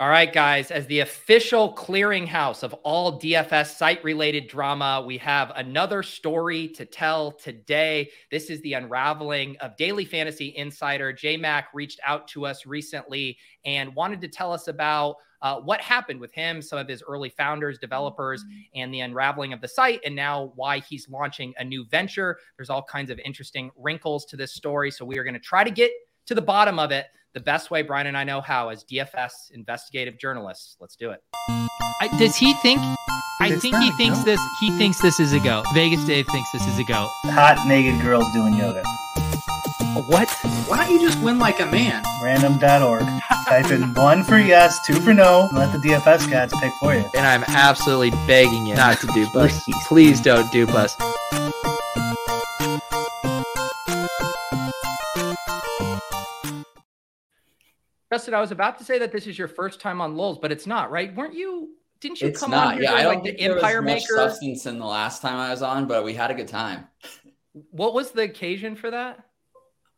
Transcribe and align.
All 0.00 0.08
right, 0.08 0.32
guys, 0.32 0.70
as 0.70 0.86
the 0.86 1.00
official 1.00 1.74
clearinghouse 1.74 2.62
of 2.62 2.72
all 2.84 3.20
DFS 3.20 3.76
site 3.76 4.02
related 4.02 4.48
drama, 4.48 5.04
we 5.06 5.18
have 5.18 5.52
another 5.56 6.02
story 6.02 6.68
to 6.68 6.86
tell 6.86 7.32
today. 7.32 8.08
This 8.30 8.48
is 8.48 8.62
the 8.62 8.72
unraveling 8.72 9.58
of 9.58 9.76
Daily 9.76 10.06
Fantasy 10.06 10.54
Insider. 10.56 11.12
JMac 11.12 11.64
reached 11.74 12.00
out 12.02 12.26
to 12.28 12.46
us 12.46 12.64
recently 12.64 13.36
and 13.66 13.94
wanted 13.94 14.22
to 14.22 14.28
tell 14.28 14.54
us 14.54 14.68
about 14.68 15.16
uh, 15.42 15.60
what 15.60 15.82
happened 15.82 16.18
with 16.18 16.32
him, 16.32 16.62
some 16.62 16.78
of 16.78 16.88
his 16.88 17.02
early 17.06 17.28
founders, 17.28 17.78
developers, 17.78 18.42
and 18.74 18.94
the 18.94 19.00
unraveling 19.00 19.52
of 19.52 19.60
the 19.60 19.68
site, 19.68 20.00
and 20.06 20.16
now 20.16 20.50
why 20.54 20.78
he's 20.78 21.10
launching 21.10 21.52
a 21.58 21.64
new 21.64 21.84
venture. 21.84 22.38
There's 22.56 22.70
all 22.70 22.82
kinds 22.84 23.10
of 23.10 23.18
interesting 23.18 23.70
wrinkles 23.76 24.24
to 24.26 24.36
this 24.38 24.54
story. 24.54 24.90
So 24.92 25.04
we 25.04 25.18
are 25.18 25.24
going 25.24 25.34
to 25.34 25.40
try 25.40 25.62
to 25.62 25.70
get 25.70 25.90
to 26.24 26.34
the 26.34 26.40
bottom 26.40 26.78
of 26.78 26.90
it 26.90 27.04
the 27.34 27.40
best 27.40 27.70
way 27.70 27.82
Brian 27.82 28.06
and 28.06 28.16
I 28.16 28.24
know 28.24 28.40
how 28.40 28.68
as 28.68 28.84
DFS 28.84 29.30
investigative 29.52 30.18
journalists. 30.18 30.76
Let's 30.80 30.96
do 30.96 31.10
it. 31.10 31.22
I, 31.48 32.08
does 32.18 32.36
he 32.36 32.54
think? 32.54 32.80
I 33.40 33.56
think 33.56 33.76
he 33.76 33.90
thinks 33.92 34.18
go. 34.18 34.24
this. 34.24 34.40
He 34.60 34.70
thinks 34.78 35.00
this 35.00 35.20
is 35.20 35.32
a 35.32 35.40
go. 35.40 35.62
Vegas 35.74 36.04
Dave 36.04 36.26
thinks 36.26 36.50
this 36.52 36.66
is 36.66 36.78
a 36.78 36.84
go. 36.84 37.08
Hot 37.24 37.66
naked 37.66 38.00
girls 38.02 38.30
doing 38.32 38.54
yoga. 38.54 38.82
What? 40.08 40.28
Why 40.66 40.84
don't 40.84 40.92
you 40.92 41.00
just 41.00 41.20
win 41.22 41.38
like 41.38 41.60
a 41.60 41.66
man? 41.66 42.02
Random.org. 42.22 43.02
Type 43.46 43.70
in 43.70 43.92
one 43.94 44.22
for 44.22 44.38
yes, 44.38 44.78
two 44.86 45.00
for 45.00 45.12
no. 45.12 45.48
Let 45.52 45.72
the 45.72 45.78
DFS 45.78 46.28
cats 46.28 46.54
pick 46.60 46.72
for 46.80 46.94
you. 46.94 47.04
And 47.14 47.26
I'm 47.26 47.42
absolutely 47.48 48.10
begging 48.26 48.66
you 48.66 48.74
not 48.76 49.00
to 49.00 49.06
dupe 49.08 49.34
us. 49.34 49.60
Please 49.88 50.20
don't 50.20 50.50
dupe 50.52 50.74
us. 50.74 50.96
Justin, 58.12 58.34
I 58.34 58.40
was 58.40 58.50
about 58.50 58.76
to 58.78 58.84
say 58.84 58.98
that 58.98 59.12
this 59.12 59.26
is 59.26 59.38
your 59.38 59.48
first 59.48 59.80
time 59.80 60.00
on 60.00 60.16
Lulz, 60.16 60.38
but 60.38 60.50
it's 60.50 60.66
not, 60.66 60.90
right? 60.90 61.14
Weren't 61.14 61.34
you? 61.34 61.76
Didn't 62.00 62.20
you 62.20 62.28
it's 62.28 62.40
come 62.40 62.50
not. 62.50 62.74
on 62.74 62.82
yeah, 62.82 62.94
I 62.94 63.02
don't 63.02 63.14
like 63.16 63.24
think 63.24 63.38
the 63.38 63.46
there 63.46 63.56
Empire 63.56 63.82
was 63.82 63.86
Maker? 63.86 64.16
much 64.16 64.30
substance 64.30 64.66
in 64.66 64.78
the 64.78 64.86
last 64.86 65.22
time 65.22 65.36
I 65.36 65.50
was 65.50 65.62
on, 65.62 65.86
but 65.86 66.02
we 66.04 66.14
had 66.14 66.30
a 66.30 66.34
good 66.34 66.48
time. 66.48 66.88
What 67.70 67.94
was 67.94 68.10
the 68.10 68.22
occasion 68.22 68.74
for 68.74 68.90
that? 68.90 69.24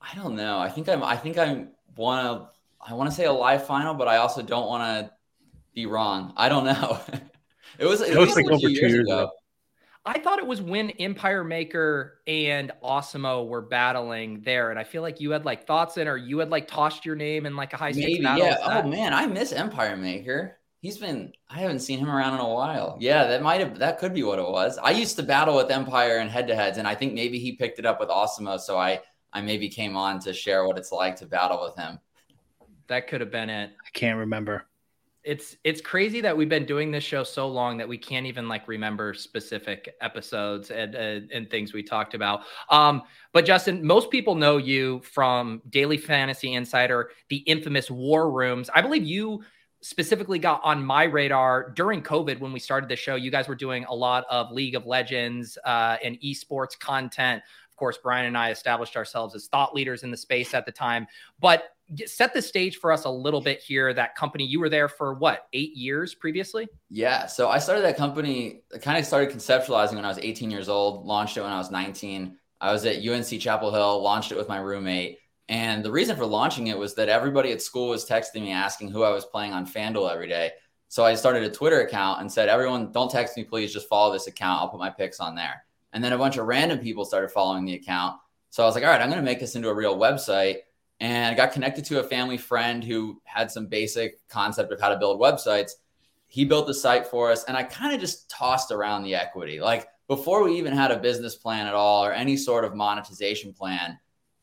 I 0.01 0.15
don't 0.17 0.37
know. 0.37 0.59
I 0.59 0.69
think 0.69 0.89
I'm. 0.89 1.03
I 1.03 1.17
think 1.17 1.39
I'm 1.39 1.71
want 1.97 2.27
to. 2.27 2.49
I 2.85 2.95
want 2.95 3.09
to 3.09 3.15
say 3.15 3.25
a 3.25 3.33
live 3.33 3.67
final, 3.67 3.95
but 3.95 4.09
I 4.09 4.17
also 4.17 4.43
don't 4.43 4.67
want 4.67 5.07
to 5.07 5.13
be 5.75 5.87
wrong. 5.87 6.33
I 6.37 6.49
don't 6.49 6.65
know. 6.65 6.99
it 7.79 7.87
was. 7.87 8.01
It, 8.01 8.15
it 8.15 8.19
was 8.19 8.35
like 8.35 8.47
over 8.47 8.59
two 8.59 8.71
years, 8.73 8.93
years 8.93 9.09
ago. 9.09 9.19
ago. 9.21 9.31
I 10.05 10.19
thought 10.19 10.41
it 10.41 10.47
was 10.47 10.61
when 10.61 10.91
Empire 10.91 11.45
Maker 11.45 12.19
and 12.27 12.73
Awesemo 12.83 13.47
were 13.47 13.63
battling 13.63 14.41
there, 14.41 14.71
and 14.71 14.79
I 14.79 14.85
feel 14.85 15.01
like 15.01 15.21
you 15.21 15.31
had 15.31 15.45
like 15.45 15.65
thoughts 15.65 15.97
in, 15.97 16.09
or 16.09 16.17
you 16.17 16.39
had 16.39 16.51
like 16.51 16.67
tossed 16.67 17.07
your 17.07 17.15
name 17.15 17.47
in 17.47 17.55
like 17.55 17.73
a 17.73 17.77
high 17.77 17.93
stakes 17.93 18.23
battle. 18.23 18.45
Yeah. 18.45 18.57
Oh 18.63 18.89
man, 18.89 19.15
I 19.15 19.27
miss 19.27 19.53
Empire 19.53 19.97
Maker. 19.97 20.59
He's 20.81 20.99
been. 20.99 21.33
I 21.49 21.61
haven't 21.61 21.81
seen 21.81 22.01
him 22.01 22.11
around 22.11 22.35
in 22.35 22.41
a 22.41 22.49
while. 22.49 22.97
Yeah, 23.01 23.29
that 23.29 23.43
might 23.43 23.61
have. 23.61 23.79
That 23.79 24.01
could 24.01 24.13
be 24.13 24.25
what 24.25 24.41
it 24.41 24.49
was. 24.49 24.77
I 24.79 24.91
used 24.91 25.15
to 25.17 25.23
battle 25.23 25.55
with 25.57 25.71
Empire 25.71 26.19
and 26.19 26.29
head 26.29 26.49
to 26.49 26.57
heads, 26.57 26.79
and 26.79 26.89
I 26.89 26.97
think 26.97 27.15
maybe 27.15 27.39
he 27.39 27.53
picked 27.53 27.79
it 27.79 27.87
up 27.87 28.01
with 28.01 28.09
Awesemo, 28.09 28.59
so 28.59 28.77
I 28.77 29.01
I 29.33 29.41
maybe 29.41 29.69
came 29.69 29.97
on 29.97 30.19
to 30.21 30.33
share 30.33 30.67
what 30.67 30.79
it's 30.79 30.91
like 30.91 31.15
to 31.17 31.27
battle 31.27 31.63
with 31.63 31.77
him. 31.77 32.01
That 32.89 33.07
could 33.07 33.21
have 33.21 33.31
been 33.31 33.51
it. 33.51 33.71
I 33.71 33.91
can't 33.93 34.19
remember 34.19 34.67
it's 35.25 35.57
it's 35.63 35.81
crazy 35.81 36.21
that 36.21 36.37
we've 36.37 36.49
been 36.49 36.67
doing 36.67 36.91
this 36.91 37.05
show 37.05 37.23
so 37.23 37.47
long 37.47 37.77
that 37.79 37.89
we 37.89 37.97
can't 37.97 38.27
even 38.27 38.49
like 38.49 38.67
remember 38.67 39.15
specific 39.15 39.95
episodes 40.01 40.71
and 40.71 40.97
uh, 40.97 41.27
and 41.33 41.51
things 41.51 41.73
we 41.73 41.83
talked 41.83 42.15
about. 42.15 42.43
Um, 42.71 43.03
but 43.33 43.45
Justin, 43.45 43.85
most 43.85 44.11
people 44.11 44.35
know 44.35 44.57
you 44.57 45.01
from 45.01 45.63
Daily 45.71 45.97
Fantasy 45.97 46.55
Insider, 46.55 47.11
the 47.29 47.39
infamous 47.39 47.91
War 47.91 48.31
Rooms. 48.31 48.69
I 48.75 48.81
believe 48.81 49.05
you 49.05 49.43
specifically 49.81 50.39
got 50.39 50.61
on 50.65 50.85
my 50.85 51.05
radar 51.05 51.71
during 51.71 52.03
COVID 52.03 52.39
when 52.39 52.53
we 52.53 52.61
started 52.61 52.89
the 52.89 52.97
show. 52.97 53.17
You 53.17 53.31
guys 53.31 53.49
were 53.49 53.57
doing 53.57 53.85
a 53.85 53.95
lot 53.95 54.25
of 54.31 54.51
League 54.51 54.75
of 54.75 54.87
Legends 54.87 55.59
uh, 55.65 55.97
and 56.03 56.19
esports 56.21 56.79
content. 56.79 57.43
Of 57.69 57.77
course, 57.77 57.99
Brian 58.01 58.27
and 58.27 58.39
I 58.39 58.51
established 58.51 58.97
ourselves 58.97 59.35
as 59.35 59.49
thought 59.49 59.75
leaders 59.75 60.05
in 60.05 60.11
the 60.11 60.17
space 60.17 60.55
at 60.55 60.67
the 60.67 60.73
time, 60.73 61.07
but 61.41 61.71
set 62.07 62.35
the 62.35 62.43
stage 62.43 62.77
for 62.77 62.93
us 62.93 63.05
a 63.05 63.11
little 63.11 63.41
bit 63.41 63.61
here. 63.61 63.93
That 63.93 64.15
company, 64.17 64.45
you 64.45 64.61
were 64.61 64.69
there 64.69 64.89
for 64.89 65.15
what, 65.15 65.47
eight 65.53 65.77
years 65.77 66.15
previously? 66.15 66.69
Yeah. 66.91 67.27
So 67.27 67.49
I 67.49 67.59
started 67.59 67.83
that 67.83 67.97
company, 67.97 68.63
I 68.75 68.79
kind 68.79 68.99
of 68.99 69.05
started 69.05 69.31
conceptualizing 69.31 69.95
when 69.95 70.05
I 70.05 70.09
was 70.09 70.19
18 70.19 70.51
years 70.51 70.69
old, 70.69 71.07
launched 71.07 71.37
it 71.37 71.43
when 71.43 71.53
I 71.53 71.59
was 71.59 71.71
19. 71.71 72.37
I 72.61 72.73
was 72.73 72.87
at 72.87 73.05
UNC 73.05 73.41
Chapel 73.41 73.73
Hill, 73.73 74.03
launched 74.03 74.33
it 74.33 74.39
with 74.39 74.49
my 74.49 74.59
roommate. 74.59 75.19
And 75.49 75.85
the 75.85 75.91
reason 75.91 76.17
for 76.17 76.25
launching 76.25 76.69
it 76.69 76.79
was 76.79 76.95
that 76.95 77.09
everybody 77.09 77.53
at 77.53 77.61
school 77.61 77.89
was 77.89 78.09
texting 78.09 78.43
me 78.43 78.53
asking 78.53 78.91
who 78.91 79.03
I 79.03 79.11
was 79.11 79.25
playing 79.25 79.53
on 79.53 79.67
FanDuel 79.67 80.11
every 80.13 80.29
day. 80.29 80.53
So 80.89 81.05
I 81.05 81.15
started 81.15 81.43
a 81.43 81.51
Twitter 81.51 81.81
account 81.81 82.21
and 82.21 82.31
said, 82.31 82.49
everyone, 82.49 82.93
don't 82.93 83.11
text 83.11 83.37
me, 83.37 83.45
please. 83.45 83.73
Just 83.73 83.89
follow 83.89 84.13
this 84.13 84.27
account. 84.27 84.61
I'll 84.61 84.69
put 84.69 84.79
my 84.79 84.91
picks 84.91 85.21
on 85.21 85.35
there. 85.35 85.65
And 85.93 86.03
then 86.03 86.13
a 86.13 86.19
bunch 86.19 86.37
of 86.37 86.47
random 86.47 86.79
people 86.79 87.05
started 87.05 87.31
following 87.31 87.65
the 87.65 87.75
account. 87.75 88.19
So 88.51 88.63
I 88.63 88.67
was 88.67 88.75
like, 88.75 88.85
all 88.85 88.91
right, 88.91 89.01
I'm 89.01 89.09
going 89.09 89.21
to 89.21 89.25
make 89.25 89.41
this 89.41 89.57
into 89.57 89.71
a 89.71 89.75
real 89.75 89.99
website 89.99 90.59
and 91.01 91.33
I 91.33 91.37
got 91.37 91.53
connected 91.53 91.85
to 91.87 92.01
a 92.01 92.05
family 92.05 92.39
friend 92.39 92.83
who 92.83 93.21
had 93.25 93.51
some 93.51 93.67
basic 93.67 94.27
concept 94.29 94.73
of 94.73 94.81
how 94.81 94.89
to 94.89 94.99
build 94.99 95.21
websites. 95.21 95.73
He 96.29 96.45
built 96.45 96.67
the 96.67 96.75
site 96.75 97.07
for 97.07 97.31
us, 97.31 97.45
and 97.45 97.57
I 97.57 97.63
kind 97.63 97.95
of 97.95 98.01
just 98.01 98.31
tossed 98.31 98.71
around 98.71 99.03
the 99.03 99.15
equity. 99.15 99.61
Like 99.61 99.89
before 100.09 100.43
we 100.43 100.59
even 100.59 100.73
had 100.73 100.91
a 100.91 100.99
business 100.99 101.37
plan 101.37 101.67
at 101.67 101.75
all 101.75 102.05
or 102.05 102.13
any 102.13 102.37
sort 102.37 102.65
of 102.65 102.75
monetization 102.75 103.53
plan, 103.53 103.99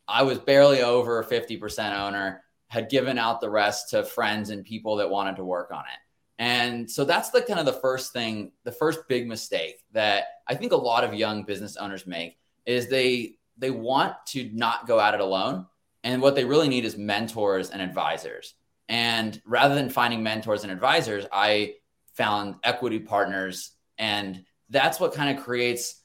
I 0.08 0.24
was 0.24 0.40
barely 0.40 0.82
over 0.82 1.24
50% 1.24 1.98
owner, 1.98 2.44
had 2.68 2.90
given 2.90 3.18
out 3.18 3.42
the 3.42 3.50
rest 3.50 3.90
to 3.92 4.04
friends 4.04 4.50
and 4.50 4.64
people 4.64 4.98
that 4.98 5.10
wanted 5.10 5.36
to 5.38 5.44
work 5.44 5.72
on 5.72 5.82
it. 5.82 6.00
And 6.40 6.90
so 6.90 7.04
that's 7.04 7.32
the 7.32 7.42
kind 7.42 7.60
of 7.60 7.66
the 7.66 7.74
first 7.74 8.14
thing, 8.14 8.52
the 8.64 8.72
first 8.72 9.02
big 9.08 9.28
mistake 9.28 9.84
that 9.92 10.26
I 10.48 10.56
think 10.56 10.72
a 10.72 10.78
lot 10.78 11.04
of 11.04 11.14
young 11.14 11.44
business 11.44 11.76
owners 11.76 12.08
make 12.08 12.38
is 12.66 12.88
they 12.88 13.36
they 13.58 13.72
want 13.72 14.14
to 14.28 14.50
not 14.54 14.88
go 14.88 15.02
at 15.02 15.14
it 15.14 15.20
alone 15.20 15.66
and 16.04 16.22
what 16.22 16.36
they 16.36 16.46
really 16.46 16.70
need 16.70 16.86
is 16.86 16.98
mentors 16.98 17.70
and 17.70 17.82
advisors. 17.82 18.54
And 18.88 19.40
rather 19.46 19.76
than 19.76 19.90
finding 19.90 20.24
mentors 20.24 20.64
and 20.64 20.72
advisors, 20.72 21.26
I 21.32 21.76
found 22.14 22.56
equity 22.64 23.00
partners. 23.00 23.72
And 23.98 24.44
that's 24.70 25.00
what 25.00 25.14
kind 25.14 25.38
of 25.38 25.44
creates 25.44 25.96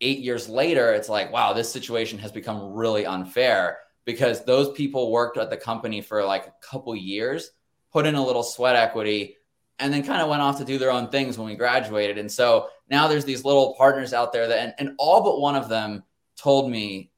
eight 0.00 0.18
years 0.18 0.48
later, 0.48 0.92
it's 0.92 1.08
like, 1.08 1.32
wow, 1.32 1.52
this 1.52 1.72
situation 1.72 2.18
has 2.18 2.32
become 2.32 2.72
really 2.72 3.06
unfair 3.06 3.78
because 4.04 4.44
those 4.44 4.70
people 4.72 5.10
worked 5.10 5.38
at 5.38 5.50
the 5.50 5.56
company 5.56 6.00
for 6.00 6.24
like 6.24 6.46
a 6.46 6.54
couple 6.62 6.94
years, 6.94 7.50
put 7.92 8.06
in 8.06 8.14
a 8.14 8.24
little 8.24 8.42
sweat 8.42 8.76
equity, 8.76 9.36
and 9.78 9.92
then 9.92 10.02
kind 10.02 10.22
of 10.22 10.28
went 10.28 10.42
off 10.42 10.58
to 10.58 10.64
do 10.64 10.78
their 10.78 10.92
own 10.92 11.08
things 11.08 11.38
when 11.38 11.46
we 11.46 11.54
graduated. 11.54 12.18
And 12.18 12.30
so 12.30 12.68
now 12.88 13.08
there's 13.08 13.24
these 13.24 13.44
little 13.44 13.74
partners 13.76 14.12
out 14.12 14.32
there 14.32 14.46
that, 14.48 14.58
and, 14.58 14.74
and 14.78 14.96
all 14.98 15.22
but 15.22 15.40
one 15.40 15.56
of 15.56 15.68
them 15.68 16.02
told 16.36 16.70
me 16.70 17.10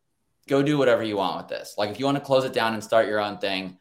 go 0.49 0.63
do 0.63 0.79
whatever 0.79 1.03
you 1.03 1.17
want 1.17 1.37
with 1.37 1.49
this. 1.49 1.75
Like 1.79 1.91
if 1.91 1.99
you 1.99 2.05
want 2.05 2.17
to 2.17 2.25
close 2.25 2.45
it 2.45 2.53
down 2.53 2.75
and 2.75 2.83
start 2.83 3.07
your 3.07 3.21
own 3.21 3.39
thing, 3.39 3.79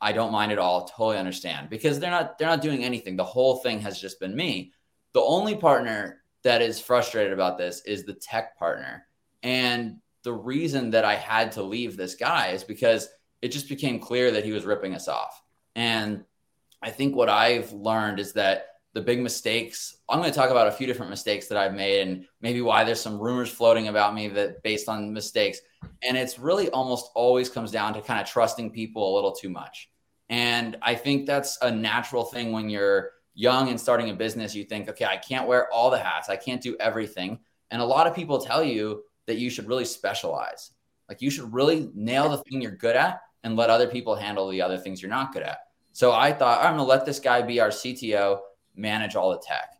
I 0.00 0.12
don't 0.12 0.32
mind 0.32 0.52
at 0.52 0.58
all. 0.58 0.86
Totally 0.86 1.18
understand 1.18 1.70
because 1.70 1.98
they're 1.98 2.10
not 2.10 2.38
they're 2.38 2.48
not 2.48 2.62
doing 2.62 2.84
anything. 2.84 3.16
The 3.16 3.24
whole 3.24 3.58
thing 3.58 3.80
has 3.80 4.00
just 4.00 4.20
been 4.20 4.34
me. 4.34 4.72
The 5.12 5.22
only 5.22 5.56
partner 5.56 6.22
that 6.42 6.62
is 6.62 6.80
frustrated 6.80 7.32
about 7.32 7.58
this 7.58 7.82
is 7.84 8.04
the 8.04 8.14
tech 8.14 8.58
partner. 8.58 9.06
And 9.42 9.98
the 10.22 10.32
reason 10.32 10.90
that 10.90 11.04
I 11.04 11.14
had 11.14 11.52
to 11.52 11.62
leave 11.62 11.96
this 11.96 12.14
guy 12.14 12.48
is 12.48 12.64
because 12.64 13.08
it 13.42 13.48
just 13.48 13.68
became 13.68 14.00
clear 14.00 14.32
that 14.32 14.44
he 14.44 14.52
was 14.52 14.64
ripping 14.64 14.94
us 14.94 15.08
off. 15.08 15.42
And 15.74 16.24
I 16.82 16.90
think 16.90 17.14
what 17.14 17.28
I've 17.28 17.72
learned 17.72 18.20
is 18.20 18.32
that 18.34 18.66
the 18.96 19.02
big 19.02 19.20
mistakes. 19.20 19.98
I'm 20.08 20.20
going 20.20 20.32
to 20.32 20.34
talk 20.34 20.48
about 20.48 20.68
a 20.68 20.72
few 20.72 20.86
different 20.86 21.10
mistakes 21.10 21.48
that 21.48 21.58
I've 21.58 21.74
made 21.74 22.08
and 22.08 22.26
maybe 22.40 22.62
why 22.62 22.82
there's 22.82 22.98
some 22.98 23.18
rumors 23.18 23.50
floating 23.50 23.88
about 23.88 24.14
me 24.14 24.26
that 24.28 24.62
based 24.62 24.88
on 24.88 25.12
mistakes. 25.12 25.58
And 26.02 26.16
it's 26.16 26.38
really 26.38 26.70
almost 26.70 27.10
always 27.14 27.50
comes 27.50 27.70
down 27.70 27.92
to 27.92 28.00
kind 28.00 28.18
of 28.18 28.26
trusting 28.26 28.70
people 28.70 29.12
a 29.12 29.14
little 29.14 29.32
too 29.32 29.50
much. 29.50 29.90
And 30.30 30.78
I 30.80 30.94
think 30.94 31.26
that's 31.26 31.58
a 31.60 31.70
natural 31.70 32.24
thing 32.24 32.52
when 32.52 32.70
you're 32.70 33.10
young 33.34 33.68
and 33.68 33.78
starting 33.78 34.08
a 34.08 34.14
business. 34.14 34.54
You 34.54 34.64
think, 34.64 34.88
okay, 34.88 35.04
I 35.04 35.18
can't 35.18 35.46
wear 35.46 35.70
all 35.70 35.90
the 35.90 35.98
hats, 35.98 36.30
I 36.30 36.36
can't 36.36 36.62
do 36.62 36.74
everything. 36.80 37.40
And 37.70 37.82
a 37.82 37.84
lot 37.84 38.06
of 38.06 38.14
people 38.14 38.38
tell 38.38 38.64
you 38.64 39.02
that 39.26 39.36
you 39.36 39.50
should 39.50 39.68
really 39.68 39.84
specialize. 39.84 40.70
Like 41.06 41.20
you 41.20 41.28
should 41.28 41.52
really 41.52 41.90
nail 41.94 42.30
the 42.30 42.38
thing 42.38 42.62
you're 42.62 42.70
good 42.70 42.96
at 42.96 43.20
and 43.44 43.56
let 43.56 43.68
other 43.68 43.88
people 43.88 44.14
handle 44.14 44.48
the 44.48 44.62
other 44.62 44.78
things 44.78 45.02
you're 45.02 45.10
not 45.10 45.34
good 45.34 45.42
at. 45.42 45.58
So 45.92 46.12
I 46.12 46.32
thought, 46.32 46.60
I'm 46.60 46.76
going 46.76 46.78
to 46.78 46.84
let 46.84 47.04
this 47.04 47.20
guy 47.20 47.42
be 47.42 47.60
our 47.60 47.68
CTO, 47.68 48.38
manage 48.76 49.16
all 49.16 49.30
the 49.30 49.38
tech. 49.38 49.72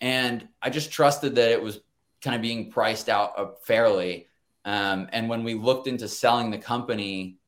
And 0.00 0.48
I 0.60 0.70
just 0.70 0.92
trusted 0.92 1.34
that 1.36 1.50
it 1.50 1.62
was 1.62 1.80
kind 2.22 2.36
of 2.36 2.42
being 2.42 2.70
priced 2.70 3.08
out 3.08 3.38
uh, 3.38 3.46
fairly. 3.62 4.26
Um, 4.64 5.08
and 5.12 5.28
when 5.28 5.44
we 5.44 5.54
looked 5.54 5.86
into 5.86 6.08
selling 6.08 6.50
the 6.50 6.58
company 6.58 7.38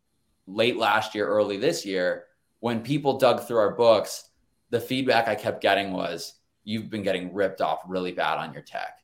late 0.46 0.76
last 0.76 1.14
year, 1.14 1.26
early 1.26 1.56
this 1.56 1.84
year, 1.84 2.24
when 2.60 2.80
people 2.80 3.18
dug 3.18 3.46
through 3.46 3.58
our 3.58 3.74
books, 3.74 4.28
the 4.70 4.80
feedback 4.80 5.28
I 5.28 5.34
kept 5.34 5.60
getting 5.60 5.92
was, 5.92 6.34
you've 6.64 6.90
been 6.90 7.02
getting 7.02 7.32
ripped 7.32 7.60
off 7.60 7.82
really 7.86 8.12
bad 8.12 8.38
on 8.38 8.52
your 8.52 8.62
tech. 8.62 8.98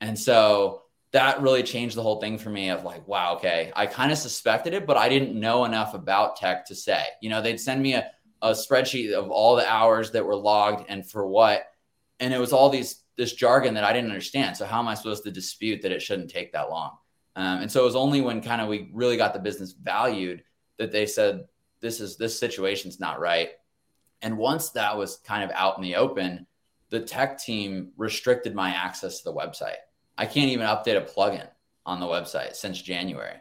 And 0.00 0.18
so 0.18 0.82
that 1.12 1.42
really 1.42 1.62
changed 1.62 1.96
the 1.96 2.02
whole 2.02 2.20
thing 2.20 2.38
for 2.38 2.50
me 2.50 2.70
of 2.70 2.82
like, 2.82 3.06
wow, 3.06 3.34
okay, 3.36 3.72
I 3.76 3.86
kind 3.86 4.10
of 4.10 4.18
suspected 4.18 4.74
it, 4.74 4.86
but 4.86 4.96
I 4.96 5.08
didn't 5.08 5.38
know 5.38 5.64
enough 5.64 5.94
about 5.94 6.36
tech 6.36 6.66
to 6.66 6.74
say. 6.74 7.04
You 7.20 7.30
know, 7.30 7.40
they'd 7.40 7.60
send 7.60 7.82
me 7.82 7.94
a, 7.94 8.10
a 8.44 8.50
spreadsheet 8.50 9.14
of 9.14 9.30
all 9.30 9.56
the 9.56 9.66
hours 9.66 10.10
that 10.10 10.24
were 10.24 10.36
logged 10.36 10.84
and 10.90 11.08
for 11.10 11.26
what. 11.26 11.64
And 12.20 12.32
it 12.32 12.38
was 12.38 12.52
all 12.52 12.68
these 12.68 13.00
this 13.16 13.32
jargon 13.32 13.74
that 13.74 13.84
I 13.84 13.92
didn't 13.92 14.10
understand. 14.10 14.56
So 14.56 14.66
how 14.66 14.80
am 14.80 14.88
I 14.88 14.94
supposed 14.94 15.24
to 15.24 15.30
dispute 15.30 15.82
that 15.82 15.92
it 15.92 16.02
shouldn't 16.02 16.30
take 16.30 16.52
that 16.52 16.68
long? 16.68 16.92
Um, 17.36 17.62
and 17.62 17.72
so 17.72 17.80
it 17.80 17.84
was 17.84 17.96
only 17.96 18.20
when 18.20 18.42
kind 18.42 18.60
of 18.60 18.68
we 18.68 18.90
really 18.92 19.16
got 19.16 19.32
the 19.32 19.40
business 19.40 19.72
valued 19.72 20.44
that 20.78 20.92
they 20.92 21.06
said 21.06 21.44
this 21.80 22.00
is 22.00 22.16
this 22.16 22.38
situation's 22.38 23.00
not 23.00 23.18
right. 23.18 23.50
And 24.20 24.36
once 24.36 24.70
that 24.70 24.96
was 24.96 25.16
kind 25.24 25.42
of 25.42 25.50
out 25.54 25.76
in 25.76 25.82
the 25.82 25.96
open, 25.96 26.46
the 26.90 27.00
tech 27.00 27.38
team 27.38 27.92
restricted 27.96 28.54
my 28.54 28.70
access 28.70 29.18
to 29.18 29.24
the 29.24 29.34
website. 29.34 29.76
I 30.18 30.26
can't 30.26 30.50
even 30.50 30.66
update 30.66 30.96
a 30.96 31.00
plugin 31.00 31.48
on 31.86 31.98
the 31.98 32.06
website 32.06 32.56
since 32.56 32.80
January. 32.80 33.36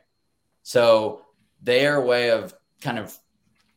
So 0.64 1.22
their 1.62 2.02
way 2.02 2.32
of 2.32 2.54
kind 2.82 3.00
of 3.00 3.18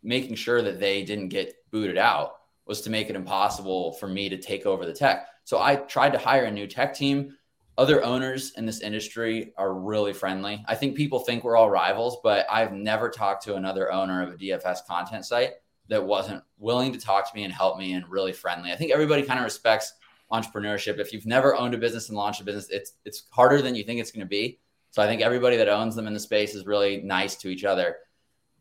making 0.07 0.37
sure 0.37 0.63
that 0.63 0.81
they 0.81 1.03
didn't 1.03 1.29
get 1.29 1.55
booted 1.71 1.99
out 1.99 2.37
was 2.67 2.81
to 2.83 2.91
make 2.91 3.11
it 3.11 3.17
impossible 3.17 3.93
for 3.95 4.09
me 4.09 4.29
to 4.29 4.39
take 4.39 4.65
over 4.65 4.87
the 4.87 4.93
tech. 4.93 5.27
So 5.45 5.61
I 5.61 5.77
tried 5.77 6.13
to 6.13 6.19
hire 6.19 6.45
a 6.45 6.51
new 6.51 6.67
tech 6.67 6.95
team. 6.95 7.37
Other 7.79 8.03
owners 8.03 8.53
in 8.57 8.65
this 8.65 8.81
industry 8.81 9.53
are 9.59 9.75
really 9.75 10.13
friendly. 10.13 10.65
I 10.67 10.75
think 10.75 10.97
people 10.97 11.19
think 11.19 11.45
we're 11.45 11.57
all 11.57 11.69
rivals, 11.69 12.19
but 12.23 12.47
I've 12.51 12.73
never 12.73 13.11
talked 13.11 13.45
to 13.45 13.57
another 13.57 13.93
owner 13.93 14.23
of 14.23 14.31
a 14.31 14.37
DFS 14.37 14.87
content 14.89 15.27
site 15.27 15.53
that 15.89 16.05
wasn't 16.05 16.43
willing 16.59 16.93
to 16.93 16.99
talk 16.99 17.31
to 17.31 17.37
me 17.37 17.45
and 17.45 17.53
help 17.53 17.79
me 17.79 17.93
and 17.93 18.09
really 18.09 18.33
friendly. 18.33 18.73
I 18.73 18.77
think 18.77 18.93
everybody 18.93 19.23
kind 19.23 19.39
of 19.39 19.45
respects 19.45 19.93
entrepreneurship. 20.33 20.99
If 20.99 21.13
you've 21.13 21.27
never 21.27 21.55
owned 21.55 21.75
a 21.75 21.79
business 21.79 22.09
and 22.09 22.17
launched 22.17 22.41
a 22.41 22.45
business, 22.45 22.69
it's 22.71 22.93
it's 23.05 23.25
harder 23.31 23.63
than 23.63 23.75
you 23.75 23.85
think 23.85 24.01
it's 24.01 24.11
going 24.11 24.21
to 24.21 24.27
be. 24.27 24.59
So 24.91 25.03
I 25.03 25.07
think 25.07 25.21
everybody 25.21 25.57
that 25.59 25.69
owns 25.69 25.95
them 25.95 26.07
in 26.07 26.15
the 26.15 26.21
space 26.21 26.55
is 26.55 26.67
really 26.67 27.03
nice 27.03 27.37
to 27.37 27.49
each 27.49 27.65
other. 27.65 27.97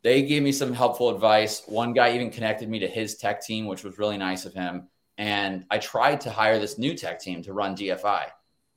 They 0.06 0.22
gave 0.22 0.44
me 0.44 0.52
some 0.52 0.72
helpful 0.72 1.10
advice. 1.10 1.64
One 1.66 1.92
guy 1.92 2.14
even 2.14 2.30
connected 2.30 2.70
me 2.70 2.78
to 2.78 2.88
his 2.88 3.16
tech 3.16 3.42
team, 3.42 3.66
which 3.66 3.84
was 3.84 3.98
really 3.98 4.20
nice 4.20 4.46
of 4.46 4.54
him. 4.54 4.88
And 5.18 5.66
I 5.72 5.80
tried 5.80 6.22
to 6.22 6.30
hire 6.30 6.60
this 6.60 6.78
new 6.78 6.94
tech 6.94 7.20
team 7.20 7.42
to 7.42 7.54
run 7.54 7.76
DFI. 7.76 8.28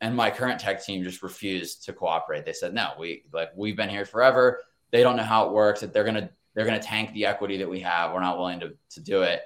And 0.01 0.17
my 0.17 0.31
current 0.31 0.59
tech 0.59 0.83
team 0.83 1.05
just 1.05 1.23
refused 1.23 1.85
to 1.85 1.93
cooperate. 1.93 2.47
They 2.47 2.55
said, 2.55 2.73
no, 2.73 2.93
we 2.99 3.25
like 3.31 3.51
we've 3.55 3.77
been 3.77 3.91
here 3.91 4.07
forever. 4.07 4.63
They 4.91 5.03
don't 5.03 5.19
know 5.19 5.23
how 5.23 5.45
it 5.45 5.53
works, 5.53 5.81
that 5.81 5.93
they're 5.93 6.03
gonna 6.03 6.31
they're 6.55 6.65
gonna 6.65 6.81
tank 6.81 7.13
the 7.13 7.27
equity 7.27 7.59
that 7.59 7.69
we 7.69 7.81
have. 7.81 8.15
We're 8.15 8.21
not 8.21 8.39
willing 8.39 8.61
to 8.61 8.73
to 8.93 9.01
do 9.01 9.21
it. 9.21 9.43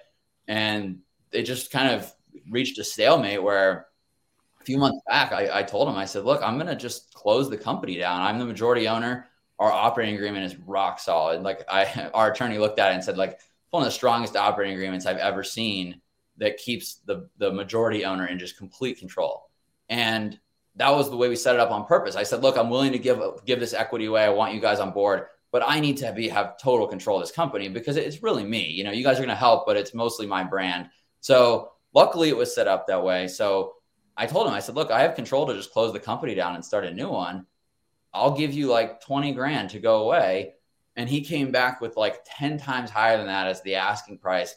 And 0.47 1.01
they 1.33 1.43
just 1.43 1.73
kind 1.73 1.93
of 1.93 2.13
reached 2.49 2.79
a 2.79 2.85
stalemate 2.85 3.43
where 3.43 3.89
a 4.61 4.65
few 4.65 4.79
months 4.79 5.01
back, 5.09 5.33
I, 5.33 5.59
I 5.59 5.63
told 5.65 5.89
them, 5.89 5.97
I 5.97 6.05
said, 6.05 6.25
look, 6.25 6.43
I'm 6.45 6.61
to 6.61 6.77
just 6.77 7.13
close 7.13 7.51
the 7.51 7.57
company 7.57 7.99
down. 7.99 8.23
I'm 8.23 8.39
the 8.39 8.47
majority 8.47 8.87
owner. 8.87 9.32
Our 9.59 9.71
operating 9.71 10.15
agreement 10.15 10.45
is 10.45 10.57
rock 10.57 10.99
solid. 10.99 11.43
Like 11.43 11.65
I, 11.69 12.11
our 12.15 12.33
attorney 12.33 12.59
looked 12.59 12.79
at 12.79 12.91
it 12.91 12.95
and 12.95 13.05
said, 13.05 13.17
like, 13.17 13.39
one 13.71 13.83
of 13.83 13.87
the 13.87 13.93
strongest 13.93 14.37
operating 14.37 14.75
agreements 14.75 15.07
I've 15.07 15.17
ever 15.17 15.43
seen 15.43 16.01
that 16.37 16.59
keeps 16.59 16.97
the, 17.07 17.29
the 17.39 17.51
majority 17.51 18.05
owner 18.05 18.27
in 18.27 18.39
just 18.39 18.59
complete 18.59 18.99
control. 18.99 19.49
And 19.89 20.39
that 20.77 20.91
was 20.91 21.09
the 21.09 21.17
way 21.17 21.29
we 21.31 21.37
set 21.37 21.55
it 21.55 21.61
up 21.61 21.71
on 21.71 21.87
purpose. 21.87 22.15
I 22.15 22.23
said, 22.23 22.43
look, 22.43 22.59
I'm 22.59 22.69
willing 22.69 22.93
to 22.93 22.99
give, 22.99 23.19
give 23.47 23.61
this 23.61 23.73
equity 23.73 24.07
away. 24.07 24.25
I 24.25 24.29
want 24.29 24.53
you 24.53 24.61
guys 24.61 24.79
on 24.79 24.91
board, 24.91 25.25
but 25.53 25.63
I 25.67 25.81
need 25.81 25.97
to 25.99 26.13
be, 26.13 26.29
have 26.29 26.59
total 26.59 26.87
control 26.87 27.17
of 27.17 27.23
this 27.23 27.33
company 27.33 27.69
because 27.69 27.97
it's 27.97 28.23
really 28.23 28.45
me, 28.45 28.69
you 28.69 28.85
know, 28.85 28.93
you 28.93 29.05
guys 29.05 29.17
are 29.17 29.21
going 29.21 29.29
to 29.31 29.35
help, 29.35 29.67
but 29.67 29.79
it's 29.79 29.95
mostly 29.95 30.27
my 30.27 30.45
brand. 30.45 30.89
So 31.21 31.73
Luckily, 31.95 32.29
it 32.29 32.37
was 32.37 32.55
set 32.55 32.69
up 32.69 32.87
that 32.87 33.05
way. 33.05 33.29
So 33.29 33.75
I 34.17 34.27
told 34.27 34.47
him, 34.47 34.55
I 34.55 34.61
said, 34.61 34.75
look, 34.75 34.91
I 34.91 35.03
have 35.03 35.15
control 35.15 35.47
to 35.47 35.55
just 35.55 35.73
close 35.73 35.93
the 35.93 36.01
company 36.01 36.35
down 36.35 36.55
and 36.55 36.65
start 36.65 36.85
a 36.85 36.93
new 36.93 37.09
one. 37.09 37.47
I'll 38.15 38.37
give 38.37 38.53
you 38.53 38.69
like 38.69 39.01
20 39.03 39.33
grand 39.33 39.71
to 39.71 39.79
go 39.79 40.05
away. 40.05 40.55
And 40.97 41.09
he 41.09 41.23
came 41.23 41.51
back 41.51 41.81
with 41.81 41.97
like 41.97 42.21
10 42.27 42.59
times 42.59 42.91
higher 42.91 43.17
than 43.17 43.27
that 43.27 43.47
as 43.47 43.63
the 43.63 43.77
asking 43.77 44.19
price. 44.19 44.55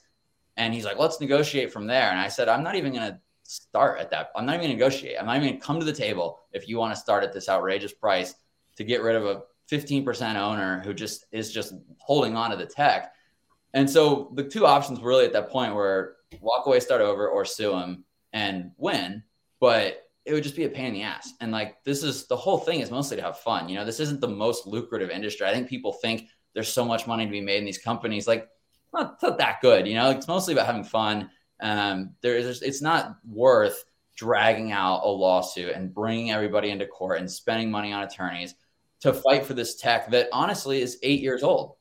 And 0.57 0.73
he's 0.73 0.85
like, 0.85 0.97
let's 0.97 1.19
negotiate 1.19 1.71
from 1.71 1.87
there. 1.87 2.09
And 2.09 2.19
I 2.19 2.27
said, 2.27 2.49
I'm 2.49 2.63
not 2.63 2.75
even 2.75 2.93
going 2.93 3.11
to 3.11 3.19
start 3.43 3.99
at 3.99 4.09
that. 4.11 4.31
I'm 4.35 4.45
not 4.45 4.55
even 4.55 4.67
going 4.67 4.77
to 4.77 4.83
negotiate. 4.83 5.17
I'm 5.19 5.25
not 5.25 5.37
even 5.37 5.49
going 5.49 5.59
to 5.59 5.65
come 5.65 5.79
to 5.79 5.85
the 5.85 5.93
table 5.93 6.39
if 6.51 6.67
you 6.67 6.77
want 6.77 6.93
to 6.93 6.99
start 6.99 7.23
at 7.23 7.33
this 7.33 7.47
outrageous 7.47 7.93
price 7.93 8.35
to 8.75 8.83
get 8.83 9.01
rid 9.01 9.15
of 9.15 9.25
a 9.25 9.43
15% 9.71 10.35
owner 10.35 10.81
who 10.81 10.93
just 10.93 11.25
is 11.31 11.51
just 11.51 11.73
holding 11.99 12.35
on 12.35 12.51
to 12.51 12.57
the 12.57 12.65
tech. 12.65 13.13
And 13.73 13.89
so 13.89 14.31
the 14.35 14.43
two 14.43 14.65
options 14.65 15.01
really 15.01 15.25
at 15.25 15.33
that 15.33 15.49
point 15.49 15.73
were 15.73 16.17
walk 16.41 16.65
away, 16.65 16.79
start 16.79 17.01
over, 17.01 17.27
or 17.27 17.45
sue 17.45 17.73
him 17.73 18.03
and 18.33 18.71
win. 18.77 19.23
But 19.59 20.04
it 20.25 20.33
would 20.33 20.43
just 20.43 20.55
be 20.55 20.63
a 20.63 20.69
pain 20.69 20.87
in 20.87 20.93
the 20.93 21.03
ass. 21.03 21.33
And 21.39 21.51
like 21.51 21.83
this 21.83 22.03
is 22.03 22.27
the 22.27 22.35
whole 22.35 22.57
thing 22.57 22.79
is 22.79 22.91
mostly 22.91 23.17
to 23.17 23.23
have 23.23 23.39
fun. 23.39 23.69
You 23.69 23.75
know, 23.75 23.85
this 23.85 23.99
isn't 23.99 24.21
the 24.21 24.27
most 24.27 24.65
lucrative 24.65 25.09
industry. 25.09 25.47
I 25.47 25.53
think 25.53 25.69
people 25.69 25.93
think 25.93 26.27
there's 26.53 26.71
so 26.71 26.83
much 26.83 27.05
money 27.05 27.25
to 27.25 27.31
be 27.31 27.41
made 27.41 27.59
in 27.59 27.65
these 27.65 27.77
companies. 27.77 28.27
Like, 28.27 28.47
not, 28.93 29.21
not 29.21 29.37
that 29.37 29.61
good. 29.61 29.87
You 29.87 29.93
know, 29.93 30.09
it's 30.09 30.27
mostly 30.27 30.53
about 30.53 30.65
having 30.65 30.83
fun. 30.83 31.29
Um, 31.61 32.15
there's 32.21 32.61
it's 32.61 32.81
not 32.81 33.17
worth 33.27 33.85
dragging 34.15 34.71
out 34.71 35.03
a 35.03 35.07
lawsuit 35.07 35.75
and 35.75 35.93
bringing 35.93 36.31
everybody 36.31 36.69
into 36.69 36.85
court 36.85 37.19
and 37.19 37.29
spending 37.29 37.69
money 37.69 37.91
on 37.91 38.03
attorneys 38.03 38.55
to 39.01 39.13
fight 39.13 39.45
for 39.45 39.53
this 39.53 39.75
tech 39.75 40.09
that 40.09 40.29
honestly 40.31 40.81
is 40.81 40.97
eight 41.03 41.21
years 41.21 41.43
old. 41.43 41.75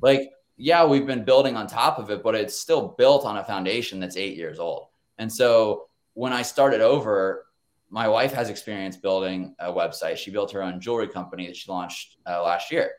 Like 0.00 0.30
yeah, 0.56 0.84
we've 0.84 1.06
been 1.06 1.24
building 1.24 1.56
on 1.56 1.66
top 1.66 1.98
of 1.98 2.10
it, 2.10 2.22
but 2.22 2.34
it's 2.34 2.58
still 2.58 2.94
built 2.98 3.24
on 3.24 3.38
a 3.38 3.44
foundation 3.44 3.98
that's 3.98 4.16
eight 4.16 4.36
years 4.36 4.58
old. 4.58 4.88
And 5.18 5.32
so 5.32 5.86
when 6.14 6.32
I 6.32 6.42
started 6.42 6.80
over, 6.80 7.46
my 7.90 8.06
wife 8.08 8.32
has 8.32 8.48
experience 8.48 8.96
building 8.96 9.54
a 9.58 9.72
website. 9.72 10.16
She 10.16 10.30
built 10.30 10.52
her 10.52 10.62
own 10.62 10.80
jewelry 10.80 11.08
company 11.08 11.46
that 11.46 11.56
she 11.56 11.70
launched 11.70 12.16
uh, 12.26 12.42
last 12.42 12.70
year. 12.70 12.92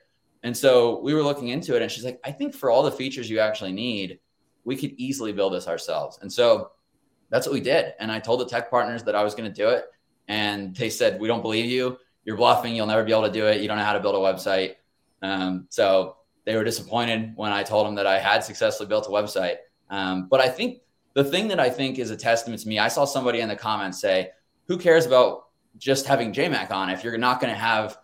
And 0.43 0.55
so 0.55 0.99
we 0.99 1.13
were 1.13 1.23
looking 1.23 1.49
into 1.49 1.75
it, 1.75 1.81
and 1.81 1.89
she's 1.89 2.03
like, 2.03 2.19
I 2.25 2.31
think 2.31 2.53
for 2.53 2.69
all 2.69 2.83
the 2.83 2.91
features 2.91 3.29
you 3.29 3.39
actually 3.39 3.71
need, 3.71 4.19
we 4.65 4.75
could 4.75 4.91
easily 4.97 5.31
build 5.31 5.53
this 5.53 5.67
ourselves. 5.67 6.19
And 6.21 6.31
so 6.31 6.71
that's 7.29 7.47
what 7.47 7.53
we 7.53 7.61
did. 7.61 7.93
And 7.99 8.11
I 8.11 8.19
told 8.19 8.41
the 8.41 8.45
tech 8.45 8.69
partners 8.69 9.03
that 9.03 9.15
I 9.15 9.23
was 9.23 9.33
going 9.33 9.51
to 9.51 9.55
do 9.55 9.69
it. 9.69 9.85
And 10.27 10.75
they 10.75 10.89
said, 10.89 11.19
We 11.19 11.27
don't 11.27 11.41
believe 11.41 11.65
you. 11.65 11.97
You're 12.25 12.37
bluffing. 12.37 12.75
You'll 12.75 12.87
never 12.87 13.03
be 13.03 13.11
able 13.11 13.23
to 13.23 13.31
do 13.31 13.47
it. 13.47 13.61
You 13.61 13.67
don't 13.67 13.77
know 13.77 13.83
how 13.83 13.93
to 13.93 13.99
build 13.99 14.15
a 14.15 14.19
website. 14.19 14.75
Um, 15.21 15.67
so 15.69 16.17
they 16.45 16.55
were 16.55 16.63
disappointed 16.63 17.33
when 17.35 17.51
I 17.51 17.63
told 17.63 17.87
them 17.87 17.95
that 17.95 18.07
I 18.07 18.19
had 18.19 18.43
successfully 18.43 18.87
built 18.87 19.07
a 19.07 19.09
website. 19.09 19.57
Um, 19.89 20.27
but 20.29 20.39
I 20.39 20.49
think 20.49 20.81
the 21.13 21.23
thing 21.23 21.47
that 21.49 21.59
I 21.59 21.69
think 21.69 21.99
is 21.99 22.11
a 22.11 22.15
testament 22.15 22.61
to 22.61 22.67
me, 22.67 22.79
I 22.79 22.87
saw 22.87 23.05
somebody 23.05 23.41
in 23.41 23.49
the 23.49 23.55
comments 23.55 23.99
say, 23.99 24.29
who 24.71 24.77
cares 24.77 25.05
about 25.05 25.47
just 25.77 26.05
having 26.05 26.33
JMac 26.33 26.71
on 26.71 26.89
if 26.89 27.03
you're 27.03 27.17
not 27.17 27.41
going 27.41 27.53
to 27.53 27.59
have 27.59 27.97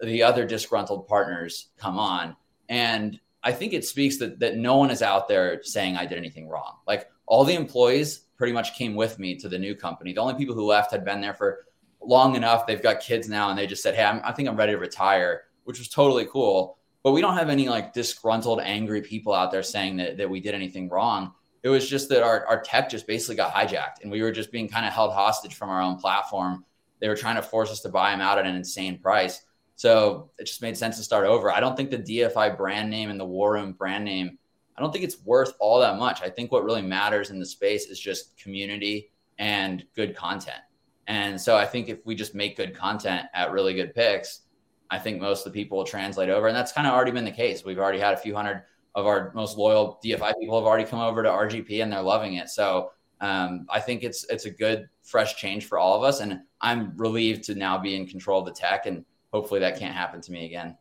the 0.00 0.22
other 0.22 0.44
disgruntled 0.44 1.06
partners 1.06 1.68
come 1.76 1.96
on? 1.96 2.34
And 2.68 3.20
I 3.44 3.52
think 3.52 3.72
it 3.72 3.84
speaks 3.84 4.16
that, 4.18 4.40
that 4.40 4.56
no 4.56 4.76
one 4.76 4.90
is 4.90 5.00
out 5.00 5.28
there 5.28 5.62
saying 5.62 5.96
I 5.96 6.06
did 6.06 6.18
anything 6.18 6.48
wrong. 6.48 6.78
Like 6.88 7.08
all 7.26 7.44
the 7.44 7.54
employees 7.54 8.22
pretty 8.36 8.52
much 8.52 8.74
came 8.74 8.96
with 8.96 9.20
me 9.20 9.36
to 9.36 9.48
the 9.48 9.58
new 9.58 9.76
company. 9.76 10.12
The 10.12 10.20
only 10.20 10.34
people 10.34 10.56
who 10.56 10.66
left 10.66 10.90
had 10.90 11.04
been 11.04 11.20
there 11.20 11.34
for 11.34 11.66
long 12.02 12.34
enough. 12.34 12.66
They've 12.66 12.82
got 12.82 12.98
kids 12.98 13.28
now 13.28 13.50
and 13.50 13.58
they 13.58 13.68
just 13.68 13.82
said, 13.82 13.94
Hey, 13.94 14.04
I'm, 14.04 14.20
I 14.24 14.32
think 14.32 14.48
I'm 14.48 14.56
ready 14.56 14.72
to 14.72 14.78
retire, 14.78 15.44
which 15.64 15.78
was 15.78 15.88
totally 15.88 16.26
cool 16.26 16.78
but 17.02 17.12
we 17.12 17.20
don't 17.20 17.36
have 17.36 17.48
any 17.48 17.68
like 17.68 17.92
disgruntled, 17.92 18.60
angry 18.60 19.00
people 19.00 19.32
out 19.32 19.50
there 19.50 19.62
saying 19.62 19.96
that, 19.96 20.16
that 20.18 20.28
we 20.28 20.40
did 20.40 20.54
anything 20.54 20.88
wrong. 20.88 21.32
It 21.62 21.68
was 21.68 21.88
just 21.88 22.08
that 22.10 22.22
our, 22.22 22.46
our 22.46 22.60
tech 22.60 22.88
just 22.88 23.06
basically 23.06 23.36
got 23.36 23.52
hijacked 23.52 24.02
and 24.02 24.10
we 24.10 24.22
were 24.22 24.32
just 24.32 24.52
being 24.52 24.68
kind 24.68 24.86
of 24.86 24.92
held 24.92 25.12
hostage 25.12 25.54
from 25.54 25.70
our 25.70 25.80
own 25.80 25.96
platform. 25.96 26.64
They 27.00 27.08
were 27.08 27.16
trying 27.16 27.36
to 27.36 27.42
force 27.42 27.70
us 27.70 27.80
to 27.80 27.88
buy 27.88 28.10
them 28.10 28.20
out 28.20 28.38
at 28.38 28.46
an 28.46 28.54
insane 28.54 28.98
price. 28.98 29.42
So 29.76 30.30
it 30.38 30.44
just 30.44 30.62
made 30.62 30.76
sense 30.76 30.96
to 30.96 31.04
start 31.04 31.26
over. 31.26 31.52
I 31.52 31.60
don't 31.60 31.76
think 31.76 31.90
the 31.90 31.98
DFI 31.98 32.56
brand 32.56 32.90
name 32.90 33.10
and 33.10 33.18
the 33.18 33.24
War 33.24 33.52
Room 33.52 33.72
brand 33.72 34.04
name, 34.04 34.38
I 34.76 34.80
don't 34.80 34.92
think 34.92 35.04
it's 35.04 35.24
worth 35.24 35.52
all 35.60 35.80
that 35.80 35.98
much. 35.98 36.22
I 36.22 36.30
think 36.30 36.52
what 36.52 36.64
really 36.64 36.82
matters 36.82 37.30
in 37.30 37.38
the 37.38 37.46
space 37.46 37.86
is 37.86 37.98
just 37.98 38.36
community 38.36 39.10
and 39.38 39.84
good 39.94 40.16
content. 40.16 40.60
And 41.06 41.40
so 41.40 41.56
I 41.56 41.64
think 41.64 41.88
if 41.88 42.04
we 42.04 42.14
just 42.14 42.34
make 42.34 42.56
good 42.56 42.74
content 42.74 43.26
at 43.34 43.50
really 43.50 43.74
good 43.74 43.94
picks, 43.94 44.42
I 44.90 44.98
think 44.98 45.20
most 45.20 45.46
of 45.46 45.52
the 45.52 45.58
people 45.58 45.78
will 45.78 45.84
translate 45.84 46.28
over. 46.28 46.46
And 46.48 46.56
that's 46.56 46.72
kind 46.72 46.86
of 46.86 46.92
already 46.92 47.10
been 47.10 47.24
the 47.24 47.30
case. 47.30 47.64
We've 47.64 47.78
already 47.78 47.98
had 47.98 48.14
a 48.14 48.18
few 48.18 48.34
hundred 48.34 48.64
of 48.98 49.06
our 49.06 49.32
most 49.34 49.56
loyal 49.56 50.00
DFI 50.04 50.34
people 50.40 50.58
have 50.58 50.66
already 50.66 50.84
come 50.84 51.00
over 51.00 51.22
to 51.22 51.28
RGP 51.28 51.82
and 51.82 51.92
they're 51.92 52.02
loving 52.02 52.34
it. 52.34 52.48
So 52.48 52.90
um, 53.20 53.66
I 53.70 53.80
think 53.80 54.02
it's 54.02 54.24
it's 54.24 54.44
a 54.44 54.50
good 54.50 54.88
fresh 55.02 55.36
change 55.36 55.66
for 55.66 55.78
all 55.78 55.96
of 55.96 56.02
us. 56.02 56.20
And 56.20 56.40
I'm 56.60 56.96
relieved 56.96 57.44
to 57.44 57.54
now 57.54 57.78
be 57.78 57.94
in 57.94 58.06
control 58.06 58.40
of 58.40 58.46
the 58.46 58.52
tech 58.52 58.86
and 58.86 59.04
hopefully 59.32 59.60
that 59.60 59.78
can't 59.78 59.94
happen 59.94 60.20
to 60.20 60.32
me 60.32 60.46
again. 60.46 60.76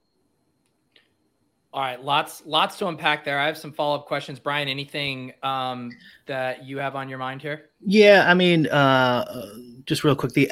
All 1.74 1.82
right, 1.82 2.04
lots 2.04 2.44
lots 2.46 2.80
to 2.80 2.88
unpack 2.88 3.24
there. 3.24 3.38
I 3.38 3.46
have 3.46 3.58
some 3.58 3.72
follow 3.72 3.98
up 3.98 4.08
questions, 4.08 4.40
Brian. 4.40 4.68
Anything 4.68 5.34
um, 5.44 5.92
that 6.26 6.66
you 6.66 6.80
have 6.80 6.96
on 6.96 7.08
your 7.08 7.20
mind 7.20 7.42
here? 7.42 7.70
Yeah, 7.82 8.26
I 8.28 8.34
mean, 8.34 8.66
uh, 8.68 9.52
just 9.86 10.04
real 10.04 10.16
quick, 10.16 10.32
the 10.32 10.50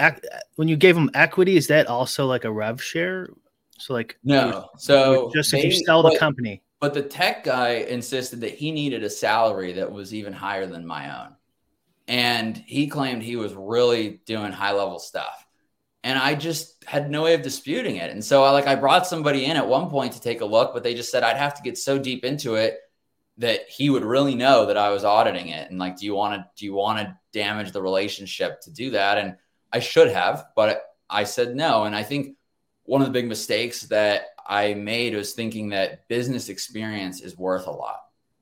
when 0.55 0.67
you 0.67 0.75
gave 0.75 0.93
them 0.93 1.09
equity, 1.15 1.57
is 1.57 1.65
that 1.67 1.87
also 1.87 2.27
like 2.27 2.43
a 2.43 2.51
rev 2.51 2.83
share? 2.83 3.29
So 3.79 3.93
like 3.93 4.19
no, 4.23 4.69
so 4.77 5.31
just 5.33 5.51
they, 5.51 5.59
if 5.59 5.65
you 5.65 5.71
sell 5.85 6.03
the 6.03 6.15
company. 6.19 6.61
But 6.79 6.93
the 6.93 7.01
tech 7.01 7.43
guy 7.43 7.85
insisted 7.89 8.41
that 8.41 8.55
he 8.55 8.71
needed 8.71 9.03
a 9.03 9.09
salary 9.09 9.73
that 9.73 9.91
was 9.91 10.13
even 10.13 10.33
higher 10.33 10.65
than 10.65 10.85
my 10.85 11.23
own, 11.23 11.35
and 12.07 12.57
he 12.57 12.87
claimed 12.87 13.23
he 13.23 13.37
was 13.37 13.53
really 13.53 14.21
doing 14.25 14.51
high 14.51 14.73
level 14.73 14.99
stuff 14.99 15.45
and 16.05 16.19
I 16.19 16.35
just 16.35 16.85
had 16.85 17.09
no 17.09 17.23
way 17.23 17.33
of 17.33 17.41
disputing 17.41 17.95
it. 17.95 18.11
And 18.11 18.23
so 18.23 18.43
I 18.43 18.51
like 18.51 18.67
I 18.67 18.75
brought 18.75 19.07
somebody 19.07 19.45
in 19.45 19.57
at 19.57 19.67
one 19.67 19.89
point 19.89 20.13
to 20.13 20.21
take 20.21 20.41
a 20.41 20.45
look, 20.45 20.71
but 20.71 20.83
they 20.83 20.93
just 20.93 21.09
said 21.09 21.23
I'd 21.23 21.35
have 21.35 21.55
to 21.55 21.63
get 21.63 21.79
so 21.79 21.97
deep 21.97 22.23
into 22.23 22.53
it 22.53 22.77
that 23.39 23.61
he 23.67 23.89
would 23.89 24.05
really 24.05 24.35
know 24.35 24.67
that 24.67 24.77
I 24.77 24.91
was 24.91 25.03
auditing 25.03 25.47
it. 25.47 25.71
And 25.71 25.79
like, 25.79 25.97
do 25.97 26.05
you 26.05 26.13
want 26.13 26.35
to 26.35 26.47
do 26.55 26.65
you 26.65 26.75
want 26.75 26.99
to 26.99 27.17
damage 27.33 27.71
the 27.71 27.81
relationship 27.81 28.61
to 28.61 28.71
do 28.71 28.91
that? 28.91 29.17
And 29.17 29.37
I 29.73 29.79
should 29.79 30.11
have, 30.11 30.45
but 30.55 30.83
I 31.09 31.23
said 31.23 31.55
no. 31.55 31.85
And 31.85 31.95
I 31.95 32.03
think 32.03 32.37
one 32.83 33.01
of 33.01 33.07
the 33.07 33.13
big 33.13 33.27
mistakes 33.27 33.81
that 33.87 34.27
I 34.45 34.73
made 34.73 35.15
was 35.15 35.33
thinking 35.33 35.69
that 35.69 36.07
business 36.07 36.49
experience 36.49 37.21
is 37.21 37.37
worth 37.37 37.67
a 37.67 37.71
lot. 37.71 38.01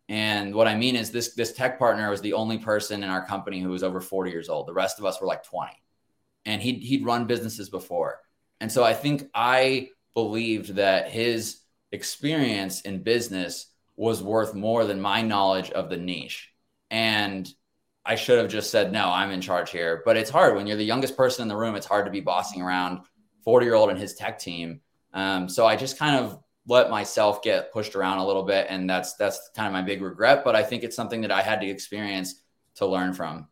And 0.09 0.53
what 0.53 0.67
I 0.67 0.75
mean 0.75 0.95
is 0.95 1.11
this 1.11 1.33
this 1.33 1.53
tech 1.53 1.79
partner 1.79 2.09
was 2.09 2.21
the 2.21 2.33
only 2.33 2.57
person 2.57 3.03
in 3.03 3.09
our 3.09 3.25
company 3.25 3.61
who 3.61 3.69
was 3.69 3.83
over 3.83 4.01
40 4.01 4.31
years 4.31 4.49
old. 4.49 4.67
The 4.67 4.73
rest 4.73 4.99
of 4.99 5.05
us 5.05 5.21
were 5.21 5.27
like 5.27 5.43
20 5.43 5.71
and 6.45 6.61
he'd 6.61 6.81
he'd 6.81 7.05
run 7.05 7.25
businesses 7.25 7.69
before. 7.69 8.19
And 8.59 8.71
so 8.71 8.83
I 8.83 8.93
think 8.93 9.29
I 9.33 9.89
believed 10.13 10.75
that 10.75 11.09
his 11.09 11.61
experience 11.91 12.81
in 12.81 13.03
business 13.03 13.67
was 13.95 14.23
worth 14.23 14.53
more 14.53 14.85
than 14.85 14.99
my 14.99 15.21
knowledge 15.21 15.71
of 15.71 15.89
the 15.89 15.97
niche. 15.97 16.51
And 16.89 17.49
I 18.05 18.15
should 18.15 18.39
have 18.39 18.49
just 18.49 18.71
said, 18.71 18.91
no, 18.91 19.09
I'm 19.09 19.31
in 19.31 19.41
charge 19.41 19.71
here. 19.71 20.01
But 20.03 20.17
it's 20.17 20.29
hard 20.29 20.55
when 20.55 20.67
you're 20.67 20.77
the 20.77 20.83
youngest 20.83 21.15
person 21.15 21.43
in 21.43 21.47
the 21.47 21.55
room. 21.55 21.75
It's 21.75 21.85
hard 21.85 22.05
to 22.05 22.11
be 22.11 22.19
bossing 22.19 22.61
around 22.61 22.99
40 23.43 23.65
year 23.65 23.75
old 23.75 23.89
and 23.89 23.99
his 23.99 24.15
tech 24.15 24.39
team. 24.39 24.81
Um, 25.13 25.47
so 25.47 25.65
I 25.65 25.75
just 25.75 25.97
kind 25.97 26.15
of 26.15 26.39
let 26.67 26.89
myself 26.89 27.41
get 27.41 27.71
pushed 27.71 27.95
around 27.95 28.19
a 28.19 28.25
little 28.25 28.43
bit. 28.43 28.67
And 28.69 28.89
that's, 28.89 29.13
that's 29.13 29.49
kind 29.55 29.67
of 29.67 29.73
my 29.73 29.81
big 29.81 30.01
regret. 30.01 30.43
But 30.43 30.55
I 30.55 30.63
think 30.63 30.83
it's 30.83 30.95
something 30.95 31.21
that 31.21 31.31
I 31.31 31.41
had 31.41 31.61
to 31.61 31.67
experience 31.67 32.35
to 32.75 32.85
learn 32.85 33.13
from. 33.13 33.47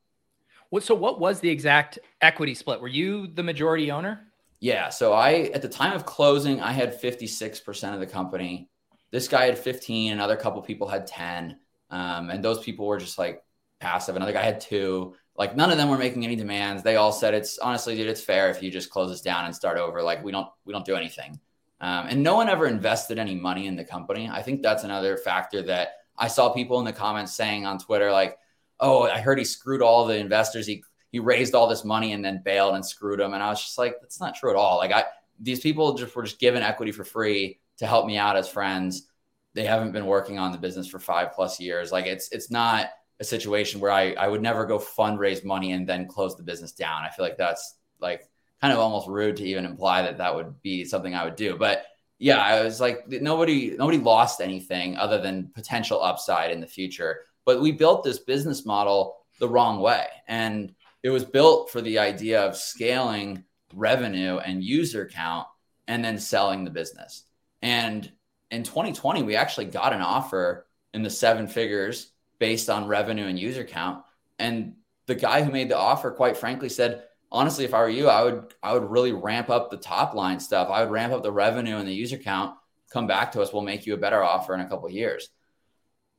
What, 0.70 0.84
so 0.84 0.96
what 0.96 1.20
was 1.20 1.42
the 1.42 1.50
exact 1.50 2.00
equity 2.22 2.56
split? 2.56 2.80
Were 2.80 2.88
you 2.88 3.28
the 3.28 3.44
majority 3.44 3.92
owner? 3.92 4.22
Yeah. 4.62 4.90
So 4.90 5.12
I, 5.12 5.52
at 5.54 5.62
the 5.62 5.68
time 5.68 5.94
of 5.94 6.06
closing, 6.06 6.62
I 6.62 6.72
had 6.72 7.00
56% 7.00 7.94
of 7.94 8.00
the 8.00 8.08
company. 8.08 8.70
This 9.12 9.28
guy 9.28 9.46
had 9.46 9.58
15, 9.58 10.14
another 10.14 10.38
couple 10.38 10.62
people 10.62 10.88
had 10.88 11.06
10. 11.06 11.58
Um, 11.90 12.30
and 12.30 12.42
those 12.42 12.64
people 12.64 12.88
were 12.88 12.98
just 12.98 13.18
like 13.18 13.44
passive. 13.82 14.16
Another 14.16 14.32
guy 14.32 14.44
had 14.44 14.62
two. 14.62 15.16
Like 15.36 15.58
none 15.58 15.72
of 15.72 15.78
them 15.78 15.90
were 15.90 15.98
making 15.98 16.24
any 16.24 16.38
demands. 16.38 16.84
They 16.84 16.96
all 16.96 17.12
said 17.12 17.34
it's 17.34 17.58
honestly, 17.58 17.96
dude, 17.96 18.08
it's 18.08 18.22
fair 18.22 18.50
if 18.50 18.64
you 18.64 18.72
just 18.72 18.90
close 18.90 19.12
us 19.12 19.22
down 19.22 19.46
and 19.46 19.54
start 19.54 19.78
over. 19.78 20.02
Like 20.02 20.24
we 20.24 20.32
don't, 20.32 20.48
we 20.64 20.72
don't 20.72 20.86
do 20.86 20.96
anything. 20.96 21.38
Um, 21.82 22.06
and 22.08 22.24
no 22.24 22.36
one 22.36 22.48
ever 22.48 22.68
invested 22.68 23.18
any 23.18 23.36
money 23.36 23.66
in 23.66 23.76
the 23.76 23.84
company. 23.84 24.30
I 24.32 24.44
think 24.44 24.62
that's 24.62 24.84
another 24.84 25.18
factor 25.18 25.64
that 25.64 25.94
I 26.16 26.28
saw 26.28 26.54
people 26.54 26.78
in 26.80 26.86
the 26.86 26.94
comments 26.94 27.34
saying 27.34 27.66
on 27.66 27.80
Twitter, 27.80 28.12
like, 28.12 28.38
oh, 28.80 29.04
I 29.04 29.20
heard 29.20 29.40
he 29.40 29.44
screwed 29.44 29.82
all 29.82 30.06
the 30.06 30.18
investors. 30.18 30.68
He 30.68 30.84
he 31.12 31.20
raised 31.20 31.56
all 31.56 31.68
this 31.68 31.84
money 31.84 32.14
and 32.14 32.24
then 32.24 32.42
bailed 32.46 32.76
and 32.76 32.86
screwed 32.86 33.20
them. 33.20 33.34
And 33.34 33.44
I 33.44 33.50
was 33.50 33.62
just 33.62 33.78
like, 33.78 33.96
that's 34.00 34.22
not 34.22 34.36
true 34.36 34.52
at 34.52 34.56
all. 34.56 34.78
Like 34.78 34.92
I 34.92 35.06
these 35.40 35.60
people 35.60 35.96
just 35.96 36.16
were 36.16 36.24
just 36.24 36.40
given 36.40 36.62
equity 36.62 36.92
for 36.92 37.04
free 37.04 37.60
to 37.80 37.88
help 37.88 38.06
me 38.06 38.18
out 38.18 38.38
as 38.38 38.48
friends. 38.48 39.08
They 39.56 39.66
haven't 39.66 39.92
been 39.92 40.06
working 40.06 40.38
on 40.38 40.52
the 40.52 40.58
business 40.58 40.88
for 40.88 41.00
five 41.00 41.34
plus 41.34 41.60
years. 41.60 41.92
Like 41.92 42.06
it's 42.06 42.32
it's 42.32 42.52
not 42.52 42.92
a 43.20 43.24
situation 43.24 43.80
where 43.80 43.92
I, 43.92 44.14
I 44.14 44.28
would 44.28 44.42
never 44.42 44.66
go 44.66 44.80
fundraise 44.80 45.44
money 45.44 45.72
and 45.74 45.88
then 45.88 46.08
close 46.08 46.38
the 46.38 46.44
business 46.44 46.72
down. 46.72 47.04
I 47.04 47.10
feel 47.10 47.26
like 47.26 47.38
that's 47.38 47.78
like 48.00 48.30
kind 48.62 48.74
of 48.74 48.80
almost 48.80 49.08
rude 49.08 49.38
to 49.38 49.44
even 49.44 49.66
imply 49.66 50.04
that 50.04 50.18
that 50.20 50.36
would 50.36 50.62
be 50.62 50.86
something 50.86 51.16
I 51.16 51.26
would 51.26 51.36
do. 51.36 51.58
But 51.58 51.86
yeah, 52.20 52.38
I 52.38 52.64
was 52.64 52.80
like 52.80 53.08
nobody 53.08 53.76
nobody 53.78 53.98
lost 53.98 54.42
anything 54.42 54.96
other 54.98 55.20
than 55.20 55.52
potential 55.56 56.02
upside 56.02 56.52
in 56.52 56.62
the 56.62 56.68
future. 56.68 57.22
But 57.46 57.62
we 57.62 57.72
built 57.72 58.04
this 58.04 58.20
business 58.20 58.66
model 58.66 59.18
the 59.40 59.50
wrong 59.50 59.80
way. 59.80 60.06
And 60.28 60.74
it 61.02 61.10
was 61.10 61.26
built 61.26 61.72
for 61.72 61.82
the 61.82 61.98
idea 61.98 62.42
of 62.42 62.56
scaling 62.56 63.44
revenue 63.74 64.38
and 64.38 64.64
user 64.64 65.10
count 65.12 65.48
and 65.88 66.06
then 66.06 66.20
selling 66.20 66.64
the 66.64 66.70
business. 66.70 67.24
And 67.64 68.10
in 68.52 68.64
2020, 68.64 69.24
we 69.24 69.36
actually 69.36 69.66
got 69.66 69.94
an 69.94 70.02
offer 70.02 70.68
in 70.94 71.02
the 71.02 71.10
seven 71.10 71.48
figures 71.48 72.12
based 72.38 72.70
on 72.70 72.88
revenue 72.88 73.26
and 73.26 73.40
user 73.40 73.64
count. 73.64 74.04
And 74.38 74.76
the 75.08 75.16
guy 75.16 75.42
who 75.42 75.52
made 75.52 75.70
the 75.70 75.78
offer, 75.78 76.12
quite 76.12 76.38
frankly, 76.38 76.70
said, 76.70 77.04
honestly, 77.32 77.66
if 77.66 77.74
I 77.74 77.80
were 77.80 77.90
you, 77.90 78.08
I 78.10 78.24
would 78.24 78.54
I 78.62 78.74
would 78.74 78.90
really 78.90 79.14
ramp 79.14 79.50
up 79.50 79.70
the 79.70 79.78
top 79.78 80.14
line 80.14 80.40
stuff. 80.40 80.70
I 80.70 80.84
would 80.84 80.92
ramp 80.92 81.14
up 81.14 81.24
the 81.24 81.32
revenue 81.32 81.78
and 81.78 81.88
the 81.88 81.94
user 81.94 82.18
count. 82.18 82.56
Come 82.92 83.08
back 83.08 83.32
to 83.32 83.42
us, 83.42 83.54
we'll 83.54 83.62
make 83.62 83.86
you 83.86 83.94
a 83.94 83.98
better 83.98 84.22
offer 84.22 84.54
in 84.54 84.60
a 84.60 84.68
couple 84.68 84.90
years. 84.90 85.30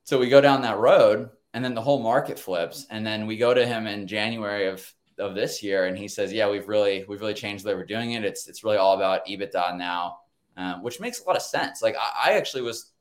So 0.04 0.18
we 0.18 0.28
go 0.28 0.40
down 0.40 0.62
that 0.62 0.78
road 0.78 1.30
and 1.54 1.64
then 1.64 1.74
the 1.74 1.82
whole 1.82 2.02
market 2.02 2.38
flips. 2.38 2.86
And 2.90 3.06
then 3.06 3.26
we 3.26 3.36
go 3.36 3.52
to 3.52 3.66
him 3.66 3.86
in 3.86 4.06
January 4.06 4.66
of, 4.66 4.90
of 5.18 5.34
this 5.34 5.62
year 5.62 5.84
and 5.84 5.96
he 5.96 6.08
says, 6.08 6.32
yeah, 6.32 6.48
we've 6.50 6.66
really, 6.66 7.04
we've 7.06 7.20
really 7.20 7.34
changed 7.34 7.64
the 7.64 7.68
way 7.68 7.74
we're 7.74 7.84
doing 7.84 8.12
it. 8.12 8.24
It's, 8.24 8.48
it's 8.48 8.64
really 8.64 8.78
all 8.78 8.96
about 8.96 9.26
EBITDA 9.26 9.76
now, 9.76 10.18
um, 10.56 10.82
which 10.82 10.98
makes 10.98 11.20
a 11.20 11.24
lot 11.24 11.36
of 11.36 11.42
sense. 11.42 11.82
Like 11.82 11.94
I, 12.00 12.30
I 12.30 12.32
actually 12.38 12.62
was, 12.62 12.92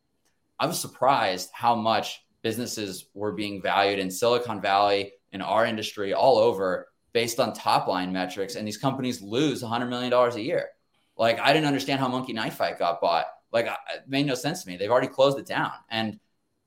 I 0.59 0.67
was 0.67 0.79
surprised 0.79 1.49
how 1.53 1.75
much 1.75 2.23
businesses 2.41 3.05
were 3.13 3.31
being 3.31 3.61
valued 3.61 3.99
in 3.99 4.11
Silicon 4.11 4.61
Valley, 4.61 5.13
in 5.31 5.41
our 5.41 5.65
industry, 5.65 6.13
all 6.13 6.37
over 6.37 6.87
based 7.13 7.39
on 7.39 7.53
top 7.53 7.87
line 7.87 8.11
metrics. 8.11 8.55
And 8.55 8.67
these 8.67 8.77
companies 8.77 9.21
lose 9.21 9.63
$100 9.63 9.89
million 9.89 10.13
a 10.13 10.39
year. 10.39 10.69
Like 11.17 11.39
I 11.39 11.53
didn't 11.53 11.67
understand 11.67 11.99
how 11.99 12.07
Monkey 12.07 12.33
Knife 12.33 12.55
Fight 12.55 12.79
got 12.79 13.01
bought. 13.01 13.25
Like 13.51 13.65
it 13.65 14.03
made 14.07 14.25
no 14.25 14.35
sense 14.35 14.63
to 14.63 14.69
me. 14.69 14.77
They've 14.77 14.89
already 14.89 15.07
closed 15.07 15.37
it 15.37 15.45
down. 15.45 15.71
And 15.89 16.19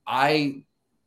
I 0.07 0.65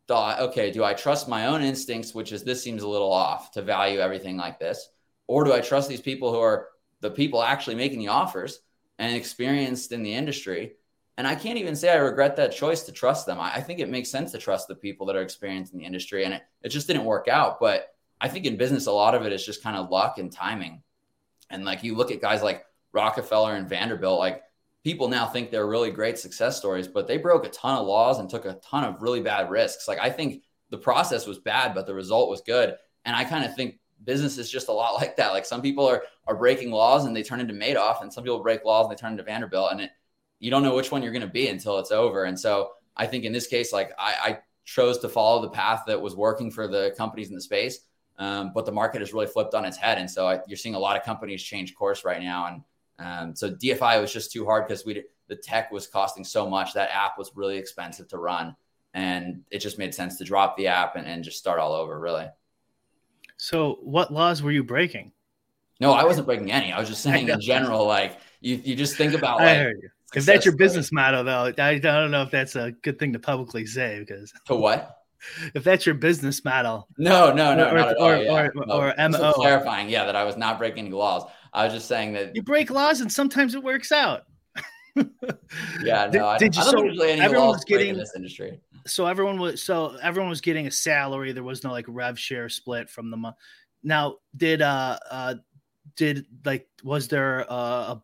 thought, 0.07 0.39
okay, 0.39 0.71
do 0.71 0.83
I 0.83 0.93
trust 0.93 1.27
my 1.27 1.47
own 1.47 1.61
instincts, 1.61 2.15
which 2.15 2.31
is 2.31 2.43
this 2.43 2.63
seems 2.63 2.83
a 2.83 2.87
little 2.87 3.11
off 3.11 3.51
to 3.51 3.61
value 3.61 3.99
everything 3.99 4.37
like 4.37 4.59
this? 4.59 4.89
Or 5.27 5.43
do 5.43 5.53
I 5.53 5.59
trust 5.59 5.89
these 5.89 6.01
people 6.01 6.31
who 6.31 6.39
are 6.39 6.69
the 7.01 7.11
people 7.11 7.43
actually 7.43 7.75
making 7.75 7.99
the 7.99 8.07
offers 8.07 8.59
and 8.97 9.15
experienced 9.15 9.91
in 9.91 10.03
the 10.03 10.13
industry? 10.13 10.73
And 11.17 11.27
I 11.27 11.35
can't 11.35 11.57
even 11.57 11.75
say 11.75 11.89
I 11.89 11.97
regret 11.97 12.35
that 12.37 12.55
choice 12.55 12.83
to 12.83 12.91
trust 12.91 13.25
them. 13.25 13.39
I, 13.39 13.55
I 13.55 13.61
think 13.61 13.79
it 13.79 13.89
makes 13.89 14.09
sense 14.09 14.31
to 14.31 14.37
trust 14.37 14.67
the 14.67 14.75
people 14.75 15.07
that 15.07 15.15
are 15.15 15.21
experienced 15.21 15.73
in 15.73 15.79
the 15.79 15.85
industry. 15.85 16.25
And 16.25 16.33
it, 16.33 16.43
it 16.61 16.69
just 16.69 16.87
didn't 16.87 17.05
work 17.05 17.27
out. 17.27 17.59
But 17.59 17.87
I 18.19 18.29
think 18.29 18.45
in 18.45 18.57
business, 18.57 18.87
a 18.87 18.91
lot 18.91 19.15
of 19.15 19.25
it 19.25 19.33
is 19.33 19.45
just 19.45 19.63
kind 19.63 19.77
of 19.77 19.89
luck 19.89 20.17
and 20.17 20.31
timing. 20.31 20.81
And 21.49 21.65
like 21.65 21.83
you 21.83 21.95
look 21.95 22.11
at 22.11 22.21
guys 22.21 22.41
like 22.41 22.65
Rockefeller 22.91 23.55
and 23.55 23.69
Vanderbilt, 23.69 24.19
like 24.19 24.43
people 24.83 25.07
now 25.07 25.25
think 25.25 25.51
they're 25.51 25.67
really 25.67 25.91
great 25.91 26.17
success 26.17 26.57
stories, 26.57 26.87
but 26.87 27.07
they 27.07 27.17
broke 27.17 27.45
a 27.45 27.49
ton 27.49 27.77
of 27.77 27.85
laws 27.85 28.19
and 28.19 28.29
took 28.29 28.45
a 28.45 28.59
ton 28.63 28.83
of 28.83 29.01
really 29.01 29.21
bad 29.21 29.49
risks. 29.49 29.87
Like 29.87 29.99
I 29.99 30.09
think 30.09 30.43
the 30.69 30.77
process 30.77 31.27
was 31.27 31.39
bad, 31.39 31.73
but 31.73 31.85
the 31.85 31.93
result 31.93 32.29
was 32.29 32.41
good. 32.41 32.75
And 33.05 33.15
I 33.15 33.23
kind 33.23 33.45
of 33.45 33.55
think 33.55 33.79
business 34.03 34.37
is 34.37 34.49
just 34.49 34.67
a 34.67 34.73
lot 34.73 34.93
like 35.01 35.15
that. 35.17 35.33
Like 35.33 35.45
some 35.45 35.61
people 35.61 35.85
are 35.85 36.03
are 36.25 36.35
breaking 36.35 36.71
laws 36.71 37.05
and 37.05 37.15
they 37.15 37.23
turn 37.23 37.39
into 37.39 37.53
Madoff, 37.53 38.01
and 38.01 38.11
some 38.11 38.23
people 38.23 38.39
break 38.39 38.65
laws 38.65 38.85
and 38.85 38.91
they 38.91 38.99
turn 38.99 39.13
into 39.13 39.23
Vanderbilt, 39.23 39.71
and 39.71 39.81
it, 39.81 39.91
you 40.39 40.51
don't 40.51 40.63
know 40.63 40.75
which 40.75 40.91
one 40.91 41.01
you're 41.01 41.13
going 41.13 41.21
to 41.21 41.27
be 41.27 41.47
until 41.47 41.79
it's 41.79 41.91
over. 41.91 42.25
And 42.25 42.39
so 42.39 42.71
I 42.95 43.07
think 43.07 43.23
in 43.23 43.31
this 43.31 43.47
case, 43.47 43.73
like 43.73 43.91
I, 43.97 44.13
I 44.23 44.39
chose 44.65 44.99
to 44.99 45.09
follow 45.09 45.41
the 45.41 45.49
path 45.49 45.83
that 45.87 46.01
was 46.01 46.15
working 46.15 46.51
for 46.51 46.67
the 46.67 46.93
companies 46.97 47.29
in 47.29 47.35
the 47.35 47.41
space. 47.41 47.79
Um, 48.19 48.51
but 48.53 48.65
the 48.65 48.71
market 48.71 49.01
has 49.01 49.13
really 49.13 49.27
flipped 49.27 49.53
on 49.53 49.63
its 49.63 49.77
head, 49.77 49.97
and 49.97 50.09
so 50.09 50.27
I, 50.27 50.39
you're 50.47 50.57
seeing 50.57 50.75
a 50.75 50.79
lot 50.79 50.97
of 50.97 51.03
companies 51.03 51.43
change 51.43 51.75
course 51.75 52.03
right 52.03 52.21
now. 52.21 52.47
And 52.47 52.61
um, 52.99 53.35
so 53.35 53.51
DFI 53.51 54.01
was 54.01 54.11
just 54.11 54.31
too 54.31 54.45
hard 54.45 54.67
because 54.67 54.85
we 54.85 55.03
the 55.27 55.35
tech 55.35 55.71
was 55.71 55.87
costing 55.87 56.23
so 56.23 56.49
much. 56.49 56.73
That 56.73 56.89
app 56.91 57.17
was 57.17 57.31
really 57.35 57.57
expensive 57.57 58.07
to 58.09 58.17
run, 58.17 58.55
and 58.93 59.43
it 59.51 59.59
just 59.59 59.77
made 59.77 59.93
sense 59.93 60.17
to 60.17 60.23
drop 60.23 60.57
the 60.57 60.67
app 60.67 60.95
and, 60.95 61.05
and 61.05 61.23
just 61.23 61.37
start 61.37 61.59
all 61.59 61.73
over. 61.73 61.99
Really. 61.99 62.27
So, 63.37 63.77
what 63.81 64.11
laws 64.11 64.41
were 64.41 64.51
you 64.51 64.63
breaking? 64.63 65.11
No, 65.79 65.93
I 65.93 66.03
wasn't 66.03 66.25
breaking 66.25 66.51
any. 66.51 66.71
I 66.71 66.79
was 66.79 66.89
just 66.89 67.03
saying 67.03 67.29
in 67.29 67.39
general, 67.39 67.85
like 67.85 68.17
you, 68.41 68.55
you 68.63 68.75
just 68.75 68.95
think 68.95 69.13
about 69.13 69.37
like. 69.37 69.47
I 69.49 69.55
heard 69.55 69.77
you. 69.81 69.89
If 70.15 70.25
that's 70.25 70.45
your 70.45 70.55
business 70.55 70.91
model, 70.93 71.25
though, 71.25 71.53
I, 71.57 71.71
I 71.71 71.77
don't 71.79 72.11
know 72.11 72.23
if 72.23 72.31
that's 72.31 72.55
a 72.55 72.71
good 72.71 72.97
thing 72.97 73.13
to 73.13 73.19
publicly 73.19 73.65
say 73.65 73.99
because. 73.99 74.33
To 74.45 74.55
what? 74.55 74.96
If 75.53 75.63
that's 75.63 75.85
your 75.85 75.95
business 75.95 76.43
model. 76.43 76.87
No, 76.97 77.33
no, 77.33 77.55
no, 77.55 77.69
or, 77.69 77.77
or, 77.77 77.97
or, 77.97 78.17
yeah. 78.17 78.31
or, 78.31 78.53
no. 78.55 78.73
or 78.73 79.09
MO. 79.09 79.33
Clarifying, 79.33 79.89
yeah, 79.89 80.05
that 80.05 80.15
I 80.15 80.23
was 80.23 80.37
not 80.37 80.57
breaking 80.57 80.85
any 80.85 80.95
laws. 80.95 81.29
I 81.53 81.65
was 81.65 81.73
just 81.73 81.87
saying 81.87 82.13
that 82.13 82.35
you 82.35 82.43
break 82.43 82.69
laws 82.69 83.01
and 83.01 83.11
sometimes 83.11 83.55
it 83.55 83.63
works 83.63 83.91
out. 83.91 84.23
yeah, 85.83 86.09
no, 86.11 86.27
I, 86.27 86.37
did 86.37 86.55
you, 86.55 86.61
I 86.61 86.71
don't 86.71 86.95
so 86.95 87.03
everyone 87.03 87.47
was 87.49 87.63
getting 87.63 87.89
in 87.89 87.97
this 87.97 88.13
industry. 88.15 88.59
So 88.85 89.05
everyone 89.05 89.39
was 89.39 89.61
so 89.61 89.97
everyone 90.01 90.29
was 90.29 90.41
getting 90.41 90.67
a 90.67 90.71
salary. 90.71 91.31
There 91.31 91.43
was 91.43 91.63
no 91.63 91.71
like 91.71 91.85
rev 91.87 92.17
share 92.17 92.49
split 92.49 92.89
from 92.89 93.11
the 93.11 93.17
month. 93.17 93.35
Now, 93.83 94.15
did 94.35 94.61
uh 94.61 94.97
uh 95.09 95.35
did 95.95 96.25
like 96.45 96.67
was 96.83 97.07
there 97.07 97.51
uh, 97.51 97.95
a 97.95 98.03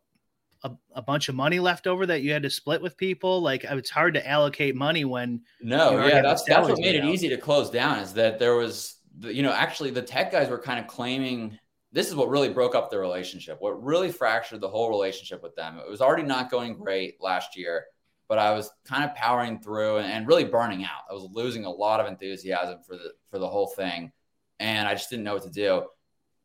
a, 0.64 0.72
a 0.94 1.02
bunch 1.02 1.30
of 1.30 1.36
money 1.36 1.60
left 1.60 1.88
over 1.88 2.06
that 2.06 2.22
you 2.22 2.32
had 2.32 2.44
to 2.44 2.50
split 2.50 2.82
with 2.82 2.98
people? 2.98 3.42
Like 3.42 3.64
it's 3.64 3.90
hard 3.90 4.14
to 4.16 4.28
allocate 4.28 4.76
money 4.76 5.06
when 5.06 5.42
no, 5.62 6.06
yeah, 6.06 6.22
that's 6.22 6.44
that's 6.44 6.68
what 6.68 6.80
made 6.80 6.96
it 6.96 7.04
out. 7.04 7.10
easy 7.10 7.30
to 7.30 7.38
close 7.38 7.70
down 7.70 8.00
is 8.00 8.14
that 8.14 8.40
there 8.40 8.56
was, 8.56 8.98
the, 9.20 9.34
you 9.34 9.44
know, 9.44 9.52
actually 9.52 9.92
the 9.92 10.02
tech 10.02 10.32
guys 10.32 10.50
were 10.50 10.60
kind 10.60 10.80
of 10.80 10.88
claiming 10.88 11.58
this 11.92 12.08
is 12.08 12.16
what 12.16 12.30
really 12.30 12.50
broke 12.50 12.76
up 12.76 12.90
the 12.90 12.98
relationship. 12.98 13.58
What 13.60 13.82
really 13.84 14.12
fractured 14.12 14.62
the 14.62 14.70
whole 14.70 14.90
relationship 14.90 15.44
with 15.44 15.56
them. 15.56 15.78
It 15.78 15.90
was 15.90 16.02
already 16.02 16.24
not 16.24 16.50
going 16.50 16.74
great 16.74 17.22
last 17.22 17.56
year, 17.56 17.86
but 18.28 18.40
I 18.40 18.52
was 18.52 18.72
kind 18.84 19.04
of 19.04 19.16
powering 19.16 19.60
through 19.60 19.98
and, 19.98 20.12
and 20.12 20.28
really 20.28 20.44
burning 20.44 20.84
out. 20.84 21.04
I 21.10 21.14
was 21.14 21.30
losing 21.32 21.66
a 21.66 21.70
lot 21.70 22.00
of 22.00 22.08
enthusiasm 22.08 22.80
for 22.86 22.96
the 22.96 23.12
for 23.30 23.38
the 23.38 23.48
whole 23.48 23.68
thing, 23.68 24.12
and 24.60 24.88
I 24.88 24.94
just 24.94 25.10
didn't 25.10 25.24
know 25.24 25.36
what 25.36 25.44
to 25.44 25.52
do. 25.52 25.84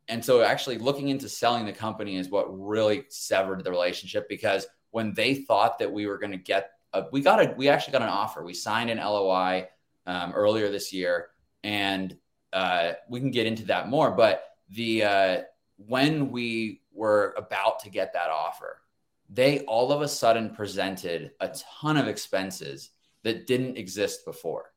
And 0.09 0.25
so, 0.25 0.41
actually, 0.41 0.79
looking 0.79 1.09
into 1.09 1.29
selling 1.29 1.67
the 1.67 1.71
company 1.71 2.17
is 2.17 2.29
what 2.29 2.47
really 2.49 3.03
severed 3.09 3.63
the 3.63 3.69
relationship 3.69 4.27
because 4.27 4.65
when 4.89 5.13
they 5.13 5.35
thought 5.35 5.77
that 5.77 5.91
we 5.93 6.07
were 6.07 6.17
going 6.17 6.31
to 6.31 6.37
get, 6.37 6.71
a, 6.93 7.05
we 7.11 7.21
got 7.21 7.39
a, 7.39 7.53
we 7.55 7.69
actually 7.69 7.93
got 7.93 8.01
an 8.01 8.09
offer. 8.09 8.43
We 8.43 8.55
signed 8.55 8.89
an 8.89 8.97
LOI 8.97 9.67
um, 10.07 10.33
earlier 10.33 10.71
this 10.71 10.91
year, 10.91 11.27
and 11.63 12.17
uh, 12.51 12.93
we 13.07 13.19
can 13.19 13.29
get 13.29 13.45
into 13.45 13.65
that 13.65 13.87
more. 13.87 14.09
But 14.09 14.43
the 14.69 15.03
uh, 15.03 15.41
when 15.77 16.31
we 16.31 16.81
were 16.91 17.35
about 17.37 17.81
to 17.81 17.91
get 17.91 18.13
that 18.13 18.31
offer, 18.31 18.81
they 19.29 19.59
all 19.61 19.91
of 19.91 20.01
a 20.01 20.07
sudden 20.07 20.55
presented 20.55 21.33
a 21.39 21.55
ton 21.81 21.97
of 21.97 22.07
expenses 22.07 22.89
that 23.21 23.45
didn't 23.45 23.77
exist 23.77 24.25
before, 24.25 24.73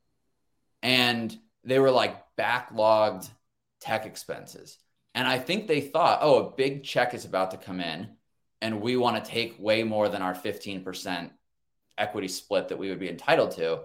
and 0.83 1.35
they 1.65 1.79
were 1.79 1.91
like 1.91 2.23
backlogged 2.37 3.31
tech 3.81 4.05
expenses. 4.05 4.77
And 5.15 5.29
I 5.29 5.39
think 5.39 5.67
they 5.67 5.81
thought, 5.81 6.21
oh, 6.23 6.47
a 6.47 6.51
big 6.51 6.85
check 6.85 7.15
is 7.15 7.25
about 7.25 7.51
to 7.51 7.57
come 7.59 7.81
in, 7.81 8.09
and 8.61 8.81
we 8.81 8.97
want 8.97 9.23
to 9.23 9.31
take 9.31 9.57
way 9.59 9.83
more 9.83 10.09
than 10.09 10.23
our 10.23 10.35
15% 10.35 11.31
equity 11.99 12.29
split 12.29 12.69
that 12.69 12.79
we 12.79 12.89
would 12.89 12.99
be 12.99 13.11
entitled 13.11 13.51
to. 13.53 13.81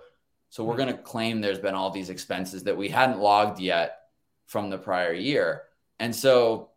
So 0.49 0.63
we're 0.63 0.73
hmm. 0.73 0.81
going 0.81 0.95
to 0.95 1.01
claim 1.01 1.41
there's 1.41 1.59
been 1.59 1.75
all 1.75 1.89
these 1.89 2.09
expenses 2.09 2.63
that 2.63 2.77
we 2.77 2.89
hadn't 2.89 3.19
logged 3.19 3.59
yet 3.59 3.99
from 4.45 4.69
the 4.69 4.77
prior 4.77 5.13
year. 5.13 5.63
And 5.99 6.15
so 6.15 6.69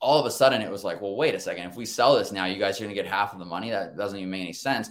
all 0.00 0.20
of 0.20 0.26
a 0.26 0.30
sudden 0.30 0.62
it 0.62 0.70
was 0.70 0.84
like, 0.84 1.00
well, 1.00 1.16
wait 1.16 1.34
a 1.34 1.40
second. 1.40 1.68
If 1.68 1.76
we 1.76 1.86
sell 1.86 2.16
this 2.16 2.32
now, 2.32 2.46
you 2.46 2.58
guys 2.58 2.78
are 2.80 2.84
going 2.84 2.94
to 2.94 3.00
get 3.00 3.10
half 3.10 3.32
of 3.32 3.38
the 3.38 3.44
money. 3.44 3.70
That 3.70 3.96
doesn't 3.96 4.18
even 4.18 4.30
make 4.30 4.42
any 4.42 4.52
sense. 4.52 4.90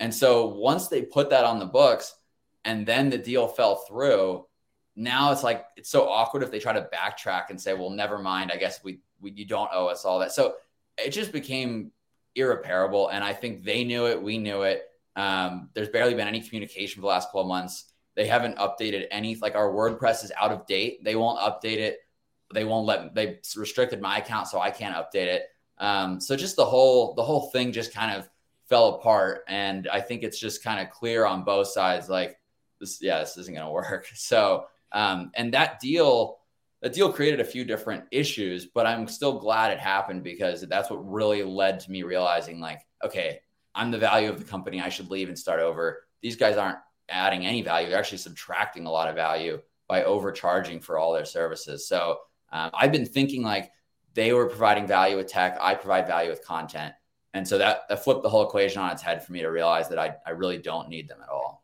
And 0.00 0.14
so 0.14 0.46
once 0.46 0.88
they 0.88 1.02
put 1.02 1.30
that 1.30 1.44
on 1.44 1.58
the 1.58 1.66
books 1.66 2.14
and 2.64 2.86
then 2.86 3.10
the 3.10 3.18
deal 3.18 3.48
fell 3.48 3.76
through, 3.76 4.46
now 4.98 5.30
it's 5.30 5.44
like 5.44 5.64
it's 5.76 5.88
so 5.88 6.08
awkward 6.08 6.42
if 6.42 6.50
they 6.50 6.58
try 6.58 6.72
to 6.72 6.88
backtrack 6.92 7.50
and 7.50 7.60
say, 7.60 7.72
well, 7.72 7.88
never 7.88 8.18
mind. 8.18 8.50
I 8.52 8.56
guess 8.56 8.82
we, 8.82 8.98
we 9.20 9.30
you 9.30 9.44
don't 9.44 9.70
owe 9.72 9.86
us 9.86 10.04
all 10.04 10.18
that. 10.18 10.32
So 10.32 10.56
it 10.98 11.10
just 11.10 11.30
became 11.30 11.92
irreparable. 12.34 13.08
And 13.08 13.22
I 13.22 13.32
think 13.32 13.62
they 13.62 13.84
knew 13.84 14.06
it. 14.06 14.20
We 14.20 14.38
knew 14.38 14.62
it. 14.62 14.82
Um, 15.14 15.70
there's 15.72 15.88
barely 15.88 16.14
been 16.14 16.26
any 16.26 16.40
communication 16.40 16.96
for 16.96 17.02
the 17.02 17.06
last 17.06 17.30
12 17.30 17.46
months. 17.46 17.92
They 18.16 18.26
haven't 18.26 18.58
updated 18.58 19.06
any, 19.12 19.36
like 19.36 19.54
our 19.54 19.70
WordPress 19.70 20.24
is 20.24 20.32
out 20.36 20.50
of 20.50 20.66
date. 20.66 21.04
They 21.04 21.14
won't 21.14 21.38
update 21.38 21.78
it. 21.78 21.98
They 22.52 22.64
won't 22.64 22.86
let, 22.86 23.14
they 23.14 23.38
restricted 23.56 24.00
my 24.00 24.18
account, 24.18 24.48
so 24.48 24.58
I 24.58 24.70
can't 24.72 24.96
update 24.96 25.26
it. 25.26 25.44
Um, 25.78 26.20
so 26.20 26.34
just 26.34 26.56
the 26.56 26.64
whole, 26.64 27.14
the 27.14 27.22
whole 27.22 27.50
thing 27.50 27.70
just 27.70 27.94
kind 27.94 28.16
of 28.16 28.28
fell 28.68 28.96
apart. 28.96 29.44
And 29.46 29.86
I 29.92 30.00
think 30.00 30.24
it's 30.24 30.40
just 30.40 30.64
kind 30.64 30.80
of 30.80 30.90
clear 30.90 31.24
on 31.24 31.44
both 31.44 31.68
sides, 31.68 32.08
like 32.08 32.36
this, 32.80 33.00
yeah, 33.00 33.20
this 33.20 33.36
isn't 33.36 33.54
going 33.54 33.66
to 33.66 33.72
work. 33.72 34.08
So, 34.16 34.66
um, 34.92 35.30
and 35.34 35.54
that 35.54 35.80
deal, 35.80 36.38
that 36.82 36.92
deal 36.92 37.12
created 37.12 37.40
a 37.40 37.44
few 37.44 37.64
different 37.64 38.04
issues, 38.10 38.66
but 38.66 38.86
I'm 38.86 39.08
still 39.08 39.38
glad 39.38 39.72
it 39.72 39.78
happened 39.78 40.22
because 40.22 40.62
that's 40.62 40.90
what 40.90 41.10
really 41.10 41.42
led 41.42 41.80
to 41.80 41.90
me 41.90 42.02
realizing 42.02 42.60
like, 42.60 42.80
okay, 43.04 43.40
I'm 43.74 43.90
the 43.90 43.98
value 43.98 44.28
of 44.28 44.38
the 44.38 44.44
company. 44.44 44.80
I 44.80 44.88
should 44.88 45.10
leave 45.10 45.28
and 45.28 45.38
start 45.38 45.60
over. 45.60 46.04
These 46.22 46.36
guys 46.36 46.56
aren't 46.56 46.78
adding 47.08 47.46
any 47.46 47.62
value. 47.62 47.88
They're 47.88 47.98
actually 47.98 48.18
subtracting 48.18 48.86
a 48.86 48.90
lot 48.90 49.08
of 49.08 49.14
value 49.14 49.60
by 49.88 50.04
overcharging 50.04 50.80
for 50.80 50.98
all 50.98 51.12
their 51.12 51.24
services. 51.24 51.88
So 51.88 52.18
um, 52.52 52.70
I've 52.74 52.92
been 52.92 53.06
thinking 53.06 53.42
like 53.42 53.70
they 54.14 54.32
were 54.32 54.46
providing 54.46 54.86
value 54.86 55.16
with 55.16 55.28
tech. 55.28 55.56
I 55.60 55.74
provide 55.74 56.06
value 56.06 56.30
with 56.30 56.44
content. 56.44 56.94
And 57.34 57.46
so 57.46 57.58
that, 57.58 57.82
that 57.88 58.02
flipped 58.02 58.22
the 58.22 58.28
whole 58.28 58.46
equation 58.46 58.80
on 58.82 58.90
its 58.90 59.02
head 59.02 59.24
for 59.24 59.32
me 59.32 59.40
to 59.40 59.48
realize 59.48 59.88
that 59.90 59.98
I, 59.98 60.14
I 60.26 60.30
really 60.30 60.58
don't 60.58 60.88
need 60.88 61.08
them 61.08 61.18
at 61.22 61.28
all. 61.28 61.62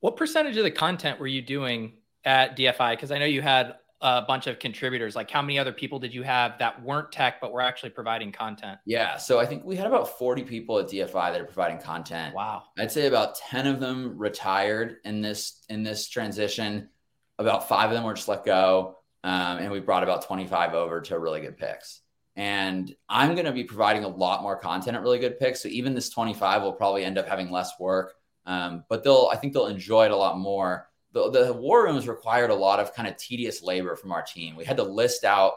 What 0.00 0.16
percentage 0.16 0.56
of 0.56 0.64
the 0.64 0.70
content 0.70 1.20
were 1.20 1.26
you 1.26 1.42
doing 1.42 1.94
at 2.24 2.56
DFI? 2.56 2.92
Because 2.92 3.10
I 3.10 3.18
know 3.18 3.24
you 3.24 3.42
had 3.42 3.74
a 4.02 4.22
bunch 4.22 4.48
of 4.48 4.58
contributors. 4.58 5.14
Like, 5.14 5.30
how 5.30 5.40
many 5.40 5.58
other 5.58 5.72
people 5.72 5.98
did 5.98 6.12
you 6.12 6.22
have 6.22 6.58
that 6.58 6.82
weren't 6.82 7.12
tech 7.12 7.40
but 7.40 7.52
were 7.52 7.60
actually 7.60 7.90
providing 7.90 8.32
content? 8.32 8.78
Yeah, 8.84 9.16
so 9.16 9.38
I 9.38 9.46
think 9.46 9.64
we 9.64 9.76
had 9.76 9.86
about 9.86 10.18
40 10.18 10.42
people 10.42 10.78
at 10.78 10.88
DFI 10.88 11.32
that 11.32 11.40
are 11.40 11.44
providing 11.44 11.78
content. 11.78 12.34
Wow. 12.34 12.64
I'd 12.78 12.90
say 12.90 13.06
about 13.06 13.36
10 13.36 13.66
of 13.68 13.80
them 13.80 14.18
retired 14.18 14.96
in 15.04 15.22
this 15.22 15.64
in 15.68 15.82
this 15.82 16.08
transition. 16.08 16.88
About 17.38 17.68
five 17.68 17.90
of 17.90 17.94
them 17.94 18.04
were 18.04 18.14
just 18.14 18.28
let 18.28 18.44
go, 18.44 18.98
um, 19.24 19.58
and 19.58 19.70
we 19.70 19.80
brought 19.80 20.02
about 20.02 20.26
25 20.26 20.74
over 20.74 21.00
to 21.02 21.18
really 21.18 21.40
good 21.40 21.56
picks. 21.56 22.00
And 22.34 22.92
I'm 23.08 23.34
going 23.34 23.44
to 23.44 23.52
be 23.52 23.64
providing 23.64 24.04
a 24.04 24.08
lot 24.08 24.42
more 24.42 24.56
content 24.56 24.96
at 24.96 25.02
really 25.02 25.18
good 25.18 25.38
picks. 25.38 25.62
So 25.62 25.68
even 25.68 25.94
this 25.94 26.08
25 26.08 26.62
will 26.62 26.72
probably 26.72 27.04
end 27.04 27.18
up 27.18 27.28
having 27.28 27.50
less 27.50 27.72
work, 27.78 28.14
um, 28.46 28.84
but 28.88 29.04
they'll 29.04 29.30
I 29.32 29.36
think 29.36 29.52
they'll 29.52 29.66
enjoy 29.66 30.06
it 30.06 30.10
a 30.10 30.16
lot 30.16 30.38
more 30.38 30.88
the, 31.12 31.30
the 31.30 31.52
war 31.52 31.84
rooms 31.84 32.08
required 32.08 32.50
a 32.50 32.54
lot 32.54 32.80
of 32.80 32.94
kind 32.94 33.08
of 33.08 33.16
tedious 33.16 33.62
labor 33.62 33.96
from 33.96 34.12
our 34.12 34.22
team. 34.22 34.56
We 34.56 34.64
had 34.64 34.76
to 34.78 34.82
list 34.82 35.24
out 35.24 35.54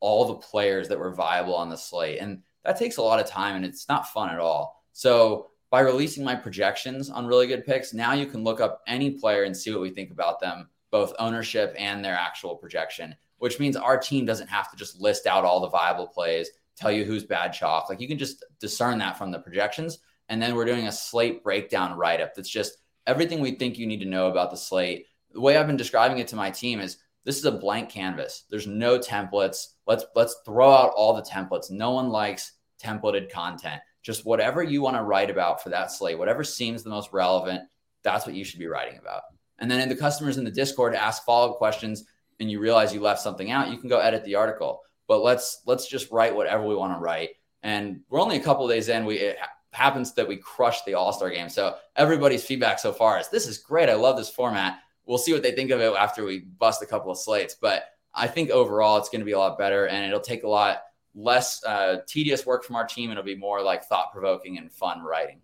all 0.00 0.26
the 0.26 0.34
players 0.34 0.88
that 0.88 0.98
were 0.98 1.12
viable 1.12 1.54
on 1.54 1.68
the 1.68 1.76
slate. 1.76 2.20
And 2.20 2.42
that 2.64 2.78
takes 2.78 2.98
a 2.98 3.02
lot 3.02 3.20
of 3.20 3.26
time 3.26 3.56
and 3.56 3.64
it's 3.64 3.88
not 3.88 4.12
fun 4.12 4.30
at 4.30 4.38
all. 4.38 4.84
So 4.92 5.48
by 5.70 5.80
releasing 5.80 6.24
my 6.24 6.34
projections 6.34 7.10
on 7.10 7.26
really 7.26 7.46
good 7.46 7.64
picks, 7.64 7.92
now 7.92 8.12
you 8.12 8.26
can 8.26 8.44
look 8.44 8.60
up 8.60 8.82
any 8.86 9.10
player 9.10 9.44
and 9.44 9.56
see 9.56 9.70
what 9.70 9.80
we 9.80 9.90
think 9.90 10.10
about 10.10 10.40
them, 10.40 10.68
both 10.90 11.14
ownership 11.18 11.74
and 11.78 12.04
their 12.04 12.14
actual 12.14 12.56
projection, 12.56 13.14
which 13.38 13.58
means 13.58 13.76
our 13.76 13.98
team 13.98 14.24
doesn't 14.24 14.48
have 14.48 14.70
to 14.70 14.76
just 14.76 15.00
list 15.00 15.26
out 15.26 15.44
all 15.44 15.60
the 15.60 15.68
viable 15.68 16.06
plays, 16.06 16.50
tell 16.76 16.92
you 16.92 17.04
who's 17.04 17.24
bad 17.24 17.52
chalk. 17.52 17.88
Like 17.88 18.00
you 18.00 18.08
can 18.08 18.18
just 18.18 18.44
discern 18.60 18.98
that 18.98 19.18
from 19.18 19.30
the 19.30 19.40
projections. 19.40 19.98
And 20.28 20.40
then 20.40 20.54
we're 20.54 20.64
doing 20.64 20.86
a 20.86 20.92
slate 20.92 21.42
breakdown 21.42 21.96
write 21.96 22.20
up 22.20 22.34
that's 22.34 22.50
just 22.50 22.78
everything 23.08 23.40
we 23.40 23.52
think 23.52 23.78
you 23.78 23.86
need 23.86 24.00
to 24.00 24.06
know 24.06 24.28
about 24.28 24.50
the 24.50 24.56
slate. 24.56 25.06
The 25.32 25.40
way 25.40 25.56
I've 25.56 25.66
been 25.66 25.76
describing 25.76 26.18
it 26.18 26.28
to 26.28 26.36
my 26.36 26.50
team 26.50 26.78
is 26.78 26.98
this 27.24 27.38
is 27.38 27.44
a 27.46 27.52
blank 27.52 27.88
canvas. 27.88 28.44
There's 28.50 28.66
no 28.66 28.98
templates. 28.98 29.74
Let's 29.86 30.04
let's 30.14 30.36
throw 30.44 30.70
out 30.70 30.92
all 30.94 31.14
the 31.14 31.22
templates. 31.22 31.70
No 31.70 31.90
one 31.90 32.10
likes 32.10 32.52
templated 32.80 33.32
content. 33.32 33.80
Just 34.02 34.24
whatever 34.24 34.62
you 34.62 34.82
want 34.82 34.96
to 34.96 35.02
write 35.02 35.30
about 35.30 35.62
for 35.62 35.70
that 35.70 35.90
slate, 35.90 36.18
whatever 36.18 36.44
seems 36.44 36.82
the 36.82 36.90
most 36.90 37.12
relevant, 37.12 37.62
that's 38.04 38.26
what 38.26 38.36
you 38.36 38.44
should 38.44 38.60
be 38.60 38.68
writing 38.68 38.98
about. 38.98 39.22
And 39.58 39.70
then 39.70 39.88
the 39.88 39.96
customers 39.96 40.38
in 40.38 40.44
the 40.44 40.50
Discord 40.50 40.94
ask 40.94 41.24
follow-up 41.24 41.58
questions 41.58 42.04
and 42.38 42.50
you 42.50 42.60
realize 42.60 42.94
you 42.94 43.00
left 43.00 43.20
something 43.20 43.50
out, 43.50 43.70
you 43.70 43.78
can 43.78 43.88
go 43.88 43.98
edit 43.98 44.24
the 44.24 44.36
article. 44.36 44.80
But 45.08 45.22
let's 45.22 45.62
let's 45.66 45.88
just 45.88 46.10
write 46.12 46.36
whatever 46.36 46.64
we 46.64 46.76
want 46.76 46.94
to 46.94 47.00
write. 47.00 47.30
And 47.62 48.00
we're 48.08 48.20
only 48.20 48.36
a 48.36 48.42
couple 48.42 48.68
days 48.68 48.88
in. 48.88 49.04
We 49.04 49.34
happens 49.72 50.14
that 50.14 50.26
we 50.26 50.36
crushed 50.36 50.84
the 50.84 50.94
All 50.94 51.12
Star 51.12 51.30
game. 51.30 51.48
So 51.48 51.76
everybody's 51.96 52.44
feedback 52.44 52.78
so 52.78 52.92
far 52.92 53.18
is 53.18 53.28
this 53.28 53.46
is 53.46 53.58
great. 53.58 53.88
I 53.88 53.94
love 53.94 54.16
this 54.16 54.30
format. 54.30 54.80
We'll 55.06 55.18
see 55.18 55.32
what 55.32 55.42
they 55.42 55.52
think 55.52 55.70
of 55.70 55.80
it 55.80 55.94
after 55.94 56.24
we 56.24 56.40
bust 56.40 56.82
a 56.82 56.86
couple 56.86 57.10
of 57.10 57.18
slates. 57.18 57.56
But 57.60 57.84
I 58.14 58.26
think 58.26 58.50
overall 58.50 58.98
it's 58.98 59.08
going 59.08 59.20
to 59.20 59.26
be 59.26 59.32
a 59.32 59.38
lot 59.38 59.58
better, 59.58 59.86
and 59.86 60.04
it'll 60.04 60.20
take 60.20 60.42
a 60.42 60.48
lot 60.48 60.82
less 61.14 61.62
uh, 61.64 61.98
tedious 62.06 62.46
work 62.46 62.64
from 62.64 62.76
our 62.76 62.86
team. 62.86 63.10
It'll 63.10 63.22
be 63.22 63.36
more 63.36 63.62
like 63.62 63.84
thought 63.84 64.12
provoking 64.12 64.58
and 64.58 64.72
fun 64.72 65.02
writing. 65.02 65.40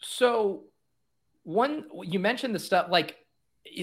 So, 0.00 0.64
one 1.44 1.86
you 2.02 2.18
mentioned 2.18 2.54
the 2.54 2.58
stuff 2.58 2.88
like 2.90 3.16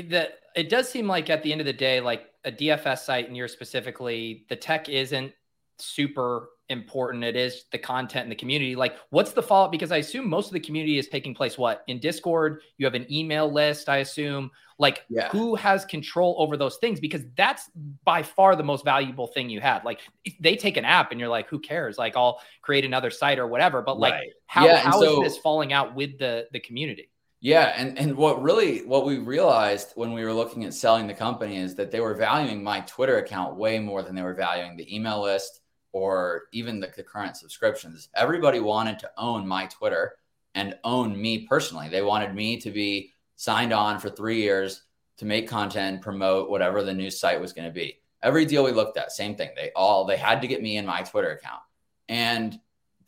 that. 0.06 0.34
It 0.54 0.70
does 0.70 0.90
seem 0.90 1.08
like 1.08 1.30
at 1.30 1.44
the 1.44 1.52
end 1.52 1.62
of 1.62 1.66
the 1.66 1.74
day, 1.74 2.02
like 2.02 2.26
a 2.44 2.52
DFS 2.52 3.00
site, 3.00 3.28
and 3.28 3.38
you're 3.38 3.48
specifically 3.48 4.46
the 4.50 4.56
tech 4.56 4.90
isn't 4.90 5.34
super 5.78 6.50
important 6.70 7.24
it 7.24 7.36
is 7.36 7.66
the 7.72 7.78
content 7.78 8.24
and 8.24 8.32
the 8.32 8.36
community. 8.36 8.76
Like 8.76 8.96
what's 9.10 9.34
the 9.34 9.44
follow-up 9.44 9.72
because 9.72 9.92
i 9.92 9.98
assume 9.98 10.30
most 10.30 10.48
of 10.48 10.54
the 10.54 10.60
community 10.60 10.98
is 10.98 11.08
taking 11.10 11.34
place 11.36 11.58
what 11.58 11.84
in 11.88 12.00
discord? 12.00 12.62
You 12.78 12.86
have 12.86 12.96
an 12.96 13.06
email 13.12 13.52
list 13.52 13.90
i 13.90 13.98
assume. 13.98 14.52
Like 14.80 15.04
Yeah. 15.10 15.30
who 15.30 15.56
has 15.56 15.86
control 15.86 16.36
over 16.40 16.58
those 16.58 16.78
things? 16.78 17.00
Because 17.00 17.22
that's 17.36 17.70
by 18.04 18.24
far 18.24 18.56
the 18.56 18.64
most 18.64 18.84
valuable 18.86 19.28
thing 19.28 19.50
you 19.50 19.60
had 19.62 19.84
like 19.84 20.00
they 20.40 20.56
take 20.56 20.78
an 20.78 20.86
app 20.86 21.12
and 21.12 21.20
you're 21.20 21.30
like 21.30 21.48
who 21.50 21.60
cares? 21.60 21.98
Like 21.98 22.16
i'll 22.16 22.40
create 22.62 22.86
another 22.86 23.10
site 23.12 23.40
or 23.40 23.48
whatever. 23.48 23.82
But 23.82 24.00
like 24.00 24.14
Right. 24.14 24.30
how, 24.48 24.66
Yeah, 24.66 24.78
how 24.78 25.02
is 25.02 25.10
so- 25.10 25.22
this 25.24 25.38
falling 25.38 25.74
out 25.74 25.96
with 25.96 26.18
the 26.20 26.48
the 26.52 26.60
community? 26.60 27.10
Yeah, 27.44 27.74
and 27.76 27.98
and 27.98 28.16
what 28.16 28.44
really 28.44 28.86
what 28.86 29.04
we 29.04 29.18
realized 29.18 29.94
when 29.96 30.14
we 30.14 30.24
were 30.24 30.32
looking 30.34 30.64
at 30.66 30.76
selling 30.76 31.08
the 31.08 31.16
company 31.16 31.58
is 31.58 31.74
that 31.74 31.90
they 31.90 32.00
were 32.00 32.14
valuing 32.14 32.64
my 32.64 32.82
Twitter 32.82 33.18
account 33.18 33.56
way 33.56 33.80
more 33.80 34.04
than 34.04 34.14
they 34.14 34.22
were 34.22 34.36
valuing 34.36 34.78
the 34.78 34.96
email 34.96 35.24
list 35.24 35.61
or 35.94 36.44
even 36.52 36.80
the, 36.80 36.92
the 36.96 37.04
current 37.04 37.38
subscriptions. 37.38 38.10
Everybody 38.16 38.60
wanted 38.60 39.00
to 39.00 39.12
own 39.18 39.48
my 39.48 39.66
Twitter 39.68 40.14
and 40.56 40.78
own 40.84 41.20
me 41.20 41.46
personally. 41.48 41.90
They 41.90 42.02
wanted 42.02 42.34
me 42.34 42.60
to 42.62 42.72
be 42.72 43.14
signed 43.36 43.74
on 43.74 44.00
for 44.00 44.10
three 44.10 44.42
years 44.42 44.84
to 45.18 45.26
make 45.26 45.48
content, 45.48 46.02
promote 46.02 46.50
whatever 46.50 46.84
the 46.84 46.94
new 46.94 47.10
site 47.10 47.40
was 47.40 47.54
going 47.54 47.68
to 47.68 47.74
be. 47.74 48.00
Every 48.24 48.46
deal 48.46 48.64
we 48.64 48.72
looked 48.72 48.98
at, 48.98 49.12
same 49.12 49.36
thing. 49.36 49.50
They 49.56 49.72
all 49.76 50.06
they 50.06 50.18
had 50.18 50.42
to 50.42 50.48
get 50.48 50.62
me 50.62 50.78
in 50.78 50.86
my 50.86 51.02
Twitter 51.02 51.32
account. 51.32 51.62
And 52.08 52.60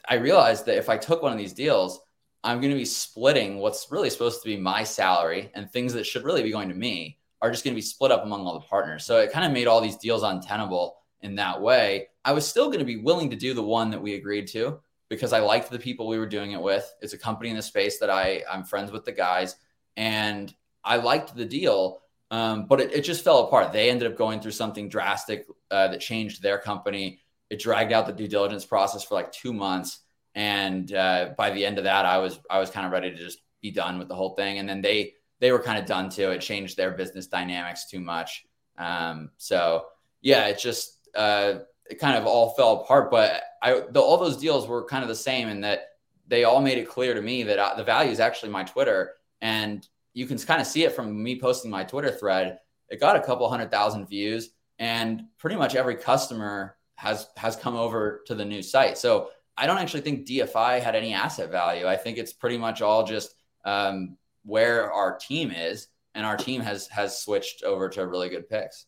I 0.07 0.15
realized 0.15 0.65
that 0.65 0.77
if 0.77 0.89
I 0.89 0.97
took 0.97 1.21
one 1.21 1.31
of 1.31 1.37
these 1.37 1.53
deals, 1.53 1.99
I'm 2.43 2.59
going 2.59 2.71
to 2.71 2.77
be 2.77 2.85
splitting 2.85 3.59
what's 3.59 3.87
really 3.89 4.09
supposed 4.09 4.41
to 4.41 4.49
be 4.49 4.57
my 4.57 4.83
salary 4.83 5.51
and 5.53 5.69
things 5.69 5.93
that 5.93 6.05
should 6.05 6.23
really 6.23 6.43
be 6.43 6.51
going 6.51 6.69
to 6.69 6.75
me 6.75 7.19
are 7.41 7.51
just 7.51 7.63
going 7.63 7.73
to 7.73 7.77
be 7.77 7.81
split 7.81 8.11
up 8.11 8.23
among 8.23 8.45
all 8.45 8.53
the 8.53 8.65
partners. 8.65 9.05
So 9.05 9.19
it 9.19 9.31
kind 9.31 9.45
of 9.45 9.51
made 9.51 9.67
all 9.67 9.81
these 9.81 9.97
deals 9.97 10.23
untenable 10.23 10.95
in 11.21 11.35
that 11.35 11.61
way. 11.61 12.07
I 12.25 12.31
was 12.31 12.47
still 12.47 12.67
going 12.67 12.79
to 12.79 12.85
be 12.85 12.97
willing 12.97 13.29
to 13.31 13.35
do 13.35 13.53
the 13.53 13.63
one 13.63 13.91
that 13.91 14.01
we 14.01 14.15
agreed 14.15 14.47
to 14.49 14.79
because 15.09 15.33
I 15.33 15.39
liked 15.39 15.69
the 15.69 15.79
people 15.79 16.07
we 16.07 16.17
were 16.17 16.27
doing 16.27 16.51
it 16.51 16.61
with. 16.61 16.91
It's 17.01 17.13
a 17.13 17.17
company 17.17 17.49
in 17.49 17.55
the 17.55 17.61
space 17.61 17.99
that 17.99 18.09
I 18.09 18.43
I'm 18.51 18.63
friends 18.63 18.91
with 18.91 19.05
the 19.05 19.11
guys 19.11 19.55
and 19.97 20.53
I 20.83 20.97
liked 20.97 21.35
the 21.35 21.45
deal. 21.45 22.01
Um, 22.31 22.65
but 22.65 22.81
it, 22.81 22.93
it, 22.93 23.01
just 23.01 23.23
fell 23.23 23.45
apart. 23.45 23.71
They 23.71 23.91
ended 23.91 24.11
up 24.11 24.17
going 24.17 24.39
through 24.39 24.53
something 24.53 24.89
drastic 24.89 25.45
uh, 25.69 25.89
that 25.89 25.99
changed 25.99 26.41
their 26.41 26.57
company. 26.57 27.19
It 27.51 27.59
dragged 27.59 27.91
out 27.91 28.07
the 28.07 28.13
due 28.13 28.27
diligence 28.27 28.65
process 28.65 29.03
for 29.03 29.13
like 29.13 29.31
two 29.31 29.53
months 29.53 29.99
and 30.35 30.91
uh, 30.93 31.29
by 31.37 31.51
the 31.51 31.65
end 31.65 31.77
of 31.77 31.83
that, 31.83 32.05
I 32.05 32.17
was 32.17 32.39
I 32.49 32.59
was 32.59 32.69
kind 32.69 32.85
of 32.85 32.91
ready 32.91 33.11
to 33.11 33.17
just 33.17 33.39
be 33.61 33.71
done 33.71 33.99
with 33.99 34.07
the 34.07 34.15
whole 34.15 34.35
thing. 34.35 34.59
And 34.59 34.67
then 34.67 34.81
they 34.81 35.13
they 35.39 35.51
were 35.51 35.61
kind 35.61 35.77
of 35.77 35.85
done 35.85 36.09
too. 36.09 36.31
It 36.31 36.41
changed 36.41 36.75
their 36.75 36.91
business 36.91 37.27
dynamics 37.27 37.89
too 37.89 37.99
much. 37.99 38.45
Um, 38.77 39.31
so 39.37 39.85
yeah, 40.21 40.47
it 40.47 40.59
just 40.59 41.07
uh, 41.15 41.59
it 41.89 41.99
kind 41.99 42.17
of 42.17 42.25
all 42.25 42.51
fell 42.51 42.81
apart. 42.81 43.11
But 43.11 43.41
I 43.61 43.83
the, 43.89 43.99
all 43.99 44.17
those 44.17 44.37
deals 44.37 44.67
were 44.67 44.85
kind 44.85 45.03
of 45.03 45.09
the 45.09 45.15
same 45.15 45.47
in 45.47 45.61
that 45.61 45.89
they 46.27 46.43
all 46.43 46.61
made 46.61 46.77
it 46.77 46.87
clear 46.87 47.13
to 47.13 47.21
me 47.21 47.43
that 47.43 47.59
I, 47.59 47.63
uh, 47.63 47.75
the 47.75 47.83
value 47.83 48.11
is 48.11 48.19
actually 48.19 48.49
my 48.49 48.63
Twitter, 48.63 49.13
and 49.41 49.87
you 50.13 50.25
can 50.25 50.37
kind 50.37 50.61
of 50.61 50.67
see 50.67 50.83
it 50.83 50.93
from 50.93 51.21
me 51.21 51.39
posting 51.39 51.71
my 51.71 51.83
Twitter 51.83 52.11
thread. 52.11 52.59
It 52.89 52.99
got 52.99 53.15
a 53.15 53.21
couple 53.21 53.49
hundred 53.49 53.71
thousand 53.71 54.07
views, 54.07 54.49
and 54.79 55.23
pretty 55.37 55.55
much 55.55 55.75
every 55.75 55.95
customer 55.95 56.77
has 56.95 57.27
has 57.37 57.55
come 57.55 57.75
over 57.75 58.21
to 58.27 58.35
the 58.35 58.45
new 58.45 58.61
site. 58.61 58.97
So 58.97 59.29
I 59.57 59.67
don't 59.67 59.77
actually 59.77 60.01
think 60.01 60.27
DFI 60.27 60.81
had 60.81 60.95
any 60.95 61.13
asset 61.13 61.51
value. 61.51 61.87
I 61.87 61.95
think 61.95 62.17
it's 62.17 62.33
pretty 62.33 62.57
much 62.57 62.81
all 62.81 63.05
just 63.05 63.35
um, 63.65 64.17
where 64.43 64.91
our 64.91 65.17
team 65.17 65.51
is, 65.51 65.87
and 66.15 66.25
our 66.25 66.37
team 66.37 66.61
has 66.61 66.87
has 66.87 67.21
switched 67.21 67.63
over 67.63 67.89
to 67.89 68.07
really 68.07 68.29
good 68.29 68.49
picks. 68.49 68.85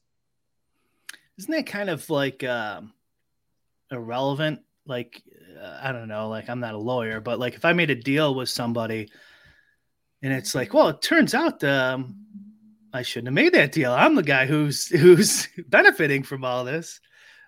Isn't 1.38 1.52
that 1.52 1.65
kind 1.65 1.89
of 1.89 2.10
like 2.10 2.43
um, 2.43 2.93
irrelevant? 3.91 4.62
Like 4.86 5.24
uh, 5.62 5.80
I 5.82 5.91
don't 5.91 6.08
know. 6.08 6.30
Like 6.30 6.50
I'm 6.50 6.60
not 6.60 6.76
a 6.76 6.80
lawyer, 6.80 7.19
but 7.19 7.39
like 7.39 7.56
if 7.56 7.65
I 7.65 7.74
made 7.74 7.89
a 7.89 7.95
deal 7.95 8.36
with 8.36 8.50
somebody, 8.50 9.10
and 10.21 10.34
it's 10.34 10.56
like, 10.56 10.74
well, 10.74 10.89
it 10.89 11.02
turns 11.02 11.34
out 11.34 11.63
um, 11.63 12.15
I 12.93 13.02
shouldn't 13.02 13.28
have 13.28 13.34
made 13.34 13.54
that 13.54 13.71
deal. 13.71 13.91
I'm 13.91 14.15
the 14.15 14.24
guy 14.24 14.45
who's 14.45 14.88
who's 15.00 15.48
benefiting 15.67 16.24
from 16.24 16.45
all 16.45 16.63
this. 16.63 17.00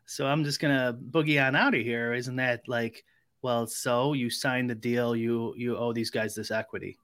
So 0.06 0.26
I'm 0.26 0.44
just 0.44 0.60
gonna 0.60 0.98
boogie 1.10 1.46
on 1.46 1.56
out 1.56 1.76
of 1.76 1.82
here. 1.82 2.14
Isn't 2.14 2.38
that 2.38 2.68
like, 2.68 3.04
well, 3.42 3.68
so 3.68 4.14
you 4.14 4.30
signed 4.30 4.70
the 4.70 4.76
deal, 4.76 5.16
you 5.16 5.54
you 5.58 5.78
owe 5.78 5.94
these 5.94 6.10
guys 6.10 6.36
this 6.36 6.52
equity. 6.52 6.98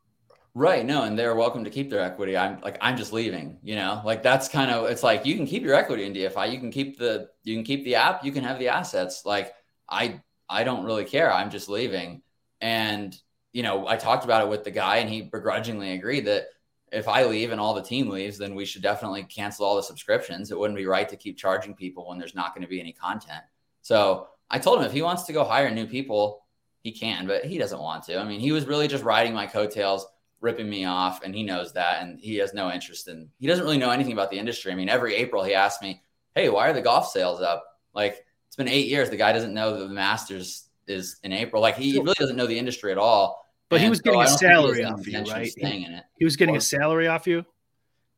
Right. 0.55 0.85
No, 0.85 1.01
and 1.03 1.17
they're 1.17 1.35
welcome 1.35 1.63
to 1.63 1.71
keep 1.71 1.89
their 1.89 2.01
equity. 2.01 2.37
I'm 2.37 2.61
like, 2.61 2.77
I'm 2.79 2.95
just 2.95 3.11
leaving, 3.11 3.57
you 3.63 3.75
know, 3.75 4.03
like 4.05 4.21
that's 4.21 4.47
kind 4.47 4.69
of, 4.69 4.89
it's 4.89 5.01
like, 5.01 5.25
you 5.25 5.35
can 5.35 5.47
keep 5.47 5.63
your 5.63 5.73
equity 5.73 6.05
in 6.05 6.13
DFI. 6.13 6.51
You 6.51 6.59
can 6.59 6.69
keep 6.69 6.99
the, 6.99 7.29
you 7.43 7.55
can 7.55 7.63
keep 7.63 7.83
the 7.83 7.95
app, 7.95 8.23
you 8.23 8.31
can 8.31 8.43
have 8.43 8.59
the 8.59 8.67
assets. 8.67 9.25
Like 9.25 9.53
I, 9.89 10.21
I 10.47 10.63
don't 10.63 10.85
really 10.85 11.05
care. 11.05 11.33
I'm 11.33 11.49
just 11.49 11.69
leaving. 11.69 12.21
And, 12.61 13.17
you 13.51 13.63
know, 13.63 13.87
I 13.87 13.97
talked 13.97 14.25
about 14.25 14.43
it 14.43 14.49
with 14.49 14.63
the 14.63 14.69
guy 14.69 14.97
and 14.97 15.09
he 15.09 15.23
begrudgingly 15.23 15.93
agreed 15.93 16.25
that 16.25 16.45
if 16.91 17.07
I 17.07 17.25
leave 17.25 17.51
and 17.51 17.59
all 17.59 17.73
the 17.73 17.81
team 17.81 18.09
leaves, 18.09 18.37
then 18.37 18.53
we 18.53 18.65
should 18.65 18.83
definitely 18.83 19.23
cancel 19.23 19.65
all 19.65 19.75
the 19.75 19.81
subscriptions. 19.81 20.51
It 20.51 20.59
wouldn't 20.59 20.77
be 20.77 20.85
right 20.85 21.09
to 21.09 21.17
keep 21.17 21.35
charging 21.35 21.73
people 21.73 22.07
when 22.07 22.19
there's 22.19 22.35
not 22.35 22.53
going 22.53 22.61
to 22.61 22.69
be 22.69 22.79
any 22.79 22.93
content. 22.93 23.41
So 23.81 24.27
I 24.51 24.59
told 24.59 24.79
him 24.79 24.85
if 24.85 24.91
he 24.91 25.01
wants 25.01 25.23
to 25.23 25.33
go 25.33 25.43
hire 25.43 25.71
new 25.71 25.87
people, 25.87 26.45
he 26.83 26.91
can, 26.91 27.25
but 27.25 27.43
he 27.45 27.57
doesn't 27.57 27.79
want 27.79 28.03
to. 28.03 28.19
I 28.19 28.23
mean, 28.23 28.39
he 28.39 28.51
was 28.51 28.67
really 28.67 28.87
just 28.87 29.03
riding 29.03 29.33
my 29.33 29.47
coattails, 29.47 30.05
ripping 30.43 30.69
me 30.69 30.85
off, 30.85 31.23
and 31.23 31.33
he 31.33 31.41
knows 31.41 31.73
that. 31.73 32.03
And 32.03 32.19
he 32.19 32.35
has 32.35 32.53
no 32.53 32.69
interest 32.69 33.07
in, 33.07 33.29
he 33.39 33.47
doesn't 33.47 33.63
really 33.63 33.77
know 33.77 33.89
anything 33.89 34.13
about 34.13 34.29
the 34.29 34.37
industry. 34.37 34.71
I 34.71 34.75
mean, 34.75 34.89
every 34.89 35.15
April 35.15 35.43
he 35.43 35.55
asks 35.55 35.81
me, 35.81 36.03
Hey, 36.35 36.49
why 36.49 36.69
are 36.69 36.73
the 36.73 36.81
golf 36.81 37.07
sales 37.07 37.41
up? 37.41 37.63
Like, 37.93 38.25
it's 38.47 38.55
been 38.55 38.67
eight 38.67 38.87
years. 38.87 39.09
The 39.09 39.17
guy 39.17 39.31
doesn't 39.33 39.53
know 39.53 39.77
that 39.77 39.87
the 39.87 39.93
Masters 39.93 40.67
is 40.87 41.17
in 41.23 41.31
April. 41.31 41.61
Like, 41.61 41.77
he 41.77 41.93
really 41.99 42.15
doesn't 42.19 42.35
know 42.35 42.47
the 42.47 42.57
industry 42.57 42.91
at 42.91 42.97
all. 42.97 43.47
But 43.69 43.77
and 43.77 43.85
he 43.85 43.89
was 43.89 44.01
getting 44.01 44.25
so 44.27 44.33
a 44.33 44.37
salary 44.37 44.83
off 44.83 45.07
you, 45.07 45.19
right? 45.23 45.51
He, 45.55 45.97
he, 46.19 46.25
was 46.25 46.35
getting 46.35 46.55
or, 46.55 46.59
a 46.59 46.61
salary 46.61 47.07
off 47.07 47.25
you. 47.25 47.45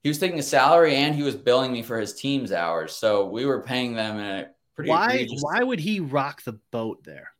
He 0.02 0.10
was 0.10 0.18
taking 0.18 0.40
a 0.40 0.44
salary 0.44 0.96
and 0.96 1.16
he 1.16 1.24
was 1.24 1.36
billing 1.36 1.72
me 1.72 1.84
for 1.84 2.00
his 2.00 2.14
team's 2.14 2.52
hours. 2.52 2.96
So 2.96 3.28
we 3.28 3.46
were 3.46 3.62
paying 3.62 3.94
them 3.94 4.18
in 4.18 4.26
a 4.26 4.48
pretty. 4.76 4.90
Why? 4.90 5.28
Why 5.42 5.64
would 5.64 5.80
he 5.80 6.00
rock 6.00 6.44
the 6.44 6.60
boat 6.72 7.04
there? 7.04 7.32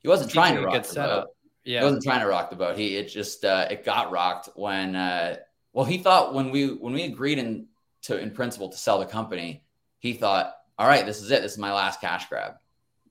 He 0.00 0.08
wasn't 0.08 0.30
trying 0.30 0.56
to 0.56 0.66
rock 0.66 0.82
the 0.82 0.94
boat. 0.94 1.28
Yeah, 1.66 1.80
he 1.80 1.84
wasn't 1.84 2.04
trying 2.04 2.20
to 2.20 2.26
rock 2.26 2.48
the 2.50 2.56
boat. 2.56 2.78
He 2.78 2.96
it 2.96 3.08
just 3.08 3.44
uh, 3.44 3.66
it 3.70 3.84
got 3.84 4.10
rocked 4.10 4.50
when. 4.54 4.96
Uh, 4.96 5.36
well, 5.72 5.84
he 5.84 5.98
thought 5.98 6.32
when 6.32 6.50
we 6.50 6.68
when 6.68 6.94
we 6.94 7.02
agreed 7.04 7.38
in 7.38 7.66
to 8.02 8.18
in 8.18 8.30
principle 8.30 8.70
to 8.70 8.78
sell 8.78 8.98
the 8.98 9.06
company, 9.06 9.64
he 9.98 10.14
thought, 10.14 10.54
all 10.78 10.86
right, 10.86 11.04
this 11.04 11.20
is 11.20 11.30
it. 11.30 11.42
This 11.42 11.52
is 11.52 11.58
my 11.58 11.72
last 11.72 12.00
cash 12.00 12.28
grab. 12.28 12.54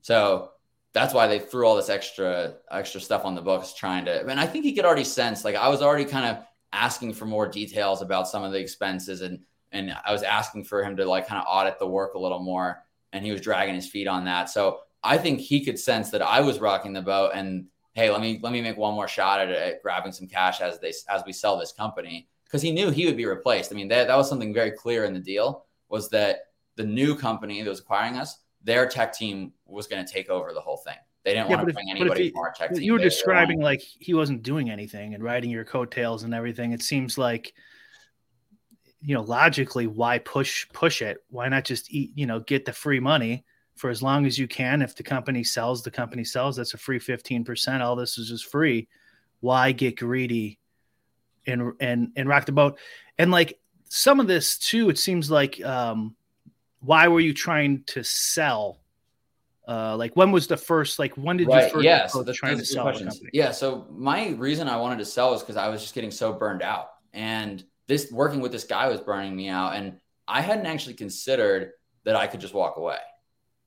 So 0.00 0.50
that's 0.96 1.12
why 1.12 1.26
they 1.26 1.38
threw 1.38 1.66
all 1.66 1.76
this 1.76 1.90
extra 1.90 2.54
extra 2.70 2.98
stuff 3.02 3.26
on 3.26 3.34
the 3.34 3.42
books 3.42 3.74
trying 3.74 4.06
to 4.06 4.26
and 4.26 4.40
i 4.40 4.46
think 4.46 4.64
he 4.64 4.72
could 4.72 4.86
already 4.86 5.04
sense 5.04 5.44
like 5.44 5.54
i 5.54 5.68
was 5.68 5.82
already 5.82 6.06
kind 6.06 6.24
of 6.24 6.42
asking 6.72 7.12
for 7.12 7.26
more 7.26 7.46
details 7.46 8.00
about 8.00 8.26
some 8.26 8.42
of 8.42 8.50
the 8.50 8.58
expenses 8.58 9.20
and 9.20 9.40
and 9.72 9.94
i 10.06 10.10
was 10.10 10.22
asking 10.22 10.64
for 10.64 10.82
him 10.82 10.96
to 10.96 11.04
like 11.04 11.28
kind 11.28 11.38
of 11.38 11.46
audit 11.46 11.78
the 11.78 11.86
work 11.86 12.14
a 12.14 12.18
little 12.18 12.38
more 12.38 12.82
and 13.12 13.26
he 13.26 13.30
was 13.30 13.42
dragging 13.42 13.74
his 13.74 13.86
feet 13.86 14.08
on 14.08 14.24
that 14.24 14.48
so 14.48 14.80
i 15.04 15.18
think 15.18 15.38
he 15.38 15.62
could 15.62 15.78
sense 15.78 16.08
that 16.08 16.22
i 16.22 16.40
was 16.40 16.60
rocking 16.60 16.94
the 16.94 17.02
boat 17.02 17.32
and 17.34 17.66
hey 17.96 18.10
let 18.10 18.20
me 18.20 18.38
let 18.42 18.52
me 18.52 18.60
make 18.60 18.76
one 18.76 18.94
more 18.94 19.08
shot 19.08 19.40
at, 19.40 19.50
at 19.50 19.82
grabbing 19.82 20.12
some 20.12 20.28
cash 20.28 20.60
as 20.60 20.78
they 20.78 20.92
as 21.08 21.22
we 21.26 21.32
sell 21.32 21.58
this 21.58 21.72
company 21.72 22.28
because 22.44 22.62
he 22.62 22.70
knew 22.70 22.90
he 22.90 23.06
would 23.06 23.16
be 23.16 23.26
replaced 23.26 23.72
i 23.72 23.74
mean 23.74 23.88
that, 23.88 24.06
that 24.06 24.16
was 24.16 24.28
something 24.28 24.54
very 24.54 24.70
clear 24.70 25.04
in 25.04 25.12
the 25.12 25.18
deal 25.18 25.64
was 25.88 26.08
that 26.08 26.50
the 26.76 26.84
new 26.84 27.16
company 27.16 27.62
that 27.62 27.68
was 27.68 27.80
acquiring 27.80 28.16
us 28.16 28.38
their 28.66 28.86
tech 28.86 29.12
team 29.12 29.52
was 29.64 29.86
going 29.86 30.04
to 30.04 30.12
take 30.12 30.28
over 30.28 30.52
the 30.52 30.60
whole 30.60 30.76
thing. 30.78 30.96
They 31.24 31.34
didn't 31.34 31.50
yeah, 31.50 31.56
want 31.56 31.68
to 31.68 31.74
bring 31.74 31.88
if, 31.88 31.96
anybody 31.96 32.24
he, 32.24 32.30
from 32.30 32.40
our 32.40 32.52
tech 32.52 32.74
team. 32.74 32.82
You 32.82 32.92
were 32.92 32.98
describing 32.98 33.60
like 33.60 33.80
he 33.80 34.12
wasn't 34.12 34.42
doing 34.42 34.70
anything 34.70 35.14
and 35.14 35.22
riding 35.22 35.50
your 35.50 35.64
coattails 35.64 36.24
and 36.24 36.34
everything. 36.34 36.72
It 36.72 36.82
seems 36.82 37.16
like 37.16 37.54
you 39.00 39.14
know 39.14 39.22
logically 39.22 39.86
why 39.86 40.18
push 40.18 40.66
push 40.72 41.00
it 41.02 41.18
why 41.28 41.48
not 41.48 41.64
just 41.64 41.92
eat 41.92 42.12
you 42.14 42.26
know 42.26 42.40
get 42.40 42.64
the 42.64 42.72
free 42.72 42.98
money 42.98 43.44
for 43.76 43.90
as 43.90 44.02
long 44.02 44.26
as 44.26 44.38
you 44.38 44.48
can 44.48 44.82
if 44.82 44.96
the 44.96 45.02
company 45.02 45.44
sells 45.44 45.82
the 45.82 45.90
company 45.90 46.24
sells 46.24 46.56
that's 46.56 46.74
a 46.74 46.78
free 46.78 46.98
15% 46.98 47.80
all 47.80 47.96
this 47.96 48.18
is 48.18 48.28
just 48.28 48.46
free 48.46 48.88
why 49.40 49.72
get 49.72 49.96
greedy 49.96 50.58
and 51.46 51.72
and 51.80 52.10
and 52.16 52.28
rock 52.28 52.46
the 52.46 52.52
boat 52.52 52.78
and 53.18 53.30
like 53.30 53.58
some 53.88 54.18
of 54.18 54.26
this 54.26 54.58
too 54.58 54.90
it 54.90 54.98
seems 54.98 55.30
like 55.30 55.64
um 55.64 56.16
why 56.86 57.08
were 57.08 57.20
you 57.20 57.34
trying 57.34 57.82
to 57.86 58.02
sell? 58.04 58.80
Uh, 59.68 59.96
like 59.96 60.14
when 60.14 60.30
was 60.30 60.46
the 60.46 60.56
first? 60.56 60.98
Like 60.98 61.14
when 61.16 61.36
did 61.36 61.48
right. 61.48 61.64
you 61.64 61.70
first 61.70 61.84
yeah, 61.84 62.06
so 62.06 62.24
trying 62.32 62.58
to 62.58 62.64
sell 62.64 62.86
the 62.86 62.92
company? 62.92 63.30
Yeah, 63.32 63.50
so 63.50 63.86
my 63.90 64.28
reason 64.30 64.68
I 64.68 64.76
wanted 64.76 64.98
to 64.98 65.04
sell 65.04 65.34
is 65.34 65.40
because 65.40 65.56
I 65.56 65.68
was 65.68 65.82
just 65.82 65.94
getting 65.94 66.12
so 66.12 66.32
burned 66.32 66.62
out, 66.62 66.90
and 67.12 67.64
this 67.88 68.10
working 68.12 68.40
with 68.40 68.52
this 68.52 68.64
guy 68.64 68.88
was 68.88 69.00
burning 69.00 69.34
me 69.34 69.48
out, 69.48 69.74
and 69.74 69.98
I 70.28 70.40
hadn't 70.40 70.66
actually 70.66 70.94
considered 70.94 71.72
that 72.04 72.14
I 72.14 72.28
could 72.28 72.40
just 72.40 72.54
walk 72.54 72.76
away. 72.76 72.98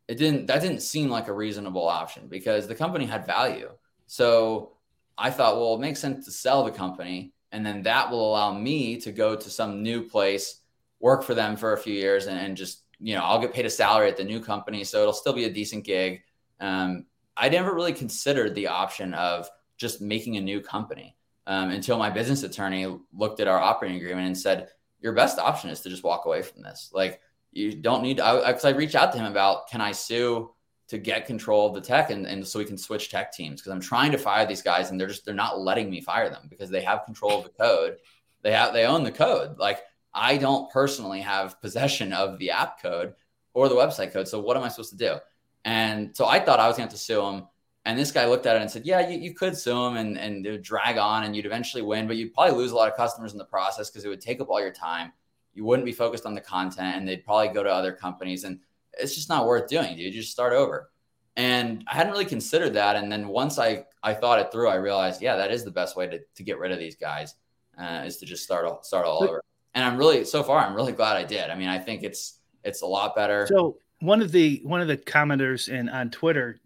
It 0.10 0.18
didn't. 0.18 0.48
That 0.48 0.64
didn't 0.64 0.82
seem 0.82 1.08
like 1.10 1.28
a 1.28 1.34
reasonable 1.34 1.88
option 1.88 2.28
because 2.28 2.68
the 2.68 2.74
company 2.74 3.06
had 3.06 3.28
value. 3.28 3.70
So 4.08 4.72
I 5.16 5.30
thought, 5.30 5.58
well, 5.58 5.76
it 5.76 5.82
makes 5.82 6.00
sense 6.00 6.26
to 6.26 6.32
sell 6.32 6.64
the 6.64 6.72
company, 6.72 7.32
and 7.52 7.64
then 7.64 7.84
that 7.84 8.10
will 8.10 8.32
allow 8.32 8.52
me 8.52 8.98
to 9.02 9.12
go 9.12 9.36
to 9.36 9.50
some 9.52 9.84
new 9.84 10.02
place, 10.02 10.62
work 11.00 11.22
for 11.22 11.36
them 11.36 11.56
for 11.56 11.74
a 11.74 11.78
few 11.78 11.94
years, 11.94 12.26
and, 12.26 12.40
and 12.40 12.58
just 12.58 12.86
you 13.00 13.14
know, 13.14 13.22
I'll 13.22 13.40
get 13.40 13.54
paid 13.54 13.68
a 13.68 13.70
salary 13.70 14.10
at 14.10 14.18
the 14.18 14.24
new 14.24 14.40
company, 14.40 14.84
so 14.84 15.00
it'll 15.00 15.14
still 15.14 15.32
be 15.32 15.46
a 15.46 15.54
decent 15.54 15.86
gig. 15.86 16.24
Um, 16.60 17.06
I 17.38 17.50
never 17.50 17.76
really 17.76 17.94
considered 17.94 18.56
the 18.56 18.66
option 18.68 19.14
of 19.14 19.48
just 19.78 20.02
making 20.02 20.38
a 20.38 20.42
new 20.42 20.60
company 20.60 21.16
um, 21.46 21.70
until 21.70 22.00
my 22.00 22.10
business 22.10 22.42
attorney 22.42 22.88
looked 23.14 23.40
at 23.42 23.48
our 23.48 23.60
operating 23.60 24.00
agreement 24.00 24.26
and 24.26 24.38
said, 24.38 24.70
"Your 25.02 25.14
best 25.14 25.38
option 25.38 25.70
is 25.70 25.82
to 25.82 25.90
just 25.90 26.04
walk 26.04 26.26
away 26.26 26.42
from 26.42 26.64
this. 26.64 26.90
Like, 26.92 27.22
you 27.52 27.74
don't 27.74 28.04
need." 28.04 28.18
Because 28.18 28.66
I, 28.66 28.70
I, 28.70 28.74
I 28.74 28.78
reached 28.78 28.96
out 28.96 29.12
to 29.14 29.18
him 29.18 29.26
about, 29.26 29.70
"Can 29.70 29.82
I 29.82 29.92
sue 29.92 30.52
to 30.88 30.98
get 30.98 31.28
control 31.28 31.68
of 31.68 31.76
the 31.76 31.82
tech 31.82 32.10
and, 32.10 32.26
and 32.26 32.46
so 32.46 32.60
we 32.60 32.66
can 32.66 32.78
switch 32.78 33.10
tech 33.10 33.32
teams?" 33.32 33.62
Because 33.62 33.72
I'm 33.72 33.82
trying 33.82 34.12
to 34.12 34.18
fire 34.18 34.46
these 34.46 34.62
guys 34.62 34.92
and 34.92 35.00
they're 35.00 35.08
just 35.08 35.26
they're 35.26 35.34
not 35.34 35.60
letting 35.60 35.90
me 35.90 36.02
fire 36.02 36.30
them 36.30 36.48
because 36.50 36.70
they 36.70 36.82
have 36.82 37.06
control 37.06 37.40
of 37.40 37.44
the 37.44 37.50
code. 37.52 37.98
They 38.42 38.52
have 38.52 38.74
they 38.74 38.86
own 38.86 39.04
the 39.04 39.12
code. 39.12 39.58
Like 39.58 39.82
I 40.14 40.38
don't 40.38 40.72
personally 40.72 41.22
have 41.22 41.62
possession 41.62 42.14
of 42.14 42.40
the 42.40 42.52
app 42.52 42.82
code 42.82 43.14
or 43.54 43.70
the 43.70 43.76
website 43.76 44.14
code. 44.14 44.28
So 44.28 44.40
what 44.40 44.58
am 44.58 44.64
I 44.64 44.70
supposed 44.70 44.92
to 44.92 44.98
do? 44.98 45.18
And 45.66 46.16
so 46.16 46.26
I 46.26 46.40
thought 46.40 46.60
I 46.60 46.68
was 46.68 46.78
going 46.78 46.90
to 46.90 46.96
to 46.96 47.02
sue 47.02 47.22
him. 47.22 47.48
And 47.86 47.98
this 47.98 48.12
guy 48.12 48.26
looked 48.26 48.46
at 48.46 48.56
it 48.56 48.62
and 48.62 48.70
said, 48.70 48.86
Yeah, 48.86 49.08
you, 49.08 49.20
you 49.20 49.34
could 49.34 49.58
sue 49.58 49.86
him 49.86 49.98
and, 49.98 50.18
and 50.18 50.46
it 50.46 50.52
would 50.52 50.62
drag 50.62 50.98
on 50.98 51.24
and 51.24 51.36
you'd 51.36 51.46
eventually 51.46 51.82
win, 51.82 52.08
but 52.08 52.18
you'd 52.18 52.34
probably 52.34 52.56
lose 52.56 52.72
a 52.72 52.76
lot 52.76 52.90
of 52.90 52.98
customers 52.98 53.32
in 53.32 53.38
the 53.38 53.46
process 53.46 53.90
because 53.90 54.06
it 54.06 54.10
would 54.10 54.22
take 54.22 54.42
up 54.42 54.50
all 54.50 54.62
your 54.62 54.74
time. 54.74 55.12
You 55.60 55.66
wouldn't 55.66 55.86
be 55.86 55.92
focused 55.92 56.26
on 56.26 56.34
the 56.34 56.40
content 56.40 56.96
and 56.96 57.06
they'd 57.06 57.26
probably 57.26 57.50
go 57.50 57.64
to 57.64 57.70
other 57.70 57.92
companies. 57.92 58.46
And 58.46 58.62
it's 58.98 59.14
just 59.14 59.28
not 59.28 59.46
worth 59.46 59.68
doing, 59.68 59.90
dude. 59.98 60.14
You 60.14 60.22
just 60.22 60.32
start 60.32 60.54
over. 60.54 60.90
And 61.36 61.84
I 61.92 61.96
hadn't 61.96 62.14
really 62.14 62.24
considered 62.24 62.72
that. 62.76 62.96
And 62.96 63.12
then 63.12 63.28
once 63.28 63.60
I, 63.60 63.84
I 64.02 64.14
thought 64.14 64.40
it 64.40 64.54
through, 64.54 64.70
I 64.70 64.76
realized, 64.76 65.22
yeah, 65.22 65.36
that 65.36 65.52
is 65.52 65.66
the 65.66 65.72
best 65.72 65.98
way 65.98 66.08
to, 66.08 66.22
to 66.36 66.44
get 66.44 66.60
rid 66.60 66.72
of 66.72 66.80
these 66.80 66.96
guys 66.96 67.36
uh, 67.78 68.04
is 68.06 68.16
to 68.20 68.26
just 68.26 68.42
start 68.42 68.66
all, 68.66 68.82
start 68.84 69.06
all 69.06 69.22
over. 69.22 69.44
And 69.74 69.84
I'm 69.84 69.98
really, 69.98 70.24
so 70.24 70.44
far, 70.44 70.66
I'm 70.66 70.74
really 70.74 70.94
glad 70.94 71.18
I 71.18 71.26
did. 71.26 71.50
I 71.50 71.56
mean, 71.56 71.68
I 71.68 71.78
think 71.78 72.04
it's, 72.04 72.40
it's 72.64 72.82
a 72.82 72.88
lot 72.88 73.14
better. 73.14 73.46
So 73.48 73.80
one 74.00 74.22
of 74.22 74.32
the, 74.32 74.62
one 74.64 74.80
of 74.80 74.88
the 74.88 74.96
commenters 74.96 75.68
in 75.68 75.90
on 75.90 76.10
Twitter 76.10 76.58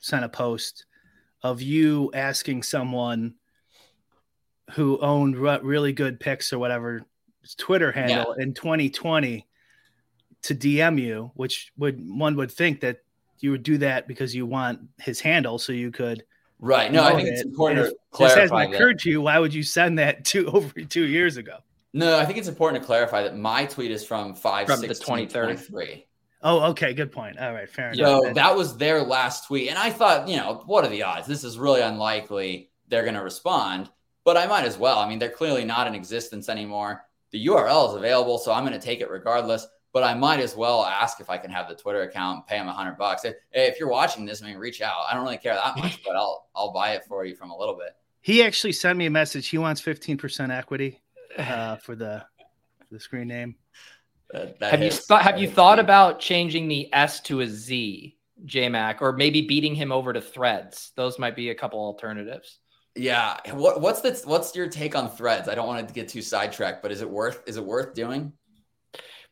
sent 0.00 0.24
a 0.24 0.28
post 0.30 0.86
of 1.42 1.60
you 1.60 2.10
asking 2.14 2.62
someone 2.62 3.34
who 4.70 4.98
owned 5.00 5.36
re- 5.36 5.60
really 5.62 5.92
good 5.92 6.18
picks 6.18 6.50
or 6.50 6.58
whatever 6.58 7.02
Twitter 7.56 7.92
handle 7.92 8.34
yeah. 8.36 8.44
in 8.44 8.54
2020 8.54 9.46
to 10.42 10.54
DM 10.54 11.00
you, 11.00 11.30
which 11.34 11.72
would 11.76 12.00
one 12.08 12.36
would 12.36 12.50
think 12.50 12.80
that 12.80 12.98
you 13.40 13.50
would 13.50 13.62
do 13.62 13.78
that 13.78 14.08
because 14.08 14.34
you 14.34 14.46
want 14.46 14.80
his 14.98 15.20
handle 15.20 15.58
so 15.58 15.72
you 15.72 15.90
could 15.90 16.24
right. 16.58 16.92
No, 16.92 17.04
I 17.04 17.14
think 17.14 17.28
it. 17.28 17.32
it's 17.32 17.42
important 17.42 17.80
and 17.80 17.90
to 17.90 17.96
clarify. 18.10 18.40
This 18.40 18.50
hasn't 18.50 18.74
occurred 18.74 18.98
to 19.00 19.10
you. 19.10 19.20
Why 19.20 19.38
would 19.38 19.54
you 19.54 19.62
send 19.62 19.98
that 19.98 20.24
to 20.26 20.46
over 20.50 20.80
two 20.82 21.06
years 21.06 21.36
ago? 21.36 21.58
No, 21.92 22.18
I 22.18 22.26
think 22.26 22.38
it's 22.38 22.48
important 22.48 22.82
to 22.82 22.86
clarify 22.86 23.22
that 23.22 23.36
my 23.36 23.64
tweet 23.64 23.90
is 23.90 24.04
from 24.04 24.34
five 24.34 24.66
from 24.66 24.80
the 24.80 24.94
23. 24.94 26.06
Oh, 26.42 26.70
okay, 26.70 26.92
good 26.92 27.10
point. 27.10 27.38
All 27.38 27.52
right, 27.52 27.68
fair 27.68 27.90
enough. 27.90 28.24
So 28.24 28.32
that 28.32 28.54
was 28.54 28.76
their 28.76 29.02
last 29.02 29.46
tweet, 29.46 29.70
and 29.70 29.78
I 29.78 29.90
thought, 29.90 30.28
you 30.28 30.36
know, 30.36 30.62
what 30.66 30.84
are 30.84 30.90
the 30.90 31.02
odds? 31.02 31.26
This 31.26 31.42
is 31.42 31.58
really 31.58 31.80
unlikely 31.80 32.70
they're 32.88 33.02
going 33.02 33.14
to 33.14 33.22
respond, 33.22 33.90
but 34.24 34.36
I 34.36 34.46
might 34.46 34.64
as 34.64 34.78
well. 34.78 34.98
I 34.98 35.08
mean, 35.08 35.18
they're 35.18 35.30
clearly 35.30 35.64
not 35.64 35.86
in 35.86 35.94
existence 35.94 36.48
anymore. 36.48 37.04
The 37.30 37.46
URL 37.46 37.90
is 37.90 37.94
available, 37.94 38.38
so 38.38 38.52
I'm 38.52 38.64
going 38.64 38.78
to 38.78 38.84
take 38.84 39.00
it 39.00 39.10
regardless 39.10 39.66
but 39.92 40.04
I 40.04 40.14
might 40.14 40.40
as 40.40 40.54
well 40.54 40.84
ask 40.84 41.20
if 41.20 41.30
I 41.30 41.38
can 41.38 41.50
have 41.50 41.68
the 41.68 41.74
Twitter 41.74 42.02
account, 42.02 42.46
pay 42.46 42.56
him 42.56 42.68
a 42.68 42.72
hundred 42.72 42.98
bucks. 42.98 43.24
If, 43.24 43.34
if 43.52 43.80
you're 43.80 43.88
watching 43.88 44.24
this, 44.24 44.42
I 44.42 44.46
mean, 44.46 44.56
reach 44.56 44.80
out. 44.80 45.04
I 45.10 45.14
don't 45.14 45.24
really 45.24 45.38
care 45.38 45.54
that 45.54 45.76
much, 45.78 46.02
but 46.04 46.14
I'll 46.16 46.48
I'll 46.54 46.72
buy 46.72 46.92
it 46.92 47.04
for 47.08 47.24
you 47.24 47.34
from 47.34 47.50
a 47.50 47.56
little 47.56 47.74
bit. 47.74 47.96
He 48.20 48.42
actually 48.42 48.72
sent 48.72 48.98
me 48.98 49.06
a 49.06 49.10
message. 49.10 49.48
He 49.48 49.58
wants 49.58 49.80
15% 49.80 50.56
equity 50.56 51.00
uh, 51.38 51.76
for 51.76 51.94
the 51.94 52.24
for 52.78 52.94
the 52.94 53.00
screen 53.00 53.28
name. 53.28 53.56
That, 54.30 54.58
that 54.60 54.70
have 54.72 54.82
you 54.82 54.90
thought 54.90 55.22
have 55.22 55.38
you 55.38 55.48
thought 55.48 55.78
about 55.78 56.20
changing 56.20 56.68
the 56.68 56.92
S 56.92 57.20
to 57.22 57.40
a 57.40 57.46
Z, 57.46 58.16
JMac, 58.44 59.00
or 59.00 59.12
maybe 59.12 59.42
beating 59.42 59.74
him 59.74 59.90
over 59.90 60.12
to 60.12 60.20
threads? 60.20 60.92
Those 60.96 61.18
might 61.18 61.34
be 61.34 61.50
a 61.50 61.54
couple 61.54 61.80
alternatives. 61.80 62.58
Yeah. 62.98 63.38
What, 63.52 63.80
what's 63.80 64.00
the 64.00 64.20
what's 64.24 64.54
your 64.54 64.68
take 64.68 64.96
on 64.96 65.10
threads? 65.10 65.48
I 65.48 65.54
don't 65.54 65.66
want 65.66 65.86
to 65.86 65.94
get 65.94 66.08
too 66.08 66.22
sidetracked, 66.22 66.82
but 66.82 66.92
is 66.92 67.00
it 67.00 67.08
worth 67.08 67.42
is 67.46 67.56
it 67.56 67.64
worth 67.64 67.94
doing? 67.94 68.32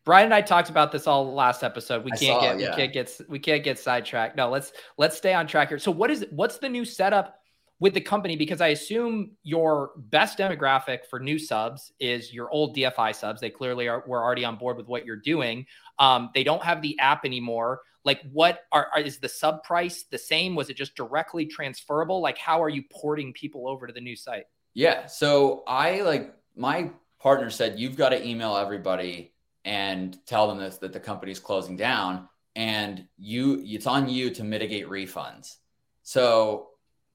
Brian 0.05 0.27
and 0.27 0.35
I 0.35 0.41
talked 0.41 0.71
about 0.71 0.93
this 0.93 1.09
all 1.09 1.35
last 1.35 1.65
episode. 1.65 2.05
We 2.05 2.13
can't 2.13 2.41
saw, 2.41 2.41
get 2.41 2.61
yeah. 2.61 2.71
we 2.71 2.77
can't 2.77 2.93
get 2.93 3.21
we 3.29 3.39
can't 3.41 3.65
get 3.65 3.79
sidetracked. 3.79 4.37
No, 4.37 4.49
let's 4.49 4.73
let's 4.97 5.17
stay 5.17 5.35
on 5.35 5.49
track 5.49 5.69
here. 5.69 5.81
So 5.81 5.91
what 5.91 6.11
is 6.13 6.25
what's 6.31 6.59
the 6.59 6.69
new 6.69 6.85
setup 6.85 7.41
with 7.81 7.93
the 7.93 8.01
company? 8.01 8.37
Because 8.37 8.61
I 8.61 8.69
assume 8.69 9.33
your 9.43 9.91
best 9.97 10.39
demographic 10.39 11.07
for 11.11 11.19
new 11.19 11.41
subs 11.41 11.93
is 11.99 12.33
your 12.33 12.49
old 12.51 12.77
DFI 12.77 13.17
subs. 13.17 13.41
They 13.41 13.51
clearly 13.51 13.89
are 13.89 14.05
were 14.07 14.23
already 14.23 14.45
on 14.45 14.57
board 14.57 14.77
with 14.77 14.87
what 14.87 15.05
you're 15.05 15.17
doing. 15.17 15.67
Um, 15.99 16.31
they 16.35 16.45
don't 16.45 16.63
have 16.63 16.83
the 16.83 16.97
app 17.01 17.25
anymore. 17.25 17.81
Like, 18.07 18.23
what 18.33 18.61
are, 18.73 18.89
are 18.95 19.01
is 19.01 19.19
the 19.19 19.29
sub 19.29 19.63
price 19.65 20.05
the 20.11 20.17
same? 20.17 20.55
Was 20.55 20.71
it 20.71 20.77
just 20.79 20.95
directly 20.95 21.45
transferable? 21.45 22.23
Like, 22.23 22.39
how 22.39 22.63
are 22.63 22.71
you 22.71 22.85
porting 22.91 23.35
people 23.35 23.69
over 23.69 23.87
to 23.87 23.93
the 23.93 24.01
new 24.01 24.17
site? 24.17 24.45
Yeah. 24.73 25.07
So 25.07 25.65
I 25.67 26.01
like 26.01 26.35
my 26.57 26.91
partner 27.21 27.51
said 27.51 27.79
you've 27.79 27.97
got 27.97 28.11
to 28.11 28.27
email 28.27 28.57
everybody 28.57 29.35
and 29.65 30.17
tell 30.27 30.47
them 30.47 30.59
this, 30.59 30.79
that 30.79 30.93
the 30.93 31.01
company's 31.01 31.41
closing 31.41 31.77
down 31.77 32.29
and 32.55 33.07
you 33.19 33.63
it's 33.65 33.87
on 33.87 34.09
you 34.09 34.31
to 34.31 34.43
mitigate 34.43 34.89
refunds 34.89 35.57
so 36.03 36.69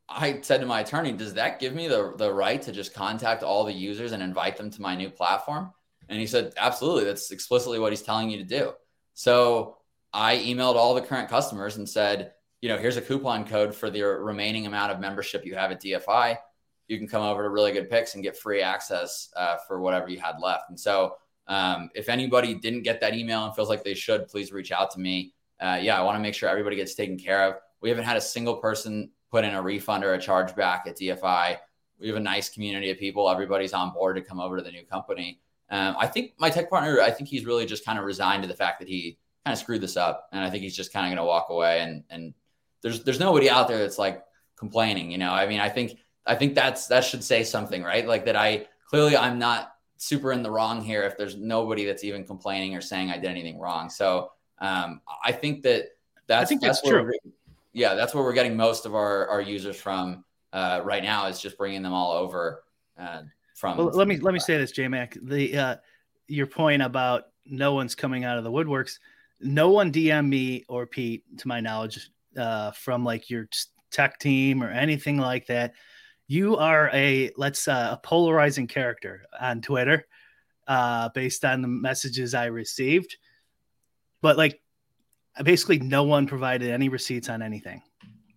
i 0.08 0.39
said 0.41 0.62
to 0.62 0.67
my 0.67 0.82
attorney 0.82 1.12
does 1.12 1.34
that 1.34 1.60
give 1.60 1.73
me 1.73 1.88
the, 1.88 2.13
the 2.17 2.32
right 2.32 2.62
to 2.62 2.71
just 2.71 2.93
contact 2.93 3.41
all 3.41 3.65
the 3.65 3.73
users 3.73 4.12
and 4.12 4.21
invite 4.21 4.56
them 4.56 4.69
to 4.69 4.82
my 4.82 4.95
new 4.95 5.10
platform 5.10 5.71
and 6.10 6.19
he 6.19 6.27
said 6.27 6.54
absolutely 6.58 7.04
that's 7.04 7.32
explicitly 7.32 7.80
what 7.80 7.91
he's 7.91 8.04
telling 8.04 8.30
you 8.30 8.38
to 8.38 8.43
do 8.43 8.71
so 9.15 9.77
i 10.13 10.38
emailed 10.38 10.76
all 10.76 10.93
the 10.93 11.02
current 11.02 11.30
customers 11.30 11.78
and 11.78 11.88
said 11.88 12.34
you 12.62 12.69
know 12.69 12.78
here's 12.78 12.97
a 12.97 13.02
coupon 13.02 13.45
code 13.45 13.74
for 13.74 13.89
the 13.89 14.02
remaining 14.02 14.65
amount 14.65 14.91
of 14.91 15.00
membership 15.00 15.45
you 15.45 15.56
have 15.56 15.71
at 15.71 15.82
dfi 15.82 16.38
you 16.88 16.97
can 16.97 17.08
come 17.08 17.24
over 17.24 17.43
to 17.43 17.50
really 17.50 17.71
good 17.71 17.89
picks 17.89 18.15
and 18.15 18.24
get 18.24 18.38
free 18.38 18.62
access 18.62 19.30
uh, 19.38 19.56
for 19.67 19.80
whatever 19.82 20.10
you 20.10 20.19
had 20.19 20.39
left 20.39 20.69
and 20.69 20.80
so 20.80 21.15
um, 21.47 21.89
if 21.95 22.10
anybody 22.10 22.54
didn't 22.54 22.84
get 22.84 23.02
that 23.02 23.13
email 23.13 23.45
and 23.45 23.56
feels 23.56 23.69
like 23.69 23.84
they 23.84 23.93
should, 23.93 24.28
please 24.30 24.52
reach 24.54 24.71
out 24.71 24.91
to 24.91 25.00
me. 25.00 25.34
Uh, 25.60 25.80
yeah, 25.82 26.00
I 26.00 26.02
want 26.02 26.15
to 26.15 26.21
make 26.21 26.34
sure 26.34 26.47
everybody 26.47 26.78
gets 26.78 26.95
taken 26.95 27.17
care 27.17 27.43
of. 27.43 27.56
We 27.82 27.89
haven't 27.89 28.06
had 28.06 28.17
a 28.17 28.21
single 28.21 28.56
person 28.56 29.12
put 29.30 29.43
in 29.43 29.54
a 29.54 29.62
refund 29.62 30.06
or 30.06 30.13
a 30.13 30.17
chargeback 30.17 30.88
at 30.88 30.97
DFI. 30.97 31.58
We 32.00 32.08
have 32.08 32.15
a 32.15 32.21
nice 32.21 32.50
community 32.50 32.89
of 32.89 32.97
people. 32.97 33.30
Everybody's 33.30 33.74
on 33.74 33.91
board 33.91 34.15
to 34.15 34.21
come 34.21 34.39
over 34.39 34.58
to 34.58 34.63
the 34.63 34.71
new 34.71 34.86
company. 34.86 35.41
Um, 35.69 35.95
I 36.00 36.08
think 36.08 36.34
my 36.38 36.50
tech 36.50 36.69
partner, 36.69 37.02
I 37.02 37.12
think 37.12 37.30
he's 37.30 37.45
really 37.45 37.65
just 37.65 37.86
kind 37.86 38.00
of 38.00 38.06
resigned 38.06 38.43
to 38.43 38.47
the 38.47 38.56
fact 38.56 38.80
that 38.80 38.88
he 38.88 39.17
kind 39.45 39.54
of 39.54 39.60
screwed 39.60 39.82
this 39.82 39.97
up, 39.97 40.30
and 40.32 40.43
I 40.43 40.49
think 40.49 40.63
he's 40.63 40.75
just 40.75 40.93
kind 40.93 41.06
of 41.06 41.10
going 41.10 41.25
to 41.25 41.27
walk 41.27 41.47
away. 41.49 41.82
And 41.82 42.04
and 42.10 42.34
there's 42.82 43.04
there's 43.04 43.19
nobody 43.19 43.49
out 43.49 43.67
there 43.67 43.80
that's 43.80 43.99
like 43.99 44.23
complaining. 44.58 45.12
You 45.12 45.17
know, 45.17 45.32
I 45.32 45.47
mean, 45.47 45.60
I 45.60 45.69
think 45.69 45.97
I 46.25 46.36
think 46.36 46.56
that's 46.56 46.88
that 46.88 47.04
should 47.04 47.23
say 47.23 47.43
something, 47.43 47.84
right? 47.84 48.08
Like 48.08 48.25
that. 48.25 48.36
I 48.36 48.67
clearly 48.88 49.15
I'm 49.17 49.39
not 49.39 49.73
super 49.97 50.32
in 50.32 50.41
the 50.41 50.49
wrong 50.49 50.82
here 50.82 51.04
if 51.04 51.15
there's 51.15 51.36
nobody 51.36 51.86
that's 51.86 52.04
even 52.04 52.25
complaining 52.25 52.75
or 52.75 52.82
saying 52.82 53.12
I 53.12 53.17
did 53.17 53.30
anything 53.30 53.60
wrong. 53.60 53.89
So 53.89 54.32
um, 54.60 54.99
I 55.23 55.32
think 55.32 55.62
that 55.63 55.89
that's, 56.25 56.43
I 56.43 56.45
think 56.45 56.62
that's, 56.62 56.82
that's 56.82 56.89
true. 56.89 57.12
Yeah, 57.73 57.93
that's 57.93 58.13
where 58.13 58.23
we're 58.23 58.34
getting 58.34 58.58
most 58.58 58.86
of 58.86 58.95
our, 58.95 59.27
our 59.27 59.41
users 59.41 59.80
from 59.80 60.25
uh, 60.54 60.82
right 60.84 61.04
now 61.04 61.27
is 61.27 61.39
just 61.39 61.58
bringing 61.58 61.84
them 61.84 61.93
all 61.93 62.12
over 62.12 62.63
uh, 62.99 63.21
from. 63.56 63.77
Well, 63.77 63.91
let 63.91 64.08
me 64.08 64.17
let 64.17 64.34
me 64.34 64.39
say 64.39 64.58
this, 64.58 64.71
J 64.71 64.88
Mac. 64.88 65.17
The 65.21 65.58
uh, 65.58 65.75
your 66.27 66.47
point 66.47 66.82
about 66.82 67.25
no 67.45 67.73
one's 67.73 67.95
coming 67.95 68.23
out 68.23 68.38
of 68.38 68.43
the 68.43 68.51
woodworks. 68.51 68.99
No 69.41 69.69
one 69.69 69.91
DM 69.91 70.27
me 70.27 70.63
or 70.69 70.86
Pete, 70.86 71.23
to 71.39 71.47
my 71.47 71.60
knowledge, 71.60 72.10
uh, 72.38 72.71
from 72.71 73.04
like 73.04 73.30
your 73.30 73.47
tech 73.91 74.19
team 74.19 74.63
or 74.63 74.69
anything 74.69 75.17
like 75.17 75.47
that 75.47 75.73
you 76.32 76.56
are 76.56 76.89
a 76.93 77.30
let's 77.36 77.67
uh, 77.67 77.89
a 77.91 77.97
polarizing 77.97 78.65
character 78.65 79.25
on 79.38 79.60
Twitter, 79.60 80.08
uh, 80.65 81.10
based 81.10 81.43
on 81.43 81.62
the 81.62 81.67
messages 81.67 82.34
I 82.34 82.45
received. 82.45 83.17
But 84.21 84.38
like, 84.38 84.62
basically, 85.43 85.80
no 85.80 86.04
one 86.04 86.27
provided 86.27 86.69
any 86.69 86.88
receipts 86.88 87.27
on 87.27 87.41
anything. 87.41 87.82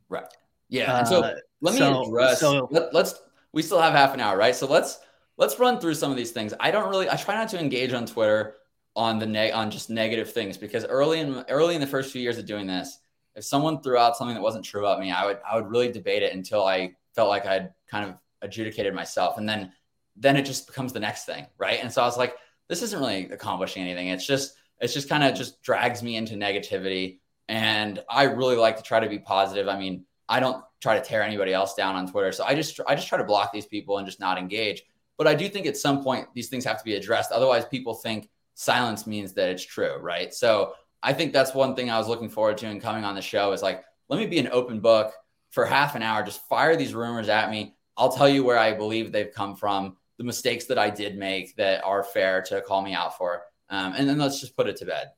Right. 0.08 0.26
Yeah. 0.68 0.98
And 0.98 1.06
so 1.06 1.22
uh, 1.22 1.34
let 1.60 1.74
me 1.74 1.78
so, 1.78 2.02
address. 2.02 2.40
So, 2.40 2.66
let, 2.72 2.92
let's. 2.92 3.14
We 3.52 3.62
still 3.62 3.80
have 3.80 3.92
half 3.92 4.12
an 4.12 4.18
hour, 4.18 4.36
right? 4.36 4.56
So 4.56 4.66
let's 4.66 4.98
let's 5.36 5.60
run 5.60 5.78
through 5.78 5.94
some 5.94 6.10
of 6.10 6.16
these 6.16 6.32
things. 6.32 6.52
I 6.58 6.72
don't 6.72 6.90
really. 6.90 7.08
I 7.08 7.14
try 7.14 7.36
not 7.36 7.48
to 7.50 7.60
engage 7.60 7.92
on 7.92 8.06
Twitter 8.06 8.56
on 8.96 9.18
the 9.18 9.26
neg 9.26 9.52
on 9.52 9.70
just 9.70 9.90
negative 9.90 10.32
things 10.32 10.56
because 10.56 10.84
early 10.84 11.20
in 11.20 11.44
early 11.48 11.74
in 11.74 11.80
the 11.80 11.86
first 11.86 12.12
few 12.12 12.22
years 12.22 12.38
of 12.38 12.46
doing 12.46 12.66
this, 12.66 12.98
if 13.34 13.44
someone 13.44 13.82
threw 13.82 13.98
out 13.98 14.16
something 14.16 14.34
that 14.34 14.42
wasn't 14.42 14.64
true 14.64 14.80
about 14.80 15.00
me, 15.00 15.10
I 15.10 15.26
would 15.26 15.38
I 15.48 15.56
would 15.56 15.68
really 15.68 15.90
debate 15.90 16.22
it 16.22 16.32
until 16.32 16.64
I 16.64 16.94
felt 17.14 17.28
like 17.28 17.46
I'd 17.46 17.72
kind 17.90 18.08
of 18.08 18.16
adjudicated 18.42 18.94
myself. 18.94 19.38
And 19.38 19.48
then 19.48 19.72
then 20.16 20.36
it 20.36 20.44
just 20.44 20.66
becomes 20.66 20.92
the 20.92 21.00
next 21.00 21.24
thing. 21.24 21.46
Right. 21.58 21.80
And 21.82 21.92
so 21.92 22.02
I 22.02 22.04
was 22.04 22.16
like, 22.16 22.36
this 22.68 22.82
isn't 22.82 22.98
really 22.98 23.30
accomplishing 23.30 23.82
anything. 23.82 24.08
It's 24.08 24.26
just, 24.26 24.54
it's 24.80 24.94
just 24.94 25.08
kind 25.08 25.24
of 25.24 25.34
just 25.34 25.62
drags 25.62 26.02
me 26.02 26.16
into 26.16 26.34
negativity. 26.34 27.18
And 27.48 28.02
I 28.08 28.24
really 28.24 28.56
like 28.56 28.76
to 28.76 28.82
try 28.82 29.00
to 29.00 29.08
be 29.08 29.18
positive. 29.18 29.68
I 29.68 29.78
mean, 29.78 30.04
I 30.28 30.40
don't 30.40 30.64
try 30.80 30.98
to 30.98 31.04
tear 31.04 31.22
anybody 31.22 31.52
else 31.52 31.74
down 31.74 31.96
on 31.96 32.08
Twitter. 32.08 32.32
So 32.32 32.44
I 32.44 32.54
just 32.54 32.80
I 32.86 32.94
just 32.94 33.08
try 33.08 33.18
to 33.18 33.24
block 33.24 33.52
these 33.52 33.66
people 33.66 33.98
and 33.98 34.06
just 34.06 34.20
not 34.20 34.38
engage. 34.38 34.82
But 35.16 35.26
I 35.26 35.34
do 35.34 35.48
think 35.48 35.66
at 35.66 35.76
some 35.76 36.02
point 36.02 36.28
these 36.34 36.48
things 36.48 36.64
have 36.64 36.78
to 36.78 36.84
be 36.84 36.94
addressed. 36.94 37.32
Otherwise, 37.32 37.64
people 37.66 37.94
think 37.94 38.28
silence 38.54 39.06
means 39.06 39.32
that 39.34 39.48
it's 39.48 39.64
true, 39.64 39.96
right? 39.98 40.32
So 40.32 40.74
I 41.02 41.12
think 41.12 41.32
that's 41.32 41.54
one 41.54 41.74
thing 41.76 41.90
I 41.90 41.98
was 41.98 42.08
looking 42.08 42.28
forward 42.28 42.58
to 42.58 42.66
in 42.68 42.80
coming 42.80 43.04
on 43.04 43.14
the 43.14 43.22
show 43.22 43.52
is 43.52 43.62
like, 43.62 43.84
let 44.08 44.18
me 44.18 44.26
be 44.26 44.38
an 44.38 44.48
open 44.50 44.80
book 44.80 45.12
for 45.50 45.64
half 45.64 45.94
an 45.94 46.02
hour, 46.02 46.22
just 46.22 46.46
fire 46.48 46.76
these 46.76 46.94
rumors 46.94 47.28
at 47.28 47.50
me. 47.50 47.76
I'll 47.96 48.12
tell 48.12 48.28
you 48.28 48.42
where 48.42 48.58
I 48.58 48.72
believe 48.72 49.12
they've 49.12 49.32
come 49.32 49.54
from, 49.54 49.96
the 50.18 50.24
mistakes 50.24 50.64
that 50.66 50.78
I 50.78 50.90
did 50.90 51.16
make 51.16 51.54
that 51.56 51.84
are 51.84 52.02
fair 52.02 52.42
to 52.42 52.60
call 52.60 52.82
me 52.82 52.94
out 52.94 53.16
for. 53.16 53.42
Um, 53.70 53.94
and 53.96 54.08
then 54.08 54.18
let's 54.18 54.40
just 54.40 54.56
put 54.56 54.66
it 54.66 54.76
to 54.76 54.86
bed. 54.86 55.12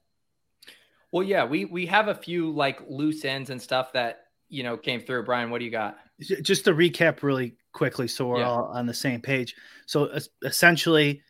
Well, 1.13 1.23
yeah, 1.23 1.45
we 1.45 1.65
we 1.65 1.87
have 1.87 2.09
a 2.09 2.15
few 2.15 2.51
like 2.51 2.81
loose 2.89 3.25
ends 3.25 3.51
and 3.51 3.61
stuff 3.61 3.93
that 3.93 4.25
you 4.49 4.63
know 4.63 4.77
came 4.77 5.01
through. 5.01 5.25
Brian, 5.25 5.51
what 5.51 5.59
do 5.59 5.65
you 5.65 5.71
got? 5.71 5.99
Just 6.21 6.65
to 6.65 6.73
recap 6.73 7.23
really 7.23 7.57
quickly, 7.73 8.09
so 8.09 8.27
we're 8.27 8.41
yeah. 8.41 8.49
all 8.49 8.65
on 8.65 8.87
the 8.87 8.95
same 8.95 9.21
page. 9.21 9.55
So 9.87 10.19
essentially, 10.43 11.23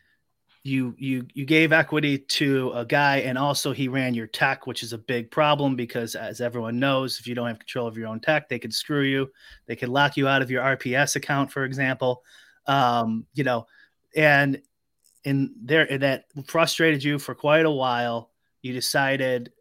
you 0.67 0.95
you 0.97 1.25
you 1.33 1.45
gave 1.45 1.71
equity 1.71 2.17
to 2.17 2.71
a 2.75 2.85
guy 2.85 3.17
and 3.17 3.37
also 3.37 3.71
he 3.71 3.87
ran 3.87 4.13
your 4.13 4.27
tech 4.27 4.67
which 4.67 4.83
is 4.83 4.93
a 4.93 4.97
big 4.97 5.31
problem 5.31 5.75
because 5.75 6.15
as 6.15 6.41
everyone 6.41 6.79
knows 6.79 7.19
if 7.19 7.27
you 7.27 7.33
don't 7.33 7.47
have 7.47 7.59
control 7.59 7.87
of 7.87 7.97
your 7.97 8.07
own 8.07 8.19
tech 8.19 8.49
they 8.49 8.59
could 8.59 8.73
screw 8.73 9.03
you 9.03 9.29
they 9.65 9.75
could 9.75 9.89
lock 9.89 10.17
you 10.17 10.27
out 10.27 10.41
of 10.41 10.51
your 10.51 10.63
rps 10.63 11.15
account 11.15 11.51
for 11.51 11.63
example 11.63 12.21
um, 12.65 13.25
you 13.33 13.43
know 13.43 13.65
and 14.15 14.61
in 15.23 15.53
there 15.61 15.89
and 15.91 16.03
that 16.03 16.25
frustrated 16.45 17.03
you 17.03 17.17
for 17.17 17.33
quite 17.33 17.65
a 17.65 17.71
while 17.71 18.31
you 18.61 18.73
decided 18.73 19.51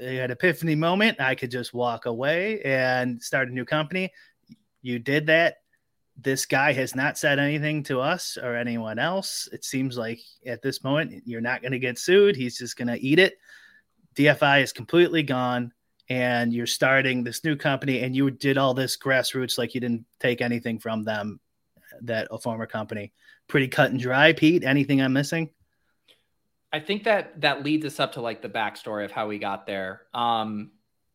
I 0.00 0.04
had 0.04 0.30
epiphany 0.30 0.74
moment. 0.74 1.20
I 1.20 1.34
could 1.34 1.50
just 1.50 1.74
walk 1.74 2.06
away 2.06 2.60
and 2.62 3.20
start 3.22 3.48
a 3.48 3.52
new 3.52 3.64
company. 3.64 4.12
You 4.82 4.98
did 4.98 5.26
that. 5.26 5.56
This 6.16 6.46
guy 6.46 6.72
has 6.72 6.94
not 6.94 7.18
said 7.18 7.38
anything 7.38 7.82
to 7.84 8.00
us 8.00 8.38
or 8.40 8.54
anyone 8.54 8.98
else. 8.98 9.48
It 9.52 9.64
seems 9.64 9.98
like 9.98 10.20
at 10.46 10.62
this 10.62 10.84
moment 10.84 11.22
you're 11.26 11.40
not 11.40 11.60
going 11.60 11.72
to 11.72 11.78
get 11.78 11.98
sued. 11.98 12.36
He's 12.36 12.56
just 12.56 12.76
going 12.76 12.88
to 12.88 13.00
eat 13.00 13.18
it. 13.18 13.38
DFI 14.14 14.62
is 14.62 14.72
completely 14.72 15.22
gone, 15.22 15.72
and 16.08 16.52
you're 16.52 16.66
starting 16.66 17.24
this 17.24 17.42
new 17.42 17.56
company, 17.56 18.00
and 18.00 18.14
you 18.14 18.30
did 18.30 18.58
all 18.58 18.74
this 18.74 18.96
grassroots 18.96 19.58
like 19.58 19.74
you 19.74 19.80
didn't 19.80 20.04
take 20.20 20.40
anything 20.40 20.78
from 20.78 21.02
them, 21.02 21.40
that 22.02 22.28
a 22.30 22.38
former 22.38 22.66
company. 22.66 23.12
Pretty 23.48 23.68
cut 23.68 23.90
and 23.90 24.00
dry, 24.00 24.32
Pete. 24.32 24.64
Anything 24.64 25.02
I'm 25.02 25.12
missing? 25.12 25.50
I 26.72 26.80
think 26.80 27.04
that 27.04 27.40
that 27.40 27.62
leads 27.62 27.86
us 27.86 28.00
up 28.00 28.12
to 28.12 28.20
like 28.20 28.42
the 28.42 28.48
backstory 28.48 29.04
of 29.04 29.12
how 29.12 29.28
we 29.28 29.38
got 29.38 29.66
there. 29.66 30.02
Um, 30.12 30.72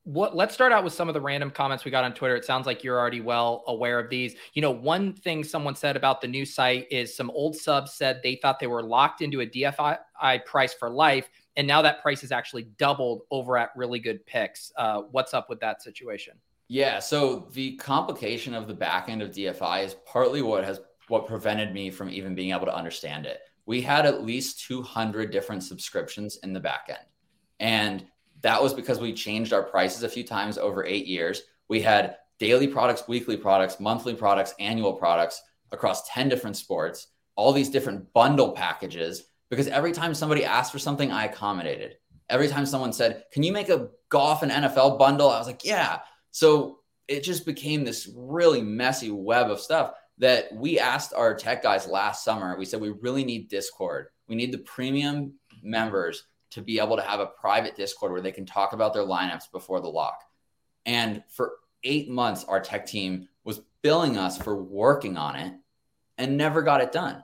what 0.10 0.36
let's 0.36 0.56
start 0.56 0.72
out 0.72 0.84
with 0.84 0.94
some 0.94 1.08
of 1.08 1.14
the 1.14 1.22
random 1.22 1.52
comments 1.52 1.86
we 1.86 1.92
got 1.92 2.04
on 2.04 2.14
Twitter. 2.14 2.36
It 2.36 2.44
sounds 2.44 2.66
like 2.66 2.84
you're 2.84 2.98
already 2.98 3.22
well 3.22 3.64
aware 3.68 4.00
of 4.00 4.10
these. 4.10 4.36
You 4.54 4.64
know, 4.64 4.72
one 4.72 5.14
thing 5.14 5.44
someone 5.44 5.76
said 5.76 5.96
about 5.96 6.20
the 6.20 6.28
new 6.28 6.46
site 6.46 6.88
is 6.90 7.16
some 7.16 7.30
old 7.30 7.56
subs 7.56 7.94
said 7.94 8.20
they 8.24 8.36
thought 8.36 8.60
they 8.60 8.68
were 8.68 8.82
locked 8.82 9.22
into 9.22 9.42
a 9.42 9.46
DFI 9.46 10.00
price 10.46 10.74
for 10.74 10.90
life, 10.90 11.30
and 11.56 11.68
now 11.68 11.84
that 11.84 12.02
price 12.02 12.24
is 12.24 12.32
actually 12.32 12.64
doubled 12.78 13.22
over 13.30 13.56
at 13.56 13.70
really 13.76 14.00
good 14.00 14.26
picks. 14.26 14.72
Uh, 14.76 15.04
what's 15.12 15.36
up 15.36 15.48
with 15.48 15.60
that 15.60 15.84
situation? 15.84 16.34
Yeah, 16.68 17.00
so 17.00 17.48
the 17.54 17.76
complication 17.78 18.54
of 18.56 18.68
the 18.68 18.74
back 18.74 19.10
end 19.10 19.22
of 19.22 19.30
DFI 19.30 19.86
is 19.86 19.96
partly 20.06 20.42
what 20.42 20.64
has 20.64 20.82
what 21.08 21.28
prevented 21.28 21.74
me 21.74 21.90
from 21.92 22.10
even 22.10 22.36
being 22.36 22.52
able 22.52 22.66
to 22.66 22.76
understand 22.76 23.26
it 23.26 23.42
we 23.70 23.82
had 23.82 24.08
at 24.08 24.24
least 24.24 24.66
200 24.66 25.30
different 25.30 25.62
subscriptions 25.62 26.40
in 26.42 26.54
the 26.54 26.60
back 26.60 26.88
end. 26.90 27.06
And 27.60 28.04
that 28.42 28.62
was 28.62 28.74
because 28.74 29.00
we 29.00 29.14
changed 29.14 29.54
our 29.54 29.64
prices 29.64 30.04
a 30.04 30.10
few 30.10 30.24
times 30.24 30.58
over 30.58 30.86
eight 30.86 31.08
years. 31.08 31.42
We 31.68 31.82
had 31.82 32.18
daily 32.40 32.68
products, 32.68 33.08
weekly 33.08 33.38
products, 33.38 33.80
monthly 33.80 34.16
products, 34.16 34.54
annual 34.60 34.94
products 34.94 35.42
across 35.72 36.08
10 36.10 36.30
different 36.30 36.58
sports, 36.58 37.08
all 37.36 37.52
these 37.52 37.70
different 37.70 38.12
bundle 38.14 38.52
packages. 38.52 39.24
Because 39.50 39.68
every 39.68 39.92
time 39.92 40.14
somebody 40.14 40.46
asked 40.46 40.72
for 40.72 40.80
something, 40.80 41.12
I 41.12 41.26
accommodated. 41.26 41.98
Every 42.30 42.48
time 42.48 42.66
someone 42.66 42.94
said, 42.94 43.24
Can 43.32 43.44
you 43.44 43.52
make 43.52 43.70
a 43.70 43.90
golf 44.10 44.44
and 44.44 44.52
NFL 44.52 45.00
bundle? 45.00 45.30
I 45.30 45.38
was 45.38 45.48
like, 45.48 45.66
Yeah. 45.66 46.00
So 46.32 46.80
it 47.08 47.24
just 47.24 47.46
became 47.46 47.84
this 47.84 48.10
really 48.16 48.62
messy 48.62 49.10
web 49.10 49.50
of 49.50 49.60
stuff 49.60 49.94
that 50.20 50.54
we 50.54 50.80
asked 50.80 51.14
our 51.14 51.34
tech 51.34 51.64
guys 51.64 51.88
last 51.88 52.24
summer. 52.24 52.58
We 52.58 52.66
said 52.66 52.80
we 52.80 52.90
really 52.90 53.24
need 53.24 53.50
Discord. 53.50 54.08
We 54.28 54.36
need 54.36 54.52
the 54.52 54.60
premium 54.60 55.34
members 55.64 56.24
to 56.52 56.62
be 56.62 56.80
able 56.80 56.96
to 56.96 57.02
have 57.02 57.20
a 57.20 57.28
private 57.28 57.76
Discord 57.76 58.12
where 58.12 58.22
they 58.22 58.32
can 58.32 58.46
talk 58.46 58.74
about 58.74 58.94
their 58.94 59.04
lineups 59.04 59.52
before 59.52 59.80
the 59.82 59.88
lock. 59.88 60.24
And 60.86 61.24
for 61.30 61.54
eight 61.84 62.10
months, 62.10 62.44
our 62.44 62.60
tech 62.60 62.86
team 62.86 63.28
was 63.44 63.62
billing 63.82 64.18
us 64.18 64.38
for 64.38 64.56
working 64.56 65.18
on 65.18 65.36
it 65.36 65.54
and 66.18 66.38
never 66.38 66.62
got 66.62 66.82
it 66.82 66.92
done 66.92 67.24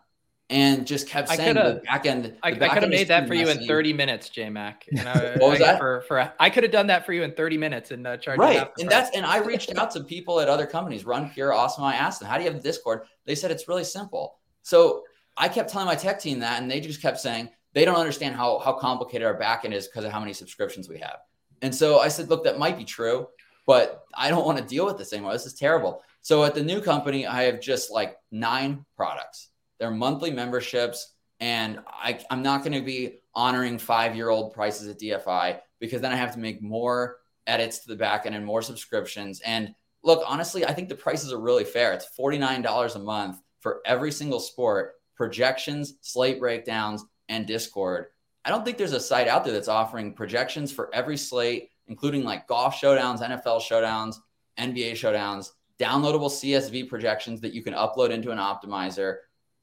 and 0.49 0.85
just 0.85 1.07
kept 1.07 1.29
saying 1.29 1.55
the 1.55 1.81
back 1.85 2.05
end. 2.05 2.25
The 2.25 2.37
I, 2.43 2.49
I 2.49 2.51
could 2.53 2.83
have 2.83 2.89
made 2.89 3.07
that 3.07 3.27
for 3.27 3.33
you 3.33 3.49
in 3.49 3.65
30 3.65 3.93
minutes, 3.93 4.29
J 4.29 4.49
Mac. 4.49 4.85
what 4.91 5.39
was 5.39 5.61
I, 5.61 5.65
that? 5.65 5.79
For, 5.79 6.01
for 6.07 6.33
I 6.39 6.49
could 6.49 6.63
have 6.63 6.71
done 6.71 6.87
that 6.87 7.05
for 7.05 7.13
you 7.13 7.23
in 7.23 7.33
30 7.33 7.57
minutes 7.57 7.91
and 7.91 8.05
uh, 8.05 8.17
charged 8.17 8.39
right. 8.39 8.69
And 8.79 8.89
that's 8.89 9.15
and 9.15 9.25
I 9.25 9.37
reached 9.45 9.75
out 9.77 9.91
to 9.91 10.03
people 10.03 10.39
at 10.39 10.47
other 10.47 10.67
companies, 10.67 11.05
Run 11.05 11.29
Pure, 11.29 11.51
Awesemo. 11.51 11.83
I 11.83 11.95
asked 11.95 12.19
them, 12.19 12.29
"How 12.29 12.37
do 12.37 12.43
you 12.43 12.51
have 12.51 12.61
Discord?" 12.61 13.03
They 13.25 13.35
said 13.35 13.51
it's 13.51 13.67
really 13.67 13.83
simple. 13.83 14.37
So 14.61 15.03
I 15.35 15.49
kept 15.49 15.69
telling 15.69 15.87
my 15.87 15.95
tech 15.95 16.19
team 16.19 16.39
that, 16.39 16.61
and 16.61 16.69
they 16.69 16.79
just 16.79 17.01
kept 17.01 17.19
saying 17.19 17.49
they 17.75 17.85
don't 17.85 17.97
understand 17.97 18.35
how 18.35 18.57
how 18.59 18.73
complicated 18.73 19.27
our 19.27 19.39
backend 19.39 19.73
is 19.73 19.87
because 19.87 20.05
of 20.05 20.11
how 20.11 20.19
many 20.19 20.33
subscriptions 20.33 20.89
we 20.89 20.97
have. 20.97 21.17
And 21.61 21.73
so 21.73 21.99
I 21.99 22.07
said, 22.07 22.29
"Look, 22.29 22.43
that 22.45 22.57
might 22.57 22.77
be 22.77 22.85
true." 22.85 23.27
But 23.67 24.03
I 24.13 24.29
don't 24.29 24.45
want 24.45 24.57
to 24.57 24.63
deal 24.63 24.85
with 24.85 24.97
this 24.97 25.11
anymore. 25.13 25.33
This 25.33 25.45
is 25.45 25.53
terrible. 25.53 26.03
So 26.21 26.43
at 26.43 26.53
the 26.55 26.63
new 26.63 26.81
company, 26.81 27.25
I 27.27 27.43
have 27.43 27.61
just 27.61 27.91
like 27.91 28.15
nine 28.31 28.85
products. 28.95 29.49
They're 29.79 29.91
monthly 29.91 30.31
memberships 30.31 31.15
and 31.39 31.79
I, 31.87 32.19
I'm 32.29 32.41
not 32.41 32.63
going 32.63 32.73
to 32.73 32.81
be 32.81 33.19
honoring 33.33 33.77
five 33.77 34.15
year 34.15 34.29
old 34.29 34.53
prices 34.53 34.87
at 34.87 34.99
DFI 34.99 35.59
because 35.79 36.01
then 36.01 36.11
I 36.11 36.15
have 36.15 36.33
to 36.33 36.39
make 36.39 36.61
more 36.61 37.17
edits 37.47 37.79
to 37.79 37.93
the 37.93 38.01
backend 38.01 38.35
and 38.35 38.45
more 38.45 38.61
subscriptions. 38.61 39.41
And 39.41 39.75
look, 40.03 40.23
honestly, 40.25 40.65
I 40.65 40.73
think 40.73 40.89
the 40.89 40.95
prices 40.95 41.33
are 41.33 41.39
really 41.39 41.65
fair. 41.65 41.93
It's 41.93 42.07
$49 42.17 42.95
a 42.95 42.99
month 42.99 43.37
for 43.59 43.81
every 43.85 44.11
single 44.11 44.39
sport, 44.39 44.93
projections, 45.15 45.95
slate 46.01 46.39
breakdowns, 46.39 47.03
and 47.29 47.45
Discord. 47.45 48.07
I 48.43 48.49
don't 48.49 48.63
think 48.63 48.77
there's 48.77 48.93
a 48.93 48.99
site 48.99 49.27
out 49.27 49.43
there 49.43 49.53
that's 49.53 49.67
offering 49.67 50.13
projections 50.13 50.71
for 50.71 50.93
every 50.93 51.17
slate, 51.17 51.69
including 51.87 52.23
like 52.23 52.47
golf 52.47 52.75
showdowns, 52.75 53.21
NFL 53.21 53.61
showdowns, 53.61 54.17
NBA 54.59 54.91
showdowns, 54.91 55.51
downloadable 55.79 56.29
CSV 56.29 56.87
projections 56.87 57.41
that 57.41 57.53
you 57.53 57.63
can 57.63 57.73
upload 57.73 58.09
into 58.09 58.31
an 58.31 58.37
optimizer, 58.37 59.17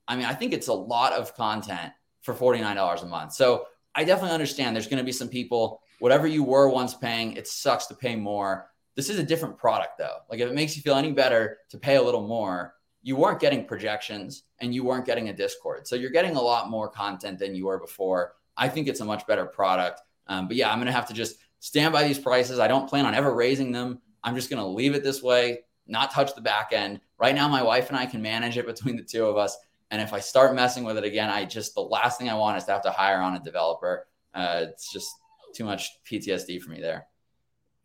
I 0.08 0.16
mean, 0.16 0.26
I 0.26 0.34
think 0.34 0.52
it's 0.52 0.68
a 0.68 0.74
lot 0.74 1.12
of 1.12 1.34
content 1.34 1.92
for 2.20 2.34
$49 2.34 3.02
a 3.02 3.06
month. 3.06 3.32
So 3.32 3.66
I 3.94 4.04
definitely 4.04 4.34
understand 4.34 4.74
there's 4.74 4.86
going 4.86 4.98
to 4.98 5.04
be 5.04 5.12
some 5.12 5.28
people, 5.28 5.80
whatever 6.00 6.26
you 6.26 6.42
were 6.42 6.68
once 6.68 6.94
paying, 6.94 7.32
it 7.32 7.46
sucks 7.46 7.86
to 7.86 7.94
pay 7.94 8.16
more. 8.16 8.68
This 8.94 9.08
is 9.08 9.18
a 9.18 9.22
different 9.22 9.58
product 9.58 9.98
though. 9.98 10.18
Like 10.30 10.40
if 10.40 10.48
it 10.48 10.54
makes 10.54 10.76
you 10.76 10.82
feel 10.82 10.94
any 10.94 11.12
better 11.12 11.58
to 11.70 11.78
pay 11.78 11.96
a 11.96 12.02
little 12.02 12.26
more, 12.26 12.74
you 13.02 13.16
weren't 13.16 13.40
getting 13.40 13.64
projections 13.64 14.44
and 14.60 14.74
you 14.74 14.84
weren't 14.84 15.04
getting 15.04 15.28
a 15.28 15.32
Discord. 15.32 15.86
So 15.86 15.96
you're 15.96 16.10
getting 16.10 16.36
a 16.36 16.40
lot 16.40 16.70
more 16.70 16.88
content 16.88 17.38
than 17.38 17.54
you 17.54 17.66
were 17.66 17.78
before. 17.78 18.34
I 18.56 18.68
think 18.68 18.86
it's 18.86 19.00
a 19.00 19.04
much 19.04 19.26
better 19.26 19.44
product. 19.44 20.00
Um, 20.28 20.46
but 20.46 20.56
yeah, 20.56 20.70
I'm 20.70 20.78
going 20.78 20.86
to 20.86 20.92
have 20.92 21.08
to 21.08 21.14
just 21.14 21.36
stand 21.58 21.92
by 21.92 22.04
these 22.04 22.18
prices. 22.18 22.58
I 22.58 22.68
don't 22.68 22.88
plan 22.88 23.04
on 23.04 23.14
ever 23.14 23.34
raising 23.34 23.72
them. 23.72 24.00
I'm 24.22 24.36
just 24.36 24.50
going 24.50 24.62
to 24.62 24.68
leave 24.68 24.94
it 24.94 25.02
this 25.02 25.22
way, 25.22 25.60
not 25.86 26.12
touch 26.12 26.34
the 26.34 26.40
back 26.40 26.70
end. 26.72 27.00
Right 27.18 27.34
now, 27.34 27.48
my 27.48 27.62
wife 27.62 27.88
and 27.88 27.96
I 27.96 28.06
can 28.06 28.22
manage 28.22 28.56
it 28.56 28.66
between 28.72 28.96
the 28.96 29.02
two 29.02 29.26
of 29.26 29.36
us. 29.36 29.56
And 29.90 30.00
if 30.00 30.12
I 30.12 30.20
start 30.20 30.54
messing 30.54 30.84
with 30.84 30.96
it 30.96 31.04
again, 31.04 31.28
I 31.28 31.44
just 31.44 31.74
the 31.74 31.82
last 31.82 32.18
thing 32.18 32.30
I 32.30 32.34
want 32.34 32.56
is 32.56 32.64
to 32.64 32.72
have 32.72 32.82
to 32.82 32.90
hire 32.90 33.20
on 33.20 33.34
a 33.34 33.40
developer. 33.40 34.06
Uh, 34.32 34.66
it's 34.68 34.90
just 34.90 35.10
too 35.54 35.64
much 35.64 35.90
PTSD 36.10 36.62
for 36.62 36.70
me 36.70 36.80
there. 36.80 37.06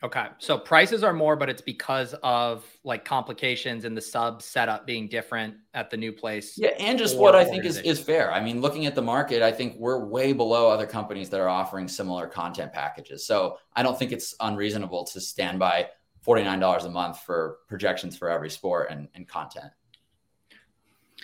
Okay. 0.04 0.28
So 0.38 0.60
prices 0.60 1.04
are 1.04 1.14
more, 1.14 1.36
but 1.36 1.50
it's 1.50 1.62
because 1.62 2.14
of 2.22 2.64
like 2.84 3.04
complications 3.04 3.84
and 3.84 3.98
the 3.98 4.02
sub 4.02 4.44
setup 4.44 4.86
being 4.86 5.08
different 5.08 5.56
at 5.74 5.90
the 5.90 5.98
new 5.98 6.12
place. 6.12 6.56
Yeah. 6.56 6.70
And 6.78 7.00
just 7.00 7.18
what 7.18 7.34
I 7.34 7.44
think 7.44 7.66
is, 7.66 7.78
is 7.80 8.00
fair. 8.00 8.32
I 8.32 8.40
mean, 8.40 8.62
looking 8.62 8.86
at 8.86 8.94
the 8.94 9.02
market, 9.02 9.42
I 9.42 9.52
think 9.52 9.76
we're 9.78 10.06
way 10.06 10.34
below 10.34 10.70
other 10.70 10.86
companies 10.86 11.30
that 11.32 11.40
are 11.40 11.50
offering 11.50 11.88
similar 11.88 12.28
content 12.28 12.74
packages. 12.74 13.26
So 13.26 13.58
I 13.76 13.82
don't 13.82 13.98
think 13.98 14.12
it's 14.12 14.36
unreasonable 14.40 15.04
to 15.06 15.20
stand 15.20 15.58
by 15.58 15.90
$49 16.28 16.86
a 16.86 16.90
month 16.90 17.22
for 17.22 17.58
projections 17.68 18.16
for 18.16 18.30
every 18.30 18.52
sport 18.52 18.90
and, 18.92 19.08
and 19.16 19.28
content. 19.28 19.72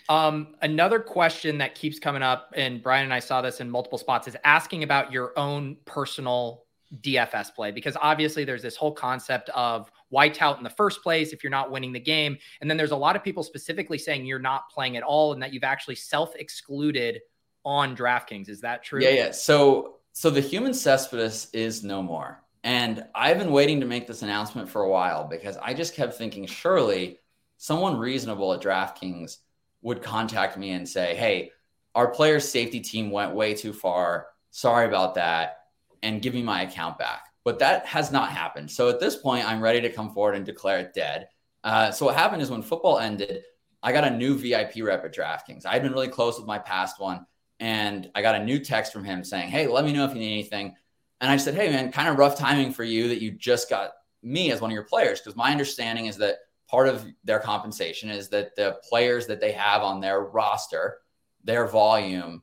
Um, 0.10 0.56
another 0.62 1.00
question 1.00 1.60
that 1.60 1.76
keeps 1.76 2.00
coming 2.00 2.24
up, 2.24 2.54
and 2.56 2.82
Brian 2.82 3.06
and 3.06 3.14
I 3.14 3.20
saw 3.20 3.42
this 3.42 3.62
in 3.62 3.70
multiple 3.70 3.98
spots, 3.98 4.28
is 4.28 4.36
asking 4.44 4.84
about 4.84 5.12
your 5.12 5.38
own 5.38 5.78
personal 5.86 6.63
DFS 7.02 7.54
play 7.56 7.72
because 7.72 7.98
obviously 8.00 8.44
there's 8.44 8.62
this 8.62 8.76
whole 8.76 8.92
concept 8.92 9.50
of 9.50 9.92
why 10.10 10.30
tout 10.30 10.58
in 10.58 10.64
the 10.64 10.70
first 10.70 11.02
place 11.02 11.34
if 11.34 11.44
you're 11.44 11.52
not 11.52 11.72
winning 11.72 11.92
the 11.92 12.00
game. 12.00 12.38
And 12.62 12.70
then 12.70 12.78
there's 12.78 12.92
a 12.92 12.96
lot 12.96 13.16
of 13.16 13.24
people 13.24 13.44
specifically 13.44 13.98
saying 13.98 14.26
you're 14.26 14.40
not 14.40 14.70
playing 14.70 14.98
at 14.98 15.04
all 15.04 15.34
and 15.34 15.42
that 15.42 15.54
you've 15.54 15.64
actually 15.64 15.96
self 15.96 16.36
excluded 16.36 17.22
on 17.66 17.96
DraftKings. 17.96 18.50
Is 18.50 18.62
that 18.62 18.84
true? 18.84 19.02
Yeah, 19.02 19.10
yeah. 19.10 19.32
So, 19.32 19.96
so 20.12 20.30
the 20.30 20.42
human 20.42 20.74
Centipede 20.74 21.48
is 21.54 21.84
no 21.84 22.04
more. 22.04 22.42
And 22.64 23.06
I've 23.14 23.40
been 23.40 23.52
waiting 23.52 23.80
to 23.82 23.86
make 23.86 24.08
this 24.08 24.22
announcement 24.22 24.70
for 24.70 24.84
a 24.84 24.90
while 24.90 25.28
because 25.28 25.58
I 25.58 25.74
just 25.74 25.96
kept 25.96 26.14
thinking, 26.14 26.46
surely 26.46 27.20
someone 27.58 27.98
reasonable 27.98 28.54
at 28.54 28.62
DraftKings 28.62 29.38
would 29.82 30.02
contact 30.02 30.58
me 30.58 30.72
and 30.72 30.88
say, 30.88 31.16
Hey, 31.16 31.52
our 31.96 32.08
player 32.08 32.40
safety 32.40 32.80
team 32.80 33.12
went 33.12 33.34
way 33.34 33.54
too 33.54 33.74
far. 33.74 34.28
Sorry 34.52 34.86
about 34.86 35.16
that. 35.16 35.63
And 36.04 36.22
give 36.22 36.36
me 36.36 36.44
my 36.44 36.62
account 36.62 37.00
back. 37.00 37.26
But 37.44 37.60
that 37.60 37.86
has 37.88 38.12
not 38.12 38.30
happened. 38.30 38.70
So 38.70 38.90
at 38.90 39.00
this 39.00 39.16
point, 39.16 39.50
I'm 39.50 39.62
ready 39.62 39.82
to 39.82 39.90
come 39.92 40.14
forward 40.14 40.36
and 40.36 40.46
declare 40.46 40.80
it 40.80 40.94
dead. 40.94 41.28
Uh, 41.64 41.92
so 41.92 42.06
what 42.06 42.16
happened 42.16 42.42
is 42.42 42.52
when 42.52 42.62
football 42.62 43.00
ended, 43.00 43.42
I 43.82 43.92
got 43.92 44.06
a 44.06 44.10
new 44.10 44.38
VIP 44.38 44.84
rep 44.84 45.04
at 45.04 45.16
DraftKings. 45.16 45.66
I 45.66 45.74
had 45.74 45.82
been 45.82 45.92
really 45.92 46.08
close 46.08 46.38
with 46.38 46.48
my 46.48 46.60
past 46.60 47.00
one. 47.00 47.26
And 47.60 48.10
I 48.16 48.22
got 48.22 48.36
a 48.36 48.44
new 48.44 48.60
text 48.60 48.94
from 48.94 49.04
him 49.04 49.24
saying, 49.24 49.50
Hey, 49.50 49.68
let 49.68 49.86
me 49.86 49.94
know 49.94 50.06
if 50.06 50.14
you 50.14 50.20
need 50.20 50.34
anything. 50.34 50.76
And 51.22 51.32
I 51.32 51.38
said, 51.38 51.56
Hey, 51.56 51.70
man, 51.70 51.92
kind 51.92 52.10
of 52.10 52.18
rough 52.18 52.38
timing 52.38 52.74
for 52.74 52.84
you 52.84 53.08
that 53.10 53.22
you 53.22 53.32
just 53.32 53.70
got 53.70 53.92
me 54.22 54.52
as 54.52 54.62
one 54.62 54.72
of 54.72 54.76
your 54.76 54.84
players. 54.84 55.20
Because 55.20 55.36
my 55.36 55.52
understanding 55.52 56.08
is 56.08 56.18
that 56.18 56.38
part 56.70 56.88
of 56.88 57.06
their 57.24 57.40
compensation 57.40 58.10
is 58.10 58.30
that 58.30 58.56
the 58.56 58.78
players 58.90 59.28
that 59.28 59.40
they 59.40 59.52
have 59.52 59.82
on 59.82 60.02
their 60.02 60.22
roster, 60.22 60.98
their 61.44 61.68
volume 61.68 62.42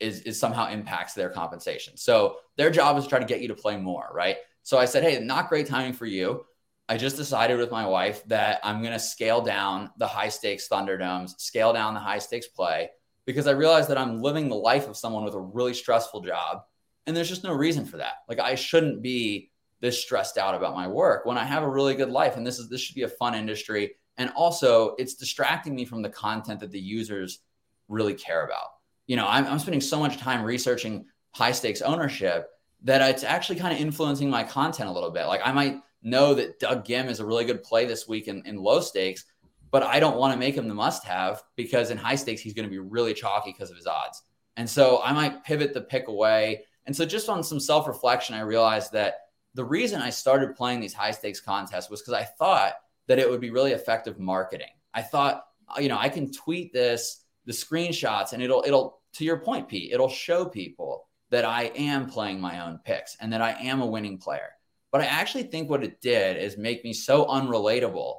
is, 0.00 0.22
is 0.22 0.38
somehow 0.38 0.68
impacts 0.68 1.14
their 1.14 1.30
compensation. 1.30 1.96
So 1.96 2.36
their 2.56 2.70
job 2.70 2.96
is 2.96 3.04
to 3.04 3.10
try 3.10 3.18
to 3.18 3.24
get 3.24 3.40
you 3.40 3.48
to 3.48 3.54
play 3.54 3.76
more, 3.76 4.08
right? 4.12 4.36
So 4.62 4.78
I 4.78 4.84
said, 4.84 5.02
hey, 5.02 5.18
not 5.20 5.48
great 5.48 5.66
timing 5.66 5.92
for 5.92 6.06
you. 6.06 6.44
I 6.88 6.96
just 6.96 7.16
decided 7.16 7.58
with 7.58 7.70
my 7.70 7.86
wife 7.86 8.24
that 8.26 8.60
I'm 8.64 8.80
going 8.80 8.92
to 8.92 8.98
scale 8.98 9.40
down 9.40 9.90
the 9.98 10.06
high 10.06 10.28
stakes 10.28 10.66
Thunderdomes, 10.66 11.36
scale 11.38 11.72
down 11.72 11.94
the 11.94 12.00
high 12.00 12.18
stakes 12.18 12.48
play 12.48 12.90
because 13.26 13.46
I 13.46 13.52
realized 13.52 13.88
that 13.90 13.98
I'm 13.98 14.20
living 14.20 14.48
the 14.48 14.56
life 14.56 14.88
of 14.88 14.96
someone 14.96 15.24
with 15.24 15.34
a 15.34 15.40
really 15.40 15.74
stressful 15.74 16.22
job. 16.22 16.62
And 17.06 17.16
there's 17.16 17.28
just 17.28 17.44
no 17.44 17.52
reason 17.52 17.84
for 17.84 17.98
that. 17.98 18.14
Like 18.28 18.40
I 18.40 18.56
shouldn't 18.56 19.02
be 19.02 19.50
this 19.80 20.00
stressed 20.00 20.36
out 20.36 20.54
about 20.54 20.74
my 20.74 20.88
work 20.88 21.24
when 21.26 21.38
I 21.38 21.44
have 21.44 21.62
a 21.62 21.68
really 21.68 21.94
good 21.94 22.10
life 22.10 22.36
and 22.36 22.46
this 22.46 22.58
is 22.58 22.68
this 22.68 22.80
should 22.80 22.94
be 22.94 23.04
a 23.04 23.08
fun 23.08 23.34
industry 23.34 23.94
and 24.18 24.30
also 24.36 24.94
it's 24.98 25.14
distracting 25.14 25.74
me 25.74 25.86
from 25.86 26.02
the 26.02 26.10
content 26.10 26.60
that 26.60 26.70
the 26.70 26.80
users 26.80 27.40
really 27.88 28.14
care 28.14 28.44
about. 28.44 28.66
You 29.10 29.16
know, 29.16 29.26
I'm, 29.26 29.44
I'm 29.44 29.58
spending 29.58 29.80
so 29.80 29.98
much 29.98 30.18
time 30.18 30.44
researching 30.44 31.04
high 31.32 31.50
stakes 31.50 31.82
ownership 31.82 32.48
that 32.84 33.02
it's 33.10 33.24
actually 33.24 33.58
kind 33.58 33.74
of 33.74 33.80
influencing 33.80 34.30
my 34.30 34.44
content 34.44 34.88
a 34.88 34.92
little 34.92 35.10
bit. 35.10 35.26
Like 35.26 35.40
I 35.44 35.50
might 35.50 35.78
know 36.00 36.32
that 36.34 36.60
Doug 36.60 36.84
Ghim 36.84 37.08
is 37.08 37.18
a 37.18 37.26
really 37.26 37.44
good 37.44 37.60
play 37.64 37.86
this 37.86 38.06
week 38.06 38.28
in, 38.28 38.46
in 38.46 38.54
low 38.54 38.80
stakes, 38.80 39.24
but 39.72 39.82
I 39.82 39.98
don't 39.98 40.16
want 40.16 40.32
to 40.32 40.38
make 40.38 40.54
him 40.54 40.68
the 40.68 40.74
must 40.74 41.02
have 41.06 41.42
because 41.56 41.90
in 41.90 41.98
high 41.98 42.14
stakes, 42.14 42.40
he's 42.40 42.54
going 42.54 42.68
to 42.68 42.70
be 42.70 42.78
really 42.78 43.12
chalky 43.12 43.50
because 43.50 43.68
of 43.68 43.76
his 43.76 43.88
odds. 43.88 44.22
And 44.56 44.70
so 44.70 45.00
I 45.02 45.12
might 45.12 45.42
pivot 45.42 45.74
the 45.74 45.80
pick 45.80 46.06
away. 46.06 46.62
And 46.86 46.94
so 46.94 47.04
just 47.04 47.28
on 47.28 47.42
some 47.42 47.58
self 47.58 47.88
reflection, 47.88 48.36
I 48.36 48.42
realized 48.42 48.92
that 48.92 49.14
the 49.54 49.64
reason 49.64 50.00
I 50.00 50.10
started 50.10 50.54
playing 50.54 50.78
these 50.78 50.94
high 50.94 51.10
stakes 51.10 51.40
contests 51.40 51.90
was 51.90 52.00
because 52.00 52.14
I 52.14 52.22
thought 52.22 52.74
that 53.08 53.18
it 53.18 53.28
would 53.28 53.40
be 53.40 53.50
really 53.50 53.72
effective 53.72 54.20
marketing. 54.20 54.70
I 54.94 55.02
thought, 55.02 55.46
you 55.80 55.88
know, 55.88 55.98
I 55.98 56.10
can 56.10 56.30
tweet 56.30 56.72
this, 56.72 57.24
the 57.46 57.52
screenshots, 57.52 58.34
and 58.34 58.40
it'll, 58.40 58.62
it'll, 58.64 58.99
to 59.14 59.24
your 59.24 59.38
point, 59.38 59.68
Pete, 59.68 59.92
it'll 59.92 60.08
show 60.08 60.44
people 60.44 61.08
that 61.30 61.44
I 61.44 61.64
am 61.76 62.06
playing 62.06 62.40
my 62.40 62.66
own 62.66 62.80
picks 62.84 63.16
and 63.20 63.32
that 63.32 63.42
I 63.42 63.52
am 63.52 63.80
a 63.80 63.86
winning 63.86 64.18
player. 64.18 64.50
But 64.92 65.02
I 65.02 65.06
actually 65.06 65.44
think 65.44 65.70
what 65.70 65.84
it 65.84 66.00
did 66.00 66.36
is 66.36 66.58
make 66.58 66.84
me 66.84 66.92
so 66.92 67.26
unrelatable 67.26 68.18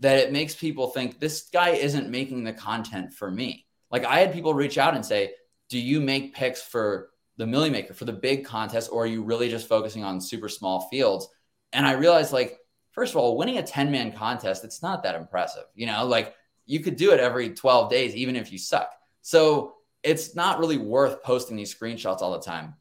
that 0.00 0.18
it 0.18 0.32
makes 0.32 0.54
people 0.54 0.88
think 0.88 1.18
this 1.18 1.48
guy 1.52 1.70
isn't 1.70 2.10
making 2.10 2.44
the 2.44 2.52
content 2.52 3.12
for 3.12 3.30
me. 3.30 3.66
Like 3.90 4.04
I 4.04 4.18
had 4.18 4.32
people 4.32 4.52
reach 4.52 4.78
out 4.78 4.94
and 4.94 5.04
say, 5.04 5.32
Do 5.68 5.78
you 5.78 6.00
make 6.00 6.34
picks 6.34 6.60
for 6.60 7.10
the 7.36 7.46
Milly 7.46 7.70
Maker, 7.70 7.94
for 7.94 8.04
the 8.04 8.12
big 8.12 8.44
contest, 8.44 8.90
or 8.92 9.04
are 9.04 9.06
you 9.06 9.22
really 9.22 9.48
just 9.48 9.68
focusing 9.68 10.04
on 10.04 10.20
super 10.20 10.48
small 10.48 10.88
fields? 10.90 11.28
And 11.72 11.86
I 11.86 11.92
realized, 11.92 12.32
like, 12.32 12.58
first 12.90 13.12
of 13.12 13.16
all, 13.16 13.38
winning 13.38 13.58
a 13.58 13.62
10 13.62 13.90
man 13.90 14.12
contest, 14.12 14.64
it's 14.64 14.82
not 14.82 15.02
that 15.02 15.14
impressive. 15.14 15.64
You 15.74 15.86
know, 15.86 16.04
like 16.04 16.34
you 16.66 16.80
could 16.80 16.96
do 16.96 17.12
it 17.12 17.20
every 17.20 17.50
12 17.50 17.90
days, 17.90 18.14
even 18.14 18.36
if 18.36 18.52
you 18.52 18.58
suck. 18.58 18.92
So 19.22 19.74
it's 20.02 20.34
not 20.34 20.58
really 20.58 20.78
worth 20.78 21.22
posting 21.22 21.56
these 21.56 21.74
screenshots 21.74 22.20
all 22.20 22.32
the 22.32 22.44
time. 22.44 22.74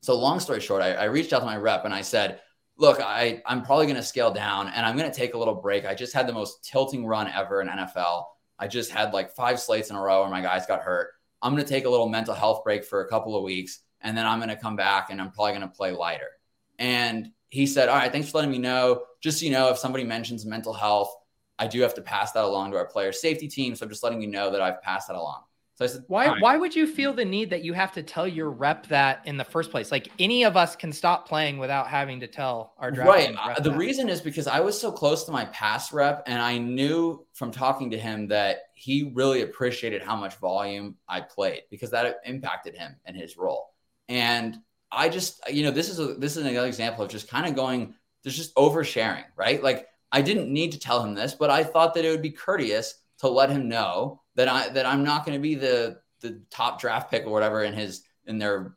So, 0.00 0.18
long 0.18 0.40
story 0.40 0.60
short, 0.60 0.82
I, 0.82 0.92
I 0.94 1.04
reached 1.04 1.32
out 1.32 1.40
to 1.40 1.46
my 1.46 1.56
rep 1.56 1.84
and 1.84 1.94
I 1.94 2.02
said, 2.02 2.40
look, 2.76 3.00
I, 3.00 3.42
I'm 3.46 3.62
probably 3.62 3.86
going 3.86 3.96
to 3.96 4.02
scale 4.02 4.32
down 4.32 4.68
and 4.68 4.84
I'm 4.84 4.96
going 4.96 5.10
to 5.10 5.16
take 5.16 5.34
a 5.34 5.38
little 5.38 5.54
break. 5.54 5.84
I 5.84 5.94
just 5.94 6.14
had 6.14 6.26
the 6.26 6.32
most 6.32 6.64
tilting 6.64 7.06
run 7.06 7.28
ever 7.28 7.60
in 7.60 7.68
NFL. 7.68 8.24
I 8.58 8.66
just 8.66 8.90
had 8.90 9.12
like 9.12 9.30
five 9.30 9.60
slates 9.60 9.90
in 9.90 9.96
a 9.96 10.00
row 10.00 10.22
where 10.22 10.30
my 10.30 10.40
guys 10.40 10.66
got 10.66 10.80
hurt. 10.80 11.10
I'm 11.40 11.52
going 11.52 11.64
to 11.64 11.68
take 11.68 11.84
a 11.84 11.90
little 11.90 12.08
mental 12.08 12.34
health 12.34 12.64
break 12.64 12.84
for 12.84 13.00
a 13.00 13.08
couple 13.08 13.36
of 13.36 13.44
weeks 13.44 13.80
and 14.00 14.16
then 14.16 14.26
I'm 14.26 14.38
going 14.38 14.48
to 14.48 14.56
come 14.56 14.76
back 14.76 15.10
and 15.10 15.20
I'm 15.20 15.30
probably 15.30 15.52
going 15.52 15.62
to 15.62 15.68
play 15.68 15.92
lighter. 15.92 16.30
And 16.78 17.30
he 17.50 17.66
said, 17.66 17.88
All 17.88 17.96
right, 17.96 18.10
thanks 18.10 18.30
for 18.30 18.38
letting 18.38 18.50
me 18.50 18.58
know. 18.58 19.02
Just 19.20 19.40
so 19.40 19.44
you 19.44 19.52
know, 19.52 19.68
if 19.68 19.78
somebody 19.78 20.04
mentions 20.04 20.44
mental 20.46 20.72
health, 20.72 21.14
I 21.58 21.66
do 21.66 21.80
have 21.82 21.94
to 21.94 22.02
pass 22.02 22.32
that 22.32 22.44
along 22.44 22.72
to 22.72 22.78
our 22.78 22.86
player 22.86 23.12
safety 23.12 23.46
team. 23.46 23.76
So 23.76 23.84
I'm 23.84 23.90
just 23.90 24.02
letting 24.02 24.20
you 24.20 24.28
know 24.28 24.50
that 24.50 24.60
I've 24.60 24.82
passed 24.82 25.08
that 25.08 25.16
along. 25.16 25.42
So 25.82 25.84
I 25.84 25.96
said, 25.96 26.04
why 26.06 26.26
right. 26.28 26.40
why 26.40 26.56
would 26.56 26.76
you 26.76 26.86
feel 26.86 27.12
the 27.12 27.24
need 27.24 27.50
that 27.50 27.64
you 27.64 27.72
have 27.72 27.92
to 27.92 28.02
tell 28.02 28.26
your 28.26 28.50
rep 28.50 28.86
that 28.88 29.22
in 29.24 29.36
the 29.36 29.44
first 29.44 29.70
place? 29.70 29.90
Like 29.90 30.08
any 30.18 30.44
of 30.44 30.56
us 30.56 30.76
can 30.76 30.92
stop 30.92 31.26
playing 31.26 31.58
without 31.58 31.88
having 31.88 32.20
to 32.20 32.26
tell 32.28 32.74
our 32.78 32.90
draft. 32.90 33.08
Right. 33.08 33.34
Uh, 33.36 33.60
the 33.60 33.70
that. 33.70 33.76
reason 33.76 34.08
is 34.08 34.20
because 34.20 34.46
I 34.46 34.60
was 34.60 34.80
so 34.80 34.92
close 34.92 35.24
to 35.24 35.32
my 35.32 35.46
pass 35.46 35.92
rep 35.92 36.22
and 36.26 36.40
I 36.40 36.58
knew 36.58 37.26
from 37.34 37.50
talking 37.50 37.90
to 37.90 37.98
him 37.98 38.28
that 38.28 38.62
he 38.74 39.12
really 39.14 39.42
appreciated 39.42 40.02
how 40.02 40.14
much 40.14 40.36
volume 40.36 40.96
I 41.08 41.20
played 41.20 41.62
because 41.70 41.90
that 41.90 42.16
impacted 42.24 42.76
him 42.76 42.96
and 43.04 43.16
his 43.16 43.36
role. 43.36 43.74
And 44.08 44.58
I 44.92 45.08
just, 45.08 45.40
you 45.50 45.64
know, 45.64 45.70
this 45.70 45.88
is 45.88 45.98
a 45.98 46.14
this 46.14 46.36
is 46.36 46.44
another 46.44 46.66
example 46.66 47.04
of 47.04 47.10
just 47.10 47.28
kind 47.28 47.46
of 47.46 47.56
going, 47.56 47.94
there's 48.22 48.36
just 48.36 48.54
oversharing, 48.54 49.24
right? 49.36 49.62
Like 49.62 49.88
I 50.12 50.22
didn't 50.22 50.52
need 50.52 50.72
to 50.72 50.78
tell 50.78 51.02
him 51.02 51.14
this, 51.14 51.34
but 51.34 51.50
I 51.50 51.64
thought 51.64 51.94
that 51.94 52.04
it 52.04 52.10
would 52.10 52.22
be 52.22 52.30
courteous 52.30 52.94
to 53.18 53.28
let 53.28 53.50
him 53.50 53.68
know 53.68 54.21
that 54.34 54.48
I 54.48 54.68
that 54.70 54.86
I'm 54.86 55.02
not 55.02 55.24
going 55.24 55.36
to 55.36 55.42
be 55.42 55.54
the 55.54 56.00
the 56.20 56.40
top 56.50 56.80
draft 56.80 57.10
pick 57.10 57.26
or 57.26 57.30
whatever 57.30 57.64
in 57.64 57.74
his 57.74 58.02
in 58.26 58.38
their 58.38 58.76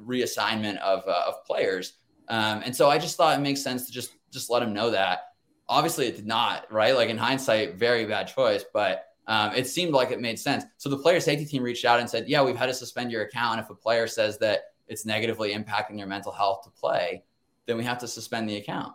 reassignment 0.00 0.78
of 0.78 1.02
uh, 1.06 1.24
of 1.28 1.44
players. 1.44 1.94
Um, 2.28 2.62
and 2.64 2.74
so 2.74 2.88
I 2.88 2.98
just 2.98 3.16
thought 3.16 3.38
it 3.38 3.42
makes 3.42 3.62
sense 3.62 3.86
to 3.86 3.92
just 3.92 4.12
just 4.32 4.50
let 4.50 4.62
him 4.62 4.72
know 4.72 4.90
that. 4.90 5.20
Obviously, 5.68 6.06
it 6.06 6.16
did 6.16 6.26
not, 6.26 6.70
right? 6.70 6.94
Like 6.94 7.08
in 7.08 7.16
hindsight, 7.16 7.76
very 7.76 8.04
bad 8.04 8.28
choice, 8.28 8.64
but 8.72 9.06
um, 9.26 9.54
it 9.54 9.66
seemed 9.66 9.92
like 9.92 10.10
it 10.10 10.20
made 10.20 10.38
sense. 10.38 10.64
So 10.76 10.90
the 10.90 10.98
player 10.98 11.20
safety 11.20 11.46
team 11.46 11.62
reached 11.62 11.84
out 11.84 12.00
and 12.00 12.08
said, 12.08 12.28
"Yeah, 12.28 12.42
we've 12.42 12.56
had 12.56 12.66
to 12.66 12.74
suspend 12.74 13.10
your 13.10 13.22
account 13.22 13.60
if 13.60 13.70
a 13.70 13.74
player 13.74 14.06
says 14.06 14.38
that 14.38 14.64
it's 14.86 15.06
negatively 15.06 15.54
impacting 15.54 15.96
their 15.96 16.06
mental 16.06 16.32
health 16.32 16.64
to 16.64 16.70
play, 16.70 17.24
then 17.66 17.76
we 17.76 17.84
have 17.84 17.98
to 17.98 18.08
suspend 18.08 18.48
the 18.48 18.56
account." 18.56 18.92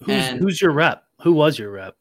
Who's, 0.00 0.08
and 0.08 0.40
who's 0.40 0.60
your 0.60 0.72
rep? 0.72 1.04
Who 1.22 1.32
was 1.32 1.58
your 1.58 1.70
rep? 1.70 1.96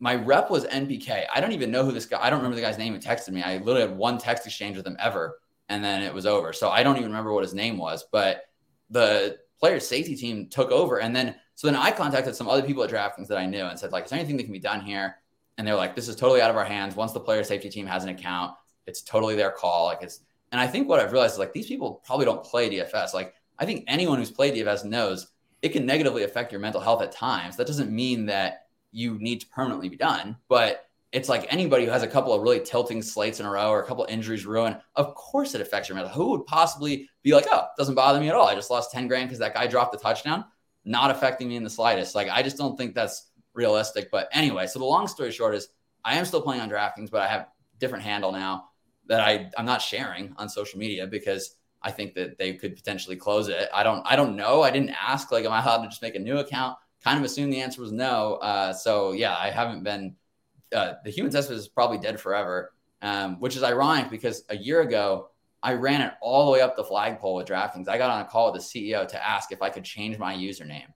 My 0.00 0.14
rep 0.14 0.50
was 0.50 0.64
NPK. 0.64 1.26
I 1.32 1.40
don't 1.40 1.52
even 1.52 1.70
know 1.70 1.84
who 1.84 1.92
this 1.92 2.06
guy. 2.06 2.18
I 2.20 2.30
don't 2.30 2.38
remember 2.38 2.56
the 2.56 2.62
guy's 2.62 2.78
name. 2.78 2.94
He 2.94 2.98
texted 2.98 3.30
me. 3.30 3.42
I 3.42 3.58
literally 3.58 3.82
had 3.82 3.96
one 3.96 4.16
text 4.16 4.46
exchange 4.46 4.76
with 4.76 4.86
him 4.86 4.96
ever, 4.98 5.38
and 5.68 5.84
then 5.84 6.02
it 6.02 6.12
was 6.12 6.24
over. 6.24 6.54
So 6.54 6.70
I 6.70 6.82
don't 6.82 6.96
even 6.96 7.10
remember 7.10 7.34
what 7.34 7.44
his 7.44 7.52
name 7.52 7.76
was. 7.76 8.06
But 8.10 8.44
the 8.88 9.38
player 9.60 9.78
safety 9.78 10.16
team 10.16 10.48
took 10.48 10.70
over, 10.70 11.00
and 11.00 11.14
then 11.14 11.36
so 11.54 11.66
then 11.66 11.76
I 11.76 11.90
contacted 11.90 12.34
some 12.34 12.48
other 12.48 12.62
people 12.62 12.82
at 12.82 12.90
DraftKings 12.90 13.28
that 13.28 13.36
I 13.36 13.44
knew 13.44 13.66
and 13.66 13.78
said 13.78 13.92
like, 13.92 14.04
"Is 14.04 14.10
there 14.10 14.18
anything 14.18 14.38
that 14.38 14.44
can 14.44 14.52
be 14.54 14.58
done 14.58 14.80
here?" 14.80 15.16
And 15.58 15.66
they're 15.66 15.76
like, 15.76 15.94
"This 15.94 16.08
is 16.08 16.16
totally 16.16 16.40
out 16.40 16.50
of 16.50 16.56
our 16.56 16.64
hands. 16.64 16.96
Once 16.96 17.12
the 17.12 17.20
player 17.20 17.44
safety 17.44 17.68
team 17.68 17.86
has 17.86 18.02
an 18.02 18.08
account, 18.08 18.54
it's 18.86 19.02
totally 19.02 19.36
their 19.36 19.50
call. 19.50 19.84
Like 19.84 20.02
it's." 20.02 20.20
And 20.50 20.60
I 20.60 20.66
think 20.66 20.88
what 20.88 20.98
I've 20.98 21.12
realized 21.12 21.34
is 21.34 21.38
like 21.38 21.52
these 21.52 21.68
people 21.68 22.02
probably 22.06 22.24
don't 22.24 22.42
play 22.42 22.70
DFS. 22.70 23.12
Like 23.12 23.34
I 23.58 23.66
think 23.66 23.84
anyone 23.86 24.18
who's 24.18 24.30
played 24.30 24.54
DFS 24.54 24.86
knows 24.86 25.28
it 25.60 25.68
can 25.70 25.84
negatively 25.84 26.22
affect 26.22 26.52
your 26.52 26.60
mental 26.60 26.80
health 26.80 27.02
at 27.02 27.12
times. 27.12 27.56
That 27.56 27.66
doesn't 27.66 27.92
mean 27.92 28.24
that 28.26 28.68
you 28.92 29.18
need 29.18 29.40
to 29.40 29.46
permanently 29.48 29.88
be 29.88 29.96
done. 29.96 30.36
But 30.48 30.86
it's 31.12 31.28
like 31.28 31.52
anybody 31.52 31.84
who 31.84 31.90
has 31.90 32.02
a 32.02 32.08
couple 32.08 32.32
of 32.32 32.42
really 32.42 32.60
tilting 32.60 33.02
slates 33.02 33.40
in 33.40 33.46
a 33.46 33.50
row 33.50 33.70
or 33.70 33.82
a 33.82 33.86
couple 33.86 34.04
of 34.04 34.10
injuries 34.10 34.46
ruin, 34.46 34.76
of 34.94 35.14
course 35.14 35.54
it 35.54 35.60
affects 35.60 35.88
your 35.88 35.96
mental. 35.96 36.12
Who 36.12 36.30
would 36.30 36.46
possibly 36.46 37.08
be 37.22 37.34
like, 37.34 37.46
oh, 37.50 37.66
doesn't 37.76 37.94
bother 37.94 38.20
me 38.20 38.28
at 38.28 38.34
all. 38.34 38.46
I 38.46 38.54
just 38.54 38.70
lost 38.70 38.92
10 38.92 39.08
grand 39.08 39.28
because 39.28 39.40
that 39.40 39.54
guy 39.54 39.66
dropped 39.66 39.92
the 39.92 39.98
touchdown. 39.98 40.44
Not 40.84 41.10
affecting 41.10 41.48
me 41.48 41.56
in 41.56 41.64
the 41.64 41.70
slightest. 41.70 42.14
Like, 42.14 42.28
I 42.28 42.42
just 42.42 42.56
don't 42.56 42.76
think 42.76 42.94
that's 42.94 43.30
realistic. 43.54 44.10
But 44.10 44.28
anyway, 44.32 44.66
so 44.66 44.78
the 44.78 44.84
long 44.84 45.08
story 45.08 45.32
short 45.32 45.54
is 45.54 45.68
I 46.04 46.16
am 46.16 46.24
still 46.24 46.42
playing 46.42 46.62
on 46.62 46.70
DraftKings, 46.70 47.10
but 47.10 47.22
I 47.22 47.26
have 47.26 47.48
different 47.78 48.04
handle 48.04 48.32
now 48.32 48.70
that 49.06 49.20
I, 49.20 49.50
I'm 49.58 49.66
not 49.66 49.82
sharing 49.82 50.32
on 50.38 50.48
social 50.48 50.78
media 50.78 51.06
because 51.06 51.56
I 51.82 51.90
think 51.90 52.14
that 52.14 52.38
they 52.38 52.54
could 52.54 52.76
potentially 52.76 53.16
close 53.16 53.48
it. 53.48 53.68
I 53.74 53.82
don't 53.82 54.02
I 54.06 54.16
don't 54.16 54.36
know. 54.36 54.62
I 54.62 54.70
didn't 54.70 54.90
ask 54.90 55.32
like 55.32 55.44
am 55.44 55.52
I 55.52 55.62
allowed 55.62 55.82
to 55.82 55.88
just 55.88 56.02
make 56.02 56.14
a 56.14 56.20
new 56.20 56.38
account? 56.38 56.76
Kind 57.02 57.18
of 57.18 57.24
assumed 57.24 57.52
the 57.52 57.60
answer 57.60 57.80
was 57.80 57.92
no. 57.92 58.34
Uh, 58.34 58.72
so 58.72 59.12
yeah, 59.12 59.36
I 59.36 59.50
haven't 59.50 59.82
been. 59.82 60.16
Uh, 60.74 60.94
the 61.04 61.10
human 61.10 61.32
test 61.32 61.50
is 61.50 61.68
probably 61.68 61.98
dead 61.98 62.20
forever, 62.20 62.72
um, 63.02 63.40
which 63.40 63.56
is 63.56 63.62
ironic 63.62 64.10
because 64.10 64.44
a 64.50 64.56
year 64.56 64.82
ago 64.82 65.30
I 65.62 65.74
ran 65.74 66.00
it 66.00 66.12
all 66.22 66.46
the 66.46 66.52
way 66.52 66.60
up 66.60 66.76
the 66.76 66.84
flagpole 66.84 67.34
with 67.34 67.48
DraftKings. 67.48 67.88
I 67.88 67.98
got 67.98 68.10
on 68.10 68.20
a 68.20 68.24
call 68.24 68.52
with 68.52 68.62
the 68.62 68.66
CEO 68.66 69.06
to 69.08 69.26
ask 69.26 69.50
if 69.52 69.62
I 69.62 69.70
could 69.70 69.84
change 69.84 70.18
my 70.18 70.34
username 70.34 70.86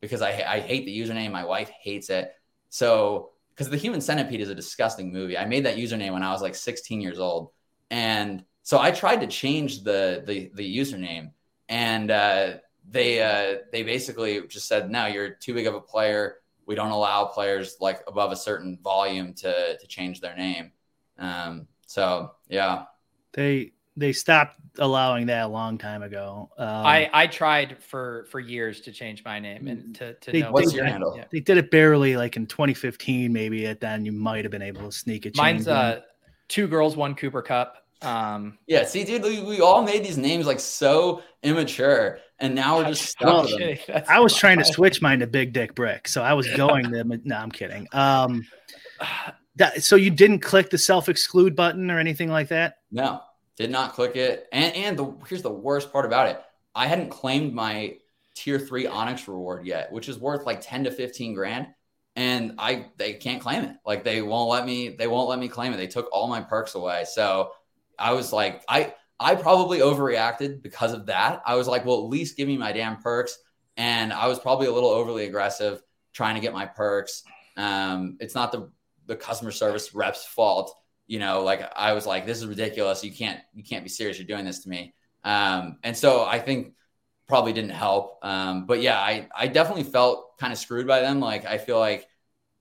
because 0.00 0.22
I, 0.22 0.30
I 0.46 0.60
hate 0.60 0.86
the 0.86 0.98
username. 0.98 1.30
My 1.30 1.44
wife 1.44 1.70
hates 1.82 2.08
it. 2.08 2.32
So 2.70 3.30
because 3.58 3.70
the 3.70 3.76
Human 3.76 4.00
Centipede 4.00 4.40
is 4.40 4.50
a 4.50 4.54
disgusting 4.54 5.12
movie. 5.12 5.36
I 5.36 5.44
made 5.44 5.64
that 5.66 5.76
username 5.76 6.12
when 6.12 6.22
I 6.22 6.30
was 6.30 6.40
like 6.40 6.54
16 6.54 7.00
years 7.00 7.18
old, 7.18 7.50
and 7.90 8.44
so 8.62 8.78
I 8.78 8.92
tried 8.92 9.20
to 9.22 9.26
change 9.26 9.82
the 9.82 10.22
the, 10.24 10.50
the 10.54 10.78
username, 10.78 11.32
and 11.68 12.10
uh, 12.10 12.54
they 12.90 13.22
uh, 13.22 13.58
they 13.72 13.82
basically 13.82 14.46
just 14.48 14.68
said, 14.68 14.90
no, 14.90 15.06
you're 15.06 15.30
too 15.30 15.54
big 15.54 15.66
of 15.66 15.74
a 15.74 15.80
player. 15.80 16.36
We 16.66 16.74
don't 16.74 16.90
allow 16.90 17.24
players 17.26 17.76
like 17.80 18.00
above 18.06 18.32
a 18.32 18.36
certain 18.36 18.78
volume 18.82 19.34
to 19.34 19.78
to 19.78 19.86
change 19.86 20.20
their 20.20 20.36
name. 20.36 20.72
Um, 21.18 21.66
so 21.86 22.32
yeah, 22.48 22.84
they 23.32 23.72
they 23.96 24.12
stopped 24.12 24.56
allowing 24.78 25.26
that 25.26 25.44
a 25.44 25.48
long 25.48 25.76
time 25.76 26.02
ago. 26.02 26.50
Um, 26.56 26.66
I 26.66 27.10
I 27.12 27.26
tried 27.26 27.82
for 27.82 28.26
for 28.30 28.40
years 28.40 28.80
to 28.82 28.92
change 28.92 29.24
my 29.24 29.38
name 29.38 29.66
and 29.66 29.94
to 29.96 30.14
to 30.14 30.32
they, 30.32 30.42
know 30.42 30.52
what's 30.52 30.72
your 30.72 30.84
handle. 30.84 31.14
Yeah. 31.16 31.24
They 31.30 31.40
did 31.40 31.58
it 31.58 31.70
barely, 31.70 32.16
like 32.16 32.36
in 32.36 32.46
2015, 32.46 33.32
maybe. 33.32 33.66
At 33.66 33.80
then 33.80 34.04
you 34.04 34.12
might 34.12 34.44
have 34.44 34.52
been 34.52 34.62
able 34.62 34.82
to 34.82 34.92
sneak 34.92 35.26
it. 35.26 35.36
Mine's 35.36 35.68
uh, 35.68 36.02
two 36.48 36.68
girls, 36.68 36.96
one 36.96 37.14
Cooper 37.14 37.42
Kupp. 37.42 37.84
Um, 38.00 38.58
yeah, 38.66 38.84
see, 38.84 39.04
dude, 39.04 39.22
we, 39.22 39.42
we, 39.42 39.60
all 39.60 39.82
made 39.82 40.04
these 40.04 40.18
names 40.18 40.46
like 40.46 40.60
so 40.60 41.22
immature, 41.42 42.20
and 42.38 42.54
now 42.54 42.78
we're 42.78 42.88
just 42.88 43.06
stuck 43.06 43.48
with 43.48 43.86
them. 43.86 44.04
I 44.08 44.20
was 44.20 44.36
trying 44.36 44.58
to 44.58 44.64
switch 44.64 45.02
mine 45.02 45.18
to 45.20 45.26
Big 45.26 45.52
Dick 45.52 45.74
Brick, 45.74 46.06
so 46.06 46.22
I 46.22 46.34
was 46.34 46.48
going 46.54 46.90
to. 46.92 47.04
no, 47.24 47.36
I'm 47.36 47.50
kidding. 47.50 47.88
Um, 47.92 48.46
that, 49.56 49.82
so 49.82 49.96
you 49.96 50.10
didn't 50.10 50.40
click 50.40 50.70
the 50.70 50.78
self 50.78 51.08
exclude 51.08 51.56
button 51.56 51.90
or 51.90 51.98
anything 51.98 52.28
like 52.28 52.48
that? 52.48 52.76
No, 52.92 53.20
did 53.56 53.70
not 53.70 53.94
click 53.94 54.14
it. 54.14 54.46
And 54.52 54.74
and 54.76 54.96
the 54.96 55.12
here's 55.28 55.42
the 55.42 55.50
worst 55.50 55.92
part 55.92 56.06
about 56.06 56.28
it: 56.28 56.40
I 56.76 56.86
hadn't 56.86 57.10
claimed 57.10 57.52
my 57.52 57.96
tier 58.36 58.60
three 58.60 58.86
Onyx 58.86 59.26
reward 59.26 59.66
yet, 59.66 59.90
which 59.90 60.08
is 60.08 60.18
worth 60.18 60.46
like 60.46 60.60
ten 60.60 60.84
to 60.84 60.92
fifteen 60.92 61.34
grand 61.34 61.66
and 62.18 62.54
I 62.58 62.86
they 62.96 63.14
can't 63.14 63.40
claim 63.40 63.62
it. 63.62 63.76
Like 63.86 64.02
they 64.02 64.22
won't 64.22 64.50
let 64.50 64.66
me 64.66 64.88
they 64.88 65.06
won't 65.06 65.28
let 65.28 65.38
me 65.38 65.46
claim 65.46 65.72
it. 65.72 65.76
They 65.76 65.86
took 65.86 66.08
all 66.12 66.26
my 66.26 66.40
perks 66.40 66.74
away. 66.74 67.04
So 67.04 67.52
I 67.98 68.12
was 68.12 68.32
like, 68.32 68.62
I 68.68 68.94
I 69.20 69.34
probably 69.34 69.78
overreacted 69.80 70.62
because 70.62 70.92
of 70.92 71.06
that. 71.06 71.42
I 71.46 71.56
was 71.56 71.66
like, 71.68 71.84
well, 71.84 71.98
at 71.98 72.10
least 72.10 72.36
give 72.36 72.48
me 72.48 72.56
my 72.56 72.72
damn 72.72 72.98
perks. 72.98 73.38
and 73.76 74.12
I 74.12 74.26
was 74.28 74.38
probably 74.38 74.66
a 74.66 74.72
little 74.72 74.90
overly 74.90 75.26
aggressive 75.26 75.82
trying 76.12 76.34
to 76.34 76.40
get 76.40 76.52
my 76.52 76.66
perks. 76.66 77.22
Um, 77.56 78.16
it's 78.20 78.34
not 78.34 78.52
the 78.52 78.70
the 79.06 79.16
customer 79.16 79.50
service 79.50 79.94
rep's 79.94 80.24
fault. 80.24 80.74
You 81.06 81.18
know, 81.18 81.42
like 81.42 81.62
I 81.76 81.92
was 81.94 82.06
like, 82.06 82.26
this 82.26 82.38
is 82.38 82.46
ridiculous. 82.46 83.02
You 83.04 83.12
can't 83.12 83.40
you 83.54 83.64
can't 83.64 83.84
be 83.84 83.88
serious. 83.90 84.18
You're 84.18 84.26
doing 84.26 84.44
this 84.44 84.60
to 84.64 84.68
me. 84.68 84.94
Um, 85.24 85.78
and 85.82 85.96
so 85.96 86.24
I 86.24 86.38
think 86.38 86.74
probably 87.28 87.52
didn't 87.52 87.70
help. 87.70 88.18
Um, 88.22 88.66
but 88.66 88.80
yeah, 88.80 88.98
I 88.98 89.28
I 89.34 89.48
definitely 89.48 89.84
felt 89.84 90.38
kind 90.38 90.52
of 90.52 90.58
screwed 90.58 90.86
by 90.86 91.00
them. 91.00 91.20
Like 91.20 91.44
I 91.46 91.58
feel 91.58 91.78
like 91.78 92.06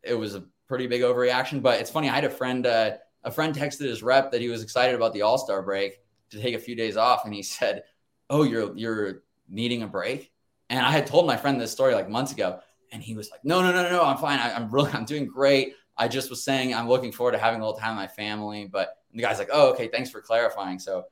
it 0.03 0.13
was 0.15 0.35
a 0.35 0.45
pretty 0.67 0.87
big 0.87 1.01
overreaction. 1.01 1.61
But 1.61 1.79
it's 1.81 1.91
funny. 1.91 2.09
I 2.09 2.15
had 2.15 2.25
a 2.25 2.29
friend. 2.29 2.65
Uh, 2.65 2.97
a 3.27 3.31
friend 3.31 3.53
texted 3.53 3.81
his 3.81 4.01
rep 4.01 4.31
that 4.31 4.39
he 4.39 4.47
was 4.47 4.63
excited 4.63 4.95
about 4.95 5.13
the 5.13 5.21
All 5.21 5.37
Star 5.37 5.61
break 5.61 5.99
to 6.29 6.41
take 6.41 6.55
a 6.55 6.59
few 6.59 6.75
days 6.75 6.95
off, 6.95 7.25
and 7.25 7.33
he 7.33 7.43
said, 7.43 7.83
"Oh, 8.29 8.43
you're 8.43 8.75
you're 8.75 9.23
needing 9.49 9.83
a 9.83 9.87
break." 9.87 10.31
And 10.69 10.85
I 10.85 10.91
had 10.91 11.05
told 11.05 11.27
my 11.27 11.37
friend 11.37 11.59
this 11.59 11.71
story 11.71 11.93
like 11.93 12.09
months 12.09 12.31
ago, 12.31 12.59
and 12.91 13.03
he 13.03 13.15
was 13.15 13.29
like, 13.29 13.43
"No, 13.43 13.61
no, 13.61 13.71
no, 13.71 13.89
no, 13.89 14.03
I'm 14.03 14.17
fine. 14.17 14.39
I, 14.39 14.51
am 14.51 14.71
really, 14.71 14.91
I'm 14.91 15.05
doing 15.05 15.27
great. 15.27 15.73
I 15.97 16.07
just 16.07 16.29
was 16.29 16.43
saying 16.43 16.73
I'm 16.73 16.87
looking 16.87 17.11
forward 17.11 17.33
to 17.33 17.37
having 17.37 17.59
a 17.59 17.65
little 17.65 17.79
time 17.79 17.97
with 17.97 18.03
my 18.03 18.07
family." 18.07 18.65
But 18.65 18.97
the 19.13 19.21
guy's 19.21 19.39
like, 19.39 19.49
"Oh, 19.51 19.71
okay, 19.71 19.89
thanks 19.89 20.09
for 20.09 20.21
clarifying." 20.21 20.79
So, 20.79 21.03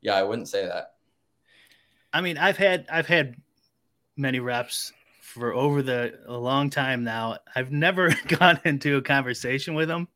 yeah, 0.00 0.14
I 0.14 0.22
wouldn't 0.22 0.48
say 0.48 0.64
that. 0.64 0.94
I 2.14 2.22
mean, 2.22 2.38
I've 2.38 2.56
had 2.56 2.86
I've 2.90 3.06
had 3.06 3.36
many 4.16 4.40
reps 4.40 4.94
for 5.20 5.52
over 5.52 5.82
the 5.82 6.18
a 6.26 6.36
long 6.36 6.70
time 6.70 7.04
now. 7.04 7.36
I've 7.54 7.70
never 7.70 8.14
gone 8.38 8.58
into 8.64 8.96
a 8.96 9.02
conversation 9.02 9.74
with 9.74 9.88
them, 9.88 10.08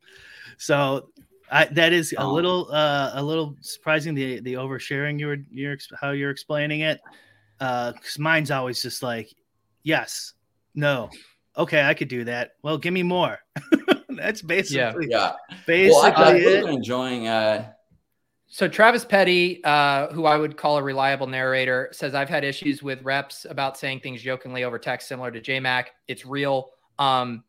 so 0.56 1.10
I, 1.52 1.66
that 1.66 1.92
is 1.92 2.12
a 2.14 2.22
oh. 2.22 2.32
little 2.32 2.68
uh, 2.72 3.12
a 3.14 3.22
little 3.22 3.56
surprising 3.60 4.14
the 4.14 4.40
the 4.40 4.54
oversharing 4.54 5.20
you 5.20 5.26
were 5.26 5.36
you're 5.50 5.76
how 6.00 6.10
you're 6.10 6.30
explaining 6.30 6.80
it. 6.80 7.00
Because 7.58 8.16
uh, 8.18 8.22
mine's 8.22 8.50
always 8.50 8.82
just 8.82 9.02
like, 9.02 9.32
yes, 9.84 10.32
no, 10.74 11.10
okay, 11.56 11.82
I 11.82 11.94
could 11.94 12.08
do 12.08 12.24
that. 12.24 12.52
Well, 12.62 12.78
give 12.78 12.94
me 12.94 13.02
more. 13.02 13.38
That's 14.08 14.40
basically 14.42 15.08
yeah. 15.10 15.34
Basically, 15.66 15.90
well, 15.90 16.24
I, 16.24 16.38
have 16.38 16.64
been 16.64 16.68
enjoying. 16.68 17.28
Uh... 17.28 17.70
So 18.46 18.66
Travis 18.66 19.04
Petty, 19.04 19.62
uh, 19.62 20.08
who 20.08 20.24
I 20.24 20.38
would 20.38 20.56
call 20.56 20.78
a 20.78 20.82
reliable 20.82 21.26
narrator, 21.26 21.90
says 21.92 22.14
I've 22.14 22.28
had 22.30 22.44
issues 22.44 22.82
with 22.82 23.02
reps 23.02 23.46
about 23.48 23.76
saying 23.76 24.00
things 24.00 24.22
jokingly 24.22 24.64
over 24.64 24.78
text, 24.78 25.06
similar 25.06 25.30
to 25.30 25.40
JMac. 25.40 25.86
It's 26.08 26.24
real. 26.24 26.70
Um, 26.98 27.44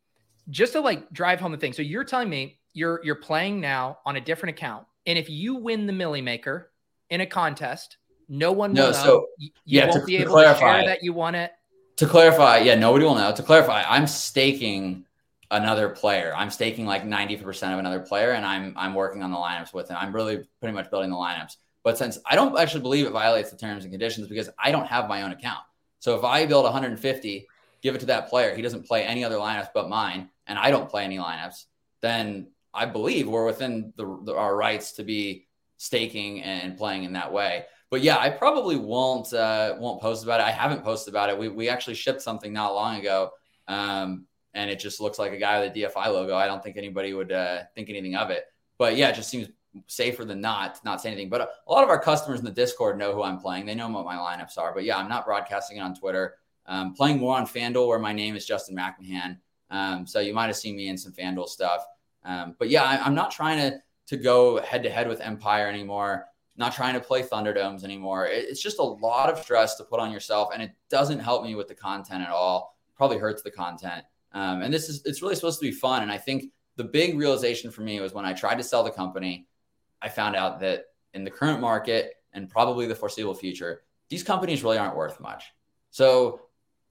just 0.49 0.74
to 0.74 0.82
like 0.82 1.10
drive 1.12 1.39
home 1.39 1.54
the 1.54 1.58
thing. 1.58 1.74
So 1.74 1.82
you're 1.82 2.04
telling 2.04 2.30
me 2.30 2.60
you're 2.74 3.01
you're 3.03 3.15
playing 3.15 3.59
now 3.59 3.99
on 4.05 4.15
a 4.15 4.21
different 4.21 4.57
account, 4.57 4.86
and 5.05 5.17
if 5.17 5.30
you 5.30 5.55
win 5.55 5.88
the 5.88 5.93
Milly 5.93 6.21
Maker 6.21 6.71
in 7.09 7.21
a 7.21 7.26
contest, 7.26 7.97
no 8.30 8.51
one 8.51 8.74
no, 8.74 8.86
will 8.86 8.91
know. 8.91 8.97
So, 8.97 9.28
you, 9.38 9.49
yeah, 9.65 9.88
won't 9.88 10.01
to, 10.01 10.05
be 10.05 10.15
able 10.17 10.26
to, 10.26 10.32
clarify, 10.32 10.82
to 10.82 10.88
that 10.88 11.03
you 11.03 11.13
won 11.13 11.36
it. 11.36 11.51
To 11.97 12.07
clarify, 12.07 12.57
yeah, 12.59 12.76
nobody 12.76 13.05
will 13.05 13.15
know. 13.15 13.34
To 13.34 13.43
clarify, 13.43 13.84
I'm 13.88 14.07
staking 14.07 15.05
another 15.53 15.89
player. 15.89 16.34
I'm 16.36 16.49
staking 16.49 16.86
like 16.86 17.05
90% 17.05 17.74
of 17.74 17.80
another 17.80 17.99
player 17.99 18.32
and 18.32 18.45
I'm 18.45 18.74
I'm 18.76 18.95
working 18.95 19.21
on 19.21 19.32
the 19.32 19.38
lineups 19.38 19.74
with 19.74 19.89
him. 19.89 19.97
I'm 19.99 20.13
really 20.13 20.43
pretty 20.59 20.74
much 20.74 20.89
building 20.89 21.11
the 21.11 21.15
lineups. 21.15 21.57
But 21.84 21.97
since 21.97 22.17
I 22.26 22.36
don't 22.36 22.57
actually 22.57 22.82
believe 22.82 23.05
it 23.05 23.11
violates 23.11 23.51
the 23.51 23.57
terms 23.57 23.84
and 23.84 23.93
conditions 23.93 24.28
because 24.28 24.49
I 24.57 24.71
don't 24.71 24.88
have 24.88 25.07
my 25.07 25.21
own 25.21 25.32
account. 25.32 25.59
So 25.99 26.17
if 26.17 26.24
I 26.24 26.45
build 26.45 26.63
150, 26.63 27.47
give 27.82 27.95
it 27.95 27.99
to 27.99 28.05
that 28.07 28.30
player, 28.30 28.55
he 28.55 28.61
doesn't 28.61 28.88
play 28.88 29.05
any 29.05 29.24
other 29.24 29.36
lineups 29.36 29.69
but 29.74 29.89
mine, 29.89 30.30
and 30.47 30.57
I 30.57 30.71
don't 30.71 30.89
play 30.89 31.03
any 31.03 31.17
lineups, 31.17 31.65
then 32.01 32.47
I 32.74 32.86
believe 32.86 33.28
we're 33.28 33.45
within 33.45 33.93
the, 33.95 34.19
the, 34.24 34.36
our 34.36 34.55
rights 34.55 34.93
to 34.93 35.03
be 35.03 35.47
staking 35.78 36.41
and 36.41 36.78
playing 36.78 37.03
in 37.03 37.13
that 37.13 37.32
way. 37.32 37.65
But 37.89 38.01
yeah, 38.01 38.17
I 38.17 38.30
probably 38.30 38.76
won't 38.76 39.32
uh, 39.34 39.76
won't 39.78 40.01
post 40.01 40.24
about 40.24 40.39
it. 40.39 40.47
I 40.47 40.51
haven't 40.51 40.84
posted 40.84 41.13
about 41.13 41.30
it. 41.30 41.38
We 41.38 41.49
we 41.49 41.69
actually 41.69 41.93
shipped 41.93 42.21
something 42.21 42.51
not 42.51 42.74
long 42.74 42.99
ago, 42.99 43.32
um, 43.67 44.26
and 44.55 44.71
it 44.71 44.80
just 44.80 44.99
looks 44.99 45.19
like 45.19 45.32
a 45.32 45.38
guy 45.38 45.59
with 45.59 45.76
a 45.76 45.80
DFI 45.80 46.07
logo. 46.07 46.36
I 46.36 46.47
don't 46.47 46.63
think 46.63 46.78
anybody 46.78 47.13
would 47.13 47.32
uh, 47.32 47.59
think 47.76 47.89
anything 47.89 48.15
of 48.15 48.32
it. 48.32 48.45
But 48.80 48.97
yeah, 48.97 49.09
it 49.09 49.15
just 49.15 49.30
seems 49.30 49.49
safer 49.86 50.26
than 50.26 50.41
not 50.41 50.84
not 50.84 51.01
say 51.01 51.09
anything. 51.09 51.30
But 51.30 51.41
a, 51.41 51.49
a, 51.67 51.71
lot 51.71 51.84
of 51.84 51.89
our 51.89 51.99
customers 51.99 52.39
in 52.39 52.45
the 52.45 52.51
Discord 52.51 52.97
know 52.97 53.13
who 53.13 53.21
I'm 53.21 53.38
playing. 53.38 53.67
They 53.67 53.76
know 53.76 53.88
what 53.89 54.05
my 54.05 54.15
lineups 54.15 54.57
are. 54.57 54.74
But 54.74 54.86
yeah, 54.86 54.97
I'm 54.97 55.09
not 55.09 55.26
broadcasting 55.26 55.78
it 55.78 55.82
on 55.82 55.93
Twitter. 55.93 56.36
Um, 56.65 56.93
playing 56.93 57.19
more 57.19 57.38
on 57.38 57.45
FanDuel, 57.45 57.88
where 57.88 57.99
my 57.99 58.13
name 58.13 58.36
is 58.36 58.45
Justin 58.45 58.76
Macmahan. 58.76 59.38
Um, 59.69 60.07
so 60.07 60.19
you 60.19 60.34
might 60.34 60.47
have 60.47 60.55
seen 60.55 60.76
me 60.76 60.88
in 60.88 60.97
some 60.97 61.11
FanDuel 61.11 61.47
stuff. 61.47 61.86
Um, 62.26 62.55
but 62.57 62.69
yeah, 62.69 62.84
I, 62.84 63.05
am 63.05 63.15
not 63.15 63.32
trying 63.32 63.57
to 63.59 63.80
to 64.07 64.17
go 64.17 64.61
head 64.61 64.84
to 64.84 64.89
head 64.89 65.07
with 65.07 65.21
Empire 65.21 65.67
anymore. 65.67 66.26
Not 66.55 66.74
trying 66.74 66.93
to 66.93 66.99
play 66.99 67.24
Thunderdomes 67.24 67.84
anymore. 67.84 68.28
It, 68.28 68.45
it's 68.49 68.61
just 68.61 68.80
a 68.80 68.84
lot 68.84 69.30
of 69.30 69.39
stress 69.39 69.76
to 69.76 69.84
put 69.84 69.99
on 69.99 70.11
yourself, 70.11 70.49
and 70.53 70.61
it 70.61 70.71
doesn't 70.89 71.19
help 71.19 71.43
me 71.43 71.55
with 71.55 71.67
the 71.67 71.76
content 71.76 72.21
at 72.21 72.30
all. 72.30 72.78
Probably 72.95 73.17
hurts 73.17 73.41
the 73.41 73.51
content. 73.51 74.03
Um, 74.34 74.61
and 74.61 74.74
this 74.74 74.89
is 74.89 75.03
it's 75.05 75.21
really 75.21 75.36
supposed 75.36 75.59
to 75.59 75.65
be 75.65 75.71
fun. 75.71 76.03
And 76.03 76.11
I 76.11 76.17
think 76.17 76.51
the 76.76 76.84
big 76.84 77.17
realization 77.17 77.71
for 77.71 77.82
me 77.82 77.99
was 77.99 78.13
when 78.13 78.26
I 78.26 78.34
tried 78.34 78.55
to 78.55 78.63
sell 78.63 78.84
the 78.84 78.91
company, 78.91 79.47
I 80.01 80.09
found 80.09 80.36
out 80.36 80.59
that 80.61 80.86
in 81.13 81.24
the 81.24 81.32
current 81.32 81.61
market 81.61 82.15
and 82.34 82.49
probably 82.49 82.88
the 82.88 82.95
foreseeable 82.95 83.36
future, 83.36 83.84
these 84.09 84.24
companies 84.24 84.63
really 84.63 84.78
aren't 84.78 84.95
worth 84.95 85.19
much. 85.19 85.45
So 85.91 86.41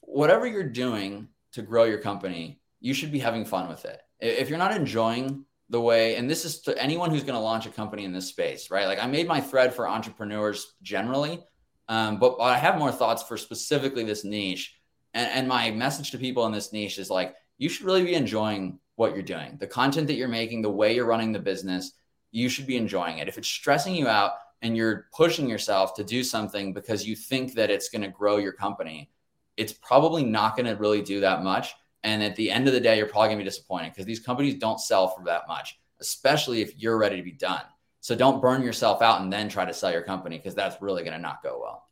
whatever 0.00 0.46
you're 0.46 0.68
doing 0.68 1.28
to 1.52 1.62
grow 1.62 1.84
your 1.84 1.98
company, 1.98 2.60
you 2.80 2.94
should 2.94 3.12
be 3.12 3.18
having 3.18 3.44
fun 3.44 3.68
with 3.68 3.84
it 3.84 4.00
if 4.22 4.48
you're 4.48 4.58
not 4.58 4.74
enjoying 4.74 5.44
the 5.68 5.80
way, 5.80 6.16
and 6.16 6.30
this 6.30 6.44
is 6.44 6.60
to 6.62 6.80
anyone 6.80 7.10
who's 7.10 7.24
going 7.24 7.34
to 7.34 7.40
launch 7.40 7.66
a 7.66 7.70
company 7.70 8.04
in 8.04 8.12
this 8.12 8.28
space, 8.28 8.70
right? 8.70 8.86
Like 8.86 9.02
I 9.02 9.06
made 9.06 9.26
my 9.26 9.40
thread 9.40 9.74
for 9.74 9.88
entrepreneurs 9.88 10.74
generally, 10.82 11.42
um, 11.88 12.18
but 12.18 12.38
I 12.40 12.56
have 12.56 12.78
more 12.78 12.92
thoughts 12.92 13.22
for 13.22 13.36
specifically 13.36 14.04
this 14.04 14.24
niche. 14.24 14.76
And, 15.14 15.28
and 15.30 15.48
my 15.48 15.70
message 15.70 16.10
to 16.12 16.18
people 16.18 16.46
in 16.46 16.52
this 16.52 16.72
niche 16.72 16.98
is 16.98 17.10
like, 17.10 17.34
you 17.58 17.68
should 17.68 17.86
really 17.86 18.04
be 18.04 18.14
enjoying 18.14 18.78
what 18.96 19.14
you're 19.14 19.22
doing, 19.22 19.56
the 19.58 19.66
content 19.66 20.06
that 20.06 20.14
you're 20.14 20.28
making, 20.28 20.62
the 20.62 20.70
way 20.70 20.94
you're 20.94 21.06
running 21.06 21.32
the 21.32 21.38
business. 21.38 21.92
You 22.30 22.48
should 22.48 22.66
be 22.66 22.76
enjoying 22.76 23.18
it. 23.18 23.28
If 23.28 23.36
it's 23.36 23.48
stressing 23.48 23.94
you 23.94 24.08
out 24.08 24.32
and 24.62 24.76
you're 24.76 25.06
pushing 25.14 25.48
yourself 25.48 25.94
to 25.94 26.04
do 26.04 26.22
something 26.22 26.72
because 26.72 27.06
you 27.06 27.16
think 27.16 27.54
that 27.54 27.70
it's 27.70 27.88
going 27.88 28.02
to 28.02 28.08
grow 28.08 28.36
your 28.36 28.52
company, 28.52 29.10
it's 29.56 29.72
probably 29.72 30.24
not 30.24 30.56
going 30.56 30.66
to 30.66 30.80
really 30.80 31.02
do 31.02 31.20
that 31.20 31.42
much. 31.42 31.74
And 32.04 32.22
at 32.22 32.36
the 32.36 32.50
end 32.50 32.66
of 32.66 32.74
the 32.74 32.80
day, 32.80 32.96
you're 32.96 33.06
probably 33.06 33.28
gonna 33.28 33.38
be 33.38 33.44
disappointed 33.44 33.90
because 33.90 34.06
these 34.06 34.20
companies 34.20 34.54
don't 34.56 34.80
sell 34.80 35.08
for 35.08 35.24
that 35.24 35.46
much, 35.48 35.78
especially 36.00 36.60
if 36.60 36.78
you're 36.78 36.98
ready 36.98 37.16
to 37.16 37.22
be 37.22 37.32
done. 37.32 37.62
So 38.00 38.16
don't 38.16 38.42
burn 38.42 38.62
yourself 38.62 39.02
out 39.02 39.20
and 39.20 39.32
then 39.32 39.48
try 39.48 39.64
to 39.64 39.72
sell 39.72 39.92
your 39.92 40.02
company 40.02 40.36
because 40.36 40.54
that's 40.54 40.80
really 40.82 41.04
gonna 41.04 41.18
not 41.18 41.42
go 41.42 41.60
well. 41.60 41.88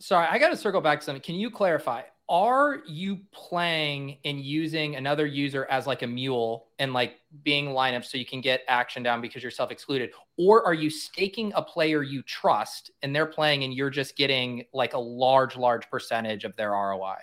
Sorry, 0.00 0.28
I 0.30 0.38
got 0.38 0.50
to 0.50 0.56
circle 0.56 0.80
back 0.80 1.00
to 1.00 1.06
something. 1.06 1.22
Can 1.22 1.34
you 1.34 1.50
clarify? 1.50 2.02
Are 2.28 2.82
you 2.86 3.20
playing 3.32 4.18
and 4.24 4.38
using 4.38 4.96
another 4.96 5.26
user 5.26 5.66
as 5.70 5.86
like 5.86 6.02
a 6.02 6.06
mule 6.06 6.68
and 6.78 6.92
like 6.92 7.16
being 7.42 7.68
lineup 7.68 8.04
so 8.04 8.18
you 8.18 8.26
can 8.26 8.40
get 8.40 8.60
action 8.68 9.02
down 9.02 9.20
because 9.20 9.42
you're 9.42 9.50
self 9.50 9.70
excluded? 9.70 10.10
Or 10.36 10.64
are 10.64 10.74
you 10.74 10.90
staking 10.90 11.52
a 11.56 11.62
player 11.62 12.02
you 12.02 12.22
trust 12.22 12.90
and 13.02 13.16
they're 13.16 13.26
playing 13.26 13.64
and 13.64 13.72
you're 13.74 13.90
just 13.90 14.14
getting 14.14 14.64
like 14.72 14.92
a 14.92 14.98
large, 14.98 15.56
large 15.56 15.90
percentage 15.90 16.44
of 16.44 16.54
their 16.54 16.70
ROI? 16.70 17.16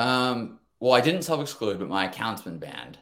Um, 0.00 0.58
well, 0.80 0.94
I 0.94 1.00
didn't 1.00 1.22
self 1.22 1.40
exclude, 1.40 1.78
but 1.78 1.88
my 1.88 2.06
account's 2.06 2.42
been 2.42 2.58
banned. 2.58 2.98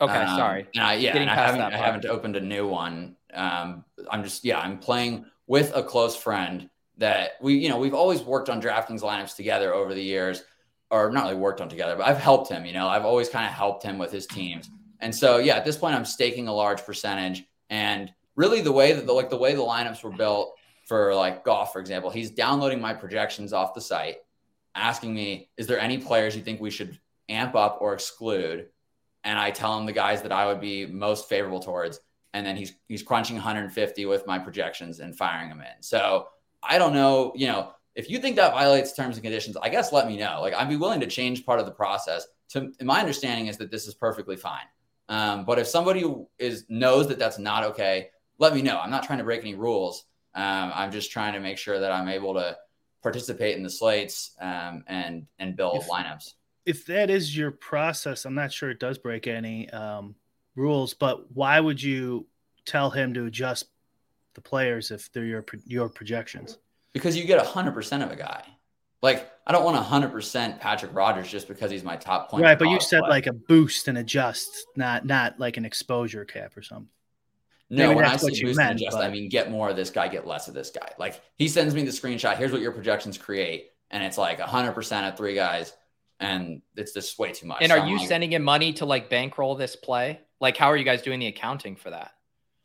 Okay, 0.00 0.12
um, 0.12 0.36
sorry. 0.36 0.68
And 0.74 0.84
I, 0.84 0.94
yeah, 0.94 1.16
and 1.16 1.28
I 1.28 1.34
haven't, 1.34 1.60
I 1.60 1.76
haven't 1.76 2.06
opened 2.06 2.36
a 2.36 2.40
new 2.40 2.68
one. 2.68 3.16
Um, 3.34 3.84
I'm 4.10 4.22
just, 4.22 4.44
yeah, 4.44 4.60
I'm 4.60 4.78
playing 4.78 5.26
with 5.46 5.74
a 5.74 5.82
close 5.82 6.14
friend 6.16 6.70
that 6.98 7.32
we, 7.40 7.54
you 7.54 7.68
know, 7.68 7.78
we've 7.78 7.94
always 7.94 8.22
worked 8.22 8.48
on 8.48 8.62
DraftKings 8.62 9.02
lineups 9.02 9.34
together 9.34 9.74
over 9.74 9.92
the 9.92 10.02
years, 10.02 10.44
or 10.90 11.10
not 11.10 11.24
really 11.24 11.34
worked 11.34 11.60
on 11.60 11.68
together, 11.68 11.96
but 11.96 12.06
I've 12.06 12.18
helped 12.18 12.50
him. 12.50 12.64
You 12.64 12.72
know, 12.74 12.86
I've 12.86 13.04
always 13.04 13.28
kind 13.28 13.44
of 13.44 13.52
helped 13.52 13.82
him 13.82 13.98
with 13.98 14.12
his 14.12 14.26
teams. 14.26 14.70
And 15.00 15.14
so, 15.14 15.38
yeah, 15.38 15.56
at 15.56 15.64
this 15.64 15.76
point, 15.76 15.96
I'm 15.96 16.04
staking 16.04 16.46
a 16.46 16.54
large 16.54 16.84
percentage. 16.84 17.44
And 17.70 18.12
really, 18.36 18.60
the 18.60 18.72
way 18.72 18.92
that 18.92 19.04
the 19.04 19.12
like 19.12 19.30
the 19.30 19.36
way 19.36 19.54
the 19.54 19.62
lineups 19.62 20.04
were 20.04 20.12
built 20.16 20.54
for 20.86 21.12
like 21.14 21.44
golf, 21.44 21.72
for 21.72 21.80
example, 21.80 22.08
he's 22.08 22.30
downloading 22.30 22.80
my 22.80 22.94
projections 22.94 23.52
off 23.52 23.74
the 23.74 23.80
site 23.80 24.18
asking 24.76 25.14
me, 25.14 25.50
is 25.56 25.66
there 25.66 25.80
any 25.80 25.98
players 25.98 26.36
you 26.36 26.42
think 26.42 26.60
we 26.60 26.70
should 26.70 26.98
amp 27.28 27.54
up 27.54 27.78
or 27.80 27.94
exclude? 27.94 28.68
And 29.24 29.38
I 29.38 29.50
tell 29.50 29.76
him 29.78 29.86
the 29.86 29.92
guys 29.92 30.22
that 30.22 30.32
I 30.32 30.46
would 30.46 30.60
be 30.60 30.86
most 30.86 31.28
favorable 31.28 31.60
towards. 31.60 31.98
And 32.34 32.46
then 32.46 32.56
he's 32.56 32.74
he's 32.86 33.02
crunching 33.02 33.36
150 33.36 34.06
with 34.06 34.26
my 34.26 34.38
projections 34.38 35.00
and 35.00 35.16
firing 35.16 35.48
them 35.48 35.60
in. 35.60 35.82
So 35.82 36.28
I 36.62 36.78
don't 36.78 36.92
know, 36.92 37.32
you 37.34 37.46
know, 37.46 37.72
if 37.94 38.10
you 38.10 38.18
think 38.18 38.36
that 38.36 38.52
violates 38.52 38.92
terms 38.92 39.16
and 39.16 39.24
conditions, 39.24 39.56
I 39.56 39.70
guess 39.70 39.92
let 39.92 40.06
me 40.06 40.16
know. 40.18 40.38
Like 40.42 40.54
I'd 40.54 40.68
be 40.68 40.76
willing 40.76 41.00
to 41.00 41.06
change 41.06 41.46
part 41.46 41.60
of 41.60 41.66
the 41.66 41.72
process. 41.72 42.26
To 42.50 42.70
my 42.82 43.00
understanding 43.00 43.46
is 43.46 43.56
that 43.56 43.70
this 43.70 43.88
is 43.88 43.94
perfectly 43.94 44.36
fine. 44.36 44.66
Um, 45.08 45.44
but 45.44 45.58
if 45.58 45.66
somebody 45.66 46.04
is 46.38 46.66
knows 46.68 47.08
that 47.08 47.18
that's 47.18 47.38
not 47.38 47.64
okay, 47.64 48.10
let 48.38 48.54
me 48.54 48.60
know. 48.60 48.78
I'm 48.78 48.90
not 48.90 49.04
trying 49.04 49.18
to 49.18 49.24
break 49.24 49.40
any 49.40 49.54
rules. 49.54 50.04
Um, 50.34 50.70
I'm 50.74 50.92
just 50.92 51.10
trying 51.10 51.32
to 51.32 51.40
make 51.40 51.56
sure 51.56 51.80
that 51.80 51.90
I'm 51.90 52.08
able 52.08 52.34
to 52.34 52.56
participate 53.02 53.56
in 53.56 53.62
the 53.62 53.70
slates 53.70 54.32
um, 54.40 54.84
and 54.86 55.26
and 55.38 55.56
build 55.56 55.82
if, 55.82 55.88
lineups. 55.88 56.34
If 56.64 56.86
that 56.86 57.10
is 57.10 57.36
your 57.36 57.50
process, 57.50 58.24
I'm 58.24 58.34
not 58.34 58.52
sure 58.52 58.70
it 58.70 58.80
does 58.80 58.98
break 58.98 59.26
any 59.26 59.70
um, 59.70 60.14
rules. 60.54 60.94
But 60.94 61.32
why 61.32 61.58
would 61.60 61.82
you 61.82 62.26
tell 62.64 62.90
him 62.90 63.14
to 63.14 63.26
adjust 63.26 63.66
the 64.34 64.40
players 64.40 64.90
if 64.90 65.10
they're 65.12 65.24
your 65.24 65.44
your 65.66 65.88
projections? 65.88 66.58
Because 66.92 67.16
you 67.16 67.24
get 67.24 67.44
hundred 67.44 67.72
percent 67.72 68.02
of 68.02 68.10
a 68.10 68.16
guy. 68.16 68.42
Like 69.02 69.30
I 69.46 69.52
don't 69.52 69.64
want 69.64 69.76
100% 69.76 70.58
Patrick 70.58 70.92
Rodgers 70.92 71.30
just 71.30 71.46
because 71.46 71.70
he's 71.70 71.84
my 71.84 71.96
top 71.96 72.30
point. 72.30 72.42
Right, 72.42 72.58
but 72.58 72.68
you 72.68 72.80
said 72.80 73.02
like 73.02 73.28
a 73.28 73.32
boost 73.32 73.86
and 73.86 73.98
adjust, 73.98 74.50
not 74.74 75.04
not 75.06 75.38
like 75.38 75.56
an 75.56 75.64
exposure 75.64 76.24
cap 76.24 76.56
or 76.56 76.62
something. 76.62 76.88
No, 77.68 77.88
Maybe 77.88 77.96
when 77.96 78.04
I 78.04 78.16
say 78.16 78.28
boost 78.28 78.56
meant, 78.56 78.70
and 78.70 78.80
adjust, 78.80 78.96
but... 78.96 79.04
I 79.04 79.10
mean 79.10 79.28
get 79.28 79.50
more 79.50 79.68
of 79.68 79.76
this 79.76 79.90
guy, 79.90 80.08
get 80.08 80.26
less 80.26 80.46
of 80.46 80.54
this 80.54 80.70
guy. 80.70 80.92
Like 80.98 81.20
he 81.36 81.48
sends 81.48 81.74
me 81.74 81.82
the 81.82 81.90
screenshot. 81.90 82.36
Here's 82.36 82.52
what 82.52 82.60
your 82.60 82.72
projections 82.72 83.18
create, 83.18 83.70
and 83.90 84.04
it's 84.04 84.18
like 84.18 84.38
100% 84.38 85.08
of 85.08 85.16
three 85.16 85.34
guys, 85.34 85.72
and 86.20 86.62
it's 86.76 86.92
just 86.92 87.18
way 87.18 87.32
too 87.32 87.46
much. 87.46 87.62
And 87.62 87.72
are 87.72 87.86
you 87.86 87.98
like, 87.98 88.08
sending 88.08 88.32
him 88.32 88.42
money 88.42 88.72
to 88.74 88.86
like 88.86 89.10
bankroll 89.10 89.56
this 89.56 89.74
play? 89.74 90.20
Like, 90.40 90.56
how 90.56 90.70
are 90.70 90.76
you 90.76 90.84
guys 90.84 91.02
doing 91.02 91.18
the 91.18 91.26
accounting 91.26 91.76
for 91.76 91.90
that? 91.90 92.12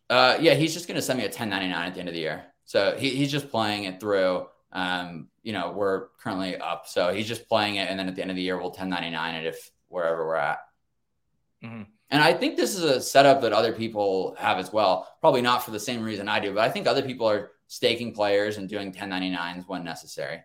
Uh, 0.09 0.37
yeah, 0.41 0.53
he's 0.53 0.73
just 0.73 0.87
going 0.87 0.95
to 0.95 1.01
send 1.01 1.17
me 1.17 1.23
a 1.23 1.27
1099 1.27 1.87
at 1.87 1.93
the 1.93 1.99
end 1.99 2.09
of 2.09 2.13
the 2.13 2.19
year. 2.19 2.43
So 2.65 2.95
he, 2.97 3.11
he's 3.11 3.31
just 3.31 3.49
playing 3.49 3.85
it 3.85 3.99
through. 3.99 4.45
Um, 4.73 5.29
you 5.41 5.53
know, 5.53 5.71
we're 5.71 6.07
currently 6.21 6.57
up, 6.57 6.87
so 6.87 7.13
he's 7.13 7.27
just 7.27 7.47
playing 7.47 7.75
it, 7.75 7.89
and 7.89 7.97
then 7.97 8.07
at 8.07 8.15
the 8.15 8.21
end 8.21 8.29
of 8.29 8.35
the 8.35 8.43
year, 8.43 8.57
we'll 8.57 8.69
1099 8.69 9.35
it 9.35 9.47
if 9.47 9.71
wherever 9.87 10.25
we're 10.25 10.35
at. 10.35 10.59
Mm-hmm. 11.63 11.83
And 12.11 12.21
I 12.21 12.33
think 12.33 12.57
this 12.57 12.75
is 12.75 12.83
a 12.83 13.01
setup 13.01 13.41
that 13.41 13.53
other 13.53 13.71
people 13.71 14.35
have 14.37 14.57
as 14.57 14.73
well. 14.73 15.07
Probably 15.21 15.41
not 15.41 15.63
for 15.63 15.71
the 15.71 15.79
same 15.79 16.03
reason 16.03 16.27
I 16.27 16.41
do, 16.41 16.53
but 16.53 16.61
I 16.61 16.69
think 16.69 16.85
other 16.85 17.01
people 17.01 17.27
are 17.27 17.51
staking 17.67 18.13
players 18.13 18.57
and 18.57 18.67
doing 18.67 18.91
1099s 18.91 19.63
when 19.67 19.85
necessary. 19.85 20.41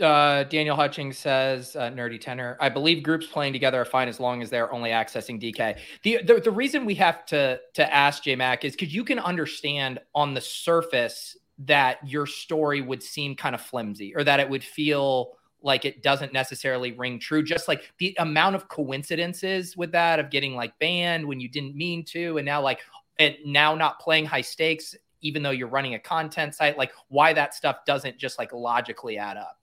Uh, 0.00 0.44
Daniel 0.44 0.76
Hutchings 0.76 1.18
says, 1.18 1.76
uh, 1.76 1.90
nerdy 1.90 2.18
tenor. 2.18 2.56
I 2.60 2.68
believe 2.68 3.02
groups 3.02 3.26
playing 3.26 3.52
together 3.52 3.80
are 3.80 3.84
fine 3.84 4.08
as 4.08 4.18
long 4.18 4.40
as 4.40 4.48
they're 4.48 4.72
only 4.72 4.90
accessing 4.90 5.42
DK. 5.42 5.78
The 6.04 6.22
the, 6.22 6.40
the 6.40 6.50
reason 6.50 6.86
we 6.86 6.94
have 6.94 7.26
to 7.26 7.60
to 7.74 7.94
ask 7.94 8.22
J 8.22 8.34
Mac 8.36 8.64
is 8.64 8.72
because 8.72 8.94
you 8.94 9.04
can 9.04 9.18
understand 9.18 9.98
on 10.14 10.32
the 10.32 10.40
surface 10.40 11.36
that 11.66 11.98
your 12.08 12.24
story 12.26 12.80
would 12.80 13.02
seem 13.02 13.36
kind 13.36 13.54
of 13.54 13.60
flimsy 13.60 14.14
or 14.16 14.24
that 14.24 14.40
it 14.40 14.48
would 14.48 14.64
feel 14.64 15.32
like 15.62 15.84
it 15.84 16.02
doesn't 16.02 16.32
necessarily 16.32 16.92
ring 16.92 17.18
true. 17.18 17.42
Just 17.42 17.68
like 17.68 17.92
the 17.98 18.14
amount 18.18 18.56
of 18.56 18.68
coincidences 18.68 19.76
with 19.76 19.92
that 19.92 20.18
of 20.18 20.30
getting 20.30 20.54
like 20.54 20.78
banned 20.78 21.26
when 21.26 21.40
you 21.40 21.48
didn't 21.48 21.76
mean 21.76 22.04
to, 22.06 22.38
and 22.38 22.46
now 22.46 22.60
like 22.62 22.80
and 23.18 23.36
now 23.44 23.74
not 23.74 24.00
playing 24.00 24.26
high 24.26 24.40
stakes, 24.40 24.94
even 25.20 25.42
though 25.42 25.50
you're 25.50 25.68
running 25.68 25.94
a 25.94 25.98
content 25.98 26.54
site, 26.54 26.78
like 26.78 26.92
why 27.08 27.32
that 27.32 27.54
stuff 27.54 27.84
doesn't 27.86 28.18
just 28.18 28.38
like 28.38 28.52
logically 28.52 29.18
add 29.18 29.36
up. 29.36 29.58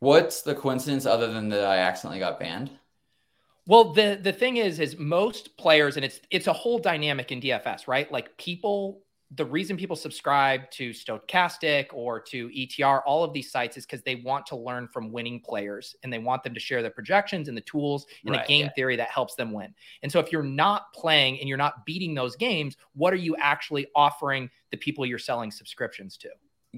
What's 0.00 0.42
the 0.42 0.54
coincidence 0.54 1.06
other 1.06 1.32
than 1.32 1.48
that 1.48 1.64
I 1.64 1.78
accidentally 1.78 2.18
got 2.18 2.38
banned? 2.38 2.70
Well, 3.66 3.94
the 3.94 4.18
the 4.20 4.32
thing 4.32 4.58
is, 4.58 4.78
is 4.78 4.98
most 4.98 5.56
players, 5.56 5.96
and 5.96 6.04
it's 6.04 6.20
it's 6.30 6.46
a 6.46 6.52
whole 6.52 6.78
dynamic 6.78 7.32
in 7.32 7.40
DFS, 7.40 7.88
right? 7.88 8.10
Like 8.12 8.36
people, 8.36 9.00
the 9.36 9.44
reason 9.44 9.76
people 9.76 9.96
subscribe 9.96 10.70
to 10.72 10.90
Stokastic 10.90 11.86
or 11.92 12.20
to 12.20 12.48
ETR, 12.48 13.02
all 13.06 13.24
of 13.24 13.32
these 13.32 13.50
sites, 13.50 13.76
is 13.76 13.86
because 13.86 14.02
they 14.02 14.16
want 14.16 14.46
to 14.46 14.56
learn 14.56 14.86
from 14.88 15.10
winning 15.10 15.40
players, 15.40 15.96
and 16.02 16.12
they 16.12 16.18
want 16.18 16.42
them 16.42 16.54
to 16.54 16.60
share 16.60 16.82
their 16.82 16.90
projections 16.90 17.48
and 17.48 17.56
the 17.56 17.62
tools 17.62 18.06
and 18.24 18.34
right, 18.34 18.46
the 18.46 18.48
game 18.48 18.66
yeah. 18.66 18.72
theory 18.72 18.96
that 18.96 19.08
helps 19.08 19.34
them 19.34 19.52
win. 19.52 19.74
And 20.02 20.12
so, 20.12 20.20
if 20.20 20.30
you're 20.30 20.42
not 20.42 20.92
playing 20.92 21.40
and 21.40 21.48
you're 21.48 21.58
not 21.58 21.86
beating 21.86 22.14
those 22.14 22.36
games, 22.36 22.76
what 22.94 23.12
are 23.12 23.16
you 23.16 23.36
actually 23.36 23.86
offering 23.94 24.50
the 24.70 24.76
people 24.76 25.06
you're 25.06 25.18
selling 25.18 25.50
subscriptions 25.50 26.16
to? 26.18 26.28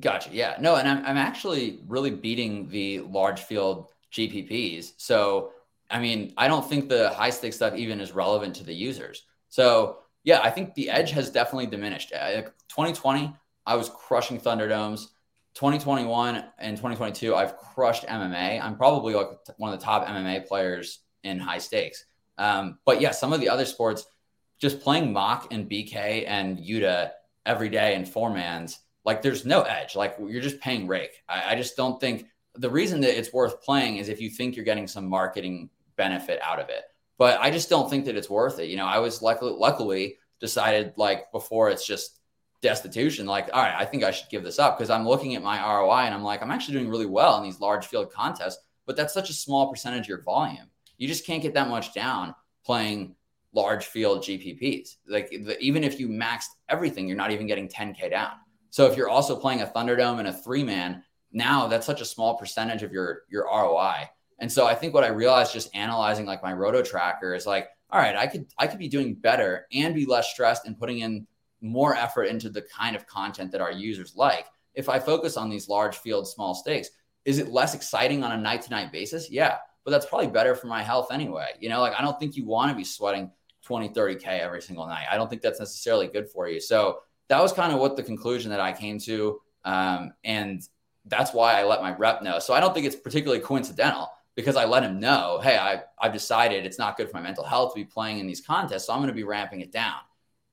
Gotcha. 0.00 0.30
Yeah. 0.32 0.56
No, 0.60 0.76
and 0.76 0.88
I'm, 0.88 1.04
I'm 1.04 1.16
actually 1.16 1.80
really 1.86 2.10
beating 2.10 2.68
the 2.68 3.00
large 3.00 3.40
field 3.40 3.88
GPPs. 4.12 4.92
So, 4.98 5.52
I 5.90 6.00
mean, 6.00 6.34
I 6.36 6.48
don't 6.48 6.68
think 6.68 6.88
the 6.88 7.10
high 7.10 7.30
stakes 7.30 7.56
stuff 7.56 7.74
even 7.74 8.00
is 8.00 8.12
relevant 8.12 8.56
to 8.56 8.64
the 8.64 8.74
users. 8.74 9.24
So, 9.48 9.98
yeah, 10.26 10.40
I 10.42 10.50
think 10.50 10.74
the 10.74 10.90
edge 10.90 11.12
has 11.12 11.30
definitely 11.30 11.66
diminished. 11.68 12.10
2020, 12.10 13.34
I 13.64 13.76
was 13.76 13.88
crushing 13.88 14.38
Thunderdomes. 14.38 15.12
2021 15.54 16.44
and 16.58 16.76
2022, 16.76 17.34
I've 17.34 17.56
crushed 17.56 18.06
MMA. 18.06 18.60
I'm 18.60 18.76
probably 18.76 19.14
like 19.14 19.28
one 19.56 19.72
of 19.72 19.80
the 19.80 19.84
top 19.84 20.06
MMA 20.06 20.46
players 20.46 20.98
in 21.24 21.38
high 21.38 21.56
stakes. 21.56 22.04
Um, 22.36 22.78
but 22.84 23.00
yeah, 23.00 23.12
some 23.12 23.32
of 23.32 23.40
the 23.40 23.48
other 23.48 23.64
sports, 23.64 24.04
just 24.58 24.80
playing 24.80 25.14
mock 25.14 25.50
and 25.50 25.70
BK 25.70 26.24
and 26.26 26.58
Yuta 26.58 27.12
every 27.46 27.70
day 27.70 27.94
in 27.94 28.04
four 28.04 28.28
mans 28.28 28.80
like 29.06 29.22
there's 29.22 29.46
no 29.46 29.62
edge. 29.62 29.96
Like 29.96 30.16
you're 30.18 30.42
just 30.42 30.60
paying 30.60 30.86
rake. 30.86 31.22
I, 31.28 31.52
I 31.52 31.54
just 31.54 31.76
don't 31.76 31.98
think 31.98 32.26
the 32.56 32.68
reason 32.68 33.00
that 33.02 33.16
it's 33.16 33.32
worth 33.32 33.62
playing 33.62 33.96
is 33.96 34.08
if 34.08 34.20
you 34.20 34.28
think 34.28 34.56
you're 34.56 34.64
getting 34.64 34.88
some 34.88 35.08
marketing 35.08 35.70
benefit 35.96 36.40
out 36.42 36.58
of 36.58 36.68
it. 36.68 36.82
But 37.18 37.40
I 37.40 37.50
just 37.50 37.70
don't 37.70 37.88
think 37.88 38.04
that 38.06 38.16
it's 38.16 38.30
worth 38.30 38.58
it. 38.58 38.68
You 38.68 38.76
know, 38.76 38.86
I 38.86 38.98
was 38.98 39.22
luckily, 39.22 39.54
luckily 39.56 40.16
decided 40.40 40.92
like 40.96 41.32
before 41.32 41.70
it's 41.70 41.86
just 41.86 42.18
destitution, 42.62 43.26
like, 43.26 43.48
all 43.52 43.62
right, 43.62 43.74
I 43.76 43.84
think 43.84 44.04
I 44.04 44.10
should 44.10 44.28
give 44.28 44.42
this 44.42 44.58
up 44.58 44.76
because 44.76 44.90
I'm 44.90 45.06
looking 45.06 45.34
at 45.34 45.42
my 45.42 45.58
ROI 45.58 46.00
and 46.00 46.14
I'm 46.14 46.24
like, 46.24 46.42
I'm 46.42 46.50
actually 46.50 46.74
doing 46.74 46.90
really 46.90 47.06
well 47.06 47.38
in 47.38 47.44
these 47.44 47.60
large 47.60 47.86
field 47.86 48.12
contests, 48.12 48.58
but 48.86 48.96
that's 48.96 49.14
such 49.14 49.30
a 49.30 49.34
small 49.34 49.70
percentage 49.70 50.02
of 50.02 50.08
your 50.08 50.22
volume. 50.22 50.66
You 50.98 51.08
just 51.08 51.26
can't 51.26 51.42
get 51.42 51.54
that 51.54 51.68
much 51.68 51.94
down 51.94 52.34
playing 52.64 53.14
large 53.52 53.86
field 53.86 54.22
GPPs. 54.22 54.96
Like 55.08 55.30
the, 55.30 55.58
even 55.60 55.84
if 55.84 55.98
you 56.00 56.08
maxed 56.08 56.48
everything, 56.68 57.08
you're 57.08 57.16
not 57.16 57.30
even 57.30 57.46
getting 57.46 57.68
10K 57.68 58.10
down. 58.10 58.32
So 58.70 58.86
if 58.86 58.96
you're 58.96 59.08
also 59.08 59.36
playing 59.36 59.62
a 59.62 59.66
Thunderdome 59.66 60.18
and 60.18 60.28
a 60.28 60.32
three 60.32 60.62
man, 60.62 61.02
now 61.32 61.66
that's 61.66 61.86
such 61.86 62.00
a 62.00 62.04
small 62.04 62.36
percentage 62.36 62.82
of 62.82 62.92
your 62.92 63.22
your 63.30 63.44
ROI. 63.44 64.08
And 64.38 64.50
so 64.50 64.66
I 64.66 64.74
think 64.74 64.92
what 64.92 65.04
I 65.04 65.08
realized 65.08 65.52
just 65.52 65.74
analyzing 65.74 66.26
like 66.26 66.42
my 66.42 66.52
roto 66.52 66.82
tracker 66.82 67.34
is 67.34 67.46
like, 67.46 67.68
all 67.90 68.00
right, 68.00 68.16
I 68.16 68.26
could 68.26 68.46
I 68.58 68.66
could 68.66 68.78
be 68.78 68.88
doing 68.88 69.14
better 69.14 69.66
and 69.72 69.94
be 69.94 70.06
less 70.06 70.30
stressed 70.30 70.66
and 70.66 70.78
putting 70.78 70.98
in 70.98 71.26
more 71.60 71.94
effort 71.94 72.24
into 72.24 72.50
the 72.50 72.62
kind 72.62 72.96
of 72.96 73.06
content 73.06 73.52
that 73.52 73.60
our 73.60 73.72
users 73.72 74.14
like. 74.16 74.46
If 74.74 74.88
I 74.88 74.98
focus 74.98 75.36
on 75.36 75.48
these 75.48 75.68
large 75.68 75.96
field 75.96 76.28
small 76.28 76.54
stakes, 76.54 76.90
is 77.24 77.38
it 77.38 77.48
less 77.48 77.74
exciting 77.74 78.22
on 78.22 78.32
a 78.32 78.36
night 78.36 78.62
to 78.62 78.70
night 78.70 78.92
basis? 78.92 79.30
Yeah, 79.30 79.56
but 79.84 79.90
that's 79.90 80.06
probably 80.06 80.26
better 80.26 80.54
for 80.54 80.66
my 80.66 80.82
health 80.82 81.08
anyway. 81.10 81.48
You 81.58 81.68
know, 81.68 81.80
like 81.80 81.94
I 81.98 82.02
don't 82.02 82.18
think 82.18 82.36
you 82.36 82.44
want 82.44 82.70
to 82.70 82.76
be 82.76 82.84
sweating 82.84 83.30
20, 83.62 83.90
30K 83.90 84.40
every 84.40 84.60
single 84.60 84.86
night. 84.86 85.06
I 85.10 85.16
don't 85.16 85.30
think 85.30 85.42
that's 85.42 85.60
necessarily 85.60 86.08
good 86.08 86.28
for 86.28 86.48
you. 86.48 86.60
So 86.60 87.00
that 87.28 87.40
was 87.40 87.52
kind 87.52 87.72
of 87.72 87.80
what 87.80 87.96
the 87.96 88.02
conclusion 88.02 88.50
that 88.50 88.60
I 88.60 88.72
came 88.72 88.98
to. 89.00 89.40
Um, 89.64 90.12
and 90.24 90.62
that's 91.06 91.32
why 91.32 91.58
I 91.58 91.64
let 91.64 91.82
my 91.82 91.94
rep 91.96 92.22
know. 92.22 92.38
So 92.38 92.52
I 92.54 92.60
don't 92.60 92.74
think 92.74 92.86
it's 92.86 92.96
particularly 92.96 93.42
coincidental 93.42 94.10
because 94.36 94.54
I 94.54 94.66
let 94.66 94.82
him 94.82 95.00
know, 95.00 95.40
hey, 95.42 95.56
I, 95.56 95.82
I've 95.98 96.12
decided 96.12 96.64
it's 96.64 96.78
not 96.78 96.96
good 96.96 97.10
for 97.10 97.16
my 97.16 97.22
mental 97.22 97.42
health 97.42 97.72
to 97.72 97.80
be 97.80 97.84
playing 97.84 98.18
in 98.18 98.26
these 98.26 98.42
contests. 98.42 98.86
So 98.86 98.92
I'm 98.92 99.00
going 99.00 99.08
to 99.08 99.14
be 99.14 99.24
ramping 99.24 99.62
it 99.62 99.72
down. 99.72 99.98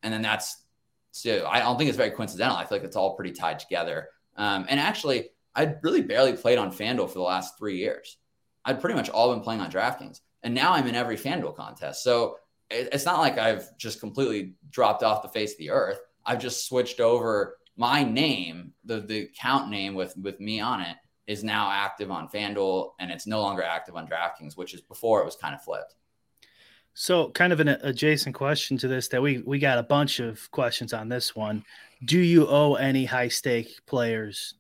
And 0.02 0.12
then 0.12 0.22
that's, 0.22 0.64
so 1.12 1.46
I 1.46 1.60
don't 1.60 1.78
think 1.78 1.90
it's 1.90 1.98
very 1.98 2.12
coincidental. 2.12 2.58
I 2.58 2.66
feel 2.66 2.78
like 2.78 2.88
it's 2.88 2.96
all 2.96 3.16
pretty 3.16 3.34
tied 3.34 3.60
together. 3.60 4.08
Um, 4.38 4.66
and 4.70 4.80
actually, 4.80 5.30
I 5.54 5.76
really 5.84 6.02
barely 6.02 6.34
played 6.34 6.58
on 6.58 6.72
FanDuel 6.72 7.10
for 7.10 7.16
the 7.16 7.22
last 7.22 7.58
three 7.58 7.78
years. 7.78 8.18
I'd 8.66 8.80
pretty 8.80 8.96
much 8.96 9.10
all 9.10 9.34
been 9.34 9.44
playing 9.44 9.62
on 9.62 9.70
DraftKings. 9.70 10.22
And 10.44 10.56
now 10.56 10.74
I'm 10.74 10.88
in 10.88 10.96
every 10.96 11.18
FanDuel 11.18 11.56
contest. 11.56 12.04
So 12.04 12.38
it, 12.70 12.90
it's 12.94 13.06
not 13.06 13.20
like 13.20 13.38
I've 13.38 13.78
just 13.78 14.00
completely 14.00 14.56
dropped 14.72 15.04
off 15.04 15.22
the 15.22 15.28
face 15.28 15.52
of 15.52 15.58
the 15.58 15.72
earth. 15.72 16.00
I've 16.26 16.40
just 16.40 16.68
switched 16.68 17.02
over 17.02 17.58
my 17.76 18.04
name, 18.04 18.74
the 18.86 19.02
the 19.02 19.24
account 19.24 19.70
name 19.70 19.94
with 19.94 20.16
with 20.16 20.40
me 20.40 20.62
on 20.62 20.82
it 20.82 20.96
is 21.28 21.44
now 21.44 21.70
active 21.72 22.12
on 22.12 22.28
FanDuel 22.28 22.92
and 23.00 23.12
it's 23.12 23.26
no 23.28 23.42
longer 23.42 23.64
active 23.64 23.96
on 23.96 24.08
DraftKings, 24.08 24.58
which 24.58 24.74
is 24.74 24.82
before 24.82 25.22
it 25.22 25.26
was 25.26 25.36
kind 25.36 25.56
of 25.56 25.64
flipped. 25.64 25.96
So, 26.96 27.30
kind 27.30 27.52
of 27.52 27.60
an 27.60 27.70
adjacent 27.70 28.36
question 28.36 28.78
to 28.78 28.88
this 28.88 29.08
that 29.08 29.22
we 29.22 29.40
we 29.40 29.58
got 29.58 29.80
a 29.80 29.84
bunch 29.84 30.20
of 30.20 30.50
questions 30.52 30.94
on 30.94 31.10
this 31.10 31.36
one. 31.36 31.66
Do 32.06 32.20
you 32.20 32.48
owe 32.48 32.76
any 32.76 33.06
high 33.06 33.30
stake 33.30 33.80
players 33.88 34.56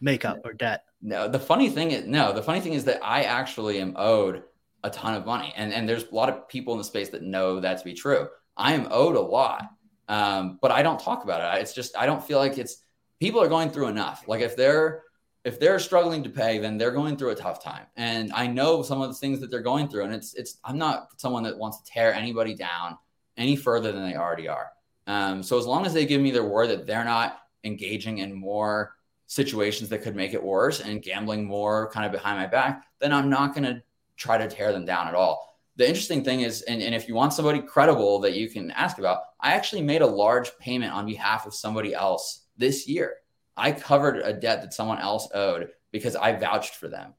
makeup 0.00 0.40
or 0.44 0.52
debt? 0.52 0.84
No. 1.02 1.26
The 1.26 1.40
funny 1.40 1.68
thing 1.68 1.90
is, 1.90 2.06
no. 2.06 2.32
The 2.32 2.42
funny 2.42 2.60
thing 2.60 2.74
is 2.74 2.84
that 2.84 3.00
I 3.02 3.24
actually 3.24 3.80
am 3.80 3.94
owed 3.96 4.44
a 4.84 4.90
ton 4.90 5.14
of 5.14 5.26
money, 5.26 5.52
and 5.56 5.72
and 5.72 5.88
there's 5.88 6.04
a 6.04 6.14
lot 6.14 6.28
of 6.28 6.48
people 6.48 6.74
in 6.74 6.78
the 6.78 6.84
space 6.84 7.08
that 7.08 7.22
know 7.22 7.58
that 7.58 7.78
to 7.78 7.84
be 7.84 7.94
true. 7.94 8.28
I 8.56 8.74
am 8.74 8.86
owed 8.92 9.16
a 9.16 9.20
lot, 9.20 9.64
um, 10.08 10.58
but 10.62 10.70
I 10.70 10.82
don't 10.82 11.00
talk 11.00 11.24
about 11.24 11.58
it. 11.58 11.60
It's 11.60 11.74
just 11.74 11.96
I 11.96 12.06
don't 12.06 12.22
feel 12.22 12.38
like 12.38 12.56
it's 12.56 12.84
people 13.18 13.42
are 13.42 13.48
going 13.48 13.70
through 13.70 13.88
enough. 13.88 14.28
Like 14.28 14.42
if 14.42 14.56
they're 14.56 15.02
if 15.44 15.58
they're 15.58 15.78
struggling 15.78 16.22
to 16.24 16.30
pay, 16.30 16.58
then 16.58 16.76
they're 16.76 16.90
going 16.90 17.16
through 17.16 17.30
a 17.30 17.34
tough 17.34 17.62
time. 17.62 17.86
And 17.96 18.32
I 18.32 18.46
know 18.46 18.82
some 18.82 19.00
of 19.00 19.08
the 19.08 19.14
things 19.14 19.40
that 19.40 19.50
they're 19.50 19.60
going 19.60 19.88
through. 19.88 20.04
And 20.04 20.14
it's 20.14 20.34
it's 20.34 20.58
I'm 20.64 20.78
not 20.78 21.08
someone 21.16 21.42
that 21.44 21.56
wants 21.56 21.80
to 21.80 21.90
tear 21.90 22.12
anybody 22.12 22.54
down 22.54 22.98
any 23.36 23.56
further 23.56 23.92
than 23.92 24.08
they 24.08 24.16
already 24.16 24.48
are. 24.48 24.70
Um, 25.06 25.42
so 25.42 25.58
as 25.58 25.66
long 25.66 25.86
as 25.86 25.94
they 25.94 26.04
give 26.04 26.20
me 26.20 26.30
their 26.30 26.44
word 26.44 26.68
that 26.68 26.86
they're 26.86 27.04
not 27.04 27.38
engaging 27.64 28.18
in 28.18 28.34
more 28.34 28.94
situations 29.26 29.90
that 29.90 30.02
could 30.02 30.16
make 30.16 30.34
it 30.34 30.42
worse 30.42 30.80
and 30.80 31.02
gambling 31.02 31.44
more 31.44 31.90
kind 31.90 32.04
of 32.04 32.12
behind 32.12 32.38
my 32.38 32.46
back, 32.46 32.84
then 32.98 33.12
I'm 33.12 33.30
not 33.30 33.54
going 33.54 33.64
to 33.64 33.82
try 34.16 34.38
to 34.38 34.48
tear 34.48 34.72
them 34.72 34.84
down 34.84 35.06
at 35.08 35.14
all 35.14 35.48
the 35.78 35.88
interesting 35.88 36.24
thing 36.24 36.40
is, 36.40 36.62
and, 36.62 36.82
and 36.82 36.92
if 36.92 37.06
you 37.06 37.14
want 37.14 37.32
somebody 37.32 37.60
credible 37.60 38.18
that 38.20 38.34
you 38.34 38.50
can 38.50 38.72
ask 38.72 38.98
about, 38.98 39.20
I 39.40 39.52
actually 39.52 39.82
made 39.82 40.02
a 40.02 40.06
large 40.06 40.50
payment 40.58 40.92
on 40.92 41.06
behalf 41.06 41.46
of 41.46 41.54
somebody 41.54 41.94
else 41.94 42.46
this 42.58 42.88
year. 42.88 43.14
I 43.58 43.72
covered 43.72 44.18
a 44.18 44.32
debt 44.32 44.62
that 44.62 44.72
someone 44.72 44.98
else 44.98 45.28
owed 45.34 45.68
because 45.92 46.16
I 46.16 46.32
vouched 46.32 46.76
for 46.76 46.88
them. 46.88 47.14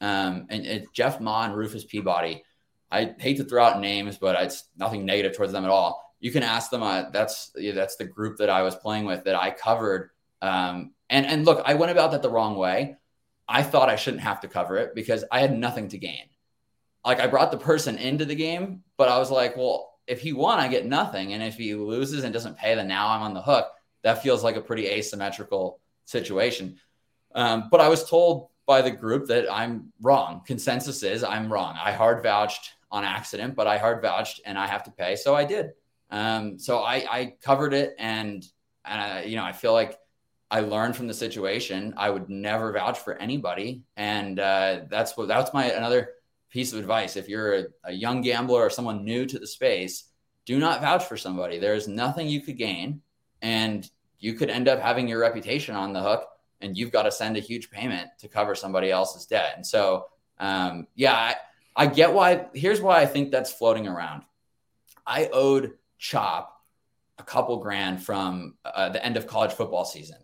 Um, 0.00 0.46
and, 0.50 0.66
and 0.66 0.86
Jeff 0.92 1.20
Ma 1.20 1.44
and 1.44 1.56
Rufus 1.56 1.84
Peabody, 1.84 2.42
I 2.90 3.14
hate 3.18 3.38
to 3.38 3.44
throw 3.44 3.64
out 3.64 3.80
names, 3.80 4.18
but 4.18 4.40
it's 4.42 4.64
nothing 4.76 5.04
negative 5.04 5.36
towards 5.36 5.52
them 5.52 5.64
at 5.64 5.70
all. 5.70 6.00
You 6.20 6.30
can 6.30 6.42
ask 6.42 6.70
them. 6.70 6.82
Uh, 6.82 7.10
that's 7.10 7.50
that's 7.74 7.96
the 7.96 8.04
group 8.04 8.38
that 8.38 8.50
I 8.50 8.62
was 8.62 8.74
playing 8.76 9.04
with 9.04 9.24
that 9.24 9.34
I 9.34 9.50
covered. 9.50 10.10
Um, 10.42 10.92
and 11.10 11.26
and 11.26 11.44
look, 11.44 11.62
I 11.64 11.74
went 11.74 11.92
about 11.92 12.12
that 12.12 12.22
the 12.22 12.30
wrong 12.30 12.56
way. 12.56 12.96
I 13.48 13.62
thought 13.62 13.90
I 13.90 13.96
shouldn't 13.96 14.22
have 14.22 14.40
to 14.40 14.48
cover 14.48 14.76
it 14.78 14.94
because 14.94 15.24
I 15.30 15.40
had 15.40 15.56
nothing 15.56 15.88
to 15.88 15.98
gain. 15.98 16.28
Like 17.04 17.20
I 17.20 17.26
brought 17.26 17.50
the 17.50 17.58
person 17.58 17.98
into 17.98 18.24
the 18.24 18.34
game, 18.34 18.82
but 18.96 19.08
I 19.08 19.18
was 19.18 19.30
like, 19.30 19.56
well, 19.56 19.90
if 20.06 20.20
he 20.20 20.32
won, 20.32 20.58
I 20.58 20.68
get 20.68 20.86
nothing. 20.86 21.34
And 21.34 21.42
if 21.42 21.56
he 21.56 21.74
loses 21.74 22.24
and 22.24 22.32
doesn't 22.32 22.56
pay, 22.56 22.74
then 22.74 22.88
now 22.88 23.08
I'm 23.08 23.22
on 23.22 23.34
the 23.34 23.42
hook. 23.42 23.66
That 24.02 24.22
feels 24.22 24.42
like 24.42 24.56
a 24.56 24.62
pretty 24.62 24.86
asymmetrical 24.86 25.80
situation. 26.04 26.78
Um, 27.34 27.68
but 27.70 27.80
I 27.80 27.88
was 27.88 28.08
told 28.08 28.48
by 28.66 28.82
the 28.82 28.90
group 28.90 29.26
that 29.28 29.50
I'm 29.52 29.92
wrong. 30.00 30.42
Consensus 30.46 31.02
is 31.02 31.22
I'm 31.24 31.52
wrong. 31.52 31.76
I 31.82 31.92
hard 31.92 32.22
vouched 32.22 32.72
on 32.90 33.04
accident, 33.04 33.54
but 33.54 33.66
I 33.66 33.76
hard 33.78 34.00
vouched 34.00 34.40
and 34.44 34.58
I 34.58 34.66
have 34.66 34.84
to 34.84 34.90
pay. 34.90 35.16
So 35.16 35.34
I 35.34 35.44
did. 35.44 35.72
Um, 36.10 36.58
so 36.58 36.78
I, 36.78 37.04
I 37.10 37.34
covered 37.42 37.74
it 37.74 37.94
and, 37.98 38.46
and 38.84 39.28
you 39.28 39.36
know, 39.36 39.44
I 39.44 39.52
feel 39.52 39.72
like 39.72 39.98
I 40.50 40.60
learned 40.60 40.94
from 40.94 41.08
the 41.08 41.14
situation. 41.14 41.94
I 41.96 42.10
would 42.10 42.30
never 42.30 42.72
vouch 42.72 42.98
for 43.00 43.14
anybody. 43.14 43.82
And 43.96 44.38
uh, 44.38 44.82
that's 44.88 45.16
what, 45.16 45.28
that's 45.28 45.52
my, 45.52 45.64
another 45.64 46.10
piece 46.50 46.72
of 46.72 46.78
advice. 46.78 47.16
If 47.16 47.28
you're 47.28 47.54
a, 47.54 47.64
a 47.84 47.92
young 47.92 48.20
gambler 48.20 48.60
or 48.60 48.70
someone 48.70 49.04
new 49.04 49.26
to 49.26 49.38
the 49.38 49.46
space, 49.46 50.04
do 50.46 50.58
not 50.58 50.80
vouch 50.80 51.04
for 51.04 51.16
somebody. 51.16 51.58
There's 51.58 51.88
nothing 51.88 52.28
you 52.28 52.42
could 52.42 52.56
gain 52.56 53.02
and 53.42 53.88
you 54.18 54.34
could 54.34 54.50
end 54.50 54.68
up 54.68 54.80
having 54.80 55.08
your 55.08 55.20
reputation 55.20 55.74
on 55.74 55.92
the 55.92 56.02
hook 56.02 56.28
and 56.60 56.76
you've 56.76 56.90
got 56.90 57.02
to 57.02 57.12
send 57.12 57.36
a 57.36 57.40
huge 57.40 57.70
payment 57.70 58.08
to 58.18 58.28
cover 58.28 58.54
somebody 58.54 58.90
else's 58.90 59.26
debt. 59.26 59.52
And 59.56 59.66
so, 59.66 60.06
um, 60.38 60.86
yeah, 60.94 61.14
I, 61.14 61.34
I 61.76 61.86
get 61.86 62.12
why. 62.12 62.46
Here's 62.54 62.80
why 62.80 63.00
I 63.00 63.06
think 63.06 63.30
that's 63.30 63.52
floating 63.52 63.86
around. 63.86 64.22
I 65.06 65.28
owed 65.32 65.74
Chop 65.98 66.54
a 67.18 67.22
couple 67.22 67.58
grand 67.58 68.02
from 68.02 68.54
uh, 68.64 68.88
the 68.88 69.04
end 69.04 69.16
of 69.16 69.26
college 69.26 69.52
football 69.52 69.84
season. 69.84 70.18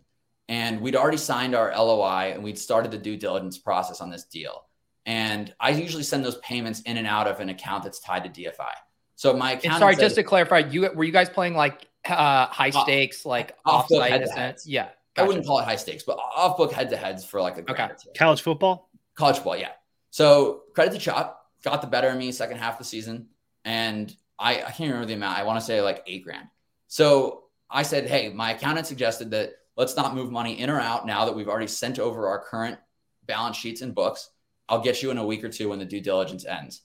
And 0.49 0.81
we'd 0.81 0.95
already 0.95 1.17
signed 1.17 1.55
our 1.55 1.71
LOI 1.73 2.31
and 2.33 2.43
we'd 2.43 2.59
started 2.59 2.91
the 2.91 2.97
due 2.97 3.15
diligence 3.15 3.57
process 3.57 4.01
on 4.01 4.09
this 4.09 4.25
deal. 4.25 4.65
And 5.05 5.53
I 5.59 5.69
usually 5.69 6.03
send 6.03 6.25
those 6.25 6.37
payments 6.37 6.81
in 6.81 6.97
and 6.97 7.07
out 7.07 7.27
of 7.27 7.39
an 7.39 7.49
account 7.49 7.83
that's 7.83 7.99
tied 7.99 8.23
to 8.23 8.41
DFI. 8.41 8.73
So 9.15 9.33
my 9.33 9.53
account. 9.53 9.79
sorry, 9.79 9.95
said, 9.95 10.01
just 10.01 10.15
to 10.15 10.23
clarify, 10.23 10.59
you 10.59 10.89
were 10.93 11.03
you 11.03 11.11
guys 11.11 11.29
playing 11.29 11.55
like 11.55 11.87
uh, 12.05 12.47
high 12.47 12.69
stakes, 12.69 13.25
like 13.25 13.55
off 13.65 13.89
offsite? 13.89 14.61
Yeah, 14.65 14.89
Gotcha. 15.15 15.25
I 15.25 15.27
wouldn't 15.27 15.45
call 15.45 15.59
it 15.59 15.65
high 15.65 15.75
stakes, 15.75 16.03
but 16.03 16.17
off 16.17 16.57
book 16.57 16.71
head 16.71 16.89
to 16.89 16.97
heads 16.97 17.25
for 17.25 17.41
like 17.41 17.57
a 17.57 17.71
okay. 17.71 17.89
college 18.17 18.41
football. 18.41 18.89
College 19.15 19.37
football, 19.37 19.57
yeah. 19.57 19.71
So 20.09 20.63
credit 20.73 20.93
to 20.93 20.99
Chop, 20.99 21.49
got 21.63 21.81
the 21.81 21.87
better 21.87 22.09
of 22.09 22.17
me 22.17 22.31
second 22.31 22.57
half 22.57 22.73
of 22.73 22.79
the 22.79 22.85
season, 22.85 23.27
and 23.65 24.15
I, 24.39 24.55
I 24.55 24.71
can't 24.71 24.89
remember 24.91 25.05
the 25.05 25.13
amount. 25.13 25.37
I 25.37 25.43
want 25.43 25.59
to 25.59 25.65
say 25.65 25.81
like 25.81 26.03
eight 26.07 26.23
grand. 26.23 26.47
So 26.87 27.43
I 27.69 27.83
said, 27.83 28.07
hey, 28.07 28.29
my 28.29 28.51
accountant 28.51 28.87
suggested 28.87 29.31
that 29.31 29.51
let's 29.77 29.95
not 29.95 30.15
move 30.15 30.31
money 30.31 30.59
in 30.59 30.69
or 30.69 30.79
out 30.79 31.05
now 31.05 31.25
that 31.25 31.35
we've 31.35 31.47
already 31.47 31.67
sent 31.67 31.99
over 31.99 32.27
our 32.27 32.39
current 32.39 32.77
balance 33.25 33.57
sheets 33.57 33.81
and 33.81 33.93
books. 33.93 34.29
I'll 34.67 34.81
get 34.81 35.03
you 35.03 35.11
in 35.11 35.17
a 35.17 35.25
week 35.25 35.43
or 35.43 35.49
two 35.49 35.69
when 35.69 35.79
the 35.79 35.85
due 35.85 36.01
diligence 36.01 36.45
ends. 36.45 36.81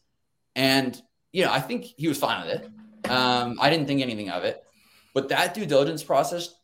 And 0.56 1.00
you 1.32 1.44
know, 1.44 1.52
I 1.52 1.60
think 1.60 1.84
he 1.84 2.08
was 2.08 2.18
fine 2.18 2.46
with 2.46 2.60
it. 2.60 3.10
Um, 3.10 3.58
I 3.60 3.70
didn't 3.70 3.86
think 3.86 4.00
anything 4.00 4.30
of 4.30 4.44
it, 4.44 4.64
but 5.16 5.30
that 5.30 5.54
due 5.54 5.64
diligence 5.64 6.04
process 6.04 6.56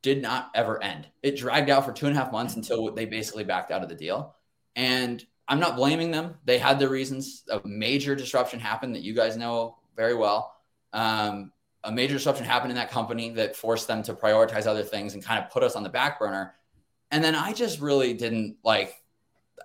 did 0.00 0.22
not 0.22 0.52
ever 0.54 0.80
end. 0.80 1.08
It 1.24 1.36
dragged 1.36 1.70
out 1.70 1.84
for 1.84 1.92
two 1.92 2.06
and 2.06 2.16
a 2.16 2.20
half 2.20 2.30
months 2.30 2.54
until 2.54 2.94
they 2.94 3.04
basically 3.04 3.42
backed 3.42 3.72
out 3.72 3.82
of 3.82 3.88
the 3.88 3.96
deal. 3.96 4.36
And 4.76 5.26
I'm 5.48 5.58
not 5.58 5.74
blaming 5.74 6.12
them. 6.12 6.36
They 6.44 6.56
had 6.56 6.78
their 6.78 6.88
reasons. 6.88 7.42
A 7.50 7.60
major 7.64 8.14
disruption 8.14 8.60
happened 8.60 8.94
that 8.94 9.02
you 9.02 9.12
guys 9.12 9.36
know 9.36 9.78
very 9.96 10.14
well. 10.14 10.54
Um, 10.92 11.50
a 11.82 11.90
major 11.90 12.14
disruption 12.14 12.46
happened 12.46 12.70
in 12.70 12.76
that 12.76 12.92
company 12.92 13.30
that 13.30 13.56
forced 13.56 13.88
them 13.88 14.04
to 14.04 14.14
prioritize 14.14 14.68
other 14.68 14.84
things 14.84 15.14
and 15.14 15.24
kind 15.24 15.42
of 15.42 15.50
put 15.50 15.64
us 15.64 15.74
on 15.74 15.82
the 15.82 15.88
back 15.88 16.20
burner. 16.20 16.54
And 17.10 17.24
then 17.24 17.34
I 17.34 17.52
just 17.52 17.80
really 17.80 18.14
didn't 18.14 18.58
like, 18.62 19.02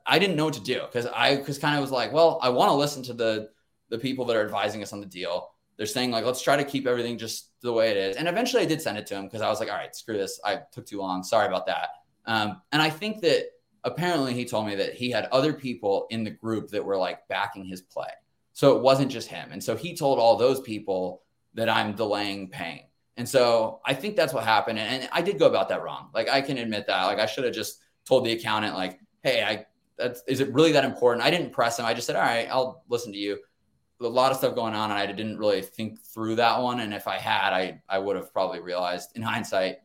I 0.04 0.18
didn't 0.18 0.36
know 0.36 0.46
what 0.46 0.56
to 0.56 0.64
do 0.64 0.82
because 0.82 1.06
I 1.06 1.36
because 1.36 1.60
kind 1.60 1.76
of 1.76 1.82
was 1.82 1.92
like, 1.92 2.12
well, 2.12 2.40
I 2.42 2.50
want 2.50 2.70
to 2.70 2.74
listen 2.76 3.04
to 3.04 3.14
the 3.14 3.52
the 3.90 4.00
people 4.00 4.26
that 4.26 4.36
are 4.36 4.44
advising 4.44 4.82
us 4.82 4.94
on 4.94 5.00
the 5.00 5.06
deal 5.06 5.52
they're 5.78 5.86
saying 5.86 6.12
like 6.12 6.26
let's 6.26 6.42
try 6.42 6.56
to 6.56 6.64
keep 6.64 6.88
everything 6.88 7.18
just 7.18 7.52
the 7.62 7.74
way 7.74 7.92
it 7.92 7.98
is. 7.98 8.16
And 8.16 8.28
eventually 8.28 8.64
i 8.64 8.66
did 8.66 8.82
send 8.82 8.98
it 8.98 9.06
to 9.08 9.16
him 9.16 9.26
because 9.26 9.42
i 9.42 9.50
was 9.50 9.60
like 9.60 9.70
all 9.70 9.76
right 9.76 9.96
screw 9.96 10.18
this. 10.18 10.40
I 10.44 10.60
took 10.72 10.86
too 10.86 11.00
long. 11.00 11.24
Sorry 11.24 11.48
about 11.48 11.66
that. 11.68 11.90
Um, 12.26 12.62
and 12.72 12.82
i 12.82 12.90
think 12.90 13.22
that 13.22 13.46
apparently 13.84 14.34
he 14.34 14.46
told 14.46 14.66
me 14.66 14.76
that 14.76 14.94
he 14.94 15.12
had 15.12 15.26
other 15.26 15.54
people 15.54 16.08
in 16.10 16.24
the 16.24 16.32
group 16.32 16.70
that 16.70 16.84
were 16.84 16.98
like 16.98 17.28
backing 17.28 17.66
his 17.66 17.82
play. 17.82 18.10
So 18.54 18.76
it 18.76 18.82
wasn't 18.82 19.12
just 19.12 19.28
him. 19.28 19.50
And 19.52 19.64
so 19.64 19.76
he 19.76 19.96
told 19.96 20.18
all 20.18 20.38
those 20.38 20.62
people 20.62 21.22
that 21.54 21.70
i'm 21.70 21.94
delaying 21.96 22.50
paying. 22.50 22.88
And 23.18 23.28
so 23.28 23.82
i 23.86 23.94
think 23.94 24.16
that's 24.16 24.34
what 24.34 24.44
happened. 24.44 24.80
And 24.80 25.10
i 25.12 25.22
did 25.22 25.40
go 25.40 25.48
about 25.48 25.70
that 25.70 25.84
wrong. 25.84 26.10
Like 26.14 26.30
i 26.30 26.42
can 26.42 26.58
admit 26.58 26.88
that. 26.88 27.06
Like 27.06 27.20
i 27.20 27.26
should 27.26 27.44
have 27.44 27.54
just 27.54 27.82
told 28.06 28.26
the 28.26 28.34
accountant 28.34 28.76
like 28.76 29.00
hey 29.24 29.44
i 29.44 29.66
that's 29.98 30.22
is 30.28 30.42
it 30.42 30.54
really 30.54 30.74
that 30.74 30.84
important? 30.84 31.26
I 31.26 31.32
didn't 31.32 31.54
press 31.54 31.80
him. 31.80 31.86
I 31.86 31.94
just 31.94 32.08
said 32.08 32.16
all 32.16 32.22
right 32.22 32.48
i'll 32.50 32.84
listen 32.90 33.12
to 33.14 33.18
you 33.18 33.40
a 34.02 34.08
lot 34.08 34.32
of 34.32 34.38
stuff 34.38 34.56
going 34.56 34.74
on 34.74 34.92
and 34.92 35.00
I 35.00 35.06
didn't 35.06 35.38
really 35.38 35.62
think 35.62 36.04
through 36.04 36.36
that 36.36 36.62
one. 36.62 36.82
And 36.82 36.94
if 36.94 37.08
I 37.08 37.18
had, 37.18 37.54
I, 37.54 37.82
I 37.88 37.98
would 37.98 38.16
have 38.16 38.34
probably 38.34 38.60
realized 38.60 39.16
in 39.16 39.22
hindsight, 39.22 39.78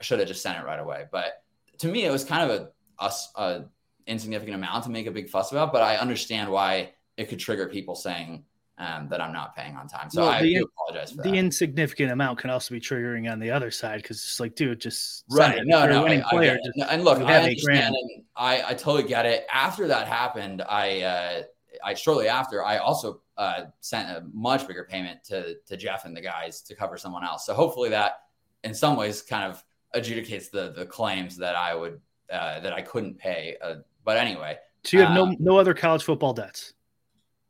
I 0.00 0.04
should 0.04 0.18
have 0.18 0.28
just 0.28 0.42
sent 0.42 0.58
it 0.58 0.64
right 0.64 0.80
away. 0.80 1.06
But 1.10 1.42
to 1.78 1.88
me, 1.88 2.04
it 2.04 2.10
was 2.10 2.24
kind 2.24 2.50
of 2.50 2.60
a, 2.60 3.04
a, 3.04 3.12
a 3.42 3.64
insignificant 4.06 4.54
amount 4.54 4.84
to 4.84 4.90
make 4.90 5.06
a 5.06 5.10
big 5.10 5.30
fuss 5.30 5.52
about, 5.52 5.72
but 5.72 5.82
I 5.82 5.96
understand 5.96 6.50
why 6.50 6.92
it 7.16 7.28
could 7.28 7.38
trigger 7.38 7.68
people 7.68 7.94
saying 7.94 8.44
um, 8.76 9.08
that 9.08 9.20
I'm 9.20 9.32
not 9.32 9.54
paying 9.54 9.76
on 9.76 9.86
time. 9.88 10.10
So 10.10 10.22
well, 10.22 10.30
I 10.30 10.42
the, 10.42 10.54
do 10.56 10.64
apologize 10.64 11.12
for 11.12 11.22
the 11.22 11.30
that. 11.30 11.36
insignificant 11.36 12.10
amount 12.10 12.40
can 12.40 12.50
also 12.50 12.74
be 12.74 12.80
triggering 12.80 13.30
on 13.30 13.38
the 13.38 13.50
other 13.50 13.70
side 13.70 14.02
because 14.02 14.18
it's 14.18 14.40
like, 14.40 14.56
dude, 14.56 14.80
just 14.80 15.24
right. 15.30 15.60
No, 15.64 15.86
no, 15.86 16.04
I, 16.04 16.22
player, 16.28 16.58
I 16.60 16.66
just, 16.66 16.90
and 16.90 17.04
look, 17.04 17.20
I 17.20 17.36
understand, 17.36 17.94
and 17.94 18.24
I, 18.36 18.62
I 18.70 18.74
totally 18.74 19.08
get 19.08 19.26
it. 19.26 19.46
After 19.52 19.86
that 19.88 20.08
happened, 20.08 20.62
I, 20.68 21.02
uh, 21.02 21.42
I 21.84 21.94
shortly 21.94 22.28
after, 22.28 22.64
I 22.64 22.78
also 22.78 23.20
uh, 23.36 23.64
sent 23.80 24.08
a 24.08 24.24
much 24.32 24.66
bigger 24.66 24.84
payment 24.84 25.22
to 25.24 25.56
to 25.66 25.76
Jeff 25.76 26.04
and 26.04 26.16
the 26.16 26.20
guys 26.20 26.62
to 26.62 26.74
cover 26.74 26.96
someone 26.96 27.24
else. 27.24 27.46
So 27.46 27.54
hopefully 27.54 27.90
that, 27.90 28.22
in 28.62 28.74
some 28.74 28.96
ways, 28.96 29.22
kind 29.22 29.44
of 29.44 29.62
adjudicates 29.94 30.50
the 30.50 30.72
the 30.76 30.86
claims 30.86 31.36
that 31.36 31.56
I 31.56 31.74
would 31.74 32.00
uh, 32.30 32.60
that 32.60 32.72
I 32.72 32.82
couldn't 32.82 33.18
pay. 33.18 33.56
Uh, 33.62 33.76
but 34.04 34.16
anyway, 34.16 34.58
so 34.84 34.96
you 34.96 35.04
have 35.04 35.14
no 35.14 35.24
um, 35.24 35.36
no 35.38 35.58
other 35.58 35.74
college 35.74 36.04
football 36.04 36.32
debts. 36.32 36.74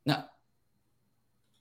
No. 0.06 0.24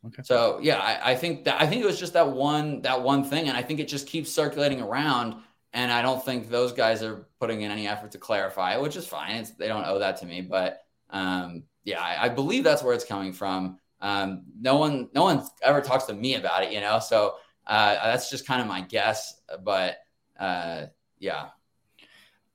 Okay. 0.07 0.23
So 0.23 0.59
yeah, 0.61 0.79
I, 0.79 1.11
I 1.11 1.15
think 1.15 1.45
that 1.45 1.61
I 1.61 1.67
think 1.67 1.81
it 1.81 1.85
was 1.85 1.99
just 1.99 2.13
that 2.13 2.29
one 2.29 2.81
that 2.81 3.01
one 3.01 3.23
thing, 3.23 3.47
and 3.47 3.57
I 3.57 3.61
think 3.61 3.79
it 3.79 3.87
just 3.87 4.07
keeps 4.07 4.31
circulating 4.31 4.81
around. 4.81 5.35
And 5.75 5.91
I 5.91 6.03
don't 6.03 6.23
think 6.23 6.49
those 6.49 6.71
guys 6.71 7.01
are 7.01 7.25
putting 7.39 7.61
in 7.61 7.71
any 7.71 7.87
effort 7.87 8.11
to 8.11 8.19
clarify, 8.19 8.75
it, 8.75 8.81
which 8.81 8.95
is 8.95 9.07
fine. 9.07 9.37
It's, 9.37 9.49
they 9.57 9.67
don't 9.67 9.87
owe 9.87 9.97
that 9.97 10.17
to 10.17 10.25
me, 10.27 10.41
but 10.41 10.83
um, 11.09 11.63
yeah, 11.83 12.01
I, 12.01 12.25
I, 12.25 12.29
believe 12.29 12.63
that's 12.63 12.83
where 12.83 12.93
it's 12.93 13.05
coming 13.05 13.33
from. 13.33 13.77
Um, 14.01 14.43
no 14.59 14.77
one, 14.77 15.09
no 15.13 15.23
one 15.23 15.45
ever 15.61 15.81
talks 15.81 16.05
to 16.05 16.13
me 16.13 16.35
about 16.35 16.63
it, 16.63 16.71
you 16.71 16.81
know. 16.81 16.99
So 16.99 17.35
uh, 17.67 17.93
that's 17.95 18.29
just 18.29 18.47
kind 18.47 18.61
of 18.61 18.67
my 18.67 18.81
guess. 18.81 19.41
But 19.63 19.97
uh, 20.39 20.87
yeah. 21.19 21.49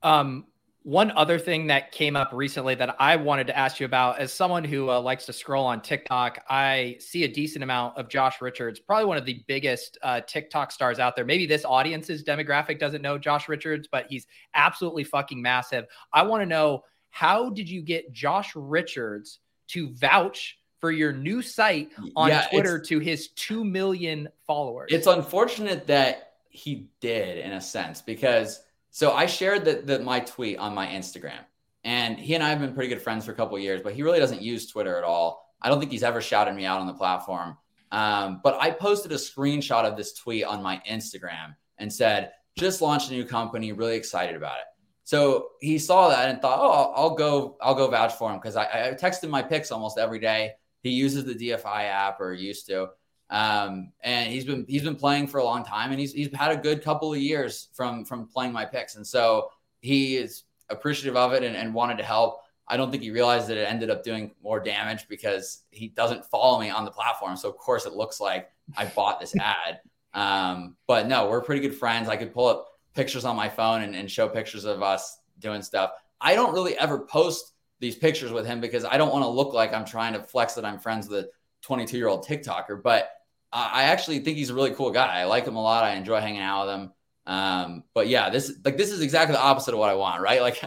Um, 0.03 0.47
one 0.89 1.11
other 1.11 1.39
thing 1.39 1.67
that 1.67 1.93
came 1.93 2.17
up 2.17 2.31
recently 2.33 2.75
that 2.77 2.97
I 2.99 3.17
wanted 3.17 3.47
to 3.49 3.59
ask 3.59 3.79
you 3.79 3.85
about, 3.85 4.21
as 4.21 4.33
someone 4.33 4.65
who 4.65 4.89
uh, 4.89 5.01
likes 5.01 5.27
to 5.27 5.35
scroll 5.35 5.67
on 5.67 5.83
TikTok, 5.83 6.43
I 6.49 6.97
see 6.99 7.25
a 7.25 7.29
decent 7.29 7.63
amount 7.63 7.99
of 7.99 8.09
Josh 8.09 8.41
Richards, 8.41 8.81
probably 8.81 9.05
one 9.05 9.19
of 9.19 9.27
the 9.27 9.45
biggest 9.47 9.99
uh, 10.03 10.23
TikTok 10.23 10.73
stars 10.73 10.99
out 10.99 11.15
there. 11.15 11.27
Maybe 11.27 11.45
this 11.45 11.67
audience's 11.67 12.25
demographic 12.25 12.79
doesn't 12.79 13.03
know 13.03 13.19
Josh 13.19 13.51
Richards, 13.51 13.87
but 13.91 14.07
he's 14.09 14.27
absolutely 14.55 15.05
fucking 15.05 15.43
massive. 15.43 15.85
I 16.13 16.23
want 16.23 16.41
to 16.43 16.47
know 16.47 16.85
how 17.11 17.51
did 17.51 17.69
you 17.69 17.83
get 17.83 18.13
Josh 18.13 18.53
Richards 18.55 19.41
to 19.69 19.91
vouch 19.95 20.59
for 20.79 20.91
your 20.91 21.13
new 21.13 21.43
site 21.43 21.91
on 22.17 22.29
yeah, 22.29 22.47
Twitter 22.51 22.79
to 22.79 22.99
his 22.99 23.29
2 23.29 23.65
million 23.65 24.29
followers? 24.47 24.91
It's 24.93 25.07
unfortunate 25.07 25.87
that 25.89 26.33
he 26.51 26.89
did 27.01 27.39
in 27.39 27.53
a 27.53 27.61
sense 27.61 28.01
because 28.01 28.61
so 28.91 29.13
I 29.13 29.27
shared 29.27 29.65
that 29.67 29.87
the, 29.87 30.01
my 30.01 30.21
tweet 30.21 30.59
on 30.59 30.75
my 30.75 30.87
Instagram 30.87 31.45
and 31.85 32.19
he 32.19 32.35
and 32.35 32.43
I 32.43 32.51
have 32.51 32.61
been 32.61 32.75
pretty 32.75 32.89
good 32.89 33.03
friends 33.03 33.25
for 33.25 33.33
a 33.33 33.35
couple 33.35 33.59
years, 33.59 33.81
but 33.83 33.95
he 33.95 34.03
really 34.03 34.19
doesn't 34.19 34.43
use 34.43 34.67
Twitter 34.67 34.97
at 34.97 35.05
all. 35.05 35.55
I 35.61 35.69
don't 35.69 35.79
think 35.79 35.91
he's 35.91 36.03
ever 36.03 36.21
shouted 36.21 36.55
me 36.55 36.65
out 36.65 36.81
on 36.81 36.87
the 36.87 36.95
platform. 36.95 37.57
Um, 37.91 38.41
but 38.43 38.59
I 38.61 38.71
posted 38.71 39.13
a 39.13 39.17
screenshot 39.17 39.85
of 39.85 39.97
this 39.97 40.13
tweet 40.13 40.45
on 40.45 40.63
my 40.63 40.81
Instagram 40.89 41.57
and 41.79 41.93
said, 41.93 42.33
just 42.59 42.83
launched 42.83 43.11
a 43.11 43.15
new 43.15 43.25
company, 43.25 43.73
really 43.73 43.97
excited 43.97 44.37
about 44.37 44.59
it. 44.59 44.65
So 45.09 45.53
he 45.63 45.79
saw 45.79 46.11
that 46.11 46.29
and 46.29 46.39
thought, 46.39 46.59
oh, 46.61 46.93
I'll, 46.95 47.15
go, 47.15 47.57
I'll 47.63 47.75
go 47.75 47.89
vouch 47.89 48.13
for 48.17 48.31
him 48.31 48.37
because 48.37 48.57
I, 48.57 48.65
I 48.65 48.93
texted 48.93 49.31
my 49.31 49.41
picks 49.41 49.71
almost 49.71 49.97
every 49.97 50.19
day. 50.19 50.53
He 50.83 50.91
uses 50.91 51.25
the 51.25 51.35
DFI 51.35 51.85
app 51.85 52.21
or 52.21 52.35
used 52.35 52.67
to, 52.67 52.91
um, 53.31 53.91
and 54.03 54.31
he's 54.31 54.45
been 54.45 54.67
he's 54.69 54.83
been 54.83 54.97
playing 54.97 55.29
for 55.29 55.39
a 55.39 55.45
long 55.45 55.65
time, 55.65 55.93
and 55.93 55.99
he's 55.99 56.13
he's 56.13 56.29
had 56.35 56.51
a 56.51 56.59
good 56.59 56.85
couple 56.85 57.11
of 57.11 57.19
years 57.19 57.69
from 57.73 58.05
from 58.05 58.29
playing 58.29 58.53
my 58.53 58.67
picks, 58.67 58.97
and 58.97 59.07
so 59.07 59.49
he 59.81 60.19
is 60.19 60.43
appreciative 60.69 61.17
of 61.17 61.33
it 61.33 61.43
and, 61.43 61.57
and 61.57 61.73
wanted 61.73 61.97
to 61.97 62.05
help. 62.05 62.43
I 62.69 62.77
don't 62.77 62.91
think 62.91 63.03
he 63.03 63.11
realized 63.11 63.49
that 63.49 63.57
it 63.57 63.67
ended 63.67 63.89
up 63.89 64.05
doing 64.05 64.33
more 64.43 64.61
damage 64.61 65.09
because 65.09 65.63
he 65.71 65.89
doesn't 65.89 66.27
follow 66.27 66.61
me 66.61 66.69
on 66.69 66.85
the 66.85 66.91
platform. 66.91 67.35
So 67.39 67.49
of 67.49 67.57
course 67.57 67.87
it 67.87 67.95
looks 67.95 68.21
like 68.21 68.51
I 68.77 68.85
bought 68.85 69.21
this 69.21 69.35
ad. 69.41 69.81
Um, 70.13 70.77
but 70.87 71.07
no, 71.07 71.31
we're 71.31 71.41
pretty 71.41 71.63
good 71.63 71.75
friends. 71.75 72.11
I 72.11 72.19
could 72.19 72.35
pull 72.35 72.47
up 72.47 72.68
pictures 72.99 73.25
on 73.25 73.37
my 73.37 73.49
phone 73.49 73.83
and, 73.83 73.95
and 73.95 74.11
show 74.11 74.29
pictures 74.29 74.65
of 74.65 74.83
us 74.83 75.19
doing 75.39 75.63
stuff. 75.63 75.93
I 76.21 76.35
don't 76.35 76.53
really 76.53 76.77
ever 76.77 76.99
post 76.99 77.53
these 77.79 77.95
pictures 77.95 78.33
with 78.33 78.45
him 78.45 78.61
because 78.61 78.85
I 78.85 78.97
don't 78.97 79.13
want 79.13 79.23
to 79.23 79.29
look 79.29 79.55
like 79.55 79.73
I'm 79.73 79.85
trying 79.85 80.15
to 80.15 80.23
flex 80.23 80.55
that 80.55 80.65
I'm 80.65 80.81
friends 80.81 81.09
with 81.09 81.27
a 81.27 81.29
22 81.63 81.97
year 81.97 82.09
old 82.09 82.27
TikToker. 82.27 82.83
But 82.83 83.09
I 83.53 83.85
actually 83.85 84.19
think 84.19 84.37
he's 84.37 84.51
a 84.51 84.55
really 84.55 84.73
cool 84.73 84.91
guy. 84.91 85.21
I 85.21 85.25
like 85.27 85.47
him 85.47 85.55
a 85.55 85.63
lot. 85.63 85.85
I 85.85 85.95
enjoy 85.95 86.21
hanging 86.21 86.41
out 86.41 86.67
with 86.67 86.75
him. 86.75 86.93
Um, 87.27 87.85
but 87.95 88.09
yeah, 88.09 88.31
this 88.31 88.53
like 88.65 88.77
this 88.77 88.91
is 88.91 89.01
exactly 89.01 89.35
the 89.35 89.41
opposite 89.41 89.75
of 89.75 89.79
what 89.79 89.91
I 89.91 89.95
want, 89.95 90.21
right? 90.21 90.43
Like 90.43 90.61